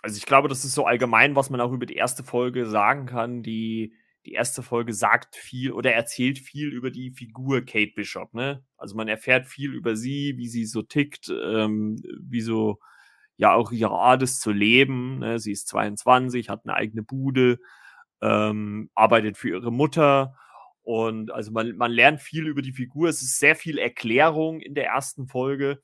Also 0.02 0.16
ich 0.18 0.26
glaube, 0.26 0.48
das 0.48 0.64
ist 0.64 0.74
so 0.74 0.86
allgemein, 0.86 1.34
was 1.34 1.50
man 1.50 1.60
auch 1.60 1.72
über 1.72 1.86
die 1.86 1.96
erste 1.96 2.22
Folge 2.22 2.66
sagen 2.66 3.06
kann. 3.06 3.42
Die, 3.42 3.92
die 4.24 4.32
erste 4.32 4.62
Folge 4.62 4.92
sagt 4.92 5.34
viel 5.34 5.72
oder 5.72 5.92
erzählt 5.92 6.38
viel 6.38 6.72
über 6.72 6.90
die 6.90 7.10
Figur 7.10 7.62
Kate 7.62 7.92
Bishop, 7.94 8.34
ne? 8.34 8.64
Also 8.76 8.94
man 8.94 9.08
erfährt 9.08 9.46
viel 9.46 9.74
über 9.74 9.96
sie, 9.96 10.34
wie 10.36 10.48
sie 10.48 10.64
so 10.64 10.82
tickt, 10.82 11.28
ähm, 11.28 11.96
wie 12.20 12.40
so 12.40 12.78
ja 13.36 13.54
auch 13.54 13.72
ihre 13.72 13.90
Art 13.94 14.22
ist 14.22 14.40
zu 14.40 14.50
leben. 14.52 15.18
Ne? 15.18 15.38
Sie 15.38 15.52
ist 15.52 15.68
22, 15.68 16.48
hat 16.48 16.62
eine 16.64 16.74
eigene 16.74 17.02
Bude, 17.02 17.58
ähm, 18.22 18.90
arbeitet 18.94 19.36
für 19.36 19.50
ihre 19.50 19.72
Mutter. 19.72 20.36
Und 20.82 21.32
also 21.32 21.50
man, 21.52 21.76
man 21.76 21.90
lernt 21.90 22.20
viel 22.20 22.46
über 22.46 22.62
die 22.62 22.72
Figur. 22.72 23.08
Es 23.08 23.22
ist 23.22 23.38
sehr 23.38 23.56
viel 23.56 23.78
Erklärung 23.78 24.60
in 24.60 24.74
der 24.74 24.86
ersten 24.86 25.26
Folge. 25.26 25.82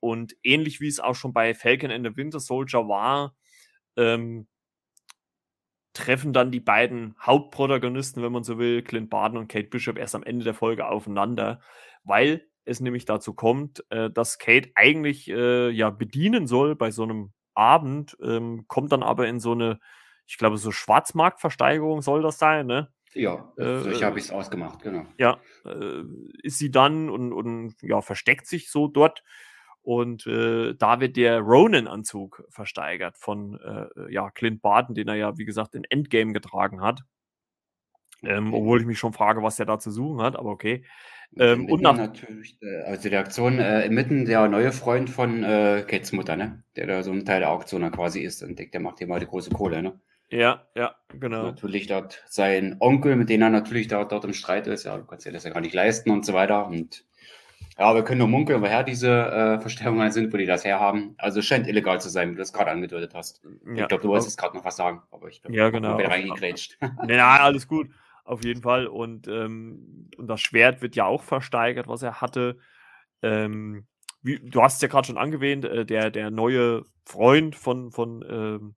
Und 0.00 0.36
ähnlich 0.42 0.80
wie 0.80 0.88
es 0.88 1.00
auch 1.00 1.14
schon 1.14 1.32
bei 1.32 1.54
Falcon 1.54 1.90
and 1.90 2.06
the 2.06 2.16
Winter 2.16 2.40
Soldier 2.40 2.88
war, 2.88 3.36
ähm, 3.96 4.48
treffen 5.92 6.32
dann 6.32 6.50
die 6.50 6.60
beiden 6.60 7.14
Hauptprotagonisten, 7.20 8.22
wenn 8.22 8.32
man 8.32 8.44
so 8.44 8.58
will, 8.58 8.82
Clint 8.82 9.10
Barton 9.10 9.38
und 9.38 9.48
Kate 9.48 9.68
Bishop, 9.68 9.98
erst 9.98 10.14
am 10.14 10.22
Ende 10.22 10.44
der 10.44 10.54
Folge 10.54 10.86
aufeinander, 10.86 11.60
weil 12.04 12.49
es 12.70 12.80
nämlich 12.80 13.04
dazu 13.04 13.34
kommt, 13.34 13.84
äh, 13.90 14.10
dass 14.10 14.38
Kate 14.38 14.70
eigentlich 14.74 15.28
äh, 15.28 15.70
ja 15.70 15.90
bedienen 15.90 16.46
soll 16.46 16.76
bei 16.76 16.90
so 16.90 17.02
einem 17.02 17.32
Abend, 17.54 18.16
ähm, 18.22 18.64
kommt 18.68 18.92
dann 18.92 19.02
aber 19.02 19.28
in 19.28 19.40
so 19.40 19.52
eine, 19.52 19.80
ich 20.26 20.38
glaube, 20.38 20.56
so 20.56 20.70
Schwarzmarktversteigerung 20.70 22.02
soll 22.02 22.22
das 22.22 22.38
sein, 22.38 22.66
ne? 22.66 22.92
Ja, 23.12 23.52
äh, 23.56 23.80
so 23.80 24.02
habe 24.02 24.18
ich 24.18 24.26
es 24.26 24.30
ausgemacht, 24.30 24.82
genau. 24.82 25.04
Ja, 25.18 25.40
äh, 25.64 26.04
ist 26.42 26.58
sie 26.58 26.70
dann 26.70 27.10
und, 27.10 27.32
und 27.32 27.74
ja, 27.82 28.00
versteckt 28.00 28.46
sich 28.46 28.70
so 28.70 28.86
dort. 28.86 29.24
Und 29.82 30.26
äh, 30.26 30.74
da 30.74 31.00
wird 31.00 31.16
der 31.16 31.40
Ronin-Anzug 31.40 32.44
versteigert 32.50 33.16
von 33.16 33.58
äh, 33.58 34.12
ja, 34.12 34.30
Clint 34.30 34.62
Barton, 34.62 34.94
den 34.94 35.08
er 35.08 35.14
ja, 35.14 35.38
wie 35.38 35.46
gesagt, 35.46 35.74
in 35.74 35.84
Endgame 35.84 36.32
getragen 36.32 36.82
hat. 36.82 37.02
Ähm, 38.22 38.52
obwohl 38.52 38.80
ich 38.80 38.86
mich 38.86 38.98
schon 38.98 39.14
frage, 39.14 39.42
was 39.42 39.58
er 39.58 39.66
da 39.66 39.78
zu 39.78 39.90
suchen 39.90 40.20
hat, 40.20 40.36
aber 40.36 40.50
okay. 40.50 40.84
Ähm, 41.38 41.66
und 41.66 41.80
nach 41.82 41.96
natürlich, 41.96 42.58
also 42.84 43.08
die 43.08 43.16
Aktion 43.16 43.58
äh, 43.58 43.86
inmitten 43.86 44.24
der 44.24 44.48
neue 44.48 44.72
Freund 44.72 45.10
von 45.10 45.44
äh, 45.44 45.84
Kates 45.86 46.12
Mutter, 46.12 46.36
ne? 46.36 46.62
Der 46.76 46.86
da 46.86 47.02
so 47.02 47.12
ein 47.12 47.24
Teil 47.24 47.40
der 47.40 47.50
Auktion 47.50 47.88
quasi 47.92 48.20
ist 48.20 48.42
und 48.42 48.58
der 48.58 48.80
macht 48.80 48.98
hier 48.98 49.06
mal 49.06 49.20
die 49.20 49.26
große 49.26 49.50
Kohle, 49.50 49.82
ne? 49.82 50.00
Ja, 50.30 50.66
ja, 50.76 50.94
genau. 51.18 51.42
Natürlich 51.42 51.88
dort 51.88 52.22
sein 52.28 52.76
Onkel, 52.78 53.16
mit 53.16 53.28
dem 53.28 53.42
er 53.42 53.50
natürlich 53.50 53.88
da, 53.88 54.04
dort 54.04 54.24
im 54.24 54.32
Streit 54.32 54.66
ist, 54.68 54.84
ja, 54.84 54.96
du 54.96 55.04
kannst 55.04 55.26
dir 55.26 55.32
das 55.32 55.44
ja 55.44 55.50
gar 55.50 55.60
nicht 55.60 55.74
leisten 55.74 56.10
und 56.10 56.24
so 56.24 56.34
weiter. 56.34 56.66
Und 56.68 57.04
ja, 57.76 57.94
wir 57.94 58.04
können 58.04 58.18
nur 58.18 58.28
munkeln, 58.28 58.62
woher 58.62 58.84
diese 58.84 59.08
äh, 59.10 59.60
Verstärkungen 59.60 60.12
sind, 60.12 60.32
wo 60.32 60.36
die 60.36 60.46
das 60.46 60.64
herhaben. 60.64 61.14
Also 61.18 61.40
es 61.40 61.46
scheint 61.46 61.66
illegal 61.66 62.00
zu 62.00 62.08
sein, 62.08 62.30
wie 62.30 62.34
du 62.34 62.38
das 62.38 62.52
gerade 62.52 62.70
angedeutet 62.70 63.12
hast. 63.14 63.42
Ja, 63.74 63.82
ich 63.82 63.88
glaube, 63.88 64.02
du 64.02 64.08
wolltest 64.08 64.38
gerade 64.38 64.56
noch 64.56 64.64
was 64.64 64.76
sagen, 64.76 65.02
aber 65.10 65.28
ich 65.28 65.42
glaube, 65.42 65.56
ja, 65.56 65.70
genau. 65.70 65.96
reingegrätscht. 65.96 66.78
Ja, 67.08 67.38
alles 67.40 67.66
gut. 67.66 67.88
Auf 68.30 68.44
jeden 68.44 68.62
Fall. 68.62 68.86
Und, 68.86 69.26
ähm, 69.26 70.08
und 70.16 70.28
das 70.28 70.40
Schwert 70.40 70.82
wird 70.82 70.94
ja 70.94 71.04
auch 71.04 71.24
versteigert, 71.24 71.88
was 71.88 72.02
er 72.02 72.20
hatte. 72.20 72.58
Ähm, 73.22 73.88
wie, 74.22 74.38
du 74.38 74.62
hast 74.62 74.76
es 74.76 74.82
ja 74.82 74.86
gerade 74.86 75.08
schon 75.08 75.18
angewähnt, 75.18 75.64
äh, 75.64 75.84
der, 75.84 76.12
der 76.12 76.30
neue 76.30 76.84
Freund 77.04 77.56
von, 77.56 77.90
von, 77.90 78.24
ähm, 78.30 78.76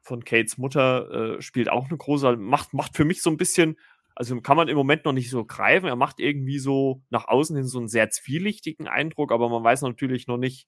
von 0.00 0.24
Kates 0.24 0.56
Mutter 0.56 1.36
äh, 1.36 1.42
spielt 1.42 1.68
auch 1.68 1.90
eine 1.90 1.98
große, 1.98 2.36
macht, 2.38 2.72
macht 2.72 2.96
für 2.96 3.04
mich 3.04 3.20
so 3.20 3.28
ein 3.28 3.36
bisschen, 3.36 3.76
also 4.14 4.40
kann 4.40 4.56
man 4.56 4.68
im 4.68 4.78
Moment 4.78 5.04
noch 5.04 5.12
nicht 5.12 5.28
so 5.28 5.44
greifen. 5.44 5.84
Er 5.84 5.96
macht 5.96 6.18
irgendwie 6.18 6.58
so 6.58 7.02
nach 7.10 7.28
außen 7.28 7.54
hin 7.54 7.66
so 7.66 7.76
einen 7.78 7.88
sehr 7.88 8.08
zwielichtigen 8.08 8.88
Eindruck, 8.88 9.30
aber 9.30 9.50
man 9.50 9.62
weiß 9.62 9.82
natürlich 9.82 10.26
noch 10.26 10.38
nicht, 10.38 10.66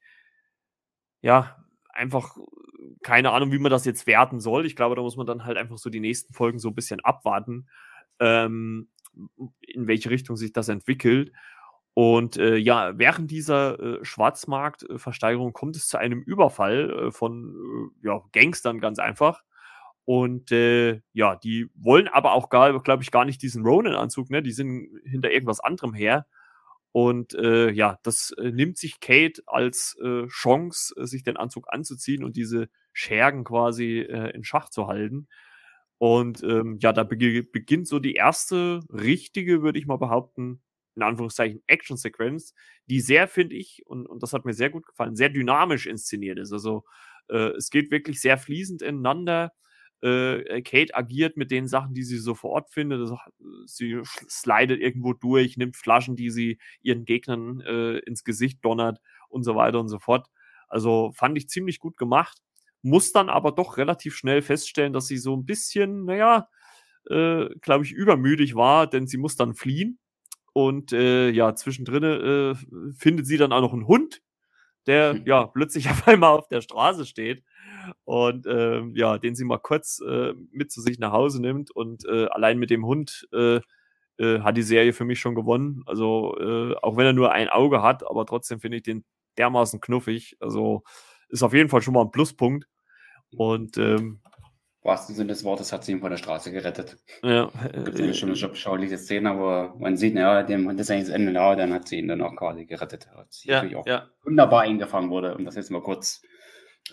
ja, 1.23 1.65
einfach 1.89 2.37
keine 3.03 3.33
Ahnung, 3.33 3.53
wie 3.53 3.59
man 3.59 3.71
das 3.71 3.85
jetzt 3.85 4.07
werten 4.07 4.41
soll. 4.41 4.67
Ich 4.67 4.77
glaube, 4.77 4.97
da 4.97 5.03
muss 5.03 5.17
man 5.17 5.27
dann 5.27 5.45
halt 5.45 5.57
einfach 5.57 5.79
so 5.79 5.91
die 5.91 6.01
nächsten 6.01 6.35
Folgen 6.35 6.59
so 6.59 6.69
ein 6.69 6.75
bisschen 6.75 7.01
abwarten, 7.01 7.69
ähm, 8.19 8.89
in 9.61 9.87
welche 9.87 10.11
Richtung 10.11 10.37
sich 10.37 10.53
das 10.53 10.69
entwickelt. 10.69 11.33
Und 11.95 12.37
äh, 12.37 12.57
ja, 12.57 12.99
während 12.99 13.31
dieser 13.31 13.79
äh, 13.81 14.05
Schwarzmarktversteigerung 14.05 15.53
kommt 15.53 15.77
es 15.77 15.89
zu 15.89 15.99
einem 15.99 16.23
Überfall 16.23 16.91
äh, 16.91 17.11
von 17.11 17.93
äh, 18.03 18.07
ja, 18.07 18.23
Gangstern 18.33 18.81
ganz 18.81 18.99
einfach. 18.99 19.43
Und 20.05 20.51
äh, 20.53 21.03
ja, 21.13 21.37
die 21.37 21.69
wollen 21.75 22.09
aber 22.09 22.33
auch, 22.33 22.49
glaube 22.49 23.03
ich, 23.03 23.11
gar 23.11 23.25
nicht 23.25 23.43
diesen 23.43 23.65
Ronin-Anzug, 23.65 24.31
ne? 24.31 24.43
Die 24.43 24.53
sind 24.53 24.89
hinter 25.05 25.31
irgendwas 25.31 25.61
anderem 25.61 25.95
her. 25.95 26.27
Und 26.93 27.35
äh, 27.35 27.71
ja, 27.71 27.99
das 28.03 28.33
äh, 28.39 28.51
nimmt 28.51 28.77
sich 28.79 29.01
Kate 29.01 29.43
als 29.47 29.97
äh, 30.03 30.27
Chance, 30.27 30.95
äh, 30.97 31.07
sich 31.07 31.23
den 31.23 31.37
Anzug 31.37 31.67
anzuziehen 31.73 32.25
und 32.25 32.37
diese 32.37 32.69
Schergen 32.93 33.45
quasi 33.45 34.01
äh, 34.01 34.31
in 34.35 34.43
Schach 34.45 34.71
zu 34.71 34.89
halten. 34.89 35.29
Und 35.99 36.43
ähm, 36.43 36.79
ja, 36.81 36.93
da 36.93 37.05
beginnt 37.05 37.87
so 37.87 37.99
die 37.99 38.15
erste 38.15 38.81
richtige, 38.91 39.63
würde 39.63 39.79
ich 39.79 39.87
mal 39.87 39.99
behaupten, 39.99 40.63
in 40.97 41.03
Anführungszeichen 41.03 41.63
Action-Sequenz, 41.67 42.55
die 42.87 43.01
sehr, 43.01 43.29
finde 43.29 43.57
ich, 43.57 43.83
und, 43.87 44.07
und 44.07 44.23
das 44.23 44.33
hat 44.33 44.45
mir 44.45 44.55
sehr 44.55 44.71
gut 44.71 44.87
gefallen, 44.87 45.15
sehr 45.15 45.29
dynamisch 45.29 45.87
inszeniert 45.87 46.39
ist. 46.39 46.53
Also 46.53 46.85
äh, 47.29 47.51
es 47.57 47.71
geht 47.71 47.91
wirklich 47.91 48.21
sehr 48.21 48.39
fließend 48.39 48.83
ineinander. 48.83 49.53
Äh, 50.03 50.63
Kate 50.63 50.95
agiert 50.95 51.37
mit 51.37 51.51
den 51.51 51.69
Sachen, 51.69 51.93
die 51.93 52.05
sie 52.05 52.19
so 52.19 52.35
vor 52.35 52.51
Ort 52.51 52.71
findet. 52.71 53.01
Also, 53.01 53.19
sie 53.67 54.01
slidet 54.05 54.81
irgendwo 54.81 55.13
durch, 55.13 55.57
nimmt 55.57 55.77
Flaschen, 55.77 56.17
die 56.17 56.31
sie 56.31 56.59
ihren 56.81 57.05
Gegnern 57.05 57.61
äh, 57.61 57.99
ins 57.99 58.25
Gesicht 58.25 58.65
donnert 58.65 58.99
und 59.29 59.43
so 59.43 59.55
weiter 59.55 59.79
und 59.79 59.89
so 59.89 59.99
fort. 59.99 60.29
Also 60.69 61.13
fand 61.15 61.37
ich 61.37 61.49
ziemlich 61.49 61.81
gut 61.81 61.97
gemacht. 61.97 62.39
Muss 62.83 63.13
dann 63.13 63.29
aber 63.29 63.53
doch 63.53 63.77
relativ 63.77 64.17
schnell 64.17 64.41
feststellen, 64.41 64.95
dass 64.95 65.07
sie 65.07 65.19
so 65.19 65.37
ein 65.37 65.45
bisschen, 65.45 66.07
naja, 66.07 66.49
äh, 67.11 67.47
glaube 67.61 67.85
ich, 67.85 67.93
übermüdig 67.93 68.55
war, 68.55 68.87
denn 68.87 69.07
sie 69.07 69.19
muss 69.19 69.37
dann 69.37 69.55
fliehen. 69.55 69.99
Und 70.53 70.93
äh, 70.93 71.31
ja, 71.31 71.55
zwischendrin 71.55 72.03
äh, 72.03 72.55
findet 72.97 73.27
sie 73.27 73.37
dann 73.37 73.53
auch 73.53 73.61
noch 73.61 73.73
einen 73.73 73.87
Hund, 73.87 74.23
der 74.87 75.17
ja 75.27 75.47
plötzlich 75.47 75.89
auf 75.91 76.09
einmal 76.09 76.31
auf 76.39 76.49
der 76.49 76.63
Straße 76.63 77.05
steht 77.05 77.45
und 78.05 78.47
ähm, 78.47 78.95
ja, 78.95 79.19
den 79.19 79.35
sie 79.35 79.45
mal 79.45 79.59
kurz 79.59 80.01
äh, 80.07 80.35
mit 80.51 80.71
zu 80.71 80.81
sich 80.81 80.99
nach 80.99 81.13
Hause 81.13 81.41
nimmt 81.41 81.71
und 81.71 82.05
äh, 82.07 82.27
allein 82.27 82.59
mit 82.59 82.71
dem 82.71 82.87
Hund 82.87 83.29
äh, 83.33 83.61
äh 84.19 84.41
hat 84.41 84.57
die 84.57 84.63
Serie 84.63 84.93
für 84.93 85.05
mich 85.05 85.21
schon 85.21 85.35
gewonnen. 85.35 85.83
Also 85.87 86.37
äh, 86.39 86.75
auch 86.83 86.97
wenn 86.97 87.07
er 87.07 87.13
nur 87.13 87.33
ein 87.33 87.49
Auge 87.49 87.83
hat, 87.83 88.09
aber 88.09 88.27
trotzdem 88.27 88.61
finde 88.61 88.79
ich 88.79 88.83
den 88.83 89.05
dermaßen 89.39 89.81
knuffig. 89.81 90.37
Also 90.41 90.83
ist 91.29 91.43
auf 91.43 91.55
jeden 91.55 91.69
Fall 91.69 91.83
schon 91.83 91.95
mal 91.95 92.03
ein 92.03 92.11
Pluspunkt. 92.11 92.67
Und 93.37 93.79
ähm, 93.79 94.21
wahrsten 94.83 95.15
Sinne 95.15 95.29
des 95.29 95.45
Wortes 95.45 95.73
hat 95.73 95.85
sie 95.85 95.93
ihn 95.93 96.01
von 96.01 96.11
der 96.11 96.17
Straße 96.17 96.51
gerettet. 96.51 96.97
Ja. 97.23 97.51
Es 97.73 97.95
gibt 97.95 98.17
schon 98.17 98.31
eine 98.31 98.49
beschauliche 98.49 98.99
Szene, 98.99 99.31
aber 99.31 99.75
man 99.79 99.97
sieht, 99.97 100.15
ja, 100.15 100.43
dem, 100.43 100.67
das 100.77 100.87
ist 100.87 100.91
eigentlich 100.91 101.07
das 101.07 101.15
Ende, 101.15 101.33
ja, 101.33 101.55
dann 101.55 101.73
hat 101.73 101.89
sie 101.89 101.99
ihn 101.99 102.09
dann 102.09 102.23
auch 102.23 102.35
quasi 102.35 102.65
gerettet. 102.65 103.09
Hat 103.15 103.33
sie 103.33 103.49
ja, 103.49 103.65
ja. 103.65 104.09
wunderbar 104.25 104.63
eingefangen 104.63 105.11
wurde, 105.11 105.35
um 105.37 105.45
das 105.45 105.55
jetzt 105.55 105.71
mal 105.71 105.83
kurz 105.83 106.23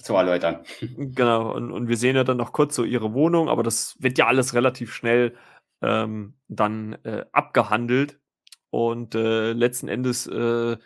zu 0.04 0.16
erläutern. 0.16 0.64
Genau, 0.98 1.54
und, 1.54 1.72
und 1.72 1.88
wir 1.88 1.98
sehen 1.98 2.16
ja 2.16 2.24
dann 2.24 2.38
noch 2.38 2.54
kurz 2.54 2.76
so 2.76 2.84
ihre 2.84 3.14
Wohnung, 3.14 3.50
aber 3.50 3.64
das 3.64 3.96
wird 4.00 4.18
ja 4.18 4.28
alles 4.28 4.54
relativ 4.54 4.94
schnell 4.94 5.36
ähm, 5.82 6.36
dann 6.48 6.94
äh, 7.04 7.26
abgehandelt. 7.32 8.20
Und 8.70 9.16
äh, 9.16 9.54
letzten 9.54 9.88
Endes 9.88 10.28
äh, 10.28 10.78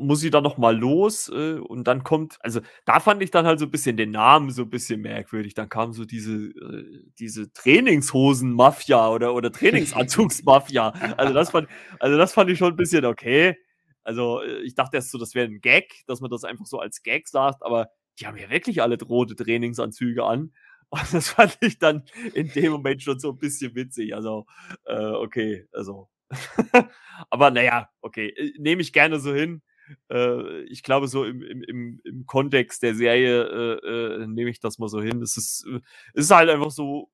muss 0.00 0.20
sie 0.20 0.30
dann 0.30 0.42
noch 0.42 0.58
mal 0.58 0.76
los 0.76 1.28
äh, 1.28 1.58
und 1.58 1.86
dann 1.86 2.04
kommt, 2.04 2.38
also 2.40 2.60
da 2.84 3.00
fand 3.00 3.22
ich 3.22 3.30
dann 3.30 3.46
halt 3.46 3.58
so 3.58 3.66
ein 3.66 3.70
bisschen 3.70 3.96
den 3.96 4.10
Namen 4.10 4.50
so 4.50 4.62
ein 4.62 4.70
bisschen 4.70 5.00
merkwürdig. 5.00 5.54
Dann 5.54 5.68
kam 5.68 5.92
so 5.92 6.04
diese, 6.04 6.48
äh, 6.48 7.04
diese 7.18 7.52
Trainingshosen-Mafia 7.52 9.08
oder, 9.10 9.34
oder 9.34 9.52
Trainingsanzugs-Mafia. 9.52 10.90
Also 11.16 11.34
das 11.34 11.50
fand, 11.50 11.68
also 11.98 12.16
das 12.16 12.32
fand 12.32 12.50
ich 12.50 12.58
schon 12.58 12.72
ein 12.72 12.76
bisschen 12.76 13.04
okay. 13.04 13.56
Also 14.02 14.42
äh, 14.42 14.62
ich 14.62 14.74
dachte 14.74 14.96
erst 14.96 15.10
so, 15.10 15.18
das 15.18 15.34
wäre 15.34 15.46
ein 15.46 15.60
Gag, 15.60 16.02
dass 16.06 16.20
man 16.20 16.30
das 16.30 16.44
einfach 16.44 16.66
so 16.66 16.78
als 16.78 17.02
Gag 17.02 17.28
sagt, 17.28 17.62
aber 17.62 17.90
die 18.18 18.26
haben 18.26 18.36
ja 18.36 18.50
wirklich 18.50 18.82
alle 18.82 18.98
rote 19.00 19.36
Trainingsanzüge 19.36 20.24
an. 20.24 20.52
Und 20.90 21.14
das 21.14 21.30
fand 21.30 21.56
ich 21.60 21.78
dann 21.78 22.04
in 22.34 22.48
dem 22.48 22.72
Moment 22.72 23.02
schon 23.02 23.20
so 23.20 23.30
ein 23.30 23.38
bisschen 23.38 23.74
witzig. 23.76 24.14
Also, 24.14 24.46
äh, 24.86 25.12
okay, 25.12 25.68
also. 25.72 26.08
aber 27.30 27.50
naja, 27.50 27.88
okay, 28.00 28.28
äh, 28.28 28.52
nehme 28.58 28.82
ich 28.82 28.92
gerne 28.92 29.20
so 29.20 29.34
hin 29.34 29.62
äh, 30.10 30.62
ich 30.62 30.82
glaube, 30.82 31.08
so 31.08 31.24
im, 31.24 31.42
im, 31.42 32.00
im, 32.04 32.26
Kontext 32.26 32.82
der 32.82 32.94
Serie 32.94 33.42
äh, 33.44 34.22
äh, 34.22 34.26
nehme 34.26 34.50
ich 34.50 34.60
das 34.60 34.78
mal 34.78 34.88
so 34.88 35.00
hin. 35.00 35.22
Es 35.22 35.36
ist, 35.36 35.66
äh, 35.66 35.80
es 36.14 36.26
ist 36.26 36.30
halt 36.30 36.50
einfach 36.50 36.70
so 36.70 37.10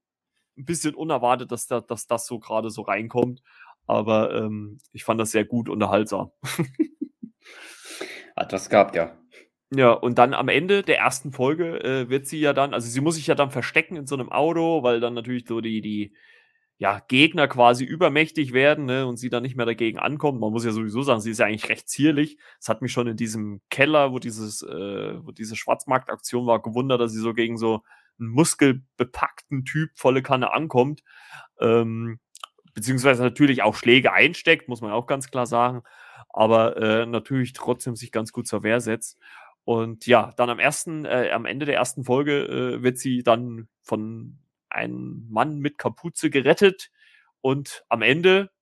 ein 0.56 0.64
bisschen 0.64 0.94
unerwartet, 0.94 1.52
dass, 1.52 1.66
da, 1.66 1.80
dass 1.80 2.06
das 2.06 2.26
so 2.26 2.38
gerade 2.38 2.70
so 2.70 2.82
reinkommt. 2.82 3.42
Aber 3.86 4.34
ähm, 4.34 4.78
ich 4.92 5.04
fand 5.04 5.20
das 5.20 5.30
sehr 5.30 5.44
gut 5.44 5.68
unterhaltsam. 5.68 6.32
Hat 8.36 8.52
was 8.52 8.68
gehabt, 8.68 8.96
ja. 8.96 9.16
Ja, 9.76 9.92
und 9.92 10.18
dann 10.18 10.32
am 10.34 10.48
Ende 10.48 10.82
der 10.82 10.98
ersten 10.98 11.32
Folge 11.32 11.82
äh, 11.84 12.08
wird 12.08 12.26
sie 12.26 12.40
ja 12.40 12.52
dann, 12.52 12.72
also 12.72 12.88
sie 12.88 13.00
muss 13.00 13.16
sich 13.16 13.26
ja 13.26 13.34
dann 13.34 13.50
verstecken 13.50 13.96
in 13.96 14.06
so 14.06 14.14
einem 14.14 14.30
Auto, 14.30 14.82
weil 14.82 15.00
dann 15.00 15.14
natürlich 15.14 15.46
so 15.46 15.60
die, 15.60 15.80
die, 15.80 16.14
ja, 16.78 17.00
Gegner 17.08 17.48
quasi 17.48 17.84
übermächtig 17.84 18.52
werden 18.52 18.84
ne, 18.84 19.06
und 19.06 19.16
sie 19.16 19.30
dann 19.30 19.42
nicht 19.42 19.56
mehr 19.56 19.66
dagegen 19.66 19.98
ankommt. 19.98 20.40
Man 20.40 20.52
muss 20.52 20.64
ja 20.64 20.72
sowieso 20.72 21.02
sagen, 21.02 21.20
sie 21.20 21.30
ist 21.30 21.38
ja 21.38 21.46
eigentlich 21.46 21.68
recht 21.70 21.88
zierlich. 21.88 22.38
Es 22.60 22.68
hat 22.68 22.82
mich 22.82 22.92
schon 22.92 23.06
in 23.06 23.16
diesem 23.16 23.62
Keller, 23.70 24.12
wo 24.12 24.18
dieses, 24.18 24.62
äh, 24.62 25.24
wo 25.24 25.30
diese 25.32 25.56
Schwarzmarktaktion 25.56 26.46
war, 26.46 26.60
gewundert, 26.60 27.00
dass 27.00 27.12
sie 27.12 27.20
so 27.20 27.32
gegen 27.34 27.56
so 27.56 27.82
einen 28.18 28.28
muskelbepackten 28.28 29.64
Typ 29.64 29.90
volle 29.94 30.22
Kanne 30.22 30.52
ankommt. 30.52 31.02
Ähm, 31.60 32.18
beziehungsweise 32.74 33.22
natürlich 33.22 33.62
auch 33.62 33.74
Schläge 33.74 34.12
einsteckt, 34.12 34.68
muss 34.68 34.82
man 34.82 34.92
auch 34.92 35.06
ganz 35.06 35.30
klar 35.30 35.46
sagen. 35.46 35.82
Aber 36.28 36.76
äh, 36.76 37.06
natürlich 37.06 37.54
trotzdem 37.54 37.96
sich 37.96 38.12
ganz 38.12 38.32
gut 38.32 38.46
zur 38.46 38.62
Wehr 38.62 38.80
setzt. 38.80 39.18
Und 39.66 40.06
ja, 40.06 40.32
dann 40.36 40.48
am 40.48 40.60
ersten, 40.60 41.04
äh, 41.06 41.30
am 41.32 41.44
Ende 41.44 41.66
der 41.66 41.74
ersten 41.74 42.04
Folge 42.04 42.44
äh, 42.44 42.82
wird 42.84 42.98
sie 42.98 43.24
dann 43.24 43.66
von 43.82 44.38
ein 44.70 45.26
Mann 45.28 45.58
mit 45.58 45.76
Kapuze 45.76 46.30
gerettet 46.30 46.92
und 47.40 47.84
am 47.88 48.00
Ende 48.00 48.52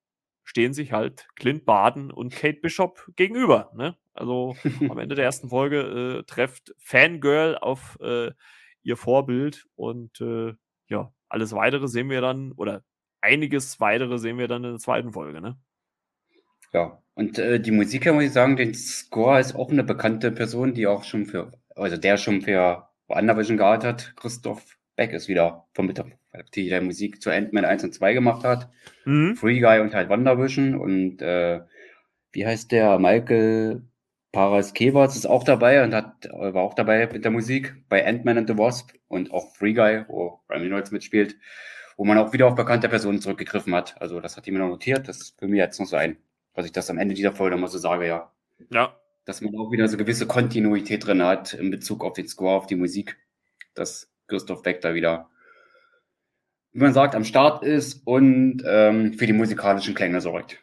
stehen 0.43 0.73
sich 0.73 0.93
halt 0.93 1.27
Clint 1.35 1.63
Baden 1.63 2.09
und 2.09 2.33
Kate 2.33 2.59
Bishop 2.59 3.07
gegenüber. 3.15 3.71
Ne? 3.75 3.95
Also 4.15 4.55
am 4.89 4.97
Ende 4.97 5.13
der 5.13 5.25
ersten 5.25 5.49
Folge 5.49 6.21
äh, 6.21 6.23
trefft 6.23 6.73
Fangirl 6.79 7.55
auf 7.55 7.99
äh, 8.01 8.31
ihr 8.81 8.97
Vorbild 8.97 9.67
und 9.75 10.19
äh, 10.21 10.55
ja, 10.87 11.13
alles 11.29 11.53
weitere 11.53 11.87
sehen 11.87 12.09
wir 12.09 12.21
dann, 12.21 12.51
oder 12.53 12.83
einiges 13.21 13.79
weitere 13.79 14.17
sehen 14.17 14.39
wir 14.39 14.47
dann 14.47 14.63
in 14.63 14.71
der 14.71 14.79
zweiten 14.79 15.13
Folge, 15.13 15.39
ne? 15.39 15.55
Ja, 16.73 16.99
und 17.15 17.39
äh, 17.39 17.59
die 17.59 17.71
Musiker, 17.71 18.13
muss 18.13 18.25
ich 18.25 18.31
sagen, 18.33 18.57
den 18.57 18.73
Score 18.73 19.39
ist 19.39 19.55
auch 19.55 19.71
eine 19.71 19.83
bekannte 19.83 20.31
Person, 20.31 20.73
die 20.73 20.85
auch 20.85 21.03
schon 21.03 21.25
für, 21.25 21.51
also 21.75 21.97
der 21.97 22.17
schon 22.17 22.41
für 22.41 22.89
Wandervision 23.07 23.57
gearbeitet 23.57 23.87
hat, 23.87 24.13
Christoph 24.17 24.77
Beck 24.95 25.11
ist 25.13 25.27
wieder 25.27 25.65
vom 25.73 25.93
die 26.53 26.69
der 26.69 26.81
Musik 26.81 27.21
zu 27.21 27.29
Ant-Man 27.31 27.65
1 27.65 27.85
und 27.85 27.93
2 27.93 28.13
gemacht 28.13 28.43
hat. 28.43 28.69
Mhm. 29.05 29.35
Free 29.35 29.59
Guy 29.59 29.79
und 29.79 29.93
halt 29.93 30.09
Wandervision 30.09 30.75
und 30.75 31.21
äh, 31.21 31.61
wie 32.31 32.45
heißt 32.45 32.71
der? 32.71 32.99
Michael 32.99 33.83
Paraskevas 34.33 35.15
ist 35.15 35.25
auch 35.25 35.45
dabei 35.45 35.81
und 35.83 35.93
hat, 35.93 36.29
war 36.31 36.63
auch 36.63 36.73
dabei 36.73 37.07
mit 37.07 37.23
der 37.23 37.31
Musik 37.31 37.75
bei 37.87 38.05
Ant-Man 38.05 38.39
and 38.39 38.49
the 38.49 38.57
Wasp 38.57 38.91
und 39.07 39.31
auch 39.31 39.55
Free 39.55 39.71
Guy, 39.73 40.03
wo 40.09 40.41
Ryan 40.49 40.61
Reynolds 40.63 40.91
mitspielt, 40.91 41.37
wo 41.95 42.03
man 42.03 42.17
auch 42.17 42.33
wieder 42.33 42.47
auf 42.47 42.55
bekannte 42.55 42.89
Personen 42.89 43.21
zurückgegriffen 43.21 43.73
hat. 43.73 43.95
Also 44.01 44.19
das 44.19 44.35
hat 44.35 44.45
jemand 44.45 44.65
noch 44.65 44.71
notiert, 44.71 45.07
das 45.07 45.21
ist 45.21 45.39
für 45.39 45.47
mich 45.47 45.59
jetzt 45.59 45.79
noch 45.79 45.87
so 45.87 45.95
ein, 45.95 46.17
was 46.55 46.65
ich 46.65 46.71
das 46.71 46.89
am 46.89 46.97
Ende 46.97 47.13
dieser 47.13 47.33
Folge 47.33 47.57
mal 47.57 47.67
so 47.67 47.77
sage, 47.77 48.07
ja. 48.07 48.31
Ja. 48.71 48.97
Dass 49.25 49.41
man 49.41 49.55
auch 49.57 49.71
wieder 49.71 49.87
so 49.87 49.97
gewisse 49.97 50.25
Kontinuität 50.25 51.05
drin 51.05 51.21
hat 51.21 51.53
in 51.53 51.69
Bezug 51.69 52.03
auf 52.03 52.13
den 52.13 52.27
Score, 52.27 52.55
auf 52.55 52.67
die 52.67 52.75
Musik. 52.75 53.17
Das 53.73 54.09
Christoph 54.27 54.63
Beck 54.63 54.81
da 54.81 54.93
wieder, 54.93 55.29
wie 56.71 56.79
man 56.79 56.93
sagt, 56.93 57.13
am 57.13 57.25
Start 57.25 57.63
ist 57.63 58.01
und 58.05 58.63
ähm, 58.65 59.13
für 59.13 59.27
die 59.27 59.33
musikalischen 59.33 59.93
Klänge 59.93 60.21
sorgt. 60.21 60.59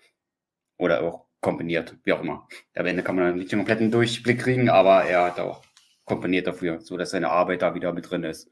Oder 0.79 1.03
auch 1.03 1.27
komponiert, 1.41 1.97
wie 2.05 2.13
auch 2.13 2.23
immer. 2.23 2.49
Am 2.75 2.87
Ende 2.87 3.03
kann 3.03 3.17
man 3.17 3.27
dann 3.27 3.37
nicht 3.37 3.53
den 3.53 3.59
kompletten 3.59 3.91
Durchblick 3.91 4.41
kriegen, 4.41 4.71
aber 4.71 5.05
er 5.05 5.25
hat 5.27 5.39
auch 5.39 5.63
komponiert 6.05 6.47
dafür, 6.47 6.81
so 6.81 6.97
dass 6.97 7.11
seine 7.11 7.31
Arbeit 7.31 7.63
da 7.63 7.75
wieder 7.75 7.93
mit 7.93 8.11
drin 8.11 8.25
ist. 8.25 8.51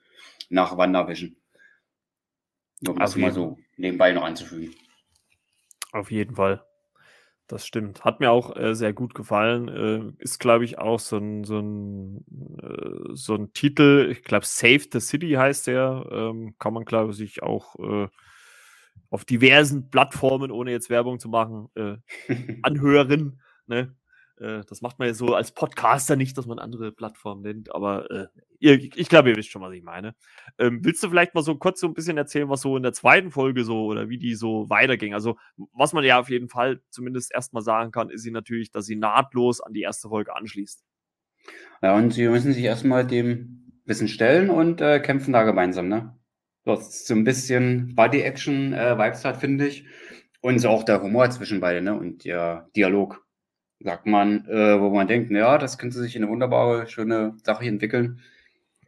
Nach 0.50 0.76
WandaVision. 0.76 1.36
Um 2.86 2.98
das 2.98 3.16
mal 3.16 3.32
so 3.32 3.58
nebenbei 3.76 4.12
noch 4.12 4.24
anzufügen. 4.24 4.74
Auf 5.92 6.10
jeden 6.10 6.34
Fall. 6.34 6.64
Das 7.50 7.66
stimmt. 7.66 8.04
Hat 8.04 8.20
mir 8.20 8.30
auch 8.30 8.54
äh, 8.56 8.76
sehr 8.76 8.92
gut 8.92 9.12
gefallen. 9.12 9.66
Äh, 9.66 10.22
ist, 10.22 10.38
glaube 10.38 10.64
ich, 10.64 10.78
auch 10.78 11.00
so 11.00 11.16
ein, 11.16 11.42
so 11.42 11.58
ein, 11.58 12.24
äh, 12.62 13.08
so 13.12 13.34
ein 13.34 13.52
Titel. 13.52 14.06
Ich 14.12 14.22
glaube, 14.22 14.46
Save 14.46 14.84
the 14.92 15.00
City 15.00 15.30
heißt 15.32 15.66
der. 15.66 16.06
Ähm, 16.12 16.54
kann 16.60 16.72
man, 16.72 16.84
glaube 16.84 17.12
ich, 17.12 17.42
auch 17.42 17.74
äh, 17.80 18.08
auf 19.10 19.24
diversen 19.24 19.90
Plattformen, 19.90 20.52
ohne 20.52 20.70
jetzt 20.70 20.90
Werbung 20.90 21.18
zu 21.18 21.28
machen, 21.28 21.70
äh, 21.74 21.96
anhören. 22.62 23.40
Ne? 23.66 23.96
Äh, 24.40 24.62
das 24.68 24.80
macht 24.80 24.98
man 24.98 25.08
ja 25.08 25.14
so 25.14 25.34
als 25.34 25.52
Podcaster 25.52 26.16
nicht, 26.16 26.36
dass 26.38 26.46
man 26.46 26.58
andere 26.58 26.92
Plattformen 26.92 27.42
nennt, 27.42 27.74
aber 27.74 28.10
äh, 28.10 28.26
ihr, 28.58 28.74
ich 28.96 29.08
glaube, 29.08 29.30
ihr 29.30 29.36
wisst 29.36 29.50
schon, 29.50 29.62
was 29.62 29.72
ich 29.72 29.82
meine. 29.82 30.14
Ähm, 30.58 30.80
willst 30.82 31.02
du 31.02 31.08
vielleicht 31.08 31.34
mal 31.34 31.42
so 31.42 31.56
kurz 31.56 31.80
so 31.80 31.86
ein 31.86 31.94
bisschen 31.94 32.16
erzählen, 32.16 32.48
was 32.48 32.62
so 32.62 32.76
in 32.76 32.82
der 32.82 32.92
zweiten 32.92 33.30
Folge 33.30 33.64
so 33.64 33.84
oder 33.84 34.08
wie 34.08 34.18
die 34.18 34.34
so 34.34 34.68
weiterging? 34.70 35.14
Also, 35.14 35.36
was 35.72 35.92
man 35.92 36.04
ja 36.04 36.18
auf 36.18 36.30
jeden 36.30 36.48
Fall 36.48 36.80
zumindest 36.90 37.32
erstmal 37.32 37.62
sagen 37.62 37.92
kann, 37.92 38.10
ist 38.10 38.22
sie 38.22 38.30
natürlich, 38.30 38.70
dass 38.70 38.86
sie 38.86 38.96
nahtlos 38.96 39.60
an 39.60 39.72
die 39.72 39.82
erste 39.82 40.08
Folge 40.08 40.34
anschließt. 40.34 40.84
Ja, 41.82 41.96
und 41.96 42.12
sie 42.12 42.28
müssen 42.28 42.52
sich 42.52 42.64
erstmal 42.64 43.06
dem 43.06 43.60
bisschen 43.86 44.08
stellen 44.08 44.50
und 44.50 44.80
äh, 44.80 45.00
kämpfen 45.00 45.32
da 45.32 45.42
gemeinsam, 45.42 45.88
ne? 45.88 46.16
Was 46.64 47.06
so 47.06 47.14
ein 47.14 47.24
bisschen 47.24 47.94
Body-Action-Vibes 47.96 49.24
äh, 49.24 49.28
hat, 49.28 49.38
finde 49.38 49.66
ich. 49.66 49.86
Und 50.40 50.58
so 50.60 50.68
auch 50.68 50.84
der 50.84 51.02
Humor 51.02 51.28
zwischen 51.30 51.60
beiden, 51.60 51.84
ne? 51.84 51.98
Und 51.98 52.24
der 52.24 52.68
Dialog 52.76 53.26
sagt 53.80 54.06
man, 54.06 54.46
äh, 54.46 54.80
wo 54.80 54.90
man 54.90 55.08
denkt, 55.08 55.30
ja, 55.30 55.58
das 55.58 55.78
könnte 55.78 55.98
sich 55.98 56.14
in 56.14 56.22
eine 56.22 56.30
wunderbare, 56.30 56.86
schöne 56.86 57.34
Sache 57.42 57.64
entwickeln. 57.64 58.20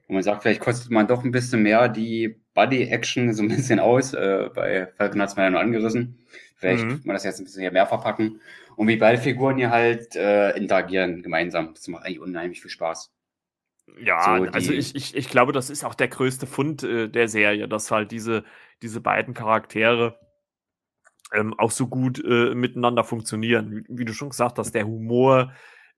Und 0.06 0.14
man 0.14 0.22
sagt, 0.22 0.42
vielleicht 0.42 0.60
kostet 0.60 0.90
man 0.90 1.06
doch 1.06 1.24
ein 1.24 1.30
bisschen 1.30 1.62
mehr 1.62 1.88
die 1.88 2.36
Buddy-Action 2.54 3.32
so 3.32 3.42
ein 3.42 3.48
bisschen 3.48 3.80
aus. 3.80 4.12
Äh, 4.12 4.50
bei 4.54 4.88
Falcon 4.96 5.22
hat 5.22 5.30
es 5.30 5.36
mir 5.36 5.44
ja 5.44 5.50
nur 5.50 5.60
angerissen. 5.60 6.18
Vielleicht 6.56 6.84
mhm. 6.84 6.90
kann 6.90 7.00
man 7.04 7.14
das 7.14 7.24
jetzt 7.24 7.40
ein 7.40 7.44
bisschen 7.44 7.72
mehr 7.72 7.86
verpacken. 7.86 8.40
Und 8.76 8.88
wie 8.88 8.96
beide 8.96 9.18
Figuren 9.18 9.56
hier 9.56 9.70
halt 9.70 10.14
äh, 10.16 10.50
interagieren 10.56 11.22
gemeinsam. 11.22 11.72
Das 11.74 11.88
macht 11.88 12.04
eigentlich 12.04 12.20
unheimlich 12.20 12.60
viel 12.60 12.70
Spaß. 12.70 13.12
Ja, 13.98 14.38
so 14.38 14.44
also 14.52 14.72
ich, 14.72 14.94
ich, 14.94 15.16
ich 15.16 15.28
glaube, 15.28 15.52
das 15.52 15.70
ist 15.70 15.84
auch 15.84 15.94
der 15.94 16.08
größte 16.08 16.46
Fund 16.46 16.82
äh, 16.82 17.08
der 17.08 17.28
Serie, 17.28 17.68
dass 17.68 17.90
halt 17.90 18.10
diese, 18.10 18.44
diese 18.82 19.00
beiden 19.00 19.34
Charaktere 19.34 20.18
ähm, 21.32 21.54
auch 21.58 21.70
so 21.70 21.88
gut 21.88 22.22
äh, 22.24 22.54
miteinander 22.54 23.04
funktionieren. 23.04 23.70
Wie, 23.70 23.84
wie, 23.88 24.04
du 24.04 24.12
schon 24.12 24.30
gesagt 24.30 24.58
hast, 24.58 24.74
der 24.74 24.86
Humor, 24.86 25.52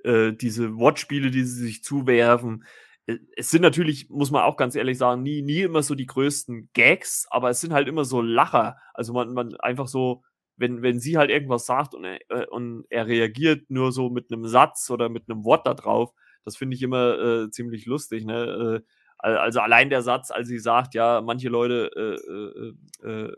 äh, 0.04 0.32
diese 0.32 0.76
Wortspiele, 0.76 1.30
die 1.30 1.44
sie 1.44 1.64
sich 1.64 1.82
zuwerfen. 1.82 2.64
Äh, 3.06 3.18
es 3.36 3.50
sind 3.50 3.62
natürlich, 3.62 4.08
muss 4.10 4.30
man 4.30 4.42
auch 4.42 4.56
ganz 4.56 4.74
ehrlich 4.76 4.98
sagen, 4.98 5.22
nie, 5.22 5.42
nie 5.42 5.62
immer 5.62 5.82
so 5.82 5.94
die 5.94 6.06
größten 6.06 6.70
Gags, 6.74 7.26
aber 7.30 7.50
es 7.50 7.60
sind 7.60 7.72
halt 7.72 7.88
immer 7.88 8.04
so 8.04 8.20
Lacher. 8.22 8.76
Also 8.94 9.12
man, 9.12 9.32
man 9.34 9.54
einfach 9.56 9.88
so, 9.88 10.22
wenn, 10.56 10.82
wenn 10.82 11.00
sie 11.00 11.18
halt 11.18 11.30
irgendwas 11.30 11.66
sagt 11.66 11.94
und 11.94 12.04
er, 12.04 12.20
äh, 12.28 12.46
und 12.46 12.84
er 12.90 13.06
reagiert 13.06 13.70
nur 13.70 13.92
so 13.92 14.10
mit 14.10 14.32
einem 14.32 14.46
Satz 14.46 14.90
oder 14.90 15.08
mit 15.08 15.28
einem 15.28 15.44
Wort 15.44 15.66
da 15.66 15.74
drauf, 15.74 16.12
das 16.44 16.56
finde 16.56 16.76
ich 16.76 16.82
immer 16.82 17.18
äh, 17.18 17.50
ziemlich 17.50 17.86
lustig. 17.86 18.24
Ne? 18.24 18.82
Äh, 18.82 18.88
also 19.18 19.60
allein 19.60 19.90
der 19.90 20.02
Satz, 20.02 20.30
als 20.30 20.48
sie 20.48 20.58
sagt, 20.58 20.94
ja, 20.94 21.22
manche 21.22 21.48
Leute 21.48 21.90
äh, 21.96 23.08
äh, 23.08 23.10
äh, 23.10 23.32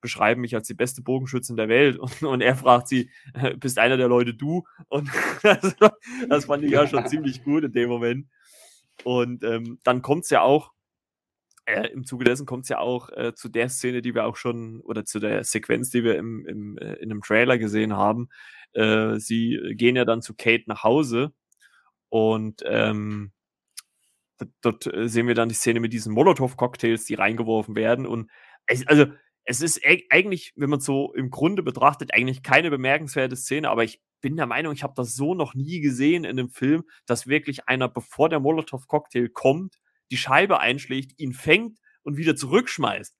beschreiben 0.00 0.40
mich 0.40 0.54
als 0.54 0.66
die 0.66 0.74
beste 0.74 1.02
Bogenschützin 1.02 1.56
der 1.56 1.68
Welt 1.68 1.98
und, 1.98 2.22
und 2.22 2.40
er 2.40 2.56
fragt 2.56 2.88
sie, 2.88 3.10
bist 3.58 3.78
einer 3.78 3.96
der 3.96 4.08
Leute 4.08 4.34
du? 4.34 4.64
Und 4.88 5.10
das, 5.42 5.76
das 6.28 6.44
fand 6.46 6.64
ich 6.64 6.70
ja 6.70 6.86
schon 6.86 7.06
ziemlich 7.06 7.42
gut 7.44 7.64
in 7.64 7.72
dem 7.72 7.88
Moment. 7.88 8.28
Und 9.04 9.44
ähm, 9.44 9.78
dann 9.84 10.02
kommt 10.02 10.24
es 10.24 10.30
ja 10.30 10.42
auch, 10.42 10.72
äh, 11.66 11.88
im 11.88 12.04
Zuge 12.04 12.24
dessen 12.24 12.46
kommt 12.46 12.64
es 12.64 12.68
ja 12.68 12.78
auch 12.78 13.10
äh, 13.10 13.34
zu 13.34 13.48
der 13.48 13.68
Szene, 13.68 14.02
die 14.02 14.14
wir 14.14 14.24
auch 14.24 14.36
schon, 14.36 14.80
oder 14.80 15.04
zu 15.04 15.20
der 15.20 15.44
Sequenz, 15.44 15.90
die 15.90 16.02
wir 16.02 16.16
im, 16.16 16.46
im, 16.46 16.78
äh, 16.78 16.94
in 16.94 17.10
einem 17.10 17.22
Trailer 17.22 17.58
gesehen 17.58 17.94
haben. 17.94 18.28
Äh, 18.72 19.18
sie 19.18 19.60
gehen 19.74 19.96
ja 19.96 20.04
dann 20.04 20.22
zu 20.22 20.34
Kate 20.34 20.64
nach 20.66 20.82
Hause 20.82 21.32
und 22.08 22.62
ähm, 22.66 23.32
dort 24.60 24.86
äh, 24.86 25.08
sehen 25.08 25.26
wir 25.26 25.34
dann 25.34 25.48
die 25.48 25.54
Szene 25.54 25.80
mit 25.80 25.92
diesen 25.92 26.14
Molotow-Cocktails, 26.14 27.04
die 27.04 27.14
reingeworfen 27.14 27.76
werden. 27.76 28.06
Und 28.06 28.30
also, 28.86 29.06
es 29.48 29.62
ist 29.62 29.80
eigentlich, 30.10 30.52
wenn 30.56 30.68
man 30.68 30.80
so 30.80 31.14
im 31.14 31.30
Grunde 31.30 31.62
betrachtet, 31.62 32.12
eigentlich 32.12 32.42
keine 32.42 32.68
bemerkenswerte 32.68 33.34
Szene, 33.34 33.70
aber 33.70 33.82
ich 33.82 33.98
bin 34.20 34.36
der 34.36 34.44
Meinung, 34.44 34.74
ich 34.74 34.82
habe 34.82 34.92
das 34.94 35.14
so 35.14 35.34
noch 35.34 35.54
nie 35.54 35.80
gesehen 35.80 36.24
in 36.24 36.38
einem 36.38 36.50
Film, 36.50 36.84
dass 37.06 37.26
wirklich 37.26 37.66
einer, 37.66 37.88
bevor 37.88 38.28
der 38.28 38.40
Molotow-Cocktail 38.40 39.30
kommt, 39.30 39.78
die 40.10 40.18
Scheibe 40.18 40.60
einschlägt, 40.60 41.18
ihn 41.18 41.32
fängt 41.32 41.78
und 42.02 42.18
wieder 42.18 42.36
zurückschmeißt. 42.36 43.17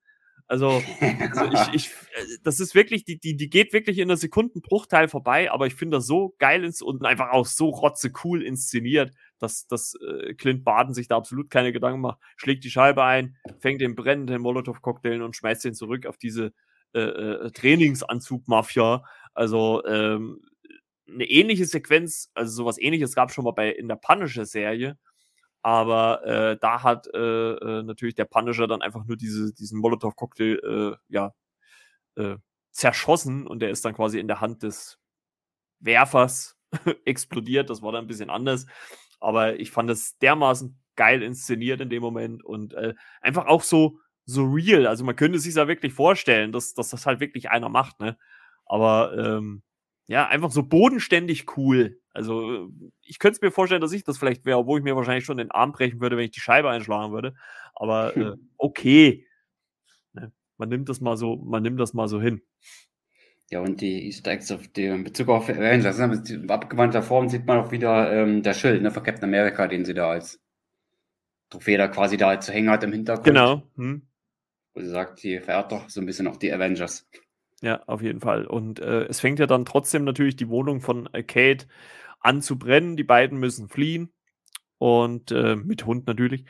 Also, 0.49 0.83
also 1.01 1.45
ich, 1.53 1.69
ich, 1.75 1.87
äh, 1.89 2.39
das 2.43 2.59
ist 2.59 2.75
wirklich, 2.75 3.05
die, 3.05 3.19
die, 3.19 3.37
die 3.37 3.51
geht 3.51 3.73
wirklich 3.75 3.99
in 3.99 4.09
einer 4.09 4.17
Sekundenbruchteil 4.17 5.09
vorbei, 5.09 5.53
aber 5.53 5.67
ich 5.67 5.75
finde 5.75 5.99
das 5.99 6.07
so 6.07 6.35
geil 6.39 6.65
ins, 6.65 6.81
und 6.81 7.05
einfach 7.05 7.31
auch 7.31 7.47
so 7.47 7.69
rotze 7.69 8.11
cool 8.25 8.43
inszeniert, 8.43 9.13
dass, 9.39 9.67
dass 9.67 9.95
äh, 9.95 10.35
Clint 10.35 10.65
Baden 10.65 10.95
sich 10.95 11.07
da 11.07 11.19
absolut 11.19 11.51
keine 11.51 11.73
Gedanken 11.73 12.01
macht, 12.01 12.19
schlägt 12.37 12.65
die 12.65 12.71
Scheibe 12.71 13.05
ein, 13.05 13.37
fängt 13.61 13.83
den 13.83 13.95
brennenden 13.95 14.41
Molotow-Cocktail 14.41 15.23
und 15.23 15.37
schmeißt 15.37 15.67
den 15.67 15.75
zurück 15.75 16.07
auf 16.07 16.17
diese 16.17 16.53
äh, 16.95 17.01
äh, 17.01 17.51
Trainingsanzug-Mafia. 17.51 19.05
Also 19.35 19.85
ähm, 19.85 20.41
eine 21.07 21.25
ähnliche 21.25 21.67
Sequenz, 21.67 22.31
also 22.35 22.51
sowas 22.53 22.79
ähnliches 22.79 23.15
gab 23.15 23.29
es 23.29 23.35
schon 23.35 23.45
mal 23.45 23.53
bei 23.53 23.71
in 23.71 23.89
der 23.89 23.97
Punisher-Serie, 23.97 24.97
aber 25.63 26.25
äh, 26.25 26.57
da 26.61 26.83
hat 26.83 27.09
äh, 27.13 27.19
äh, 27.19 27.83
natürlich 27.83 28.15
der 28.15 28.25
Punisher 28.25 28.67
dann 28.67 28.83
einfach 28.83 29.05
nur 29.05 29.17
diese, 29.17 29.53
diesen 29.53 29.81
Molotow-Cocktail 29.81 30.59
äh, 30.63 30.97
ja, 31.09 31.35
äh, 32.17 32.37
zerschossen 32.71 33.47
und 33.47 33.61
der 33.61 33.71
ist 33.71 33.85
dann 33.85 33.95
quasi 33.95 34.19
in 34.19 34.29
der 34.29 34.41
Hand 34.41 34.63
des 34.63 34.99
Werfers 35.81 36.57
explodiert. 37.05 37.71
Das 37.71 37.83
war 37.83 37.93
dann 37.93 38.05
ein 38.05 38.09
bisschen 38.09 38.31
anders. 38.31 38.67
Aber 39.21 39.59
ich 39.59 39.71
fand 39.71 39.91
es 39.91 40.17
dermaßen 40.19 40.79
geil 40.97 41.23
inszeniert 41.23 41.81
in 41.81 41.91
dem 41.91 42.03
Moment 42.03 42.45
und 42.45 42.75
äh, 42.75 42.95
einfach 43.21 43.47
auch 43.47 43.63
so, 43.63 43.99
so 44.27 44.45
real. 44.45 44.87
Also 44.87 45.05
man 45.05 45.17
könnte 45.17 45.39
sich 45.39 45.55
da 45.55 45.69
wirklich 45.69 45.93
vorstellen, 45.93 46.53
dass, 46.53 46.75
dass 46.75 46.91
das 46.91 47.07
halt 47.07 47.21
wirklich 47.21 47.51
einer 47.51 47.69
macht, 47.69 48.01
ne? 48.01 48.17
Aber 48.67 49.17
ähm, 49.17 49.63
ja, 50.09 50.27
einfach 50.27 50.51
so 50.51 50.63
bodenständig 50.63 51.57
cool. 51.57 52.01
Also 52.13 52.71
ich 53.03 53.19
könnte 53.19 53.37
es 53.37 53.43
mir 53.43 53.53
vorstellen, 53.53 53.83
dass 53.83 53.93
ich 53.93 54.05
das 54.05 54.19
vielleicht 54.19 54.47
wäre, 54.47 54.59
obwohl 54.59 54.79
ich 54.79 54.85
mir 54.85 54.97
wahrscheinlich 54.97 55.27
schon 55.27 55.37
den 55.37 55.51
Arm 55.51 55.71
brechen 55.73 56.01
würde, 56.01 56.17
wenn 56.17 56.25
ich 56.25 56.31
die 56.31 56.41
Scheibe 56.41 56.71
einschlagen 56.71 57.13
würde. 57.13 57.35
Aber 57.75 58.17
äh, 58.17 58.33
okay. 58.57 59.27
Ne? 60.15 60.33
Man 60.57 60.71
nimmt 60.71 60.89
das 60.89 61.01
mal 61.01 61.17
so, 61.17 61.37
man 61.37 61.63
nimmt 61.63 61.79
das 61.79 61.93
mal 61.93 62.09
so 62.09 62.21
hin. 62.21 62.41
Ja, 63.51 63.61
und 63.61 63.81
die 63.81 64.07
Easter 64.07 64.33
Eggs 64.33 64.51
auf 64.51 64.67
die, 64.69 64.87
in 64.87 65.05
Bezug 65.05 65.29
auf 65.29 65.49
Avengers, 65.49 65.99
ne, 65.99 66.23
in 66.29 66.51
abgewandter 66.51 67.03
Form 67.03 67.29
sieht 67.29 67.47
man 67.47 67.59
auch 67.59 67.71
wieder 67.71 68.13
ähm, 68.13 68.43
der 68.43 68.55
Schild 68.55 68.83
ne, 68.83 68.91
von 68.91 69.03
Captain 69.03 69.25
America, 69.25 69.67
den 69.69 69.85
sie 69.85 69.95
da 69.95 70.11
als 70.11 70.43
Trophäe 71.51 71.79
da 71.79 71.89
quasi 71.89 72.17
da 72.17 72.41
zu 72.41 72.53
hängen 72.53 72.71
hat 72.71 72.83
im 72.83 72.93
Hintergrund. 72.93 73.27
Genau. 73.27 73.63
Hm. 73.77 74.07
Wo 74.75 74.81
sie 74.81 74.89
sagt, 74.89 75.21
sie 75.21 75.39
verehrt 75.41 75.73
doch 75.73 75.89
so 75.89 76.01
ein 76.01 76.07
bisschen 76.07 76.27
auch 76.27 76.37
die 76.37 76.53
Avengers. 76.53 77.09
Ja, 77.63 77.83
auf 77.87 78.03
jeden 78.03 78.21
Fall. 78.21 78.47
Und 78.47 78.79
äh, 78.81 79.05
es 79.07 79.21
fängt 79.21 79.39
ja 79.41 79.47
dann 79.47 79.65
trotzdem 79.65 80.05
natürlich 80.05 80.37
die 80.37 80.49
Wohnung 80.49 80.81
von 80.81 81.09
äh, 81.13 81.23
Kate 81.25 81.67
an 82.21 82.41
zu 82.43 82.59
brennen. 82.59 82.97
Die 82.97 83.05
beiden 83.05 83.39
müssen 83.39 83.69
fliehen 83.69 84.13
und 84.79 85.33
äh, 85.33 85.57
mit 85.57 85.87
Hund 85.87 86.07
natürlich 86.07 86.45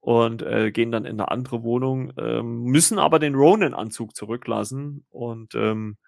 und 0.00 0.42
äh, 0.42 0.72
gehen 0.72 0.92
dann 0.92 1.04
in 1.06 1.20
eine 1.20 1.30
andere 1.30 1.62
Wohnung, 1.64 2.12
ähm, 2.18 2.64
müssen 2.64 2.98
aber 2.98 3.18
den 3.20 3.34
Ronin-Anzug 3.36 4.16
zurücklassen 4.16 5.06
und 5.10 5.54
ähm, 5.56 5.98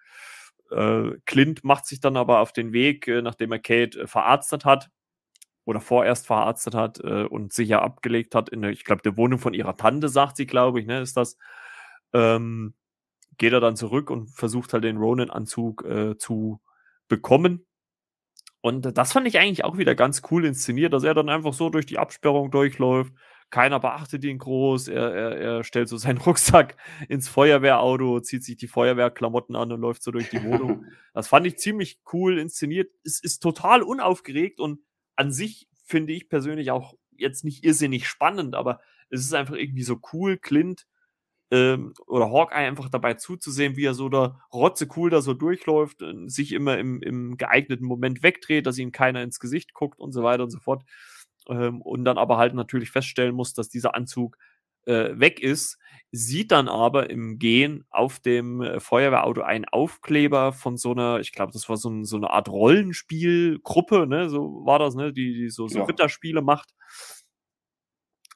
äh, 0.71 1.11
Clint 1.25 1.63
macht 1.63 1.85
sich 1.87 1.99
dann 2.01 2.17
aber 2.17 2.39
auf 2.41 2.53
den 2.53 2.73
Weg, 2.73 3.07
äh, 3.07 3.21
nachdem 3.21 3.51
er 3.53 3.59
Kate 3.59 4.01
äh, 4.01 4.07
verarztet 4.07 4.65
hat 4.65 4.89
oder 5.65 5.81
vorerst 5.81 6.27
verarztet 6.27 6.75
hat 6.75 6.99
äh, 7.03 7.23
und 7.25 7.53
sicher 7.53 7.81
abgelegt 7.83 8.35
hat 8.35 8.49
in, 8.49 8.61
der, 8.63 8.71
ich 8.71 8.85
glaube, 8.85 9.01
der 9.03 9.17
Wohnung 9.17 9.39
von 9.39 9.53
ihrer 9.53 9.77
Tante, 9.77 10.09
sagt 10.09 10.37
sie, 10.37 10.47
glaube 10.47 10.79
ich, 10.81 10.87
ne, 10.87 11.01
ist 11.01 11.17
das. 11.17 11.37
Ähm, 12.13 12.73
geht 13.37 13.53
er 13.53 13.59
dann 13.59 13.75
zurück 13.75 14.09
und 14.09 14.29
versucht 14.29 14.73
halt 14.73 14.83
den 14.83 14.97
Ronin-Anzug 14.97 15.85
äh, 15.85 16.17
zu 16.17 16.59
bekommen. 17.07 17.65
Und 18.61 18.97
das 18.97 19.13
fand 19.13 19.27
ich 19.27 19.39
eigentlich 19.39 19.63
auch 19.63 19.77
wieder 19.77 19.95
ganz 19.95 20.23
cool 20.31 20.45
inszeniert, 20.45 20.91
dass 20.91 21.03
er 21.03 21.13
dann 21.13 21.29
einfach 21.29 21.53
so 21.53 21.69
durch 21.69 21.85
die 21.85 21.99
Absperrung 21.99 22.51
durchläuft. 22.51 23.13
Keiner 23.49 23.79
beachtet 23.79 24.25
ihn 24.25 24.39
groß. 24.39 24.89
Er, 24.89 25.13
er, 25.13 25.37
er 25.37 25.63
stellt 25.63 25.87
so 25.87 25.97
seinen 25.97 26.17
Rucksack 26.17 26.75
ins 27.07 27.29
Feuerwehrauto, 27.29 28.19
zieht 28.19 28.43
sich 28.43 28.57
die 28.57 28.67
Feuerwehrklamotten 28.67 29.55
an 29.55 29.71
und 29.71 29.81
läuft 29.81 30.03
so 30.03 30.11
durch 30.11 30.29
die 30.29 30.43
Wohnung. 30.43 30.85
Das 31.13 31.27
fand 31.27 31.47
ich 31.47 31.57
ziemlich 31.57 31.99
cool 32.13 32.37
inszeniert. 32.37 32.91
Es 33.03 33.19
ist 33.19 33.39
total 33.39 33.81
unaufgeregt 33.81 34.59
und 34.59 34.81
an 35.15 35.31
sich 35.31 35.67
finde 35.83 36.13
ich 36.13 36.29
persönlich 36.29 36.69
auch 36.69 36.93
jetzt 37.09 37.43
nicht 37.43 37.63
irrsinnig 37.63 38.07
spannend, 38.07 38.53
aber 38.53 38.81
es 39.09 39.21
ist 39.21 39.33
einfach 39.33 39.55
irgendwie 39.55 39.81
so 39.81 39.99
cool. 40.13 40.37
Clint 40.37 40.85
ähm, 41.51 41.93
oder 42.05 42.31
Hawkeye 42.31 42.67
einfach 42.67 42.89
dabei 42.89 43.13
zuzusehen, 43.13 43.77
wie 43.77 43.85
er 43.85 43.93
so 43.93 44.09
da 44.09 44.39
rotze 44.53 44.87
cool 44.95 45.09
da 45.09 45.21
so 45.21 45.33
durchläuft, 45.33 46.03
sich 46.25 46.51
immer 46.53 46.77
im, 46.77 47.01
im 47.01 47.37
geeigneten 47.37 47.85
Moment 47.85 48.23
wegdreht, 48.23 48.65
dass 48.65 48.77
ihm 48.77 48.91
keiner 48.91 49.23
ins 49.23 49.39
Gesicht 49.39 49.73
guckt 49.73 49.99
und 49.99 50.11
so 50.11 50.23
weiter 50.23 50.43
und 50.43 50.51
so 50.51 50.59
fort. 50.59 50.83
Ähm, 51.49 51.81
und 51.81 52.03
dann 52.05 52.17
aber 52.17 52.37
halt 52.37 52.53
natürlich 52.53 52.91
feststellen 52.91 53.35
muss, 53.35 53.53
dass 53.53 53.69
dieser 53.69 53.95
Anzug 53.95 54.37
äh, 54.87 55.19
weg 55.19 55.41
ist, 55.41 55.77
sieht 56.11 56.51
dann 56.51 56.69
aber 56.69 57.09
im 57.09 57.37
Gehen 57.39 57.85
auf 57.89 58.19
dem 58.19 58.61
äh, 58.61 58.79
Feuerwehrauto 58.79 59.41
einen 59.41 59.65
Aufkleber 59.65 60.53
von 60.53 60.77
so 60.77 60.91
einer, 60.91 61.19
ich 61.19 61.33
glaube, 61.33 61.51
das 61.51 61.67
war 61.67 61.77
so, 61.77 61.89
ein, 61.89 62.05
so, 62.05 62.15
eine 62.15 62.29
Art 62.29 62.47
Rollenspielgruppe, 62.47 64.07
ne, 64.07 64.29
so 64.29 64.65
war 64.65 64.79
das, 64.79 64.95
ne, 64.95 65.11
die, 65.11 65.33
die 65.33 65.49
so, 65.49 65.67
so 65.67 65.79
ja. 65.79 65.85
Ritterspiele 65.85 66.41
macht. 66.41 66.73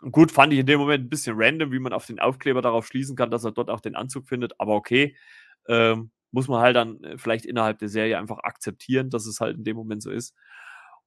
Gut, 0.09 0.31
fand 0.31 0.51
ich 0.53 0.59
in 0.59 0.65
dem 0.65 0.79
Moment 0.79 1.05
ein 1.05 1.09
bisschen 1.09 1.35
random, 1.37 1.71
wie 1.71 1.79
man 1.79 1.93
auf 1.93 2.07
den 2.07 2.19
Aufkleber 2.19 2.61
darauf 2.61 2.87
schließen 2.87 3.15
kann, 3.15 3.29
dass 3.29 3.43
er 3.43 3.51
dort 3.51 3.69
auch 3.69 3.81
den 3.81 3.95
Anzug 3.95 4.27
findet, 4.27 4.59
aber 4.59 4.73
okay. 4.75 5.15
Ähm, 5.67 6.11
muss 6.31 6.47
man 6.47 6.61
halt 6.61 6.75
dann 6.75 7.03
äh, 7.03 7.17
vielleicht 7.17 7.45
innerhalb 7.45 7.79
der 7.79 7.89
Serie 7.89 8.17
einfach 8.17 8.39
akzeptieren, 8.39 9.09
dass 9.09 9.25
es 9.25 9.39
halt 9.41 9.57
in 9.57 9.63
dem 9.63 9.75
Moment 9.75 10.01
so 10.01 10.09
ist. 10.11 10.35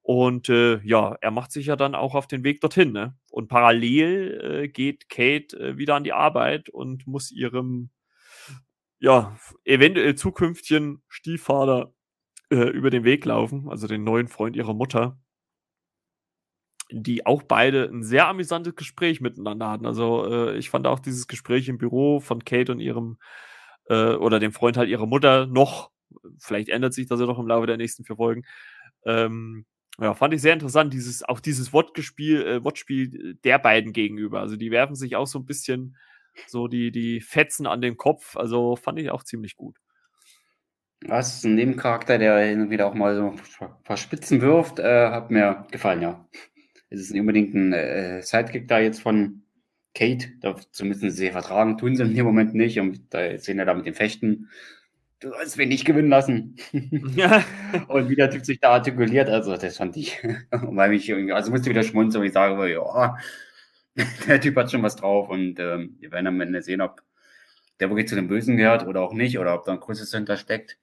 Und 0.02 0.50
äh, 0.50 0.80
ja, 0.84 1.16
er 1.20 1.30
macht 1.30 1.50
sich 1.50 1.66
ja 1.66 1.76
dann 1.76 1.94
auch 1.94 2.14
auf 2.14 2.26
den 2.26 2.44
Weg 2.44 2.60
dorthin. 2.60 2.92
Ne? 2.92 3.16
Und 3.30 3.48
parallel 3.48 4.64
äh, 4.64 4.68
geht 4.68 5.08
Kate 5.08 5.56
äh, 5.58 5.78
wieder 5.78 5.94
an 5.94 6.04
die 6.04 6.12
Arbeit 6.12 6.68
und 6.68 7.06
muss 7.06 7.32
ihrem 7.32 7.90
ja, 9.00 9.36
eventuell 9.64 10.14
zukünftigen 10.14 11.02
Stiefvater 11.08 11.94
äh, 12.50 12.56
über 12.70 12.90
den 12.90 13.04
Weg 13.04 13.24
laufen, 13.24 13.68
also 13.68 13.86
den 13.86 14.04
neuen 14.04 14.28
Freund 14.28 14.56
ihrer 14.56 14.74
Mutter 14.74 15.18
die 17.00 17.26
auch 17.26 17.42
beide 17.42 17.88
ein 17.92 18.02
sehr 18.02 18.28
amüsantes 18.28 18.76
Gespräch 18.76 19.20
miteinander 19.20 19.68
hatten. 19.70 19.86
Also 19.86 20.26
äh, 20.26 20.56
ich 20.56 20.70
fand 20.70 20.86
auch 20.86 21.00
dieses 21.00 21.26
Gespräch 21.26 21.68
im 21.68 21.78
Büro 21.78 22.20
von 22.20 22.44
Kate 22.44 22.72
und 22.72 22.80
ihrem 22.80 23.18
äh, 23.88 24.14
oder 24.14 24.38
dem 24.38 24.52
Freund 24.52 24.76
halt 24.76 24.88
ihrer 24.88 25.06
Mutter 25.06 25.46
noch, 25.46 25.90
vielleicht 26.38 26.68
ändert 26.68 26.94
sich 26.94 27.06
das 27.06 27.20
ja 27.20 27.26
noch 27.26 27.38
im 27.38 27.48
Laufe 27.48 27.66
der 27.66 27.76
nächsten 27.76 28.04
vier 28.04 28.16
Folgen, 28.16 28.44
ähm, 29.04 29.66
ja, 29.98 30.14
fand 30.14 30.34
ich 30.34 30.42
sehr 30.42 30.52
interessant, 30.52 30.92
dieses, 30.92 31.22
auch 31.22 31.40
dieses 31.40 31.72
Wortgespiel, 31.72 32.42
äh, 32.42 32.64
Wortspiel 32.64 33.38
der 33.44 33.58
beiden 33.58 33.92
gegenüber. 33.92 34.40
Also 34.40 34.56
die 34.56 34.70
werfen 34.70 34.96
sich 34.96 35.16
auch 35.16 35.26
so 35.26 35.38
ein 35.38 35.46
bisschen 35.46 35.96
so 36.48 36.66
die, 36.66 36.90
die 36.90 37.20
Fetzen 37.20 37.66
an 37.66 37.80
den 37.80 37.96
Kopf. 37.96 38.36
Also 38.36 38.76
fand 38.76 38.98
ich 38.98 39.10
auch 39.10 39.22
ziemlich 39.22 39.56
gut. 39.56 39.76
Was 41.06 41.36
ist 41.36 41.44
ein 41.44 41.54
Nebencharakter, 41.54 42.18
der 42.18 42.38
hin 42.38 42.62
und 42.62 42.70
wieder 42.70 42.86
auch 42.86 42.94
mal 42.94 43.14
so 43.14 43.34
ein 43.60 43.82
paar 43.84 43.96
Spitzen 43.96 44.40
wirft, 44.40 44.78
äh, 44.78 45.10
hat 45.10 45.30
mir 45.30 45.66
gefallen, 45.70 46.02
ja. 46.02 46.26
Es 46.94 47.00
ist 47.00 47.10
nicht 47.10 47.20
unbedingt 47.20 47.54
ein 47.54 47.72
äh, 47.72 48.22
Sidekick 48.22 48.68
da 48.68 48.78
jetzt 48.78 49.02
von 49.02 49.42
Kate, 49.94 50.28
dazu 50.40 50.84
müssen 50.84 51.10
sie 51.10 51.30
vertragen, 51.30 51.78
tun 51.78 51.96
sie 51.96 52.02
in 52.02 52.14
dem 52.14 52.26
Moment 52.26 52.54
nicht 52.54 52.80
und 52.80 53.12
da 53.14 53.38
sehen 53.38 53.58
wir 53.58 53.64
da 53.64 53.74
mit 53.74 53.86
den 53.86 53.94
Fechten, 53.94 54.48
du 55.20 55.30
sollst 55.30 55.56
mich 55.56 55.68
nicht 55.68 55.84
gewinnen 55.84 56.08
lassen. 56.08 56.56
Ja. 57.14 57.44
und 57.88 58.08
wie 58.08 58.16
der 58.16 58.30
Typ 58.30 58.44
sich 58.44 58.60
da 58.60 58.70
artikuliert, 58.70 59.28
also 59.28 59.56
das 59.56 59.76
fand 59.76 59.96
ich, 59.96 60.20
weil 60.50 60.90
mich 60.90 61.08
irgendwie, 61.08 61.32
also 61.32 61.50
musste 61.50 61.70
wieder 61.70 61.82
schmunzeln, 61.82 62.22
und 62.22 62.26
ich 62.26 62.32
sage, 62.32 62.72
ja, 62.72 63.16
der 64.26 64.40
Typ 64.40 64.56
hat 64.56 64.70
schon 64.70 64.82
was 64.82 64.96
drauf 64.96 65.28
und 65.28 65.58
ähm, 65.60 65.96
wir 66.00 66.10
werden 66.10 66.26
am 66.26 66.40
Ende 66.40 66.62
sehen, 66.62 66.80
ob 66.80 67.02
der 67.80 67.88
wirklich 67.88 68.08
zu 68.08 68.14
den 68.14 68.28
Bösen 68.28 68.56
gehört 68.56 68.86
oder 68.86 69.00
auch 69.00 69.12
nicht 69.12 69.38
oder 69.38 69.54
ob 69.54 69.64
da 69.64 69.72
ein 69.72 69.80
Größes 69.80 70.12
hintersteckt. 70.12 70.78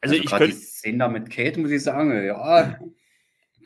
Also, 0.00 0.14
also 0.14 0.24
ich 0.24 0.30
könnte. 0.30 0.46
Die 0.46 0.52
Szene 0.52 0.98
da 0.98 1.08
mit 1.08 1.30
Kate, 1.30 1.60
muss 1.60 1.70
ich 1.70 1.82
sagen, 1.82 2.24
ja, 2.24 2.78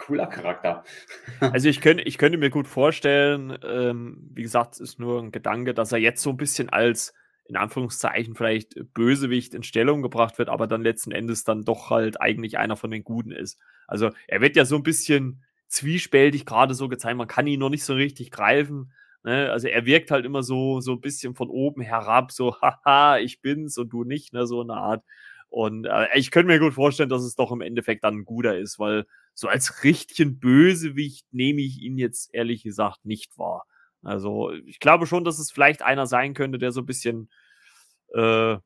cooler 0.06 0.26
Charakter. 0.26 0.84
also 1.40 1.68
ich 1.68 1.80
könnte, 1.80 2.02
ich 2.04 2.18
könnte 2.18 2.38
mir 2.38 2.50
gut 2.50 2.66
vorstellen, 2.66 3.58
ähm, 3.64 4.28
wie 4.32 4.42
gesagt, 4.42 4.74
es 4.74 4.80
ist 4.80 4.98
nur 4.98 5.20
ein 5.20 5.32
Gedanke, 5.32 5.74
dass 5.74 5.92
er 5.92 5.98
jetzt 5.98 6.22
so 6.22 6.30
ein 6.30 6.36
bisschen 6.36 6.68
als 6.68 7.14
in 7.44 7.56
Anführungszeichen 7.56 8.34
vielleicht 8.34 8.76
Bösewicht 8.94 9.54
in 9.54 9.62
Stellung 9.62 10.02
gebracht 10.02 10.38
wird, 10.38 10.48
aber 10.48 10.66
dann 10.66 10.82
letzten 10.82 11.12
Endes 11.12 11.44
dann 11.44 11.64
doch 11.64 11.90
halt 11.90 12.20
eigentlich 12.20 12.58
einer 12.58 12.76
von 12.76 12.90
den 12.90 13.04
Guten 13.04 13.32
ist. 13.32 13.58
Also 13.86 14.10
er 14.26 14.40
wird 14.40 14.56
ja 14.56 14.64
so 14.64 14.76
ein 14.76 14.82
bisschen 14.82 15.42
zwiespältig 15.68 16.46
gerade 16.46 16.74
so 16.74 16.88
gezeigt, 16.88 17.16
man 17.16 17.28
kann 17.28 17.46
ihn 17.46 17.60
noch 17.60 17.70
nicht 17.70 17.84
so 17.84 17.94
richtig 17.94 18.30
greifen. 18.30 18.92
Ne? 19.24 19.50
Also 19.50 19.68
er 19.68 19.86
wirkt 19.86 20.10
halt 20.10 20.24
immer 20.24 20.42
so, 20.42 20.80
so 20.80 20.92
ein 20.92 21.00
bisschen 21.00 21.34
von 21.34 21.48
oben 21.48 21.82
herab, 21.82 22.32
so, 22.32 22.56
haha, 22.62 23.18
ich 23.18 23.40
bin's 23.40 23.76
und 23.78 23.92
du 23.92 24.04
nicht, 24.04 24.32
ne? 24.32 24.46
so 24.46 24.60
eine 24.60 24.74
Art. 24.74 25.04
Und 25.48 25.84
äh, 25.84 26.06
ich 26.14 26.30
könnte 26.30 26.50
mir 26.50 26.58
gut 26.58 26.74
vorstellen, 26.74 27.10
dass 27.10 27.22
es 27.22 27.36
doch 27.36 27.52
im 27.52 27.60
Endeffekt 27.60 28.04
dann 28.04 28.18
ein 28.18 28.24
guter 28.24 28.56
ist, 28.56 28.78
weil 28.78 29.04
so 29.34 29.48
als 29.48 29.84
richtigen 29.84 30.38
Bösewicht 30.38 31.26
nehme 31.32 31.62
ich 31.62 31.80
ihn 31.80 31.98
jetzt 31.98 32.34
ehrlich 32.34 32.62
gesagt 32.62 33.04
nicht 33.04 33.38
wahr. 33.38 33.66
Also 34.02 34.52
ich 34.52 34.80
glaube 34.80 35.06
schon, 35.06 35.24
dass 35.24 35.38
es 35.38 35.50
vielleicht 35.50 35.82
einer 35.82 36.06
sein 36.06 36.34
könnte, 36.34 36.58
der 36.58 36.72
so 36.72 36.80
ein 36.80 36.86
bisschen 36.86 37.30
äh, 38.14 38.56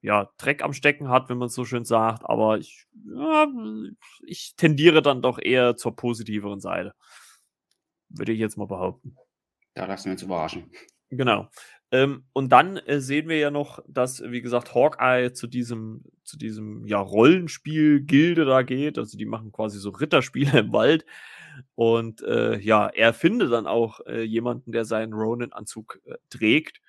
ja, 0.00 0.30
Dreck 0.36 0.62
am 0.62 0.72
Stecken 0.72 1.08
hat, 1.08 1.28
wenn 1.28 1.38
man 1.38 1.48
so 1.48 1.64
schön 1.64 1.84
sagt, 1.84 2.24
aber 2.24 2.58
ich, 2.58 2.86
ja, 3.06 3.46
ich 4.26 4.54
tendiere 4.56 5.00
dann 5.00 5.22
doch 5.22 5.38
eher 5.38 5.76
zur 5.76 5.94
positiveren 5.94 6.60
Seite. 6.60 6.94
Würde 8.08 8.32
ich 8.32 8.40
jetzt 8.40 8.58
mal 8.58 8.66
behaupten. 8.66 9.16
Da 9.74 9.86
lassen 9.86 10.06
wir 10.06 10.12
uns 10.12 10.22
überraschen. 10.22 10.70
Genau. 11.10 11.48
Ähm, 11.92 12.24
und 12.32 12.50
dann 12.50 12.78
äh, 12.78 13.00
sehen 13.00 13.28
wir 13.28 13.36
ja 13.36 13.50
noch, 13.50 13.78
dass, 13.86 14.22
wie 14.22 14.40
gesagt, 14.40 14.74
Hawkeye 14.74 15.32
zu 15.34 15.46
diesem, 15.46 16.04
zu 16.24 16.38
diesem 16.38 16.86
ja, 16.86 16.98
Rollenspiel-Gilde 16.98 18.46
da 18.46 18.62
geht. 18.62 18.98
Also 18.98 19.18
die 19.18 19.26
machen 19.26 19.52
quasi 19.52 19.78
so 19.78 19.90
Ritterspiele 19.90 20.58
im 20.58 20.72
Wald. 20.72 21.04
Und 21.74 22.22
äh, 22.22 22.58
ja, 22.58 22.86
er 22.88 23.12
findet 23.12 23.52
dann 23.52 23.66
auch 23.66 24.00
äh, 24.06 24.22
jemanden, 24.22 24.72
der 24.72 24.86
seinen 24.86 25.12
Ronin-Anzug 25.12 26.00
äh, 26.06 26.14
trägt. 26.30 26.80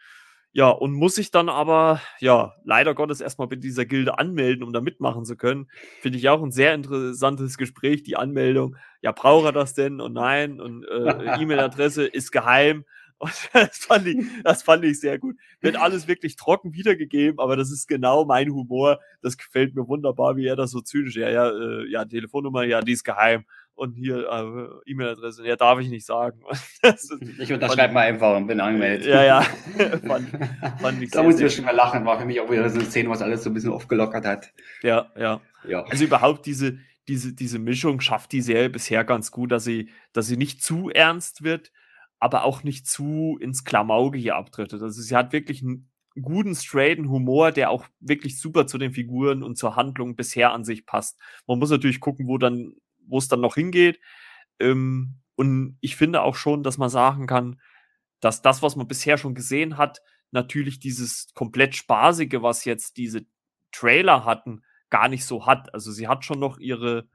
Ja, 0.56 0.70
und 0.70 0.94
muss 0.94 1.16
sich 1.16 1.32
dann 1.32 1.50
aber, 1.50 2.00
ja, 2.20 2.54
leider 2.64 2.94
Gottes 2.94 3.22
erstmal 3.22 3.48
mit 3.48 3.64
dieser 3.64 3.86
Gilde 3.86 4.20
anmelden, 4.20 4.64
um 4.64 4.72
da 4.72 4.82
mitmachen 4.82 5.26
zu 5.26 5.36
können. 5.36 5.68
Finde 6.00 6.20
ich 6.20 6.30
auch 6.30 6.44
ein 6.44 6.52
sehr 6.52 6.76
interessantes 6.76 7.58
Gespräch, 7.58 8.04
die 8.04 8.16
Anmeldung. 8.16 8.78
Ja, 9.02 9.12
braucht 9.12 9.46
er 9.46 9.52
das 9.52 9.74
denn? 9.74 10.00
Und 10.00 10.14
nein, 10.14 10.62
und 10.62 10.86
äh, 10.86 11.42
E-Mail-Adresse 11.42 12.06
ist 12.06 12.32
geheim. 12.32 12.86
das 13.54 13.78
fand, 13.78 14.08
ich, 14.08 14.18
das 14.44 14.64
fand 14.64 14.84
ich 14.84 15.00
sehr 15.00 15.20
gut. 15.20 15.36
Wird 15.62 15.76
alles 15.76 16.08
wirklich 16.08 16.36
trocken 16.36 16.74
wiedergegeben, 16.74 17.40
aber 17.40 17.56
das 17.56 17.72
ist 17.72 17.88
genau 17.88 18.26
mein 18.26 18.50
Humor. 18.52 19.00
Das 19.22 19.38
gefällt 19.38 19.76
mir 19.76 19.88
wunderbar, 19.88 20.36
wie 20.36 20.45
er 20.45 20.56
das 20.56 20.72
so 20.72 20.82
zynisch, 20.82 21.16
ja, 21.16 21.30
ja, 21.30 21.50
äh, 21.50 21.90
ja, 21.90 22.06
Telefonnummer, 22.06 22.64
ja, 22.64 22.82
die 22.82 22.94
ist 22.94 23.04
geheim. 23.04 23.45
Und 23.76 23.94
hier 23.94 24.28
äh, 24.30 24.91
E-Mail-Adresse, 24.91 25.48
ja, 25.48 25.56
darf 25.56 25.80
ich 25.80 25.90
nicht 25.90 26.06
sagen. 26.06 26.40
Ist, 26.84 27.12
ich 27.40 27.52
unterschreibe 27.52 27.91
mal 27.91 28.02
einfach 28.02 28.38
und 28.38 28.45
bin 28.45 28.60
angemeldet. 28.60 29.08
Ja, 29.08 29.24
ja. 29.24 29.41
fand, 30.06 30.30
fand 30.80 31.02
ich 31.02 31.10
da 31.10 31.24
muss 31.24 31.40
ich 31.40 31.56
schon 31.56 31.66
mal 31.66 31.72
lachen, 31.72 32.06
war 32.06 32.20
für 32.20 32.26
mich 32.26 32.40
auch 32.40 32.52
wieder 32.52 32.70
so 32.70 32.78
eine 32.78 32.88
Szene, 32.88 33.10
was 33.10 33.24
alles 33.24 33.44
so 33.44 33.50
ein 33.50 33.54
bisschen 33.56 33.72
aufgelockert 33.72 34.26
hat. 34.26 34.54
Ja, 34.84 35.12
ja. 35.18 35.41
ja. 35.68 35.84
Also 35.86 36.04
überhaupt 36.04 36.45
diese, 36.45 36.78
diese, 37.08 37.34
diese 37.34 37.58
Mischung 37.58 38.00
schafft 38.00 38.32
die 38.32 38.41
Serie 38.41 38.70
bisher 38.70 39.04
ganz 39.04 39.32
gut, 39.32 39.52
dass 39.52 39.64
sie, 39.64 39.90
dass 40.14 40.28
sie 40.28 40.38
nicht 40.38 40.64
zu 40.64 40.91
ernst 40.91 41.44
wird, 41.44 41.72
aber 42.24 42.45
auch 42.45 42.64
nicht 42.64 42.88
zu 42.88 43.38
ins 43.41 43.66
Klamauge 43.66 44.18
hier 44.18 44.38
abdriftet. 44.38 44.82
Also 44.82 45.02
sie 45.02 45.14
hat 45.14 45.34
wirklich 45.34 45.62
einen 45.62 45.91
guten, 46.22 46.56
straighten 46.56 47.10
Humor, 47.10 47.52
der 47.52 47.70
auch 47.70 47.86
wirklich 48.00 48.40
super 48.40 48.66
zu 48.66 48.78
den 48.78 48.94
Figuren 48.94 49.44
und 49.44 49.58
zur 49.58 49.76
Handlung 49.76 50.16
bisher 50.16 50.54
an 50.54 50.64
sich 50.64 50.86
passt. 50.86 51.20
Man 51.48 51.60
muss 51.60 51.70
natürlich 51.70 52.00
gucken, 52.00 52.28
wo 52.28 52.38
dann, 52.38 52.76
wo 53.06 53.18
es 53.18 53.28
dann 53.28 53.41
noch 53.41 53.56
hingeht. 53.56 54.00
Ähm, 54.60 55.16
und 55.36 55.78
ich 55.82 55.98
finde 55.98 56.22
auch 56.22 56.36
schon, 56.36 56.64
dass 56.64 56.78
man 56.78 56.90
sagen 56.90 57.28
kann, 57.28 57.60
dass 58.22 58.41
das, 58.41 58.62
was 58.62 58.78
man 58.78 58.88
bisher 58.88 59.18
schon 59.18 59.36
gesehen 59.36 59.76
hat, 59.76 60.02
natürlich 60.32 60.80
dieses 60.80 61.34
komplett 61.34 61.76
spaßige, 61.76 62.41
was 62.41 62.64
jetzt 62.64 62.95
diese 62.95 63.26
Trailer 63.74 64.24
hatten, 64.24 64.62
gar 64.90 65.10
nicht 65.10 65.26
so 65.26 65.45
hat. 65.45 65.74
Also 65.74 65.91
sie 65.91 66.08
hat 66.08 66.24
schon 66.24 66.40
noch 66.40 66.58
ihre 66.58 67.10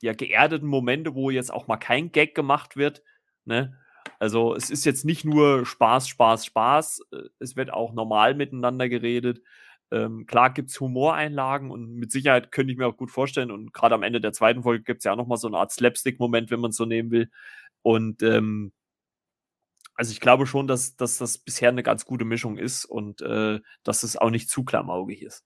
ja 0.00 0.12
geerdeten 0.12 0.68
Momente, 0.68 1.16
wo 1.16 1.30
jetzt 1.30 1.52
auch 1.52 1.66
mal 1.66 1.76
kein 1.76 2.12
Gag 2.12 2.36
gemacht 2.36 2.76
wird, 2.76 3.02
ne? 3.46 3.76
Also 4.18 4.54
es 4.54 4.70
ist 4.70 4.84
jetzt 4.84 5.04
nicht 5.04 5.24
nur 5.24 5.66
Spaß, 5.66 6.08
Spaß, 6.08 6.46
Spaß, 6.46 7.00
äh, 7.12 7.28
es 7.38 7.56
wird 7.56 7.72
auch 7.72 7.92
normal 7.92 8.34
miteinander 8.34 8.88
geredet. 8.88 9.42
Ähm, 9.90 10.26
klar 10.26 10.52
gibt 10.52 10.70
es 10.70 10.80
Humoreinlagen 10.80 11.70
und 11.70 11.94
mit 11.94 12.10
Sicherheit 12.10 12.50
könnte 12.50 12.72
ich 12.72 12.78
mir 12.78 12.86
auch 12.86 12.96
gut 12.96 13.10
vorstellen. 13.10 13.50
Und 13.50 13.72
gerade 13.72 13.94
am 13.94 14.02
Ende 14.02 14.20
der 14.20 14.32
zweiten 14.32 14.62
Folge 14.62 14.84
gibt 14.84 14.98
es 14.98 15.04
ja 15.04 15.12
auch 15.12 15.16
nochmal 15.16 15.38
so 15.38 15.46
eine 15.48 15.58
Art 15.58 15.72
Slapstick-Moment, 15.72 16.50
wenn 16.50 16.60
man 16.60 16.70
es 16.70 16.76
so 16.76 16.86
nehmen 16.86 17.10
will. 17.10 17.30
Und 17.82 18.22
ähm, 18.22 18.72
also 19.94 20.12
ich 20.12 20.20
glaube 20.20 20.46
schon, 20.46 20.66
dass, 20.66 20.96
dass 20.96 21.18
das 21.18 21.38
bisher 21.38 21.70
eine 21.70 21.82
ganz 21.82 22.04
gute 22.04 22.24
Mischung 22.24 22.58
ist 22.58 22.84
und 22.84 23.22
äh, 23.22 23.60
dass 23.82 24.02
es 24.02 24.16
auch 24.16 24.30
nicht 24.30 24.50
zu 24.50 24.64
klamaugig 24.64 25.22
ist. 25.22 25.44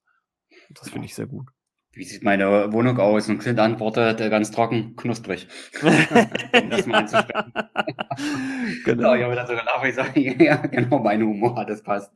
Das 0.69 0.89
finde 0.89 1.05
ich 1.05 1.15
sehr 1.15 1.27
gut. 1.27 1.47
Wie 1.93 2.05
sieht 2.05 2.23
meine 2.23 2.71
Wohnung 2.71 2.97
aus? 2.99 3.27
Und 3.27 3.39
Clint 3.39 3.59
antwortet 3.59 4.21
äh, 4.21 4.29
ganz 4.29 4.51
trocken, 4.51 4.95
knusprig. 4.95 5.47
um 5.81 6.69
das 6.69 6.85
mal 6.85 6.99
anzusprechen. 6.99 7.53
genau. 8.85 9.13
ich 9.13 9.23
habe 9.23 9.35
dann 9.35 9.47
so 9.47 9.53
gelacht, 9.53 9.85
ich 9.85 9.95
sage, 9.95 10.21
ja, 10.43 10.55
genau, 10.55 10.99
mein 10.99 11.21
Humor, 11.21 11.65
das 11.65 11.83
passt. 11.83 12.13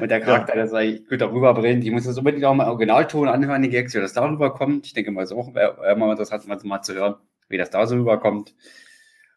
Und 0.00 0.10
der 0.10 0.20
Charakter, 0.20 0.54
ja. 0.54 0.62
der 0.62 0.68
sagt, 0.68 1.08
gut 1.08 1.20
darüber 1.22 1.54
bringen, 1.54 1.80
ich 1.80 1.90
muss 1.90 2.04
das 2.04 2.18
unbedingt 2.18 2.44
auch 2.44 2.54
mal 2.54 2.68
Originalton 2.68 3.28
anhören, 3.28 3.62
die 3.62 3.70
Gags, 3.70 3.94
wie 3.94 4.00
das 4.00 4.12
darüber 4.12 4.52
kommt. 4.52 4.84
Ich 4.84 4.92
denke 4.92 5.10
mal, 5.10 5.22
es 5.22 5.30
ist 5.30 5.36
auch 5.36 5.48
immer 5.48 6.10
interessant, 6.10 6.64
mal 6.64 6.82
zu 6.82 6.94
hören, 6.94 7.14
wie 7.48 7.56
das 7.56 7.70
da 7.70 7.86
so 7.86 7.96
rüberkommt. 7.96 8.54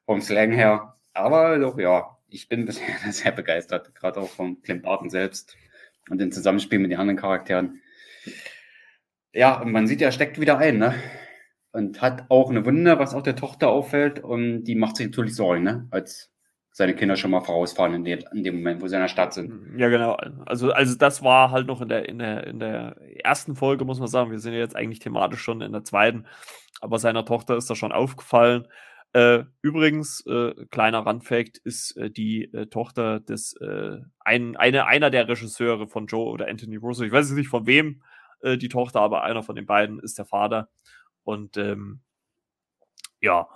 Vom 0.06 0.20
Slang 0.20 0.52
her. 0.52 0.96
Aber 1.14 1.58
doch, 1.58 1.78
ja, 1.80 2.18
ich 2.28 2.50
bin 2.50 2.66
bisher 2.66 2.86
sehr 3.12 3.32
begeistert, 3.32 3.96
gerade 3.96 4.20
auch 4.20 4.30
von 4.30 4.62
Clint 4.62 4.84
Barton 4.84 5.10
selbst 5.10 5.56
und 6.10 6.20
dem 6.20 6.34
Zusammenspiel 6.34 6.80
mit 6.80 6.92
den 6.92 7.00
anderen 7.00 7.18
Charakteren. 7.18 7.82
Ja, 9.34 9.62
und 9.62 9.72
man 9.72 9.88
sieht, 9.88 10.02
er 10.02 10.12
steckt 10.12 10.40
wieder 10.40 10.58
ein, 10.58 10.78
ne? 10.78 10.96
Und 11.72 12.02
hat 12.02 12.26
auch 12.30 12.50
eine 12.50 12.66
Wunde, 12.66 12.98
was 12.98 13.14
auch 13.14 13.22
der 13.22 13.36
Tochter 13.36 13.70
auffällt. 13.70 14.20
Und 14.20 14.64
die 14.64 14.76
macht 14.76 14.98
sich 14.98 15.08
natürlich 15.08 15.36
Sorgen, 15.36 15.64
ne? 15.64 15.88
Als 15.92 16.32
seine 16.72 16.96
Kinder 16.96 17.16
schon 17.16 17.32
mal 17.32 17.42
vorausfahren 17.42 17.94
in, 17.94 18.04
dem, 18.06 18.20
in 18.34 18.44
dem 18.44 18.56
Moment, 18.58 18.82
wo 18.82 18.88
sie 18.88 18.96
in 18.96 19.02
der 19.02 19.10
Stadt 19.10 19.34
sind. 19.34 19.78
Ja, 19.78 19.90
genau. 19.90 20.14
Also, 20.46 20.72
also 20.72 20.96
das 20.96 21.24
war 21.24 21.52
halt 21.52 21.68
noch 21.68 21.82
in 21.82 21.90
der, 21.90 22.08
in, 22.08 22.20
der, 22.20 22.48
in 22.48 22.60
der 22.60 22.96
ersten 23.24 23.56
Folge, 23.56 23.86
muss 23.86 24.00
man 24.00 24.08
sagen. 24.08 24.32
Wir 24.32 24.40
sind 24.40 24.54
ja 24.54 24.60
jetzt 24.60 24.76
eigentlich 24.76 25.00
thematisch 25.00 25.42
schon 25.42 25.62
in 25.62 25.74
der 25.74 25.84
zweiten. 25.84 26.26
Aber 26.80 26.98
seiner 26.98 27.26
Tochter 27.26 27.58
ist 27.58 27.70
das 27.70 27.78
schon 27.78 27.92
aufgefallen. 27.92 28.68
Äh, 29.12 29.44
übrigens, 29.62 30.24
äh, 30.28 30.54
kleiner 30.70 31.00
Randfact, 31.00 31.58
ist 31.58 31.98
äh, 31.98 32.10
die 32.12 32.46
äh, 32.54 32.68
Tochter 32.68 33.20
des 33.20 33.56
äh, 33.60 33.98
ein, 34.20 34.56
eine, 34.56 34.86
einer 34.86 35.10
der 35.10 35.28
Regisseure 35.28 35.88
von 35.88 36.06
Joe 36.06 36.32
oder 36.32 36.48
Anthony 36.48 36.78
Russo. 36.78 37.04
Ich 37.04 37.12
weiß 37.12 37.28
jetzt 37.28 37.38
nicht 37.38 37.50
von 37.50 37.66
wem, 37.66 38.04
äh, 38.42 38.58
die 38.58 38.70
Tochter, 38.70 39.02
aber 39.02 39.24
einer 39.24 39.44
von 39.44 39.56
den 39.56 39.66
beiden 39.66 40.00
ist 40.00 40.18
der 40.18 40.26
Vater. 40.26 40.70
Und 41.24 41.58
ähm, 41.58 42.02
ja, 43.22 43.48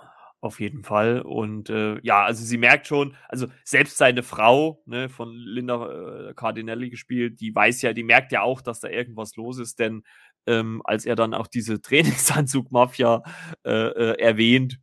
auf 0.44 0.60
jeden 0.60 0.84
Fall. 0.84 1.22
Und 1.22 1.70
äh, 1.70 1.98
ja, 2.02 2.22
also 2.22 2.44
sie 2.44 2.58
merkt 2.58 2.86
schon, 2.86 3.16
also 3.28 3.46
selbst 3.64 3.96
seine 3.96 4.22
Frau, 4.22 4.82
ne, 4.84 5.08
von 5.08 5.34
Linda 5.34 6.28
äh, 6.30 6.34
Cardinelli 6.34 6.90
gespielt, 6.90 7.40
die 7.40 7.54
weiß 7.54 7.80
ja, 7.82 7.94
die 7.94 8.02
merkt 8.02 8.30
ja 8.30 8.42
auch, 8.42 8.60
dass 8.60 8.80
da 8.80 8.88
irgendwas 8.88 9.36
los 9.36 9.58
ist, 9.58 9.78
denn 9.78 10.04
ähm, 10.46 10.82
als 10.84 11.06
er 11.06 11.16
dann 11.16 11.32
auch 11.32 11.46
diese 11.46 11.80
Trainingsanzug-Mafia 11.80 13.22
äh, 13.64 13.70
äh, 13.70 14.20
erwähnt, 14.20 14.80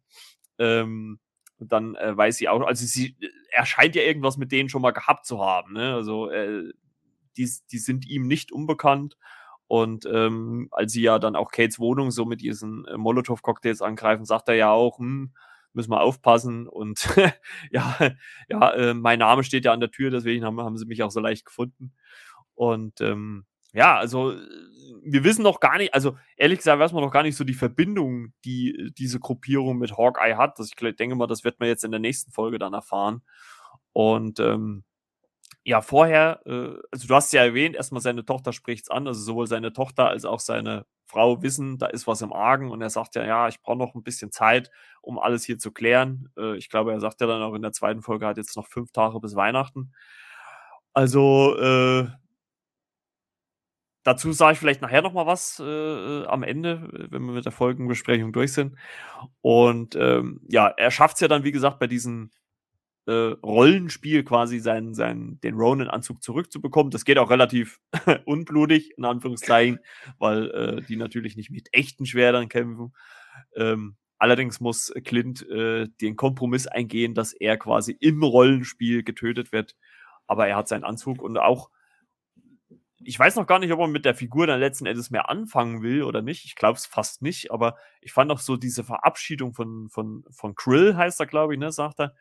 ähm, 0.57 1.19
dann 1.59 1.93
äh, 1.95 2.17
weiß 2.17 2.37
sie 2.37 2.49
auch, 2.49 2.61
also 2.61 2.83
sie 2.85 3.15
erscheint 3.51 3.95
ja 3.95 4.01
irgendwas 4.01 4.37
mit 4.37 4.51
denen 4.51 4.69
schon 4.69 4.81
mal 4.81 4.91
gehabt 4.91 5.27
zu 5.27 5.45
haben, 5.45 5.73
ne? 5.73 5.93
Also 5.93 6.31
äh, 6.31 6.71
die, 7.37 7.49
die 7.71 7.77
sind 7.77 8.07
ihm 8.07 8.27
nicht 8.27 8.51
unbekannt 8.51 9.15
und 9.71 10.05
ähm, 10.05 10.67
als 10.71 10.91
sie 10.91 11.01
ja 11.01 11.17
dann 11.17 11.37
auch 11.37 11.49
Kates 11.49 11.79
Wohnung 11.79 12.11
so 12.11 12.25
mit 12.25 12.41
diesen 12.41 12.83
äh, 12.87 12.97
Molotow-Cocktails 12.97 13.81
angreifen, 13.81 14.25
sagt 14.25 14.49
er 14.49 14.55
ja 14.55 14.69
auch, 14.69 14.99
hm, 14.99 15.31
müssen 15.71 15.91
wir 15.91 16.01
aufpassen. 16.01 16.67
Und 16.67 17.07
ja, 17.71 17.97
ja, 18.49 18.73
äh, 18.73 18.93
mein 18.93 19.19
Name 19.19 19.45
steht 19.45 19.63
ja 19.63 19.71
an 19.71 19.79
der 19.79 19.89
Tür, 19.89 20.11
deswegen 20.11 20.43
haben, 20.43 20.59
haben 20.59 20.77
sie 20.77 20.85
mich 20.85 21.01
auch 21.03 21.09
so 21.09 21.21
leicht 21.21 21.45
gefunden. 21.45 21.93
Und 22.53 22.99
ähm, 22.99 23.45
ja, 23.71 23.95
also 23.95 24.35
wir 25.05 25.23
wissen 25.23 25.43
noch 25.43 25.61
gar 25.61 25.77
nicht, 25.77 25.93
also 25.93 26.17
ehrlich 26.35 26.57
gesagt 26.57 26.77
weiß 26.77 26.91
man 26.91 27.05
noch 27.05 27.13
gar 27.13 27.23
nicht 27.23 27.37
so 27.37 27.45
die 27.45 27.53
Verbindung, 27.53 28.33
die 28.43 28.91
diese 28.97 29.21
Gruppierung 29.21 29.77
mit 29.77 29.97
Hawkeye 29.97 30.35
hat. 30.35 30.59
Das, 30.59 30.67
ich 30.67 30.95
denke 30.97 31.15
mal, 31.15 31.27
das 31.27 31.45
wird 31.45 31.61
man 31.61 31.69
jetzt 31.69 31.85
in 31.85 31.91
der 31.91 32.01
nächsten 32.01 32.33
Folge 32.33 32.59
dann 32.59 32.73
erfahren. 32.73 33.21
Und 33.93 34.41
ähm, 34.41 34.83
ja, 35.63 35.81
vorher, 35.81 36.41
äh, 36.45 36.73
also 36.91 37.07
du 37.07 37.15
hast 37.15 37.31
ja 37.33 37.43
erwähnt, 37.43 37.75
erstmal 37.75 38.01
seine 38.01 38.25
Tochter 38.25 38.53
spricht's 38.53 38.89
an, 38.89 39.07
also 39.07 39.21
sowohl 39.21 39.47
seine 39.47 39.73
Tochter 39.73 40.09
als 40.09 40.25
auch 40.25 40.39
seine 40.39 40.85
Frau 41.05 41.41
wissen, 41.43 41.77
da 41.77 41.87
ist 41.87 42.07
was 42.07 42.21
im 42.21 42.33
Argen 42.33 42.71
und 42.71 42.81
er 42.81 42.89
sagt 42.89 43.15
ja, 43.15 43.25
ja, 43.25 43.47
ich 43.47 43.61
brauche 43.61 43.77
noch 43.77 43.93
ein 43.95 44.03
bisschen 44.03 44.31
Zeit, 44.31 44.71
um 45.01 45.19
alles 45.19 45.43
hier 45.43 45.59
zu 45.59 45.71
klären. 45.71 46.29
Äh, 46.37 46.57
ich 46.57 46.69
glaube, 46.69 46.91
er 46.93 46.99
sagt 46.99 47.21
ja 47.21 47.27
dann 47.27 47.43
auch 47.43 47.53
in 47.53 47.61
der 47.61 47.73
zweiten 47.73 48.01
Folge, 48.01 48.25
hat 48.25 48.37
jetzt 48.37 48.55
noch 48.55 48.67
fünf 48.67 48.91
Tage 48.91 49.19
bis 49.19 49.35
Weihnachten. 49.35 49.93
Also, 50.93 51.55
äh, 51.57 52.07
dazu 54.03 54.31
sage 54.31 54.53
ich 54.53 54.59
vielleicht 54.59 54.81
nachher 54.81 55.01
noch 55.01 55.13
mal 55.13 55.25
was 55.27 55.59
äh, 55.59 55.63
äh 55.63 56.25
am 56.27 56.43
Ende, 56.43 56.89
wenn 57.11 57.23
wir 57.25 57.33
mit 57.33 57.45
der 57.45 57.51
Folgenbesprechung 57.51 58.33
durch 58.33 58.53
sind. 58.53 58.77
Und 59.41 59.95
ähm, 59.95 60.41
ja, 60.49 60.67
er 60.69 60.91
schafft 60.91 61.15
es 61.15 61.21
ja 61.21 61.27
dann, 61.27 61.43
wie 61.43 61.51
gesagt, 61.51 61.79
bei 61.79 61.87
diesen 61.87 62.31
äh, 63.11 63.35
Rollenspiel 63.43 64.23
quasi 64.23 64.59
seinen, 64.59 64.93
seinen, 64.93 65.41
den 65.41 65.55
Ronin-Anzug 65.55 66.23
zurückzubekommen. 66.23 66.91
Das 66.91 67.03
geht 67.03 67.17
auch 67.17 67.29
relativ 67.29 67.79
unblutig, 68.25 68.97
in 68.97 69.03
Anführungszeichen, 69.03 69.79
weil 70.17 70.49
äh, 70.51 70.81
die 70.87 70.95
natürlich 70.95 71.35
nicht 71.35 71.51
mit 71.51 71.67
echten 71.73 72.05
Schwertern 72.05 72.47
kämpfen. 72.47 72.93
Ähm, 73.55 73.97
allerdings 74.17 74.61
muss 74.61 74.93
Clint 75.03 75.47
äh, 75.49 75.89
den 75.99 76.15
Kompromiss 76.15 76.67
eingehen, 76.67 77.13
dass 77.13 77.33
er 77.33 77.57
quasi 77.57 77.97
im 77.99 78.23
Rollenspiel 78.23 79.03
getötet 79.03 79.51
wird. 79.51 79.75
Aber 80.25 80.47
er 80.47 80.55
hat 80.55 80.69
seinen 80.69 80.85
Anzug 80.85 81.21
und 81.21 81.37
auch 81.37 81.69
ich 83.03 83.17
weiß 83.17 83.35
noch 83.35 83.47
gar 83.47 83.57
nicht, 83.57 83.71
ob 83.71 83.79
man 83.79 83.91
mit 83.91 84.05
der 84.05 84.13
Figur 84.13 84.45
dann 84.45 84.59
letzten 84.59 84.85
Endes 84.85 85.09
mehr 85.09 85.27
anfangen 85.27 85.81
will 85.81 86.03
oder 86.03 86.21
nicht. 86.21 86.45
Ich 86.45 86.55
glaube 86.55 86.77
es 86.77 86.85
fast 86.85 87.23
nicht, 87.23 87.51
aber 87.51 87.75
ich 87.99 88.13
fand 88.13 88.31
auch 88.31 88.39
so 88.39 88.57
diese 88.57 88.83
Verabschiedung 88.83 89.53
von, 89.53 89.89
von, 89.89 90.23
von 90.29 90.53
Krill, 90.53 90.95
heißt 90.95 91.19
er, 91.19 91.25
glaube 91.25 91.53
ich, 91.53 91.59
ne, 91.59 91.71
sagt 91.71 91.99
er, 91.99 92.13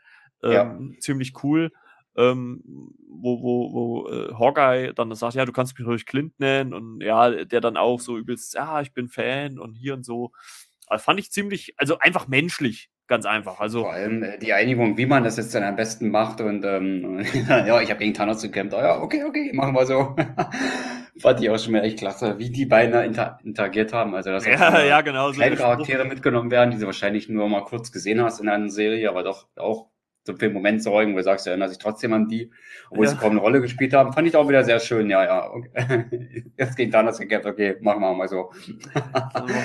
ähm, 0.43 0.53
ja. 0.53 0.79
ziemlich 1.01 1.33
cool. 1.43 1.71
Ähm, 2.17 2.63
wo, 3.09 3.41
wo, 3.43 3.73
wo 3.73 4.09
äh, 4.09 4.35
Hawkeye 4.35 4.93
dann 4.95 5.15
sagt, 5.15 5.35
ja, 5.35 5.45
du 5.45 5.53
kannst 5.53 5.79
mich 5.79 5.87
ruhig 5.87 6.07
Clint 6.07 6.39
nennen 6.41 6.75
und 6.75 7.01
ja, 7.03 7.45
der 7.45 7.61
dann 7.61 7.77
auch 7.77 8.01
so 8.01 8.19
übelst, 8.19 8.55
ja, 8.55 8.81
ich 8.81 8.93
bin 8.93 9.09
Fan 9.09 9.59
und 9.59 9.75
hier 9.75 9.95
und 9.95 10.05
so. 10.05 10.33
Also 10.89 11.05
fand 11.05 11.21
ich 11.21 11.31
ziemlich, 11.31 11.75
also 11.77 11.99
einfach 11.99 12.27
menschlich, 12.27 12.91
ganz 13.07 13.27
einfach. 13.27 13.61
Also 13.61 13.83
vor 13.83 13.93
allem 13.93 14.23
äh, 14.23 14.39
die 14.39 14.53
Einigung, 14.53 14.97
wie 14.97 15.07
man 15.07 15.23
das 15.23 15.37
jetzt 15.37 15.55
dann 15.55 15.63
am 15.63 15.77
besten 15.77 16.11
macht 16.11 16.41
und 16.41 16.65
ähm, 16.65 17.25
ja, 17.49 17.81
ich 17.81 17.91
habe 17.91 17.99
gegen 17.99 18.15
Thanos 18.15 18.43
gekämpft. 18.43 18.75
Oh, 18.75 18.81
ja, 18.81 19.01
okay, 19.01 19.25
okay, 19.25 19.53
machen 19.53 19.75
wir 19.75 19.87
so. 19.87 20.17
Fand 21.21 21.41
ich 21.41 21.51
auch 21.51 21.59
schon 21.59 21.73
mal 21.73 21.85
echt 21.85 21.99
klasse, 21.99 22.39
wie 22.39 22.51
die 22.51 22.67
beiden 22.67 23.01
inter 23.05 23.39
interagiert 23.45 23.93
haben. 23.93 24.15
Also 24.15 24.31
dass 24.31 24.47
ja, 24.47 24.83
ja, 24.83 25.01
genau, 25.03 25.31
kleine 25.33 25.57
so 25.57 25.63
Charaktere 25.63 26.05
mitgenommen 26.07 26.51
werden, 26.51 26.71
die 26.71 26.79
du 26.79 26.87
wahrscheinlich 26.87 27.29
nur 27.29 27.49
mal 27.49 27.65
kurz 27.65 27.93
gesehen 27.93 28.23
hast 28.23 28.41
in 28.41 28.49
einer 28.49 28.71
Serie, 28.71 29.09
aber 29.11 29.23
doch 29.23 29.47
auch 29.57 29.91
so 30.25 30.35
für 30.35 30.51
Moment 30.51 30.83
sorgen, 30.83 31.13
wo 31.13 31.17
du 31.19 31.23
sagst, 31.23 31.47
du 31.47 31.51
erinnerst 31.51 31.75
dich 31.75 31.83
trotzdem 31.83 32.13
an 32.13 32.29
die, 32.29 32.51
obwohl 32.91 33.07
ja. 33.07 33.13
sie 33.13 33.17
kaum 33.17 33.33
eine 33.33 33.41
Rolle 33.41 33.61
gespielt 33.61 33.95
haben. 33.95 34.13
Fand 34.13 34.29
ich 34.29 34.37
auch 34.37 34.49
wieder 34.49 34.65
sehr 34.65 34.79
schön. 34.79 35.09
Ja, 35.09 35.25
ja. 35.25 35.51
Okay. 35.51 36.45
Jetzt 36.59 36.77
gegen 36.77 36.91
Thanos 36.91 37.19
gekämpft. 37.19 37.47
Okay, 37.47 37.77
machen 37.81 38.01
wir 38.01 38.15
mal 38.15 38.29
so. 38.29 38.51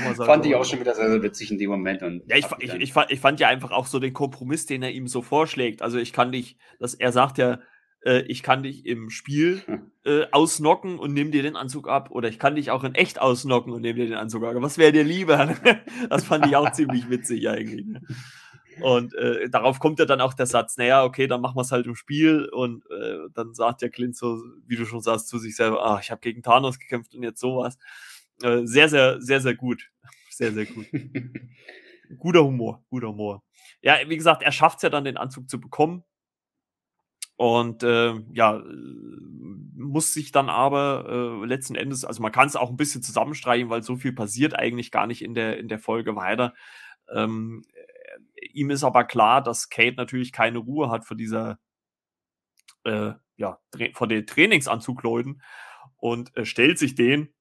Also 0.07 0.25
fand 0.25 0.45
ich 0.45 0.55
auch 0.55 0.63
schon 0.63 0.79
wieder 0.79 0.93
sehr, 0.95 1.09
sehr 1.09 1.21
witzig 1.21 1.51
in 1.51 1.57
dem 1.57 1.69
Moment. 1.69 2.03
Und 2.03 2.23
ja, 2.27 2.37
ich, 2.37 2.45
ich, 2.59 2.73
ich, 2.73 2.93
fand, 2.93 3.11
ich 3.11 3.19
fand 3.19 3.39
ja 3.39 3.47
einfach 3.47 3.71
auch 3.71 3.87
so 3.87 3.99
den 3.99 4.13
Kompromiss, 4.13 4.65
den 4.65 4.83
er 4.83 4.91
ihm 4.91 5.07
so 5.07 5.21
vorschlägt. 5.21 5.81
Also 5.81 5.97
ich 5.97 6.13
kann 6.13 6.31
dich, 6.31 6.57
dass 6.79 6.93
er 6.93 7.11
sagt 7.11 7.37
ja, 7.37 7.59
äh, 8.05 8.21
ich 8.27 8.43
kann 8.43 8.63
dich 8.63 8.85
im 8.85 9.09
Spiel 9.09 9.61
hm. 9.65 9.91
äh, 10.05 10.25
ausnocken 10.31 10.99
und 10.99 11.13
nimm 11.13 11.31
dir 11.31 11.43
den 11.43 11.55
Anzug 11.55 11.89
ab. 11.89 12.11
Oder 12.11 12.29
ich 12.29 12.39
kann 12.39 12.55
dich 12.55 12.71
auch 12.71 12.83
in 12.83 12.95
echt 12.95 13.19
ausnocken 13.19 13.73
und 13.73 13.81
nimm 13.81 13.95
dir 13.97 14.05
den 14.05 14.15
Anzug 14.17 14.43
ab. 14.43 14.53
Was 14.57 14.77
wäre 14.77 14.93
dir 14.93 15.03
lieber? 15.03 15.53
das 16.09 16.23
fand 16.23 16.45
ich 16.45 16.55
auch 16.55 16.71
ziemlich 16.71 17.09
witzig 17.09 17.49
eigentlich. 17.49 17.85
Und 18.81 19.13
äh, 19.15 19.49
darauf 19.49 19.79
kommt 19.79 19.99
ja 19.99 20.05
dann 20.05 20.21
auch 20.21 20.33
der 20.33 20.45
Satz, 20.45 20.77
naja, 20.77 21.03
okay, 21.03 21.27
dann 21.27 21.41
machen 21.41 21.55
wir 21.55 21.61
es 21.61 21.71
halt 21.71 21.85
im 21.85 21.95
Spiel. 21.95 22.49
Und 22.49 22.83
äh, 22.89 23.29
dann 23.33 23.53
sagt 23.53 23.81
ja 23.81 23.89
Clint 23.89 24.15
so, 24.15 24.43
wie 24.65 24.75
du 24.75 24.85
schon 24.85 25.01
sagst, 25.01 25.27
zu 25.27 25.37
sich 25.37 25.55
selber, 25.55 25.85
ach, 25.85 26.01
ich 26.01 26.11
habe 26.11 26.21
gegen 26.21 26.43
Thanos 26.43 26.79
gekämpft 26.79 27.15
und 27.15 27.23
jetzt 27.23 27.39
sowas. 27.39 27.77
Äh, 28.41 28.61
sehr, 28.65 28.89
sehr, 28.89 29.21
sehr, 29.21 29.41
sehr 29.41 29.55
gut. 29.55 29.89
Sehr, 30.29 30.51
sehr 30.51 30.65
gut. 30.65 30.85
guter 32.19 32.43
Humor, 32.43 32.83
guter 32.89 33.07
Humor. 33.07 33.41
Ja, 33.81 33.95
wie 34.05 34.17
gesagt, 34.17 34.41
er 34.43 34.51
schafft 34.51 34.79
es 34.79 34.81
ja 34.81 34.89
dann, 34.89 35.05
den 35.05 35.15
Anzug 35.15 35.49
zu 35.49 35.61
bekommen. 35.61 36.03
Und 37.37 37.83
äh, 37.83 38.13
ja, 38.33 38.61
muss 39.77 40.13
sich 40.13 40.31
dann 40.31 40.49
aber 40.49 41.41
äh, 41.41 41.45
letzten 41.45 41.75
Endes, 41.75 42.05
also 42.05 42.21
man 42.21 42.31
kann 42.31 42.47
es 42.47 42.55
auch 42.55 42.69
ein 42.69 42.77
bisschen 42.77 43.01
zusammenstreichen, 43.01 43.69
weil 43.69 43.83
so 43.83 43.97
viel 43.97 44.13
passiert 44.13 44.57
eigentlich 44.57 44.91
gar 44.91 45.07
nicht 45.07 45.21
in 45.21 45.33
der, 45.33 45.57
in 45.57 45.67
der 45.67 45.79
Folge 45.79 46.15
weiter. 46.15 46.53
Ähm, 47.13 47.63
ihm 48.53 48.69
ist 48.69 48.83
aber 48.83 49.03
klar, 49.03 49.41
dass 49.41 49.69
Kate 49.69 49.95
natürlich 49.97 50.31
keine 50.31 50.59
Ruhe 50.59 50.89
hat 50.89 51.05
vor 51.05 51.17
dieser, 51.17 51.59
äh, 52.83 53.13
ja, 53.37 53.59
vor 53.93 54.07
den 54.07 54.25
Trainingsanzugleuten 54.25 55.41
und 55.97 56.35
äh, 56.37 56.45
stellt 56.45 56.79
sich 56.79 56.95
den 56.95 57.33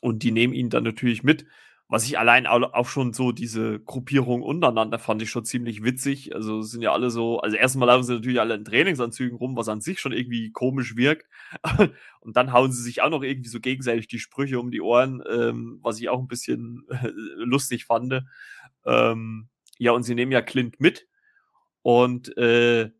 und 0.00 0.22
die 0.22 0.32
nehmen 0.32 0.52
ihn 0.52 0.70
dann 0.70 0.84
natürlich 0.84 1.22
mit. 1.22 1.46
Was 1.86 2.06
ich 2.06 2.18
allein 2.18 2.46
auch 2.46 2.88
schon 2.88 3.12
so 3.12 3.30
diese 3.30 3.78
Gruppierung 3.78 4.42
untereinander 4.42 4.98
fand 4.98 5.20
ich 5.20 5.28
schon 5.30 5.44
ziemlich 5.44 5.84
witzig. 5.84 6.34
Also 6.34 6.62
sind 6.62 6.80
ja 6.80 6.92
alle 6.92 7.10
so, 7.10 7.40
also 7.40 7.56
erstmal 7.56 7.88
laufen 7.88 8.04
sie 8.04 8.14
natürlich 8.14 8.40
alle 8.40 8.54
in 8.54 8.64
Trainingsanzügen 8.64 9.36
rum, 9.36 9.54
was 9.54 9.68
an 9.68 9.82
sich 9.82 10.00
schon 10.00 10.12
irgendwie 10.12 10.50
komisch 10.50 10.96
wirkt. 10.96 11.28
Und 12.20 12.36
dann 12.36 12.52
hauen 12.52 12.72
sie 12.72 12.82
sich 12.82 13.02
auch 13.02 13.10
noch 13.10 13.22
irgendwie 13.22 13.50
so 13.50 13.60
gegenseitig 13.60 14.08
die 14.08 14.18
Sprüche 14.18 14.58
um 14.58 14.70
die 14.70 14.80
Ohren, 14.80 15.22
ähm, 15.30 15.78
was 15.82 16.00
ich 16.00 16.08
auch 16.08 16.18
ein 16.18 16.26
bisschen 16.26 16.84
äh, 16.88 17.10
lustig 17.36 17.84
fand. 17.84 18.24
Ähm, 18.86 19.48
ja, 19.78 19.92
und 19.92 20.02
sie 20.04 20.14
nehmen 20.14 20.32
ja 20.32 20.42
Clint 20.42 20.80
mit. 20.80 21.06
Und 21.82 22.36
äh, 22.38 22.90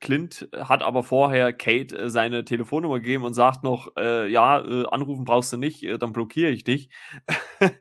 Clint 0.00 0.48
hat 0.52 0.82
aber 0.82 1.02
vorher 1.02 1.52
Kate 1.52 1.98
äh, 1.98 2.08
seine 2.10 2.44
Telefonnummer 2.44 3.00
gegeben 3.00 3.24
und 3.24 3.34
sagt 3.34 3.64
noch, 3.64 3.96
äh, 3.96 4.30
ja, 4.30 4.60
äh, 4.64 4.86
anrufen 4.86 5.24
brauchst 5.24 5.52
du 5.52 5.56
nicht, 5.56 5.82
äh, 5.82 5.98
dann 5.98 6.12
blockiere 6.12 6.50
ich 6.50 6.62
dich. 6.62 6.88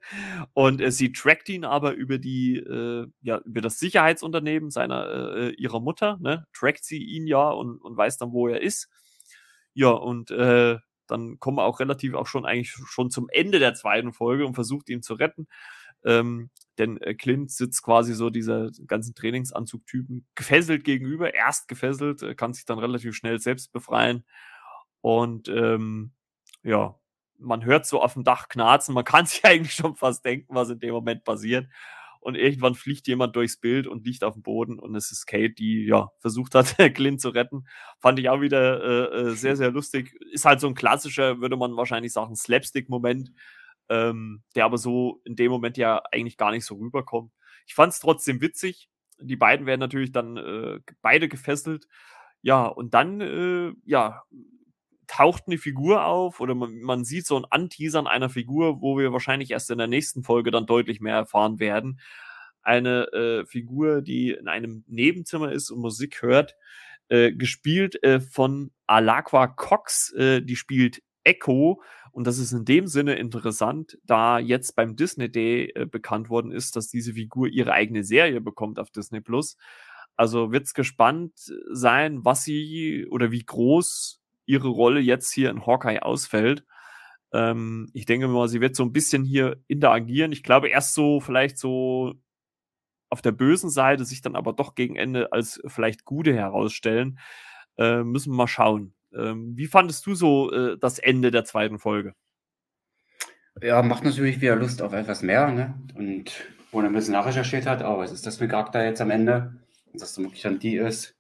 und 0.54 0.82
äh, 0.82 0.92
sie 0.92 1.12
trackt 1.12 1.48
ihn 1.50 1.64
aber 1.64 1.94
über 1.94 2.18
die, 2.18 2.58
äh, 2.58 3.08
ja, 3.22 3.38
über 3.46 3.62
das 3.62 3.78
Sicherheitsunternehmen 3.78 4.72
seiner, 4.72 5.52
ihrer 5.58 5.80
Mutter, 5.80 6.18
ne? 6.20 6.46
Trackt 6.54 6.84
sie 6.84 7.04
ihn 7.04 7.28
ja 7.28 7.50
und, 7.50 7.80
und 7.82 7.96
weiß 7.96 8.18
dann, 8.18 8.32
wo 8.32 8.48
er 8.48 8.62
ist. 8.62 8.90
Ja, 9.74 9.90
und 9.90 10.32
dann 10.32 11.40
kommen 11.40 11.58
wir 11.58 11.64
auch 11.64 11.80
relativ 11.80 12.14
auch 12.16 12.28
schon 12.28 12.46
eigentlich 12.46 12.72
schon 12.72 13.10
zum 13.10 13.30
Ende 13.32 13.60
der 13.60 13.74
zweiten 13.74 14.14
Folge 14.14 14.46
und 14.46 14.56
versucht 14.56 14.90
ihn 14.90 15.02
zu 15.02 15.14
retten. 15.14 15.48
Ähm, 16.04 16.50
denn 16.78 17.02
äh, 17.02 17.14
Clint 17.16 17.52
sitzt 17.52 17.84
quasi 17.84 18.14
so 18.14 18.30
dieser 18.30 18.70
ganzen 18.86 19.16
Trainingsanzugtypen 19.16 20.26
gefesselt 20.36 20.84
gegenüber, 20.84 21.34
erst 21.34 21.68
gefesselt, 21.68 22.22
äh, 22.22 22.36
kann 22.36 22.54
sich 22.54 22.66
dann 22.66 22.80
relativ 22.80 23.16
schnell 23.16 23.40
selbst 23.40 23.72
befreien. 23.72 24.26
Und 25.02 25.48
ähm, 25.50 26.12
ja, 26.64 26.96
man 27.40 27.64
hört 27.66 27.86
so 27.86 28.02
auf 28.02 28.14
dem 28.14 28.24
Dach 28.24 28.50
knarzen, 28.50 28.94
man 28.94 29.06
kann 29.06 29.26
sich 29.28 29.44
eigentlich 29.46 29.74
schon 29.74 29.96
fast 29.96 30.26
denken, 30.26 30.56
was 30.56 30.70
in 30.70 30.80
dem 30.80 30.94
Moment 30.94 31.24
passiert. 31.24 31.68
Und 32.20 32.36
irgendwann 32.36 32.76
fliegt 32.76 33.08
jemand 33.08 33.36
durchs 33.36 33.58
Bild 33.58 33.88
und 33.88 34.06
liegt 34.06 34.24
auf 34.24 34.34
dem 34.34 34.44
Boden 34.44 34.80
und 34.80 34.96
es 34.96 35.12
ist 35.12 35.28
Kate, 35.28 35.54
die 35.54 35.86
ja 35.86 36.10
versucht 36.20 36.56
hat, 36.56 36.76
Clint 36.96 37.22
zu 37.22 37.30
retten. 37.30 37.66
Fand 38.00 38.20
ich 38.20 38.30
auch 38.30 38.42
wieder 38.42 38.84
äh, 38.84 39.30
äh, 39.30 39.36
sehr, 39.36 39.56
sehr 39.56 39.72
lustig. 39.72 40.14
Ist 40.32 40.46
halt 40.46 40.60
so 40.60 40.68
ein 40.68 40.76
klassischer, 40.76 41.40
würde 41.40 41.56
man 41.58 41.78
wahrscheinlich 41.78 42.12
sagen, 42.12 42.36
Slapstick-Moment 42.36 43.32
ähm, 43.90 44.44
der 44.56 44.66
aber 44.66 44.78
so 44.78 45.22
in 45.24 45.36
dem 45.36 45.52
Moment 45.52 45.78
ja 45.78 46.02
eigentlich 46.12 46.38
gar 46.38 46.52
nicht 46.52 46.66
so 46.66 46.76
rüberkommt. 46.76 47.32
Ich 47.66 47.74
fand 47.74 47.94
es 47.94 48.00
trotzdem 48.00 48.42
witzig. 48.42 48.90
Die 49.20 49.36
beiden 49.36 49.66
werden 49.66 49.80
natürlich 49.80 50.12
dann 50.12 50.38
äh, 50.38 50.80
beide 51.02 51.28
gefesselt. 51.28 51.88
Ja, 52.42 52.66
und 52.66 52.94
dann, 52.94 53.22
äh, 53.22 53.74
ja, 53.86 54.24
taucht 55.08 55.44
eine 55.48 55.58
Figur 55.58 56.06
auf 56.06 56.40
oder 56.40 56.54
man, 56.54 56.80
man 56.82 57.06
sieht 57.06 57.26
so 57.26 57.38
ein 57.38 57.46
Anteasern 57.50 58.08
einer 58.08 58.30
Figur, 58.30 58.82
wo 58.82 58.98
wir 58.98 59.14
wahrscheinlich 59.14 59.52
erst 59.52 59.72
in 59.72 59.78
der 59.78 59.88
nächsten 59.88 60.24
Folge 60.24 60.52
dann 60.52 60.66
deutlich 60.66 61.00
mehr 61.00 61.16
erfahren 61.16 61.60
werden. 61.60 62.00
Eine 62.62 63.06
äh, 63.14 63.46
Figur, 63.46 64.02
die 64.02 64.32
in 64.32 64.50
einem 64.50 64.84
Nebenzimmer 64.88 65.52
ist 65.52 65.72
und 65.72 65.80
Musik 65.80 66.22
hört, 66.22 66.56
äh, 67.08 67.32
gespielt 67.32 68.04
äh, 68.04 68.20
von 68.20 68.72
Alaqua 68.86 69.48
Cox, 69.48 70.12
äh, 70.14 70.42
die 70.42 70.58
spielt 70.58 71.02
Echo 71.24 71.82
und 72.18 72.26
das 72.26 72.40
ist 72.40 72.52
in 72.52 72.66
dem 72.66 72.88
Sinne 72.88 73.14
interessant, 73.14 74.00
da 74.04 74.40
jetzt 74.40 74.76
beim 74.76 74.96
Disney 74.96 75.32
Day 75.32 75.72
äh, 75.76 75.86
bekannt 75.86 76.32
worden 76.32 76.52
ist, 76.52 76.76
dass 76.76 76.88
diese 76.88 77.14
Figur 77.14 77.48
ihre 77.48 77.74
eigene 77.74 78.04
Serie 78.04 78.42
bekommt 78.42 78.80
auf 78.80 78.90
Disney 78.90 79.22
Plus. 79.22 79.56
Also 80.16 80.52
wird's 80.52 80.74
gespannt 80.74 81.34
sein, 81.72 82.26
was 82.26 82.44
sie 82.44 83.06
oder 83.12 83.30
wie 83.30 83.46
groß 83.46 84.20
ihre 84.48 84.68
Rolle 84.68 85.00
jetzt 85.00 85.32
hier 85.32 85.52
in 85.52 85.68
Hawkeye 85.68 86.00
ausfällt. 86.02 86.66
Ähm, 87.34 87.92
ich 87.94 88.08
denke 88.08 88.28
mal, 88.28 88.48
sie 88.48 88.62
wird 88.62 88.76
so 88.76 88.82
ein 88.82 88.94
bisschen 88.94 89.24
hier 89.24 89.64
interagieren. 89.68 90.32
Ich 90.32 90.42
glaube, 90.42 90.70
erst 90.70 90.96
so, 90.96 91.20
vielleicht 91.20 91.60
so 91.60 92.16
auf 93.12 93.22
der 93.22 93.32
bösen 93.32 93.70
Seite 93.70 94.06
sich 94.06 94.22
dann 94.24 94.36
aber 94.36 94.54
doch 94.54 94.74
gegen 94.74 94.96
Ende 94.96 95.32
als 95.34 95.62
vielleicht 95.68 96.04
gute 96.04 96.34
herausstellen. 96.34 97.20
Äh, 97.78 98.02
müssen 98.02 98.32
wir 98.32 98.38
mal 98.38 98.48
schauen. 98.48 98.96
Ähm, 99.14 99.54
wie 99.56 99.68
fandest 99.68 100.06
du 100.06 100.16
so 100.16 100.52
äh, 100.52 100.78
das 100.78 101.00
Ende 101.00 101.32
der 101.32 101.46
zweiten 101.46 101.80
Folge? 101.80 102.14
Ja, 103.62 103.82
macht 103.82 104.04
natürlich 104.04 104.40
wieder 104.42 104.56
Lust 104.56 104.82
auf 104.82 104.94
etwas 104.94 105.22
mehr, 105.24 105.52
ne? 105.52 105.74
Und 105.96 106.32
wo 106.72 106.80
er 106.80 106.88
ein 106.88 106.94
bisschen 106.94 107.14
nachrecherchiert 107.14 107.66
hat, 107.66 107.82
aber 107.82 107.98
oh, 107.98 108.00
was 108.00 108.12
ist 108.12 108.26
das 108.26 108.38
für 108.38 108.48
Charakter 108.48 108.84
jetzt 108.84 109.02
am 109.02 109.10
Ende? 109.10 109.56
Und 109.92 110.02
dass 110.02 110.14
das 110.14 110.24
wirklich 110.24 110.42
dann 110.42 110.60
die 110.60 110.76
ist, 110.76 111.16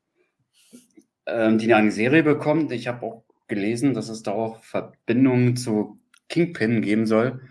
ähm, 1.25 1.57
die 1.57 1.73
eine 1.73 1.91
Serie 1.91 2.23
bekommt. 2.23 2.71
Ich 2.71 2.87
habe 2.87 3.05
auch 3.05 3.23
gelesen, 3.47 3.93
dass 3.93 4.09
es 4.09 4.23
da 4.23 4.31
auch 4.31 4.63
Verbindungen 4.63 5.55
zu 5.55 5.99
Kingpin 6.29 6.81
geben 6.81 7.05
soll. 7.05 7.41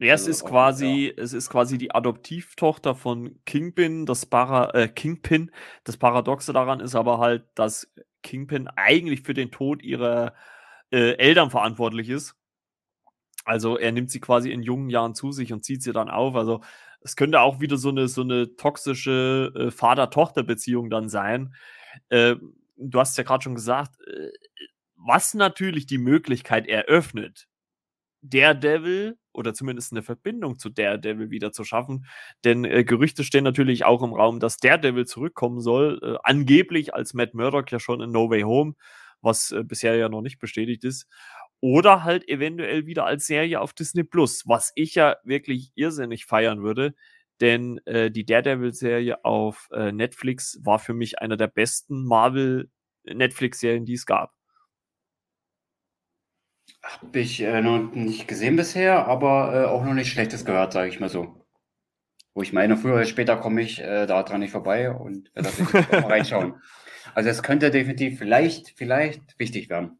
Ja, 0.00 0.14
es 0.14 0.22
also 0.22 0.30
ist 0.30 0.44
quasi, 0.44 1.12
ja. 1.16 1.22
es 1.22 1.32
ist 1.32 1.50
quasi 1.50 1.76
die 1.76 1.92
Adoptivtochter 1.92 2.94
von 2.94 3.40
Kingpin, 3.44 4.06
das 4.06 4.26
Para, 4.26 4.70
äh, 4.74 4.88
Kingpin. 4.88 5.50
Das 5.82 5.96
Paradoxe 5.96 6.52
daran 6.52 6.80
ist 6.80 6.94
aber 6.94 7.18
halt, 7.18 7.44
dass 7.56 7.92
Kingpin 8.22 8.68
eigentlich 8.68 9.22
für 9.22 9.34
den 9.34 9.50
Tod 9.50 9.82
ihrer 9.82 10.34
äh, 10.92 11.16
Eltern 11.16 11.50
verantwortlich 11.50 12.08
ist. 12.10 12.36
Also 13.44 13.76
er 13.76 13.90
nimmt 13.92 14.10
sie 14.10 14.20
quasi 14.20 14.52
in 14.52 14.62
jungen 14.62 14.90
Jahren 14.90 15.14
zu 15.14 15.32
sich 15.32 15.52
und 15.52 15.64
zieht 15.64 15.82
sie 15.82 15.92
dann 15.92 16.10
auf. 16.10 16.36
Also 16.36 16.60
es 17.00 17.16
könnte 17.16 17.40
auch 17.40 17.60
wieder 17.60 17.76
so 17.76 17.88
eine, 17.88 18.06
so 18.06 18.22
eine 18.22 18.54
toxische 18.56 19.52
äh, 19.56 19.70
Vater-Tochter-Beziehung 19.70 20.90
dann 20.90 21.08
sein. 21.08 21.54
Äh, 22.08 22.36
du 22.76 23.00
hast 23.00 23.16
ja 23.18 23.24
gerade 23.24 23.42
schon 23.42 23.54
gesagt, 23.54 24.00
äh, 24.06 24.30
was 24.96 25.34
natürlich 25.34 25.86
die 25.86 25.98
Möglichkeit 25.98 26.68
eröffnet, 26.68 27.47
Daredevil 28.28 29.18
oder 29.32 29.54
zumindest 29.54 29.92
eine 29.92 30.02
Verbindung 30.02 30.58
zu 30.58 30.68
Daredevil 30.70 31.30
wieder 31.30 31.52
zu 31.52 31.64
schaffen. 31.64 32.06
Denn 32.44 32.64
äh, 32.64 32.84
Gerüchte 32.84 33.24
stehen 33.24 33.44
natürlich 33.44 33.84
auch 33.84 34.02
im 34.02 34.12
Raum, 34.12 34.40
dass 34.40 34.58
Daredevil 34.58 35.06
zurückkommen 35.06 35.60
soll. 35.60 36.00
Äh, 36.02 36.18
angeblich 36.22 36.94
als 36.94 37.14
Matt 37.14 37.34
Murdock 37.34 37.70
ja 37.72 37.80
schon 37.80 38.00
in 38.00 38.10
No 38.10 38.30
Way 38.30 38.42
Home, 38.42 38.74
was 39.20 39.52
äh, 39.52 39.64
bisher 39.64 39.96
ja 39.96 40.08
noch 40.08 40.22
nicht 40.22 40.38
bestätigt 40.38 40.84
ist. 40.84 41.06
Oder 41.60 42.04
halt 42.04 42.28
eventuell 42.28 42.86
wieder 42.86 43.04
als 43.04 43.26
Serie 43.26 43.60
auf 43.60 43.72
Disney 43.74 44.04
Plus, 44.04 44.44
was 44.46 44.72
ich 44.76 44.94
ja 44.94 45.16
wirklich 45.24 45.72
irrsinnig 45.74 46.24
feiern 46.26 46.62
würde. 46.62 46.94
Denn 47.40 47.80
äh, 47.84 48.10
die 48.10 48.24
Daredevil-Serie 48.24 49.24
auf 49.24 49.68
äh, 49.72 49.92
Netflix 49.92 50.58
war 50.62 50.78
für 50.78 50.94
mich 50.94 51.20
einer 51.20 51.36
der 51.36 51.48
besten 51.48 52.04
Marvel-Netflix-Serien, 52.04 53.84
die 53.84 53.94
es 53.94 54.06
gab. 54.06 54.37
Habe 56.82 57.20
ich 57.20 57.40
äh, 57.40 57.60
noch 57.60 57.92
nicht 57.92 58.28
gesehen 58.28 58.56
bisher, 58.56 59.06
aber 59.06 59.54
äh, 59.54 59.66
auch 59.66 59.84
noch 59.84 59.94
nicht 59.94 60.10
Schlechtes 60.10 60.44
gehört, 60.44 60.72
sage 60.72 60.88
ich 60.88 61.00
mal 61.00 61.08
so. 61.08 61.44
Wo 62.34 62.42
ich 62.42 62.52
meine, 62.52 62.76
früher 62.76 62.94
oder 62.94 63.04
später 63.04 63.36
komme 63.36 63.62
ich 63.62 63.80
äh, 63.80 64.06
da 64.06 64.22
dran 64.22 64.40
nicht 64.40 64.52
vorbei 64.52 64.90
und 64.90 65.30
werde 65.34 66.00
mal 66.02 66.10
reinschauen. 66.10 66.54
Also 67.14 67.30
es 67.30 67.42
könnte 67.42 67.70
definitiv 67.70 68.18
vielleicht, 68.18 68.74
vielleicht 68.76 69.38
wichtig 69.38 69.70
werden. 69.70 69.98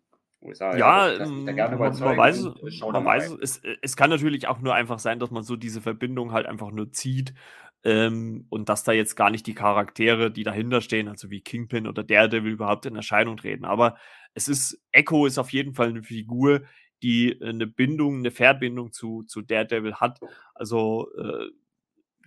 Sage, 0.53 0.79
ja, 0.79 1.11
ja 1.11 1.25
ähm, 1.25 1.45
man, 1.47 1.79
man 1.79 2.17
weiß, 2.17 2.45
man 2.81 3.05
weiß 3.05 3.37
es, 3.43 3.61
es 3.83 3.97
kann 3.97 4.11
natürlich 4.11 4.47
auch 4.47 4.61
nur 4.61 4.75
einfach 4.75 5.01
sein, 5.01 5.19
dass 5.19 5.31
man 5.31 5.43
so 5.43 5.57
diese 5.57 5.81
Verbindung 5.81 6.33
halt 6.33 6.47
einfach 6.47 6.71
nur 6.71 6.93
zieht 6.93 7.35
ähm, 7.83 8.47
und 8.49 8.69
dass 8.69 8.85
da 8.85 8.93
jetzt 8.93 9.17
gar 9.17 9.31
nicht 9.31 9.47
die 9.47 9.55
Charaktere, 9.55 10.31
die 10.31 10.45
dahinter 10.45 10.81
stehen, 10.81 11.09
also 11.09 11.31
wie 11.31 11.41
Kingpin 11.41 11.87
oder 11.87 12.05
Daredevil 12.05 12.53
überhaupt 12.53 12.87
in 12.87 12.95
Erscheinung 12.95 13.37
treten. 13.37 13.65
Aber 13.65 13.97
es 14.39 14.47
ist, 14.47 14.81
Echo 14.93 15.27
ist 15.27 15.39
auf 15.39 15.53
jeden 15.53 15.75
Fall 15.75 15.89
eine 15.89 16.05
Figur, 16.05 16.63
die 17.03 17.41
eine 17.43 17.67
Bindung, 17.67 18.19
eine 18.19 18.31
Verbindung 18.31 18.93
zu, 18.93 19.25
zu 19.25 19.43
Daredevil 19.43 19.97
hat. 19.97 20.21
Also 20.55 21.11
äh, 21.17 21.49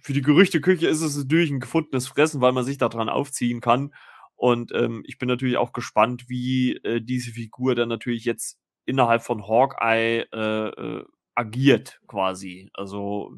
für 0.01 0.13
die 0.13 0.21
Gerüchteküche 0.21 0.87
ist 0.87 1.01
es 1.01 1.17
natürlich 1.17 1.51
ein 1.51 1.61
gefundenes 1.61 2.09
Fressen, 2.09 2.41
weil 2.41 2.51
man 2.51 2.65
sich 2.65 2.77
daran 2.77 3.07
aufziehen 3.07 3.61
kann. 3.61 3.93
Und 4.35 4.73
ähm, 4.73 5.03
ich 5.05 5.19
bin 5.19 5.29
natürlich 5.29 5.55
auch 5.55 5.71
gespannt, 5.71 6.27
wie 6.27 6.75
äh, 6.83 7.01
diese 7.01 7.31
Figur 7.31 7.75
dann 7.75 7.89
natürlich 7.89 8.25
jetzt 8.25 8.59
innerhalb 8.85 9.21
von 9.21 9.47
Hawkeye 9.47 10.25
äh, 10.33 10.67
äh, 10.67 11.05
agiert, 11.35 12.01
quasi. 12.07 12.69
Also 12.73 13.37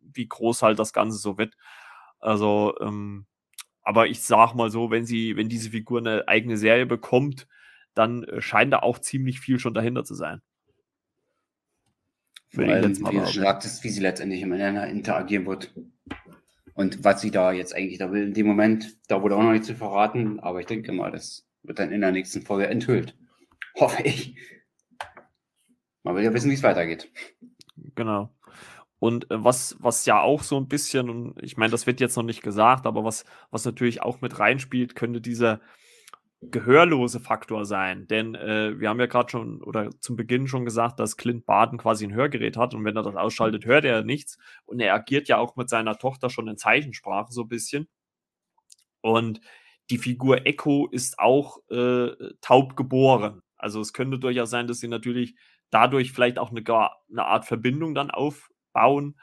wie 0.00 0.28
groß 0.28 0.62
halt 0.62 0.78
das 0.78 0.94
Ganze 0.94 1.18
so 1.18 1.36
wird. 1.36 1.54
Also, 2.20 2.74
ähm, 2.80 3.26
aber 3.82 4.06
ich 4.06 4.22
sag 4.22 4.54
mal 4.54 4.70
so, 4.70 4.90
wenn 4.90 5.04
sie, 5.04 5.36
wenn 5.36 5.50
diese 5.50 5.70
Figur 5.70 5.98
eine 5.98 6.26
eigene 6.26 6.56
Serie 6.56 6.86
bekommt, 6.86 7.46
dann 7.98 8.24
äh, 8.24 8.40
scheint 8.40 8.72
da 8.72 8.78
auch 8.78 8.98
ziemlich 8.98 9.40
viel 9.40 9.58
schon 9.58 9.74
dahinter 9.74 10.04
zu 10.04 10.14
sein. 10.14 10.40
Allem, 12.56 12.96
wie 12.96 13.18
du 13.18 13.26
schon 13.26 13.42
sagtest, 13.42 13.84
wie 13.84 13.90
sie 13.90 14.00
letztendlich 14.00 14.44
miteinander 14.46 14.86
interagieren 14.86 15.46
wird. 15.46 15.74
Und 16.72 17.04
was 17.04 17.20
sie 17.20 17.30
da 17.30 17.52
jetzt 17.52 17.74
eigentlich 17.74 17.98
da 17.98 18.10
will 18.12 18.22
in 18.22 18.34
dem 18.34 18.46
Moment, 18.46 18.96
da 19.08 19.20
wurde 19.20 19.36
auch 19.36 19.42
noch 19.42 19.52
nicht 19.52 19.64
zu 19.64 19.74
verraten, 19.74 20.40
aber 20.40 20.60
ich 20.60 20.66
denke 20.66 20.92
mal, 20.92 21.10
das 21.10 21.46
wird 21.62 21.78
dann 21.78 21.92
in 21.92 22.00
der 22.00 22.12
nächsten 22.12 22.42
Folge 22.42 22.68
enthüllt. 22.68 23.16
Hoffe 23.74 24.02
ich. 24.04 24.36
Man 26.04 26.14
will 26.14 26.24
ja 26.24 26.32
wissen, 26.32 26.50
wie 26.50 26.54
es 26.54 26.62
weitergeht. 26.62 27.12
Genau. 27.96 28.32
Und 28.98 29.30
äh, 29.30 29.44
was, 29.44 29.76
was 29.80 30.06
ja 30.06 30.20
auch 30.20 30.42
so 30.42 30.56
ein 30.56 30.68
bisschen, 30.68 31.10
und 31.10 31.42
ich 31.42 31.56
meine, 31.56 31.70
das 31.70 31.86
wird 31.86 32.00
jetzt 32.00 32.16
noch 32.16 32.22
nicht 32.22 32.42
gesagt, 32.42 32.86
aber 32.86 33.04
was, 33.04 33.24
was 33.50 33.64
natürlich 33.64 34.02
auch 34.02 34.20
mit 34.20 34.38
reinspielt, 34.38 34.94
könnte 34.94 35.20
dieser, 35.20 35.60
gehörlose 36.40 37.20
Faktor 37.20 37.64
sein. 37.64 38.06
Denn 38.06 38.34
äh, 38.34 38.78
wir 38.78 38.88
haben 38.88 39.00
ja 39.00 39.06
gerade 39.06 39.30
schon 39.30 39.62
oder 39.62 39.90
zum 40.00 40.16
Beginn 40.16 40.46
schon 40.46 40.64
gesagt, 40.64 41.00
dass 41.00 41.16
Clint 41.16 41.46
Barton 41.46 41.78
quasi 41.78 42.04
ein 42.06 42.14
Hörgerät 42.14 42.56
hat 42.56 42.74
und 42.74 42.84
wenn 42.84 42.96
er 42.96 43.02
das 43.02 43.16
ausschaltet, 43.16 43.66
hört 43.66 43.84
er 43.84 44.04
nichts. 44.04 44.38
Und 44.64 44.80
er 44.80 44.94
agiert 44.94 45.28
ja 45.28 45.38
auch 45.38 45.56
mit 45.56 45.68
seiner 45.68 45.96
Tochter 45.96 46.30
schon 46.30 46.48
in 46.48 46.56
Zeichensprache 46.56 47.32
so 47.32 47.42
ein 47.42 47.48
bisschen. 47.48 47.88
Und 49.00 49.40
die 49.90 49.98
Figur 49.98 50.46
Echo 50.46 50.88
ist 50.90 51.18
auch 51.18 51.58
äh, 51.70 52.10
taub 52.40 52.76
geboren. 52.76 53.42
Also 53.56 53.80
es 53.80 53.92
könnte 53.92 54.18
durchaus 54.18 54.50
sein, 54.50 54.66
dass 54.66 54.80
sie 54.80 54.88
natürlich 54.88 55.34
dadurch 55.70 56.12
vielleicht 56.12 56.38
auch 56.38 56.50
eine, 56.50 56.62
eine 56.66 57.24
Art 57.24 57.46
Verbindung 57.46 57.94
dann 57.94 58.10
aufbauen. 58.10 59.18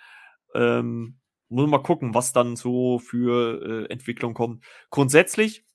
Ähm, 0.53 1.19
muss 1.49 1.69
mal 1.69 1.79
gucken, 1.79 2.13
was 2.13 2.33
dann 2.33 2.55
so 2.55 2.99
für 2.99 3.85
äh, 3.85 3.91
Entwicklung 3.91 4.33
kommt. 4.33 4.65
Grundsätzlich 4.89 5.65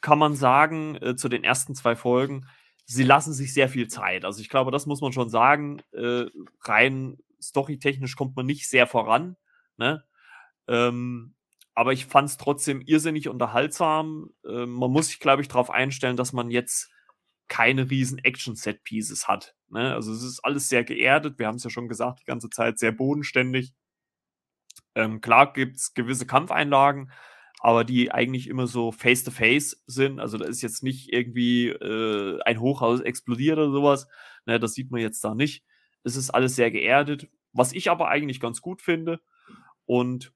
kann 0.00 0.18
man 0.18 0.34
sagen, 0.34 0.96
äh, 0.96 1.16
zu 1.16 1.28
den 1.28 1.44
ersten 1.44 1.74
zwei 1.74 1.96
Folgen, 1.96 2.46
sie 2.86 3.04
lassen 3.04 3.32
sich 3.32 3.54
sehr 3.54 3.68
viel 3.68 3.88
Zeit. 3.88 4.24
Also 4.24 4.40
ich 4.40 4.48
glaube, 4.48 4.70
das 4.70 4.86
muss 4.86 5.00
man 5.00 5.12
schon 5.12 5.30
sagen. 5.30 5.82
Äh, 5.92 6.26
rein 6.62 7.18
storytechnisch 7.40 8.16
kommt 8.16 8.36
man 8.36 8.46
nicht 8.46 8.68
sehr 8.68 8.86
voran. 8.86 9.36
Ne? 9.76 10.04
Ähm, 10.68 11.34
aber 11.74 11.92
ich 11.92 12.06
fand 12.06 12.28
es 12.28 12.36
trotzdem 12.36 12.80
irrsinnig 12.80 13.28
unterhaltsam. 13.28 14.30
Äh, 14.44 14.66
man 14.66 14.90
muss 14.90 15.08
sich, 15.08 15.20
glaube 15.20 15.42
ich, 15.42 15.48
darauf 15.48 15.70
einstellen, 15.70 16.16
dass 16.16 16.32
man 16.32 16.50
jetzt 16.50 16.90
keine 17.48 17.90
riesen 17.90 18.18
Action-Set-Pieces 18.18 19.28
hat. 19.28 19.54
Ne? 19.68 19.94
Also 19.94 20.12
es 20.12 20.22
ist 20.22 20.40
alles 20.40 20.68
sehr 20.68 20.84
geerdet. 20.84 21.38
Wir 21.38 21.46
haben 21.46 21.56
es 21.56 21.64
ja 21.64 21.70
schon 21.70 21.88
gesagt, 21.88 22.20
die 22.20 22.24
ganze 22.24 22.50
Zeit 22.50 22.78
sehr 22.78 22.92
bodenständig. 22.92 23.72
Ähm, 24.94 25.20
klar 25.20 25.52
gibt 25.52 25.76
es 25.76 25.94
gewisse 25.94 26.26
Kampfeinlagen, 26.26 27.10
aber 27.60 27.84
die 27.84 28.10
eigentlich 28.10 28.48
immer 28.48 28.66
so 28.66 28.90
face-to-face 28.90 29.76
-face 29.76 29.82
sind. 29.86 30.18
Also 30.18 30.38
da 30.38 30.46
ist 30.46 30.62
jetzt 30.62 30.82
nicht 30.82 31.12
irgendwie 31.12 31.68
äh, 31.68 32.40
ein 32.42 32.60
Hochhaus 32.60 33.00
explodiert 33.00 33.58
oder 33.58 33.70
sowas. 33.70 34.08
Ne, 34.46 34.58
das 34.58 34.72
sieht 34.74 34.90
man 34.90 35.00
jetzt 35.00 35.22
da 35.22 35.34
nicht. 35.34 35.62
Es 36.02 36.16
ist 36.16 36.30
alles 36.30 36.56
sehr 36.56 36.70
geerdet, 36.70 37.28
was 37.52 37.72
ich 37.72 37.90
aber 37.90 38.08
eigentlich 38.08 38.40
ganz 38.40 38.62
gut 38.62 38.80
finde. 38.80 39.20
Und 39.84 40.32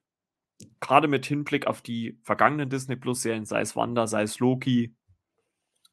gerade 0.81 1.09
mit 1.09 1.25
Hinblick 1.25 1.67
auf 1.67 1.81
die 1.81 2.19
vergangenen 2.23 2.69
Disney 2.69 2.97
Plus 2.97 3.23
Serien, 3.23 3.47
sei 3.47 3.63
es 3.63 3.75
Wanda, 3.75 4.07
sei 4.07 4.23
es 4.23 4.39
Loki 4.39 4.95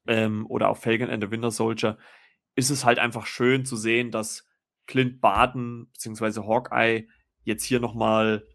ähm, 0.07 0.45
oder 0.47 0.69
auch 0.69 0.77
Falcon 0.77 1.09
and 1.09 1.23
the 1.23 1.31
Winter 1.31 1.51
Soldier, 1.51 1.97
ist 2.55 2.69
es 2.69 2.83
halt 2.83 2.99
einfach 2.99 3.25
schön 3.25 3.63
zu 3.65 3.77
sehen, 3.77 4.11
dass 4.11 4.45
Clint 4.85 5.21
Barton 5.21 5.89
bzw. 5.93 6.41
Hawkeye 6.41 7.07
jetzt 7.43 7.63
hier 7.63 7.79
nochmal 7.79 8.45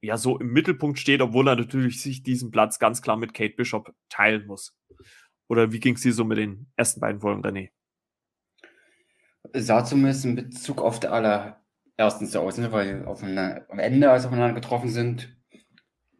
ja 0.00 0.16
so 0.16 0.38
im 0.38 0.52
Mittelpunkt 0.52 0.98
steht, 0.98 1.20
obwohl 1.20 1.48
er 1.48 1.56
natürlich 1.56 2.00
sich 2.00 2.22
diesen 2.22 2.50
Platz 2.50 2.78
ganz 2.78 3.02
klar 3.02 3.16
mit 3.16 3.34
Kate 3.34 3.54
Bishop 3.54 3.94
teilen 4.08 4.46
muss. 4.46 4.76
Oder 5.48 5.72
wie 5.72 5.80
ging 5.80 5.94
es 5.94 6.02
dir 6.02 6.12
so 6.12 6.24
mit 6.24 6.38
den 6.38 6.66
ersten 6.76 7.00
beiden 7.00 7.20
Folgen, 7.20 7.44
René? 7.44 7.70
Sah 9.54 9.84
zumindest 9.84 10.24
in 10.24 10.36
Bezug 10.36 10.82
auf 10.82 11.00
der 11.00 11.12
allerersten 11.12 12.26
so 12.26 12.40
aus, 12.40 12.58
ne? 12.58 12.70
weil 12.70 13.04
auf 13.06 13.22
eine, 13.22 13.66
am 13.70 13.78
Ende, 13.78 14.10
als 14.10 14.24
wir 14.24 14.28
aufeinander 14.28 14.54
getroffen 14.54 14.90
sind, 14.90 15.34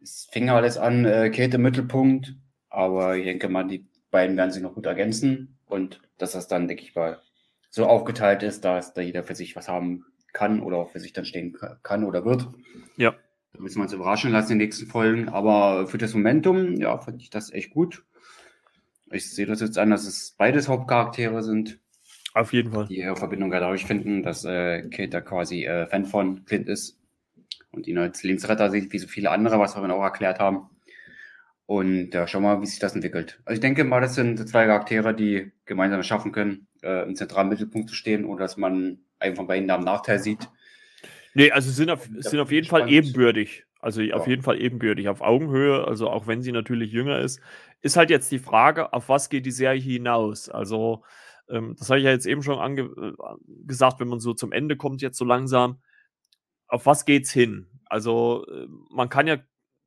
es 0.01 0.27
fing 0.31 0.49
alles 0.49 0.77
an, 0.77 1.05
äh, 1.05 1.29
Kate 1.29 1.57
im 1.57 1.61
Mittelpunkt, 1.61 2.35
aber 2.69 3.17
ich 3.17 3.25
denke 3.25 3.49
mal, 3.49 3.67
die 3.67 3.87
beiden 4.09 4.35
werden 4.37 4.51
sich 4.51 4.63
noch 4.63 4.73
gut 4.73 4.87
ergänzen 4.87 5.59
und 5.65 6.01
dass 6.17 6.31
das 6.31 6.47
dann, 6.47 6.67
denke 6.67 6.83
ich 6.83 6.95
mal, 6.95 7.21
so 7.69 7.85
aufgeteilt 7.85 8.41
ist, 8.41 8.65
dass 8.65 8.93
da 8.93 9.01
jeder 9.01 9.23
für 9.23 9.35
sich 9.35 9.55
was 9.55 9.67
haben 9.67 10.05
kann 10.33 10.61
oder 10.61 10.77
auch 10.77 10.89
für 10.89 10.99
sich 10.99 11.13
dann 11.13 11.25
stehen 11.25 11.55
kann 11.83 12.03
oder 12.03 12.25
wird. 12.25 12.47
Ja. 12.97 13.15
Da 13.59 13.63
müssen 13.63 13.79
wir 13.79 13.83
uns 13.83 13.91
überraschen 13.91 14.31
lassen 14.31 14.53
in 14.53 14.59
den 14.59 14.67
nächsten 14.67 14.87
Folgen. 14.87 15.27
Aber 15.27 15.85
für 15.85 15.97
das 15.97 16.13
Momentum, 16.13 16.77
ja, 16.77 16.97
fand 16.97 17.21
ich 17.21 17.29
das 17.29 17.51
echt 17.51 17.71
gut. 17.71 18.05
Ich 19.11 19.29
sehe 19.29 19.45
das 19.45 19.59
jetzt 19.59 19.77
an, 19.77 19.89
dass 19.89 20.07
es 20.07 20.33
beides 20.37 20.69
Hauptcharaktere 20.69 21.43
sind. 21.43 21.77
Auf 22.33 22.53
jeden 22.53 22.71
Fall. 22.71 22.87
Die 22.87 22.99
ihre 22.99 23.17
Verbindung 23.17 23.51
dadurch 23.51 23.83
finden, 23.83 24.23
dass 24.23 24.45
äh, 24.45 24.83
Kate 24.83 25.09
da 25.09 25.19
quasi 25.19 25.65
äh, 25.65 25.87
Fan 25.87 26.05
von 26.05 26.45
Clint 26.45 26.69
ist. 26.69 27.01
und 27.71 27.85
ihn 27.85 27.97
als 27.97 28.23
Lebensretter 28.23 28.71
sieht, 28.71 28.93
wie 28.93 28.97
so 28.97 29.09
viele 29.09 29.29
andere, 29.29 29.59
was 29.59 29.75
wir 29.75 29.93
auch 29.93 30.03
erklärt 30.03 30.39
haben. 30.39 30.69
Und 31.65 32.13
ja, 32.13 32.27
schauen 32.27 32.43
wir 32.43 32.55
mal, 32.55 32.61
wie 32.61 32.65
sich 32.65 32.79
das 32.79 32.95
entwickelt. 32.95 33.41
Also 33.43 33.55
ich 33.55 33.59
denke 33.59 33.83
mal, 33.83 33.99
das 33.99 34.15
sind 34.15 34.39
zwei 34.47 34.67
Charaktere, 34.67 35.13
die 35.13 35.51
gemeinsam 35.65 36.01
schaffen 36.03 36.31
können, 36.31 36.67
äh, 36.81 37.03
im 37.03 37.17
zentralen 37.17 37.49
Mittelpunkt 37.49 37.89
zu 37.89 37.95
stehen, 37.95 38.23
ohne 38.23 38.39
dass 38.39 38.55
man 38.55 38.99
einen 39.19 39.35
von 39.35 39.47
beiden 39.47 39.67
da 39.67 39.75
am 39.75 39.83
Nachteil 39.83 40.19
sieht. 40.19 40.47
Nee, 41.39 41.51
also 41.51 41.71
sind 41.71 41.89
auf, 41.89 42.09
sind 42.17 42.39
auf 42.41 42.51
jeden 42.51 42.67
Fall 42.67 42.91
ebenbürtig. 42.91 43.63
Also 43.79 44.01
ja. 44.01 44.15
auf 44.15 44.27
jeden 44.27 44.41
Fall 44.41 44.61
ebenbürtig, 44.61 45.07
auf 45.07 45.21
Augenhöhe, 45.21 45.87
also 45.87 46.09
auch 46.09 46.27
wenn 46.27 46.41
sie 46.41 46.51
natürlich 46.51 46.91
jünger 46.91 47.19
ist, 47.19 47.39
ist 47.79 47.95
halt 47.95 48.09
jetzt 48.09 48.29
die 48.29 48.39
Frage, 48.39 48.91
auf 48.91 49.07
was 49.07 49.29
geht 49.29 49.45
die 49.45 49.51
Serie 49.51 49.79
hinaus? 49.79 50.49
Also, 50.49 51.05
ähm, 51.47 51.77
das 51.79 51.89
habe 51.89 51.99
ich 51.99 52.03
ja 52.03 52.11
jetzt 52.11 52.25
eben 52.25 52.43
schon 52.43 52.77
äh, 52.77 53.13
gesagt, 53.65 54.01
wenn 54.01 54.09
man 54.09 54.19
so 54.19 54.33
zum 54.33 54.51
Ende 54.51 54.75
kommt, 54.75 55.01
jetzt 55.01 55.17
so 55.17 55.23
langsam, 55.23 55.81
auf 56.67 56.85
was 56.85 57.05
geht's 57.05 57.31
hin? 57.31 57.67
Also, 57.85 58.45
äh, 58.51 58.67
man 58.89 59.07
kann 59.07 59.27
ja 59.27 59.37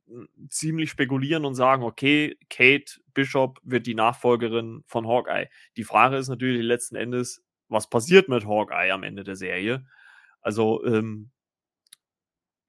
hm, 0.07 0.27
ziemlich 0.49 0.89
spekulieren 0.89 1.45
und 1.45 1.53
sagen, 1.53 1.83
okay, 1.83 2.35
Kate 2.49 2.99
Bishop 3.13 3.59
wird 3.61 3.85
die 3.85 3.93
Nachfolgerin 3.93 4.83
von 4.87 5.07
Hawkeye. 5.07 5.49
Die 5.77 5.83
Frage 5.83 6.17
ist 6.17 6.29
natürlich 6.29 6.63
letzten 6.63 6.95
Endes, 6.95 7.43
was 7.69 7.91
passiert 7.91 8.27
mit 8.27 8.47
Hawkeye 8.47 8.89
am 8.89 9.03
Ende 9.03 9.23
der 9.23 9.35
Serie? 9.35 9.85
Also, 10.41 10.83
ähm, 10.85 11.29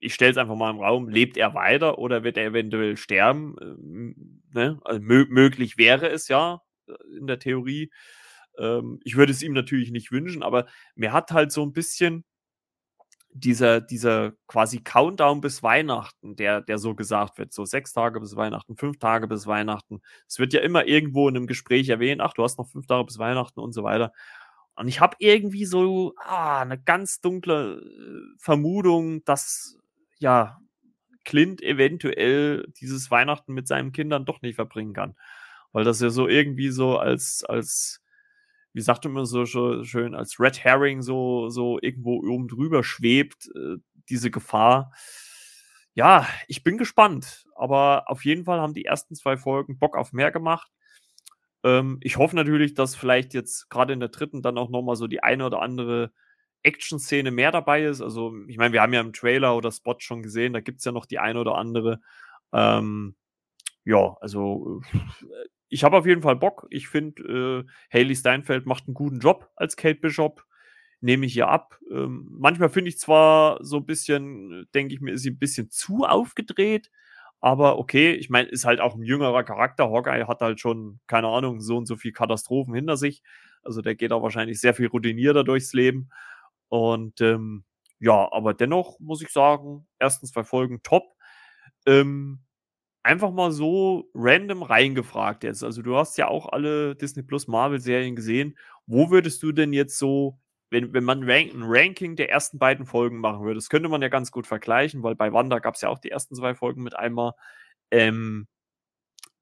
ich 0.04 0.14
stelle 0.14 0.32
es 0.32 0.36
einfach 0.36 0.56
mal 0.56 0.70
im 0.70 0.80
Raum, 0.80 1.08
lebt 1.08 1.36
er 1.36 1.54
weiter 1.54 1.98
oder 1.98 2.24
wird 2.24 2.36
er 2.36 2.46
eventuell 2.46 2.96
sterben? 2.96 3.56
Ähm, 3.60 4.42
ne? 4.52 4.78
also, 4.84 5.00
mö 5.00 5.26
möglich 5.28 5.78
wäre 5.78 6.08
es 6.10 6.28
ja 6.28 6.60
äh, 6.86 6.92
in 7.18 7.26
der 7.26 7.38
Theorie. 7.38 7.90
Ähm, 8.58 9.00
ich 9.04 9.16
würde 9.16 9.32
es 9.32 9.42
ihm 9.42 9.54
natürlich 9.54 9.90
nicht 9.90 10.12
wünschen, 10.12 10.42
aber 10.42 10.66
mir 10.94 11.12
hat 11.12 11.32
halt 11.32 11.52
so 11.52 11.62
ein 11.64 11.72
bisschen 11.72 12.24
dieser, 13.36 13.80
dieser 13.80 14.32
quasi 14.46 14.80
Countdown 14.80 15.40
bis 15.40 15.62
Weihnachten, 15.62 16.36
der, 16.36 16.60
der 16.60 16.78
so 16.78 16.94
gesagt 16.94 17.38
wird, 17.38 17.52
so 17.52 17.64
sechs 17.64 17.92
Tage 17.92 18.20
bis 18.20 18.36
Weihnachten, 18.36 18.76
fünf 18.76 18.98
Tage 18.98 19.26
bis 19.26 19.46
Weihnachten. 19.46 20.02
Es 20.28 20.38
wird 20.38 20.52
ja 20.52 20.60
immer 20.60 20.86
irgendwo 20.86 21.28
in 21.28 21.36
einem 21.36 21.48
Gespräch 21.48 21.88
erwähnt, 21.88 22.20
ach, 22.20 22.34
du 22.34 22.44
hast 22.44 22.58
noch 22.58 22.68
fünf 22.68 22.86
Tage 22.86 23.04
bis 23.04 23.18
Weihnachten 23.18 23.58
und 23.58 23.72
so 23.72 23.82
weiter. 23.82 24.12
Und 24.76 24.88
ich 24.88 25.00
habe 25.00 25.16
irgendwie 25.18 25.64
so 25.64 26.14
ah, 26.18 26.60
eine 26.60 26.80
ganz 26.80 27.20
dunkle 27.20 27.80
äh, 27.80 28.38
Vermutung, 28.38 29.24
dass 29.24 29.78
ja, 30.24 30.58
Clint 31.26 31.62
eventuell 31.62 32.66
dieses 32.80 33.10
Weihnachten 33.10 33.52
mit 33.52 33.68
seinen 33.68 33.92
Kindern 33.92 34.24
doch 34.24 34.40
nicht 34.40 34.54
verbringen 34.54 34.94
kann. 34.94 35.16
Weil 35.72 35.84
das 35.84 36.00
ja 36.00 36.08
so 36.08 36.26
irgendwie 36.26 36.70
so 36.70 36.96
als, 36.96 37.44
als, 37.44 38.02
wie 38.72 38.80
sagt 38.80 39.04
man 39.04 39.26
so 39.26 39.44
schön, 39.44 40.14
als 40.14 40.40
Red 40.40 40.64
Herring 40.64 41.02
so, 41.02 41.50
so 41.50 41.78
irgendwo 41.80 42.22
oben 42.26 42.48
drüber 42.48 42.82
schwebt, 42.82 43.50
äh, 43.54 43.76
diese 44.08 44.30
Gefahr. 44.30 44.92
Ja, 45.92 46.26
ich 46.48 46.62
bin 46.62 46.78
gespannt. 46.78 47.44
Aber 47.54 48.04
auf 48.06 48.24
jeden 48.24 48.44
Fall 48.44 48.60
haben 48.60 48.74
die 48.74 48.86
ersten 48.86 49.14
zwei 49.14 49.36
Folgen 49.36 49.78
Bock 49.78 49.94
auf 49.94 50.12
mehr 50.14 50.32
gemacht. 50.32 50.72
Ähm, 51.64 51.98
ich 52.00 52.16
hoffe 52.16 52.34
natürlich, 52.34 52.72
dass 52.72 52.96
vielleicht 52.96 53.34
jetzt 53.34 53.68
gerade 53.68 53.92
in 53.92 54.00
der 54.00 54.08
dritten 54.08 54.40
dann 54.40 54.56
auch 54.56 54.70
nochmal 54.70 54.96
so 54.96 55.06
die 55.06 55.22
eine 55.22 55.44
oder 55.44 55.60
andere 55.60 56.12
Action-Szene 56.64 57.30
mehr 57.30 57.52
dabei 57.52 57.84
ist. 57.84 58.00
Also, 58.00 58.34
ich 58.48 58.56
meine, 58.56 58.72
wir 58.72 58.82
haben 58.82 58.92
ja 58.92 59.00
im 59.00 59.12
Trailer 59.12 59.56
oder 59.56 59.70
Spot 59.70 59.96
schon 59.98 60.22
gesehen, 60.22 60.52
da 60.52 60.60
gibt 60.60 60.78
es 60.78 60.84
ja 60.84 60.92
noch 60.92 61.06
die 61.06 61.18
eine 61.18 61.40
oder 61.40 61.56
andere. 61.56 62.00
Ähm, 62.52 63.14
ja, 63.84 64.16
also 64.20 64.80
ich 65.68 65.84
habe 65.84 65.96
auf 65.96 66.06
jeden 66.06 66.22
Fall 66.22 66.36
Bock. 66.36 66.66
Ich 66.70 66.88
finde, 66.88 67.64
äh, 67.92 67.98
Haley 67.98 68.16
Steinfeld 68.16 68.66
macht 68.66 68.86
einen 68.86 68.94
guten 68.94 69.18
Job 69.18 69.50
als 69.56 69.76
Kate 69.76 70.00
Bishop. 70.00 70.44
Nehme 71.00 71.26
ich 71.26 71.34
hier 71.34 71.48
ab. 71.48 71.78
Ähm, 71.90 72.28
manchmal 72.30 72.70
finde 72.70 72.88
ich 72.88 72.98
zwar 72.98 73.58
so 73.62 73.78
ein 73.78 73.86
bisschen, 73.86 74.66
denke 74.74 74.94
ich 74.94 75.00
mir, 75.00 75.12
ist 75.12 75.22
sie 75.22 75.30
ein 75.30 75.38
bisschen 75.38 75.70
zu 75.70 76.04
aufgedreht. 76.04 76.90
Aber 77.40 77.78
okay, 77.78 78.12
ich 78.12 78.30
meine, 78.30 78.48
ist 78.48 78.64
halt 78.64 78.80
auch 78.80 78.94
ein 78.94 79.02
jüngerer 79.02 79.44
Charakter. 79.44 79.90
Hawkeye 79.90 80.26
hat 80.26 80.40
halt 80.40 80.60
schon, 80.60 81.00
keine 81.06 81.28
Ahnung, 81.28 81.60
so 81.60 81.76
und 81.76 81.86
so 81.86 81.96
viel 81.96 82.12
Katastrophen 82.12 82.74
hinter 82.74 82.96
sich. 82.96 83.22
Also 83.62 83.82
der 83.82 83.94
geht 83.96 84.12
auch 84.12 84.22
wahrscheinlich 84.22 84.60
sehr 84.60 84.74
viel 84.74 84.86
routinierter 84.86 85.44
durchs 85.44 85.74
Leben. 85.74 86.08
Und 86.68 87.20
ähm, 87.20 87.64
ja, 88.00 88.30
aber 88.32 88.54
dennoch 88.54 88.98
muss 89.00 89.22
ich 89.22 89.30
sagen, 89.30 89.86
ersten 89.98 90.26
zwei 90.26 90.44
Folgen 90.44 90.82
top. 90.82 91.04
Ähm, 91.86 92.40
einfach 93.02 93.30
mal 93.30 93.52
so 93.52 94.10
random 94.14 94.62
reingefragt 94.62 95.44
jetzt. 95.44 95.62
Also 95.62 95.82
du 95.82 95.96
hast 95.96 96.16
ja 96.18 96.28
auch 96.28 96.48
alle 96.50 96.96
Disney 96.96 97.22
Plus 97.22 97.46
Marvel 97.46 97.80
Serien 97.80 98.16
gesehen. 98.16 98.58
Wo 98.86 99.10
würdest 99.10 99.42
du 99.42 99.52
denn 99.52 99.72
jetzt 99.72 99.98
so, 99.98 100.38
wenn, 100.70 100.92
wenn 100.92 101.04
man 101.04 101.22
rank, 101.24 101.52
ein 101.54 101.62
Ranking 101.64 102.16
der 102.16 102.30
ersten 102.30 102.58
beiden 102.58 102.86
Folgen 102.86 103.18
machen 103.18 103.44
würde, 103.44 103.56
das 103.56 103.68
könnte 103.68 103.88
man 103.88 104.02
ja 104.02 104.08
ganz 104.08 104.30
gut 104.32 104.46
vergleichen, 104.46 105.02
weil 105.02 105.14
bei 105.14 105.32
Wanda 105.32 105.58
gab 105.58 105.74
es 105.74 105.82
ja 105.82 105.88
auch 105.90 105.98
die 105.98 106.10
ersten 106.10 106.34
zwei 106.34 106.54
Folgen 106.54 106.82
mit 106.82 106.96
einmal. 106.96 107.32
Ähm, 107.90 108.48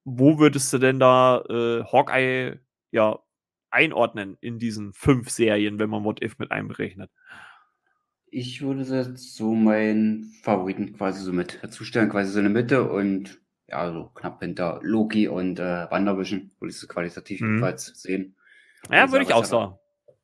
wo 0.04 0.38
würdest 0.38 0.72
du 0.72 0.78
denn 0.78 0.98
da 0.98 1.42
äh, 1.48 1.84
Hawkeye 1.84 2.60
ja 2.90 3.18
einordnen 3.72 4.36
in 4.40 4.58
diesen 4.58 4.92
fünf 4.92 5.30
Serien, 5.30 5.78
wenn 5.78 5.90
man 5.90 6.04
What 6.04 6.22
If 6.22 6.38
mit 6.38 6.50
einberechnet? 6.50 7.10
Ich 8.26 8.62
würde 8.62 8.82
jetzt 8.82 9.36
so 9.36 9.54
meinen 9.54 10.32
Favoriten 10.42 10.94
quasi 10.96 11.22
so 11.22 11.32
mit 11.32 11.62
dazustellen, 11.62 12.08
quasi 12.08 12.32
so 12.32 12.38
eine 12.38 12.48
Mitte 12.48 12.90
und 12.90 13.40
ja, 13.68 13.92
so 13.92 14.10
knapp 14.14 14.40
hinter 14.40 14.80
Loki 14.82 15.28
und 15.28 15.58
äh, 15.58 15.90
WandaVision, 15.90 16.50
würde 16.58 16.70
ich 16.70 16.78
so 16.78 16.86
qualitativ 16.86 17.40
mhm. 17.40 17.48
jedenfalls 17.48 17.86
sehen. 18.00 18.36
Ja, 18.90 19.10
würde 19.10 19.24
ich 19.24 19.32
auch 19.32 19.44
sagen. 19.44 19.74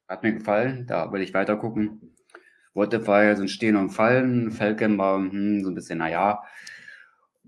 Hat 0.08 0.22
mir 0.22 0.34
gefallen, 0.34 0.86
da 0.86 1.12
will 1.12 1.22
ich 1.22 1.34
weiter 1.34 1.56
gucken. 1.56 2.14
What 2.74 2.94
If 2.94 3.06
war 3.06 3.24
ja 3.24 3.36
so 3.36 3.42
ein 3.42 3.48
Stehen 3.48 3.76
und 3.76 3.90
Fallen, 3.90 4.52
Falcon 4.52 4.96
war 4.98 5.18
hm, 5.18 5.62
so 5.62 5.70
ein 5.70 5.74
bisschen, 5.74 5.98
naja, 5.98 6.42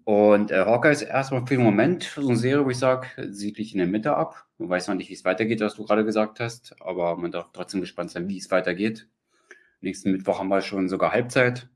und 0.05 0.51
äh, 0.51 0.65
Hawkeye 0.65 0.93
ist 0.93 1.03
erstmal 1.03 1.47
für 1.47 1.55
den 1.55 1.65
Moment 1.65 2.05
so 2.05 2.27
eine 2.27 2.37
Serie, 2.37 2.65
wo 2.65 2.71
ich 2.71 2.79
sage, 2.79 3.09
liegt 3.17 3.73
in 3.73 3.79
der 3.79 3.87
Mitte 3.87 4.17
ab. 4.17 4.47
Man 4.59 4.69
weiß 4.69 4.89
noch 4.89 4.95
nicht, 4.95 5.11
wie 5.11 5.15
es 5.15 5.25
weitergeht, 5.25 5.61
was 5.61 5.75
du 5.75 5.85
gerade 5.85 6.05
gesagt 6.05 6.41
hast, 6.41 6.75
aber 6.81 7.17
man 7.17 7.31
darf 7.31 7.49
trotzdem 7.53 7.81
gespannt 7.81 8.11
sein, 8.11 8.29
wie 8.29 8.39
es 8.39 8.51
weitergeht. 8.51 9.09
Nächsten 9.81 10.13
Mittwoch 10.13 10.39
haben 10.39 10.49
wir 10.49 10.61
schon 10.61 10.89
sogar 10.89 11.13
Halbzeit. 11.13 11.69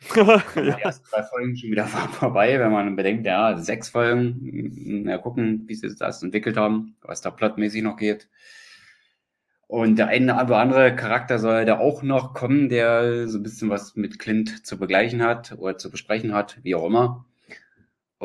ja. 0.16 0.42
Die 0.54 0.82
ersten 0.82 1.06
zwei 1.06 1.22
Folgen 1.22 1.56
schon 1.56 1.70
wieder 1.70 1.86
vorbei, 2.12 2.58
wenn 2.58 2.72
man 2.72 2.96
bedenkt, 2.96 3.26
ja, 3.26 3.56
sechs 3.56 3.88
Folgen. 3.88 5.04
Ja, 5.06 5.18
gucken, 5.18 5.64
wie 5.66 5.74
sie 5.74 5.94
das 5.94 6.22
entwickelt 6.22 6.56
haben, 6.56 6.96
was 7.02 7.20
da 7.20 7.30
plotmäßig 7.30 7.82
noch 7.82 7.96
geht. 7.96 8.28
Und 9.66 9.96
der 9.96 10.08
eine 10.08 10.34
oder 10.34 10.58
andere 10.58 10.94
Charakter 10.94 11.38
soll 11.38 11.64
da 11.64 11.78
auch 11.78 12.02
noch 12.02 12.34
kommen, 12.34 12.68
der 12.68 13.28
so 13.28 13.38
ein 13.38 13.42
bisschen 13.42 13.70
was 13.70 13.96
mit 13.96 14.18
Clint 14.18 14.66
zu 14.66 14.78
begleichen 14.78 15.22
hat 15.22 15.52
oder 15.58 15.78
zu 15.78 15.90
besprechen 15.90 16.34
hat, 16.34 16.58
wie 16.62 16.74
auch 16.74 16.86
immer. 16.86 17.24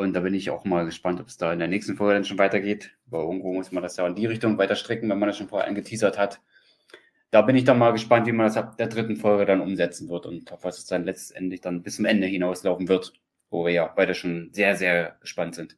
Und 0.00 0.14
da 0.14 0.20
bin 0.20 0.34
ich 0.34 0.50
auch 0.50 0.64
mal 0.64 0.86
gespannt, 0.86 1.20
ob 1.20 1.28
es 1.28 1.36
da 1.36 1.52
in 1.52 1.58
der 1.58 1.68
nächsten 1.68 1.96
Folge 1.96 2.14
dann 2.14 2.24
schon 2.24 2.38
weitergeht. 2.38 2.96
Weil 3.06 3.22
irgendwo 3.22 3.52
muss 3.52 3.70
man 3.70 3.82
das 3.82 3.96
ja 3.96 4.06
in 4.06 4.14
die 4.14 4.26
Richtung 4.26 4.56
weiter 4.56 4.74
strecken, 4.74 5.10
wenn 5.10 5.18
man 5.18 5.28
das 5.28 5.36
schon 5.36 5.48
vorher 5.48 5.68
angeteasert 5.68 6.18
hat. 6.18 6.40
Da 7.30 7.42
bin 7.42 7.54
ich 7.54 7.64
dann 7.64 7.78
mal 7.78 7.92
gespannt, 7.92 8.26
wie 8.26 8.32
man 8.32 8.46
das 8.46 8.56
ab 8.56 8.76
der 8.76 8.88
dritten 8.88 9.16
Folge 9.16 9.44
dann 9.44 9.60
umsetzen 9.60 10.08
wird 10.08 10.26
und 10.26 10.50
auf 10.52 10.64
was 10.64 10.78
es 10.78 10.86
dann 10.86 11.04
letztendlich 11.04 11.60
dann 11.60 11.82
bis 11.82 11.96
zum 11.96 12.06
Ende 12.06 12.26
hinauslaufen 12.26 12.88
wird, 12.88 13.12
wo 13.50 13.66
wir 13.66 13.72
ja 13.72 13.86
beide 13.86 14.14
schon 14.14 14.48
sehr, 14.52 14.74
sehr 14.74 15.16
gespannt 15.20 15.54
sind. 15.54 15.76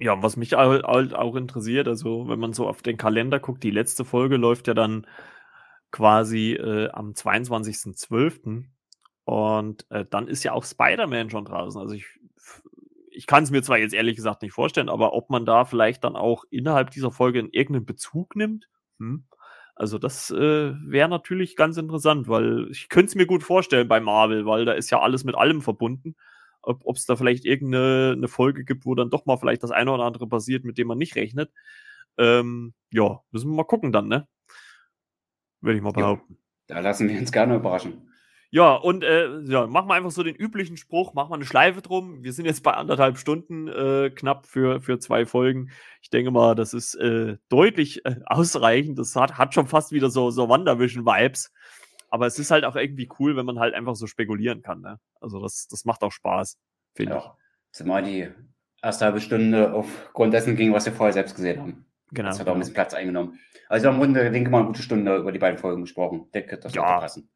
Ja, 0.00 0.20
was 0.20 0.36
mich 0.36 0.56
auch 0.56 1.36
interessiert, 1.36 1.86
also 1.86 2.28
wenn 2.28 2.40
man 2.40 2.52
so 2.52 2.66
auf 2.66 2.82
den 2.82 2.96
Kalender 2.96 3.38
guckt, 3.38 3.62
die 3.62 3.70
letzte 3.70 4.04
Folge 4.04 4.36
läuft 4.36 4.66
ja 4.66 4.74
dann 4.74 5.06
quasi 5.92 6.54
äh, 6.54 6.88
am 6.90 7.12
22.12. 7.12 8.64
Und 9.24 9.86
äh, 9.90 10.04
dann 10.08 10.26
ist 10.26 10.42
ja 10.42 10.52
auch 10.52 10.64
Spider-Man 10.64 11.30
schon 11.30 11.44
draußen. 11.44 11.80
Also 11.80 11.94
ich 11.94 12.06
ich 13.22 13.26
kann 13.28 13.44
es 13.44 13.52
mir 13.52 13.62
zwar 13.62 13.78
jetzt 13.78 13.94
ehrlich 13.94 14.16
gesagt 14.16 14.42
nicht 14.42 14.52
vorstellen, 14.52 14.88
aber 14.88 15.12
ob 15.12 15.30
man 15.30 15.46
da 15.46 15.64
vielleicht 15.64 16.02
dann 16.02 16.16
auch 16.16 16.42
innerhalb 16.50 16.90
dieser 16.90 17.12
Folge 17.12 17.38
in 17.38 17.50
irgendeinen 17.50 17.86
Bezug 17.86 18.34
nimmt, 18.34 18.68
hm. 18.98 19.24
Also 19.74 19.96
das 19.98 20.30
äh, 20.30 20.74
wäre 20.84 21.08
natürlich 21.08 21.54
ganz 21.56 21.76
interessant, 21.76 22.28
weil 22.28 22.68
ich 22.70 22.88
könnte 22.88 23.06
es 23.06 23.14
mir 23.14 23.26
gut 23.26 23.42
vorstellen 23.42 23.88
bei 23.88 24.00
Marvel, 24.00 24.44
weil 24.44 24.64
da 24.64 24.72
ist 24.72 24.90
ja 24.90 25.00
alles 25.00 25.24
mit 25.24 25.34
allem 25.34 25.62
verbunden. 25.62 26.16
Ob 26.60 26.94
es 26.94 27.06
da 27.06 27.16
vielleicht 27.16 27.44
irgendeine 27.44 28.28
Folge 28.28 28.64
gibt, 28.64 28.84
wo 28.84 28.94
dann 28.94 29.08
doch 29.08 29.24
mal 29.24 29.38
vielleicht 29.38 29.62
das 29.62 29.70
eine 29.70 29.90
oder 29.90 30.04
andere 30.04 30.28
passiert, 30.28 30.64
mit 30.64 30.78
dem 30.78 30.88
man 30.88 30.98
nicht 30.98 31.16
rechnet. 31.16 31.50
Ähm, 32.18 32.74
ja, 32.92 33.20
müssen 33.30 33.50
wir 33.50 33.56
mal 33.56 33.64
gucken 33.64 33.92
dann, 33.92 34.08
ne? 34.08 34.28
Würde 35.62 35.78
ich 35.78 35.82
mal 35.82 35.92
behaupten. 35.92 36.34
Ja, 36.68 36.76
da 36.76 36.80
lassen 36.80 37.08
wir 37.08 37.18
uns 37.18 37.32
gerne 37.32 37.56
überraschen. 37.56 38.11
Ja, 38.54 38.74
und 38.74 39.02
äh, 39.02 39.40
ja, 39.44 39.66
machen 39.66 39.88
wir 39.88 39.94
einfach 39.94 40.10
so 40.10 40.22
den 40.22 40.36
üblichen 40.36 40.76
Spruch, 40.76 41.14
machen 41.14 41.30
wir 41.30 41.36
eine 41.36 41.46
Schleife 41.46 41.80
drum. 41.80 42.22
Wir 42.22 42.34
sind 42.34 42.44
jetzt 42.44 42.62
bei 42.62 42.74
anderthalb 42.74 43.16
Stunden 43.16 43.66
äh, 43.66 44.10
knapp 44.10 44.46
für, 44.46 44.82
für 44.82 44.98
zwei 44.98 45.24
Folgen. 45.24 45.70
Ich 46.02 46.10
denke 46.10 46.30
mal, 46.30 46.54
das 46.54 46.74
ist 46.74 46.94
äh, 46.96 47.38
deutlich 47.48 48.04
äh, 48.04 48.16
ausreichend. 48.26 48.98
Das 48.98 49.16
hat, 49.16 49.38
hat 49.38 49.54
schon 49.54 49.68
fast 49.68 49.90
wieder 49.90 50.10
so, 50.10 50.30
so 50.30 50.50
Wandervision-Vibes. 50.50 51.50
Aber 52.10 52.26
es 52.26 52.38
ist 52.38 52.50
halt 52.50 52.66
auch 52.66 52.76
irgendwie 52.76 53.08
cool, 53.18 53.36
wenn 53.36 53.46
man 53.46 53.58
halt 53.58 53.72
einfach 53.72 53.96
so 53.96 54.06
spekulieren 54.06 54.60
kann. 54.60 54.82
Ne? 54.82 54.98
Also 55.18 55.40
das, 55.40 55.66
das 55.68 55.86
macht 55.86 56.02
auch 56.02 56.12
Spaß, 56.12 56.58
finde 56.94 57.14
ja. 57.14 57.18
ich. 57.20 57.78
Zumal 57.78 58.02
die 58.02 58.28
erste 58.82 59.06
halbe 59.06 59.22
Stunde 59.22 59.72
aufgrund 59.72 60.34
dessen 60.34 60.56
ging, 60.56 60.74
was 60.74 60.84
wir 60.84 60.92
vorher 60.92 61.14
selbst 61.14 61.36
gesehen 61.36 61.58
haben. 61.58 61.86
Genau. 62.10 62.28
Das 62.28 62.38
hat 62.38 62.46
auch 62.48 62.52
ein 62.52 62.58
bisschen 62.58 62.74
Platz 62.74 62.92
eingenommen. 62.92 63.38
Also 63.70 63.84
wir 63.84 63.88
haben 63.88 63.94
im 63.94 64.02
Grunde, 64.02 64.30
denke 64.30 64.48
ich 64.48 64.50
mal, 64.50 64.58
eine 64.58 64.66
gute 64.66 64.82
Stunde 64.82 65.16
über 65.16 65.32
die 65.32 65.38
beiden 65.38 65.56
Folgen 65.56 65.80
gesprochen. 65.80 66.28
Denke, 66.34 66.58
das 66.58 66.74
ja. 66.74 67.00
passen. 67.00 67.30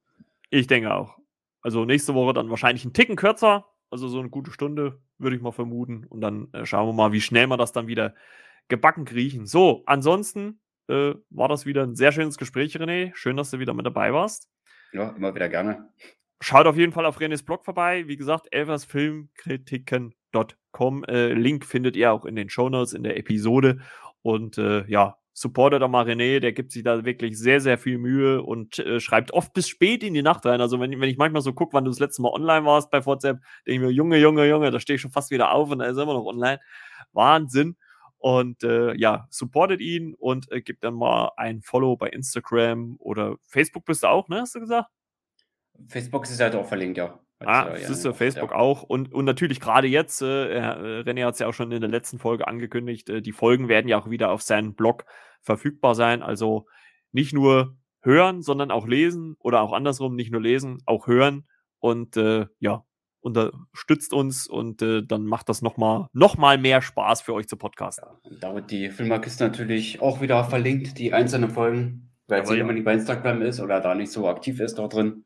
Ich 0.50 0.66
denke 0.66 0.94
auch. 0.94 1.18
Also 1.60 1.84
nächste 1.84 2.14
Woche 2.14 2.32
dann 2.32 2.50
wahrscheinlich 2.50 2.84
ein 2.84 2.92
Ticken 2.92 3.16
kürzer, 3.16 3.66
also 3.90 4.08
so 4.08 4.20
eine 4.20 4.30
gute 4.30 4.52
Stunde, 4.52 5.00
würde 5.18 5.36
ich 5.36 5.42
mal 5.42 5.52
vermuten. 5.52 6.06
Und 6.06 6.20
dann 6.20 6.52
äh, 6.52 6.64
schauen 6.64 6.88
wir 6.88 6.92
mal, 6.92 7.12
wie 7.12 7.20
schnell 7.20 7.48
wir 7.48 7.56
das 7.56 7.72
dann 7.72 7.88
wieder 7.88 8.14
gebacken 8.68 9.04
kriechen. 9.04 9.46
So, 9.46 9.82
ansonsten 9.86 10.60
äh, 10.88 11.14
war 11.30 11.48
das 11.48 11.66
wieder 11.66 11.82
ein 11.82 11.96
sehr 11.96 12.12
schönes 12.12 12.38
Gespräch, 12.38 12.76
René. 12.76 13.12
Schön, 13.14 13.36
dass 13.36 13.50
du 13.50 13.58
wieder 13.58 13.74
mit 13.74 13.86
dabei 13.86 14.12
warst. 14.12 14.48
Ja, 14.92 15.10
immer 15.10 15.34
wieder 15.34 15.48
gerne. 15.48 15.88
Schaut 16.40 16.66
auf 16.66 16.76
jeden 16.76 16.92
Fall 16.92 17.06
auf 17.06 17.18
Renés 17.18 17.44
Blog 17.44 17.64
vorbei. 17.64 18.06
Wie 18.06 18.16
gesagt, 18.16 18.46
elversfilmkritiken.com. 18.52 21.04
Äh, 21.04 21.32
Link 21.32 21.64
findet 21.64 21.96
ihr 21.96 22.12
auch 22.12 22.26
in 22.26 22.36
den 22.36 22.50
Shownotes 22.50 22.92
in 22.92 23.02
der 23.02 23.16
Episode. 23.16 23.80
Und 24.22 24.58
äh, 24.58 24.84
ja, 24.86 25.16
supportet 25.36 25.82
doch 25.82 25.88
mal 25.88 26.06
René, 26.06 26.40
der 26.40 26.54
gibt 26.54 26.72
sich 26.72 26.82
da 26.82 27.04
wirklich 27.04 27.38
sehr, 27.38 27.60
sehr 27.60 27.76
viel 27.76 27.98
Mühe 27.98 28.42
und 28.42 28.78
äh, 28.78 29.00
schreibt 29.00 29.32
oft 29.32 29.52
bis 29.52 29.68
spät 29.68 30.02
in 30.02 30.14
die 30.14 30.22
Nacht 30.22 30.46
rein. 30.46 30.62
Also 30.62 30.80
wenn, 30.80 30.98
wenn 30.98 31.10
ich 31.10 31.18
manchmal 31.18 31.42
so 31.42 31.52
gucke, 31.52 31.74
wann 31.74 31.84
du 31.84 31.90
das 31.90 32.00
letzte 32.00 32.22
Mal 32.22 32.30
online 32.30 32.64
warst 32.64 32.90
bei 32.90 33.04
WhatsApp, 33.04 33.42
denke 33.66 33.72
ich 33.74 33.80
mir, 33.80 33.90
Junge, 33.90 34.16
Junge, 34.16 34.48
Junge, 34.48 34.70
da 34.70 34.80
stehe 34.80 34.94
ich 34.94 35.02
schon 35.02 35.10
fast 35.10 35.30
wieder 35.30 35.52
auf 35.52 35.70
und 35.70 35.80
da 35.80 35.84
ist 35.84 35.98
er 35.98 36.04
immer 36.04 36.14
noch 36.14 36.24
online. 36.24 36.58
Wahnsinn. 37.12 37.76
Und 38.16 38.64
äh, 38.64 38.94
ja, 38.94 39.26
supportet 39.28 39.82
ihn 39.82 40.14
und 40.14 40.50
äh, 40.50 40.62
gibt 40.62 40.82
dann 40.84 40.94
mal 40.94 41.32
ein 41.36 41.60
Follow 41.60 41.98
bei 41.98 42.08
Instagram 42.08 42.96
oder 42.98 43.36
Facebook 43.44 43.84
bist 43.84 44.04
du 44.04 44.06
auch, 44.06 44.28
ne? 44.28 44.40
Hast 44.40 44.54
du 44.54 44.60
gesagt? 44.60 44.88
Facebook 45.86 46.24
ist 46.24 46.40
halt 46.40 46.54
auch 46.54 46.66
verlinkt, 46.66 46.96
ja. 46.96 47.20
Ah, 47.40 47.70
das 47.70 47.90
ist 47.90 48.04
ja 48.04 48.12
Facebook 48.12 48.50
ja. 48.52 48.56
auch. 48.56 48.82
Und, 48.82 49.12
und 49.12 49.24
natürlich 49.24 49.60
gerade 49.60 49.86
jetzt, 49.86 50.22
äh, 50.22 50.24
René 50.26 51.26
hat 51.26 51.34
es 51.34 51.40
ja 51.40 51.46
auch 51.46 51.54
schon 51.54 51.70
in 51.70 51.80
der 51.80 51.90
letzten 51.90 52.18
Folge 52.18 52.48
angekündigt, 52.48 53.10
äh, 53.10 53.20
die 53.20 53.32
Folgen 53.32 53.68
werden 53.68 53.88
ja 53.88 53.98
auch 53.98 54.08
wieder 54.08 54.30
auf 54.30 54.42
seinem 54.42 54.74
Blog 54.74 55.04
verfügbar 55.42 55.94
sein. 55.94 56.22
Also 56.22 56.66
nicht 57.12 57.34
nur 57.34 57.76
hören, 58.00 58.40
sondern 58.40 58.70
auch 58.70 58.86
lesen 58.86 59.36
oder 59.38 59.60
auch 59.60 59.72
andersrum, 59.72 60.16
nicht 60.16 60.32
nur 60.32 60.40
lesen, 60.40 60.78
auch 60.86 61.06
hören. 61.06 61.46
Und 61.78 62.16
äh, 62.16 62.46
ja, 62.58 62.84
unterstützt 63.20 64.14
uns 64.14 64.46
und 64.46 64.80
äh, 64.82 65.02
dann 65.04 65.26
macht 65.26 65.48
das 65.48 65.60
nochmal 65.60 66.06
noch 66.12 66.38
mal 66.38 66.58
mehr 66.58 66.80
Spaß 66.80 67.20
für 67.20 67.34
euch 67.34 67.48
zu 67.48 67.56
podcasten. 67.56 68.08
Ja, 68.24 68.30
da 68.40 68.54
wird 68.54 68.70
die 68.70 68.88
Filmmarkiste 68.88 69.44
natürlich 69.44 70.00
auch 70.00 70.20
wieder 70.20 70.42
verlinkt, 70.44 70.98
die 70.98 71.12
einzelnen 71.12 71.50
Folgen, 71.50 72.12
weil 72.28 72.42
es 72.42 72.50
ja. 72.50 72.56
immer 72.56 72.72
nicht 72.72 72.84
bei 72.84 72.94
Instagram 72.94 73.42
ist 73.42 73.60
oder 73.60 73.80
da 73.80 73.94
nicht 73.94 74.12
so 74.12 74.28
aktiv 74.28 74.60
ist 74.60 74.78
dort 74.78 74.94
drin. 74.94 75.24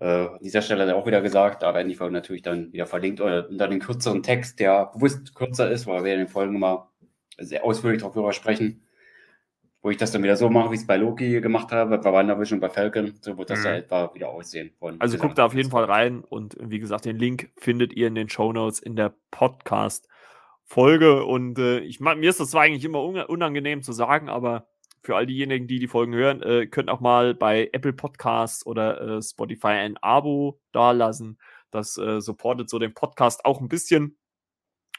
Äh, 0.00 0.06
an 0.06 0.38
dieser 0.42 0.62
Stelle 0.62 0.94
auch 0.96 1.06
wieder 1.06 1.20
gesagt, 1.20 1.62
da 1.62 1.74
werden 1.74 1.88
die 1.88 1.94
Folgen 1.94 2.14
natürlich 2.14 2.42
dann 2.42 2.72
wieder 2.72 2.86
verlinkt 2.86 3.20
oder 3.20 3.48
unter 3.48 3.68
den 3.68 3.80
kürzeren 3.80 4.22
Text, 4.22 4.58
der 4.60 4.86
bewusst 4.86 5.34
kürzer 5.34 5.70
ist, 5.70 5.86
weil 5.86 6.04
wir 6.04 6.12
in 6.14 6.20
den 6.20 6.28
Folgen 6.28 6.56
immer 6.56 6.90
sehr 7.38 7.64
ausführlich 7.64 8.02
darüber 8.02 8.32
sprechen 8.32 8.84
wo 9.84 9.90
ich 9.90 9.98
das 9.98 10.10
dann 10.10 10.22
wieder 10.22 10.36
so 10.38 10.48
mache, 10.48 10.70
wie 10.70 10.76
ich 10.76 10.80
es 10.80 10.86
bei 10.86 10.96
Loki 10.96 11.42
gemacht 11.42 11.70
habe, 11.70 11.98
bei 11.98 12.10
WandaVision, 12.10 12.58
bei 12.58 12.70
Falcon, 12.70 13.12
so 13.20 13.36
wird 13.36 13.50
das 13.50 13.58
mhm. 13.60 13.66
ja 13.66 13.74
etwa 13.74 14.14
wieder 14.14 14.30
aussehen. 14.30 14.72
also 14.98 15.18
guckt 15.18 15.36
da 15.36 15.44
auf 15.44 15.52
jeden 15.52 15.70
Fall 15.70 15.84
rein 15.84 16.24
und 16.24 16.56
wie 16.58 16.78
gesagt, 16.78 17.04
den 17.04 17.18
Link 17.18 17.50
findet 17.58 17.92
ihr 17.92 18.08
in 18.08 18.14
den 18.14 18.30
Show 18.30 18.50
Notes 18.54 18.78
in 18.78 18.96
der 18.96 19.14
Podcast-Folge 19.30 21.26
und 21.26 21.58
äh, 21.58 21.80
ich 21.80 22.00
mir 22.00 22.30
ist 22.30 22.40
das 22.40 22.48
zwar 22.48 22.62
eigentlich 22.62 22.86
immer 22.86 23.02
unangenehm 23.02 23.82
zu 23.82 23.92
sagen, 23.92 24.30
aber 24.30 24.68
für 25.04 25.16
all 25.16 25.26
diejenigen, 25.26 25.68
die 25.68 25.78
die 25.78 25.88
Folgen 25.88 26.14
hören, 26.14 26.42
äh, 26.42 26.66
könnt 26.66 26.90
auch 26.90 27.00
mal 27.00 27.34
bei 27.34 27.68
Apple 27.72 27.92
Podcasts 27.92 28.66
oder 28.66 29.18
äh, 29.18 29.22
Spotify 29.22 29.68
ein 29.68 29.98
Abo 29.98 30.60
dalassen. 30.72 31.38
Das 31.70 31.98
äh, 31.98 32.20
supportet 32.20 32.70
so 32.70 32.78
den 32.78 32.94
Podcast 32.94 33.44
auch 33.44 33.60
ein 33.60 33.68
bisschen 33.68 34.16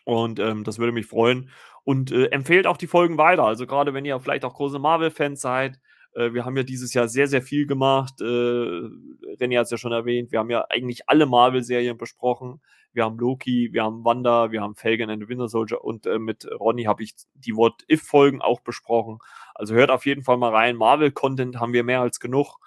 und 0.05 0.39
ähm, 0.39 0.63
das 0.63 0.77
würde 0.79 0.91
mich 0.93 1.07
freuen. 1.07 1.49
Und 1.83 2.11
äh, 2.11 2.27
empfehlt 2.27 2.67
auch 2.67 2.77
die 2.77 2.87
Folgen 2.87 3.17
weiter. 3.17 3.43
Also 3.43 3.67
gerade 3.67 3.93
wenn 3.93 4.05
ihr 4.05 4.19
vielleicht 4.19 4.45
auch 4.45 4.53
große 4.53 4.79
Marvel-Fans 4.79 5.41
seid. 5.41 5.79
Äh, 6.13 6.33
wir 6.33 6.45
haben 6.45 6.55
ja 6.55 6.63
dieses 6.63 6.93
Jahr 6.93 7.07
sehr, 7.07 7.27
sehr 7.27 7.41
viel 7.41 7.65
gemacht. 7.65 8.21
Äh, 8.21 8.23
René 8.23 9.57
hat 9.57 9.65
es 9.65 9.71
ja 9.71 9.77
schon 9.77 9.91
erwähnt. 9.91 10.31
Wir 10.31 10.39
haben 10.39 10.49
ja 10.49 10.65
eigentlich 10.69 11.09
alle 11.09 11.25
Marvel-Serien 11.25 11.97
besprochen. 11.97 12.61
Wir 12.93 13.03
haben 13.03 13.17
Loki, 13.17 13.69
wir 13.73 13.83
haben 13.83 14.05
Wanda, 14.05 14.51
wir 14.51 14.61
haben 14.61 14.75
Falcon 14.75 15.09
and 15.09 15.21
the 15.21 15.27
Winter 15.27 15.49
Soldier 15.49 15.83
und 15.83 16.05
äh, 16.05 16.17
mit 16.17 16.47
Ronny 16.49 16.83
habe 16.83 17.03
ich 17.03 17.13
die 17.33 17.55
What-If-Folgen 17.55 18.41
auch 18.41 18.61
besprochen. 18.61 19.19
Also 19.55 19.73
hört 19.73 19.89
auf 19.89 20.05
jeden 20.05 20.23
Fall 20.23 20.37
mal 20.37 20.53
rein. 20.53 20.75
Marvel-Content 20.75 21.59
haben 21.59 21.73
wir 21.73 21.83
mehr 21.83 22.01
als 22.01 22.19
genug. 22.19 22.57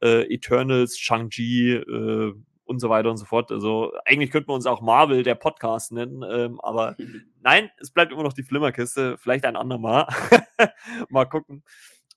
Äh, 0.00 0.32
Eternals, 0.32 0.98
Shang-Chi, 0.98 1.72
äh, 1.72 2.34
und 2.68 2.80
so 2.80 2.90
weiter 2.90 3.10
und 3.10 3.16
so 3.16 3.24
fort. 3.24 3.50
Also 3.50 3.92
eigentlich 4.04 4.30
könnten 4.30 4.50
wir 4.50 4.54
uns 4.54 4.66
auch 4.66 4.82
Marvel 4.82 5.22
der 5.22 5.34
Podcast 5.34 5.90
nennen, 5.90 6.22
ähm, 6.30 6.60
aber 6.60 6.96
nein, 7.40 7.70
es 7.78 7.90
bleibt 7.90 8.12
immer 8.12 8.22
noch 8.22 8.34
die 8.34 8.42
Flimmerkiste. 8.42 9.16
Vielleicht 9.18 9.44
ein 9.44 9.56
andermal. 9.56 10.06
mal 11.08 11.24
gucken. 11.24 11.64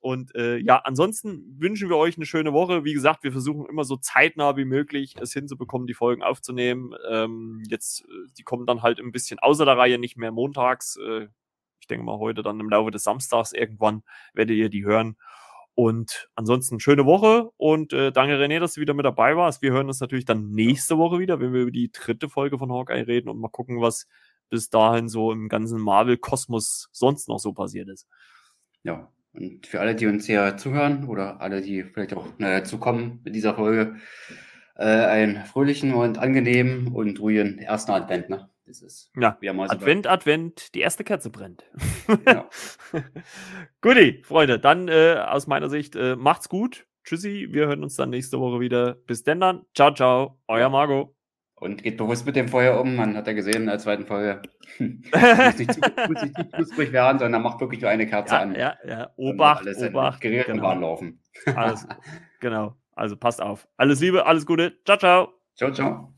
Und 0.02 0.34
äh, 0.36 0.58
ja, 0.58 0.78
ansonsten 0.78 1.56
wünschen 1.60 1.88
wir 1.88 1.96
euch 1.96 2.18
eine 2.18 2.26
schöne 2.26 2.54
Woche. 2.54 2.84
Wie 2.84 2.94
gesagt, 2.94 3.24
wir 3.24 3.32
versuchen 3.32 3.68
immer 3.68 3.84
so 3.84 3.98
zeitnah 3.98 4.58
wie 4.58 4.66
möglich 4.66 5.16
es 5.22 5.32
hinzubekommen, 5.32 5.86
die 5.86 5.94
Folgen 5.94 6.24
aufzunehmen. 6.24 6.96
Ähm, 7.08 7.62
jetzt, 7.70 8.02
äh, 8.02 8.32
die 8.38 8.44
kommen 8.44 8.66
dann 8.66 8.82
halt 8.82 9.00
ein 9.00 9.12
bisschen 9.12 9.40
außer 9.40 9.64
der 9.64 9.78
Reihe, 9.78 10.00
nicht 10.00 10.18
mehr 10.18 10.32
montags. 10.32 10.98
Äh, 10.98 11.28
ich 11.82 11.88
denke 11.88 12.06
mal 12.06 12.20
heute 12.20 12.44
dann 12.44 12.60
im 12.60 12.70
Laufe 12.70 12.92
des 12.92 13.04
Samstags 13.04 13.52
irgendwann 13.52 14.04
werdet 14.34 14.56
ihr 14.56 14.70
die 14.70 14.86
hören. 14.86 15.18
Und 15.74 16.30
ansonsten 16.36 16.80
schöne 16.80 17.06
Woche 17.06 17.50
und 17.58 17.94
äh, 17.94 18.12
danke 18.12 18.36
René, 18.36 18.60
dass 18.60 18.74
du 18.74 18.82
wieder 18.82 18.94
mit 18.94 19.06
dabei 19.06 19.36
warst. 19.36 19.62
Wir 19.62 19.72
hören 19.72 19.88
uns 19.88 20.00
natürlich 20.00 20.26
dann 20.26 20.52
nächste 20.52 20.98
Woche 20.98 21.20
wieder, 21.20 21.40
wenn 21.40 21.54
wir 21.54 21.62
über 21.62 21.72
die 21.72 21.92
dritte 21.92 22.30
Folge 22.30 22.58
von 22.58 22.72
Hawkeye 22.72 23.02
reden 23.08 23.30
und 23.30 23.40
mal 23.40 23.50
gucken, 23.50 23.82
was 23.82 24.06
bis 24.50 24.70
dahin 24.70 25.08
so 25.08 25.32
im 25.32 25.50
ganzen 25.50 25.80
Marvel-Kosmos 25.80 26.90
sonst 26.92 27.30
noch 27.30 27.40
so 27.40 27.54
passiert 27.54 27.90
ist. 27.90 28.08
Ja, 28.84 29.10
und 29.34 29.66
für 29.66 29.80
alle, 29.80 29.96
die 29.96 30.08
uns 30.08 30.26
hier 30.26 30.58
zuhören 30.58 31.06
oder 31.08 31.40
alle, 31.40 31.62
die 31.62 31.84
vielleicht 31.84 32.14
auch 32.14 32.28
dazu 32.38 32.78
kommen 32.78 33.22
mit 33.24 33.34
dieser 33.34 33.56
Folge, 33.56 33.96
äh, 34.76 34.84
einen 34.84 35.46
fröhlichen 35.46 35.94
und 35.94 36.18
angenehmen 36.18 36.90
und 36.90 37.20
ruhigen 37.22 37.60
ersten 37.60 37.92
Advent. 37.92 38.30
Ne? 38.30 38.51
Ist 38.80 39.12
ja, 39.16 39.38
Advent, 39.42 40.06
so 40.06 40.10
Advent, 40.12 40.76
die 40.76 40.80
erste 40.80 41.04
Kerze 41.04 41.30
brennt. 41.30 41.64
Genau. 42.08 42.50
Guti, 43.82 44.22
Freunde, 44.24 44.60
dann 44.60 44.88
äh, 44.88 45.16
aus 45.28 45.48
meiner 45.48 45.70
Sicht 45.70 45.96
äh, 45.96 46.16
macht's 46.16 46.48
gut. 46.50 46.86
Tschüssi, 47.04 47.50
wir 47.52 47.68
hören 47.68 47.84
uns 47.84 47.96
dann 47.96 48.12
nächste 48.12 48.40
Woche 48.40 48.60
wieder. 48.60 48.94
Bis 48.94 49.24
denn 49.24 49.40
dann. 49.40 49.66
Ciao, 49.76 49.94
ciao. 49.94 50.40
Euer 50.48 50.70
Marco. 50.70 51.16
Und 51.56 51.84
geht 51.84 51.98
bewusst 51.98 52.26
mit 52.26 52.36
dem 52.36 52.48
Feuer 52.48 52.80
um. 52.80 52.96
Man 52.96 53.16
hat 53.16 53.28
ja 53.28 53.34
gesehen 53.34 53.62
in 53.62 53.66
der 53.68 53.78
zweiten 53.78 54.08
Folge. 54.08 54.42
muss 54.80 55.58
nicht 55.60 55.74
zu, 55.74 55.80
muss 56.10 56.24
nicht 56.24 56.36
zu 56.36 56.46
knusprig 56.46 56.92
werden, 56.92 57.20
sondern 57.20 57.42
macht 57.44 57.60
wirklich 57.60 57.82
nur 57.82 57.90
eine 57.92 58.08
Kerze 58.08 58.34
ja, 58.34 58.42
an. 58.42 58.56
Ja, 58.56 58.78
ja. 58.84 59.12
Obacht, 59.16 59.68
alles 59.68 59.82
Obacht. 59.84 60.22
Gerät 60.22 60.48
genau. 60.48 60.64
Bahn 60.64 60.82
laufen. 60.82 61.22
alles, 61.56 61.88
genau. 62.40 62.76
Also 62.94 63.16
passt 63.16 63.42
auf. 63.42 63.68
Alles 63.78 64.00
Liebe, 64.00 64.26
alles 64.26 64.46
Gute. 64.46 64.74
Ciao, 64.86 64.98
ciao. 64.98 65.34
Ciao, 65.56 65.72
ciao. 65.72 66.14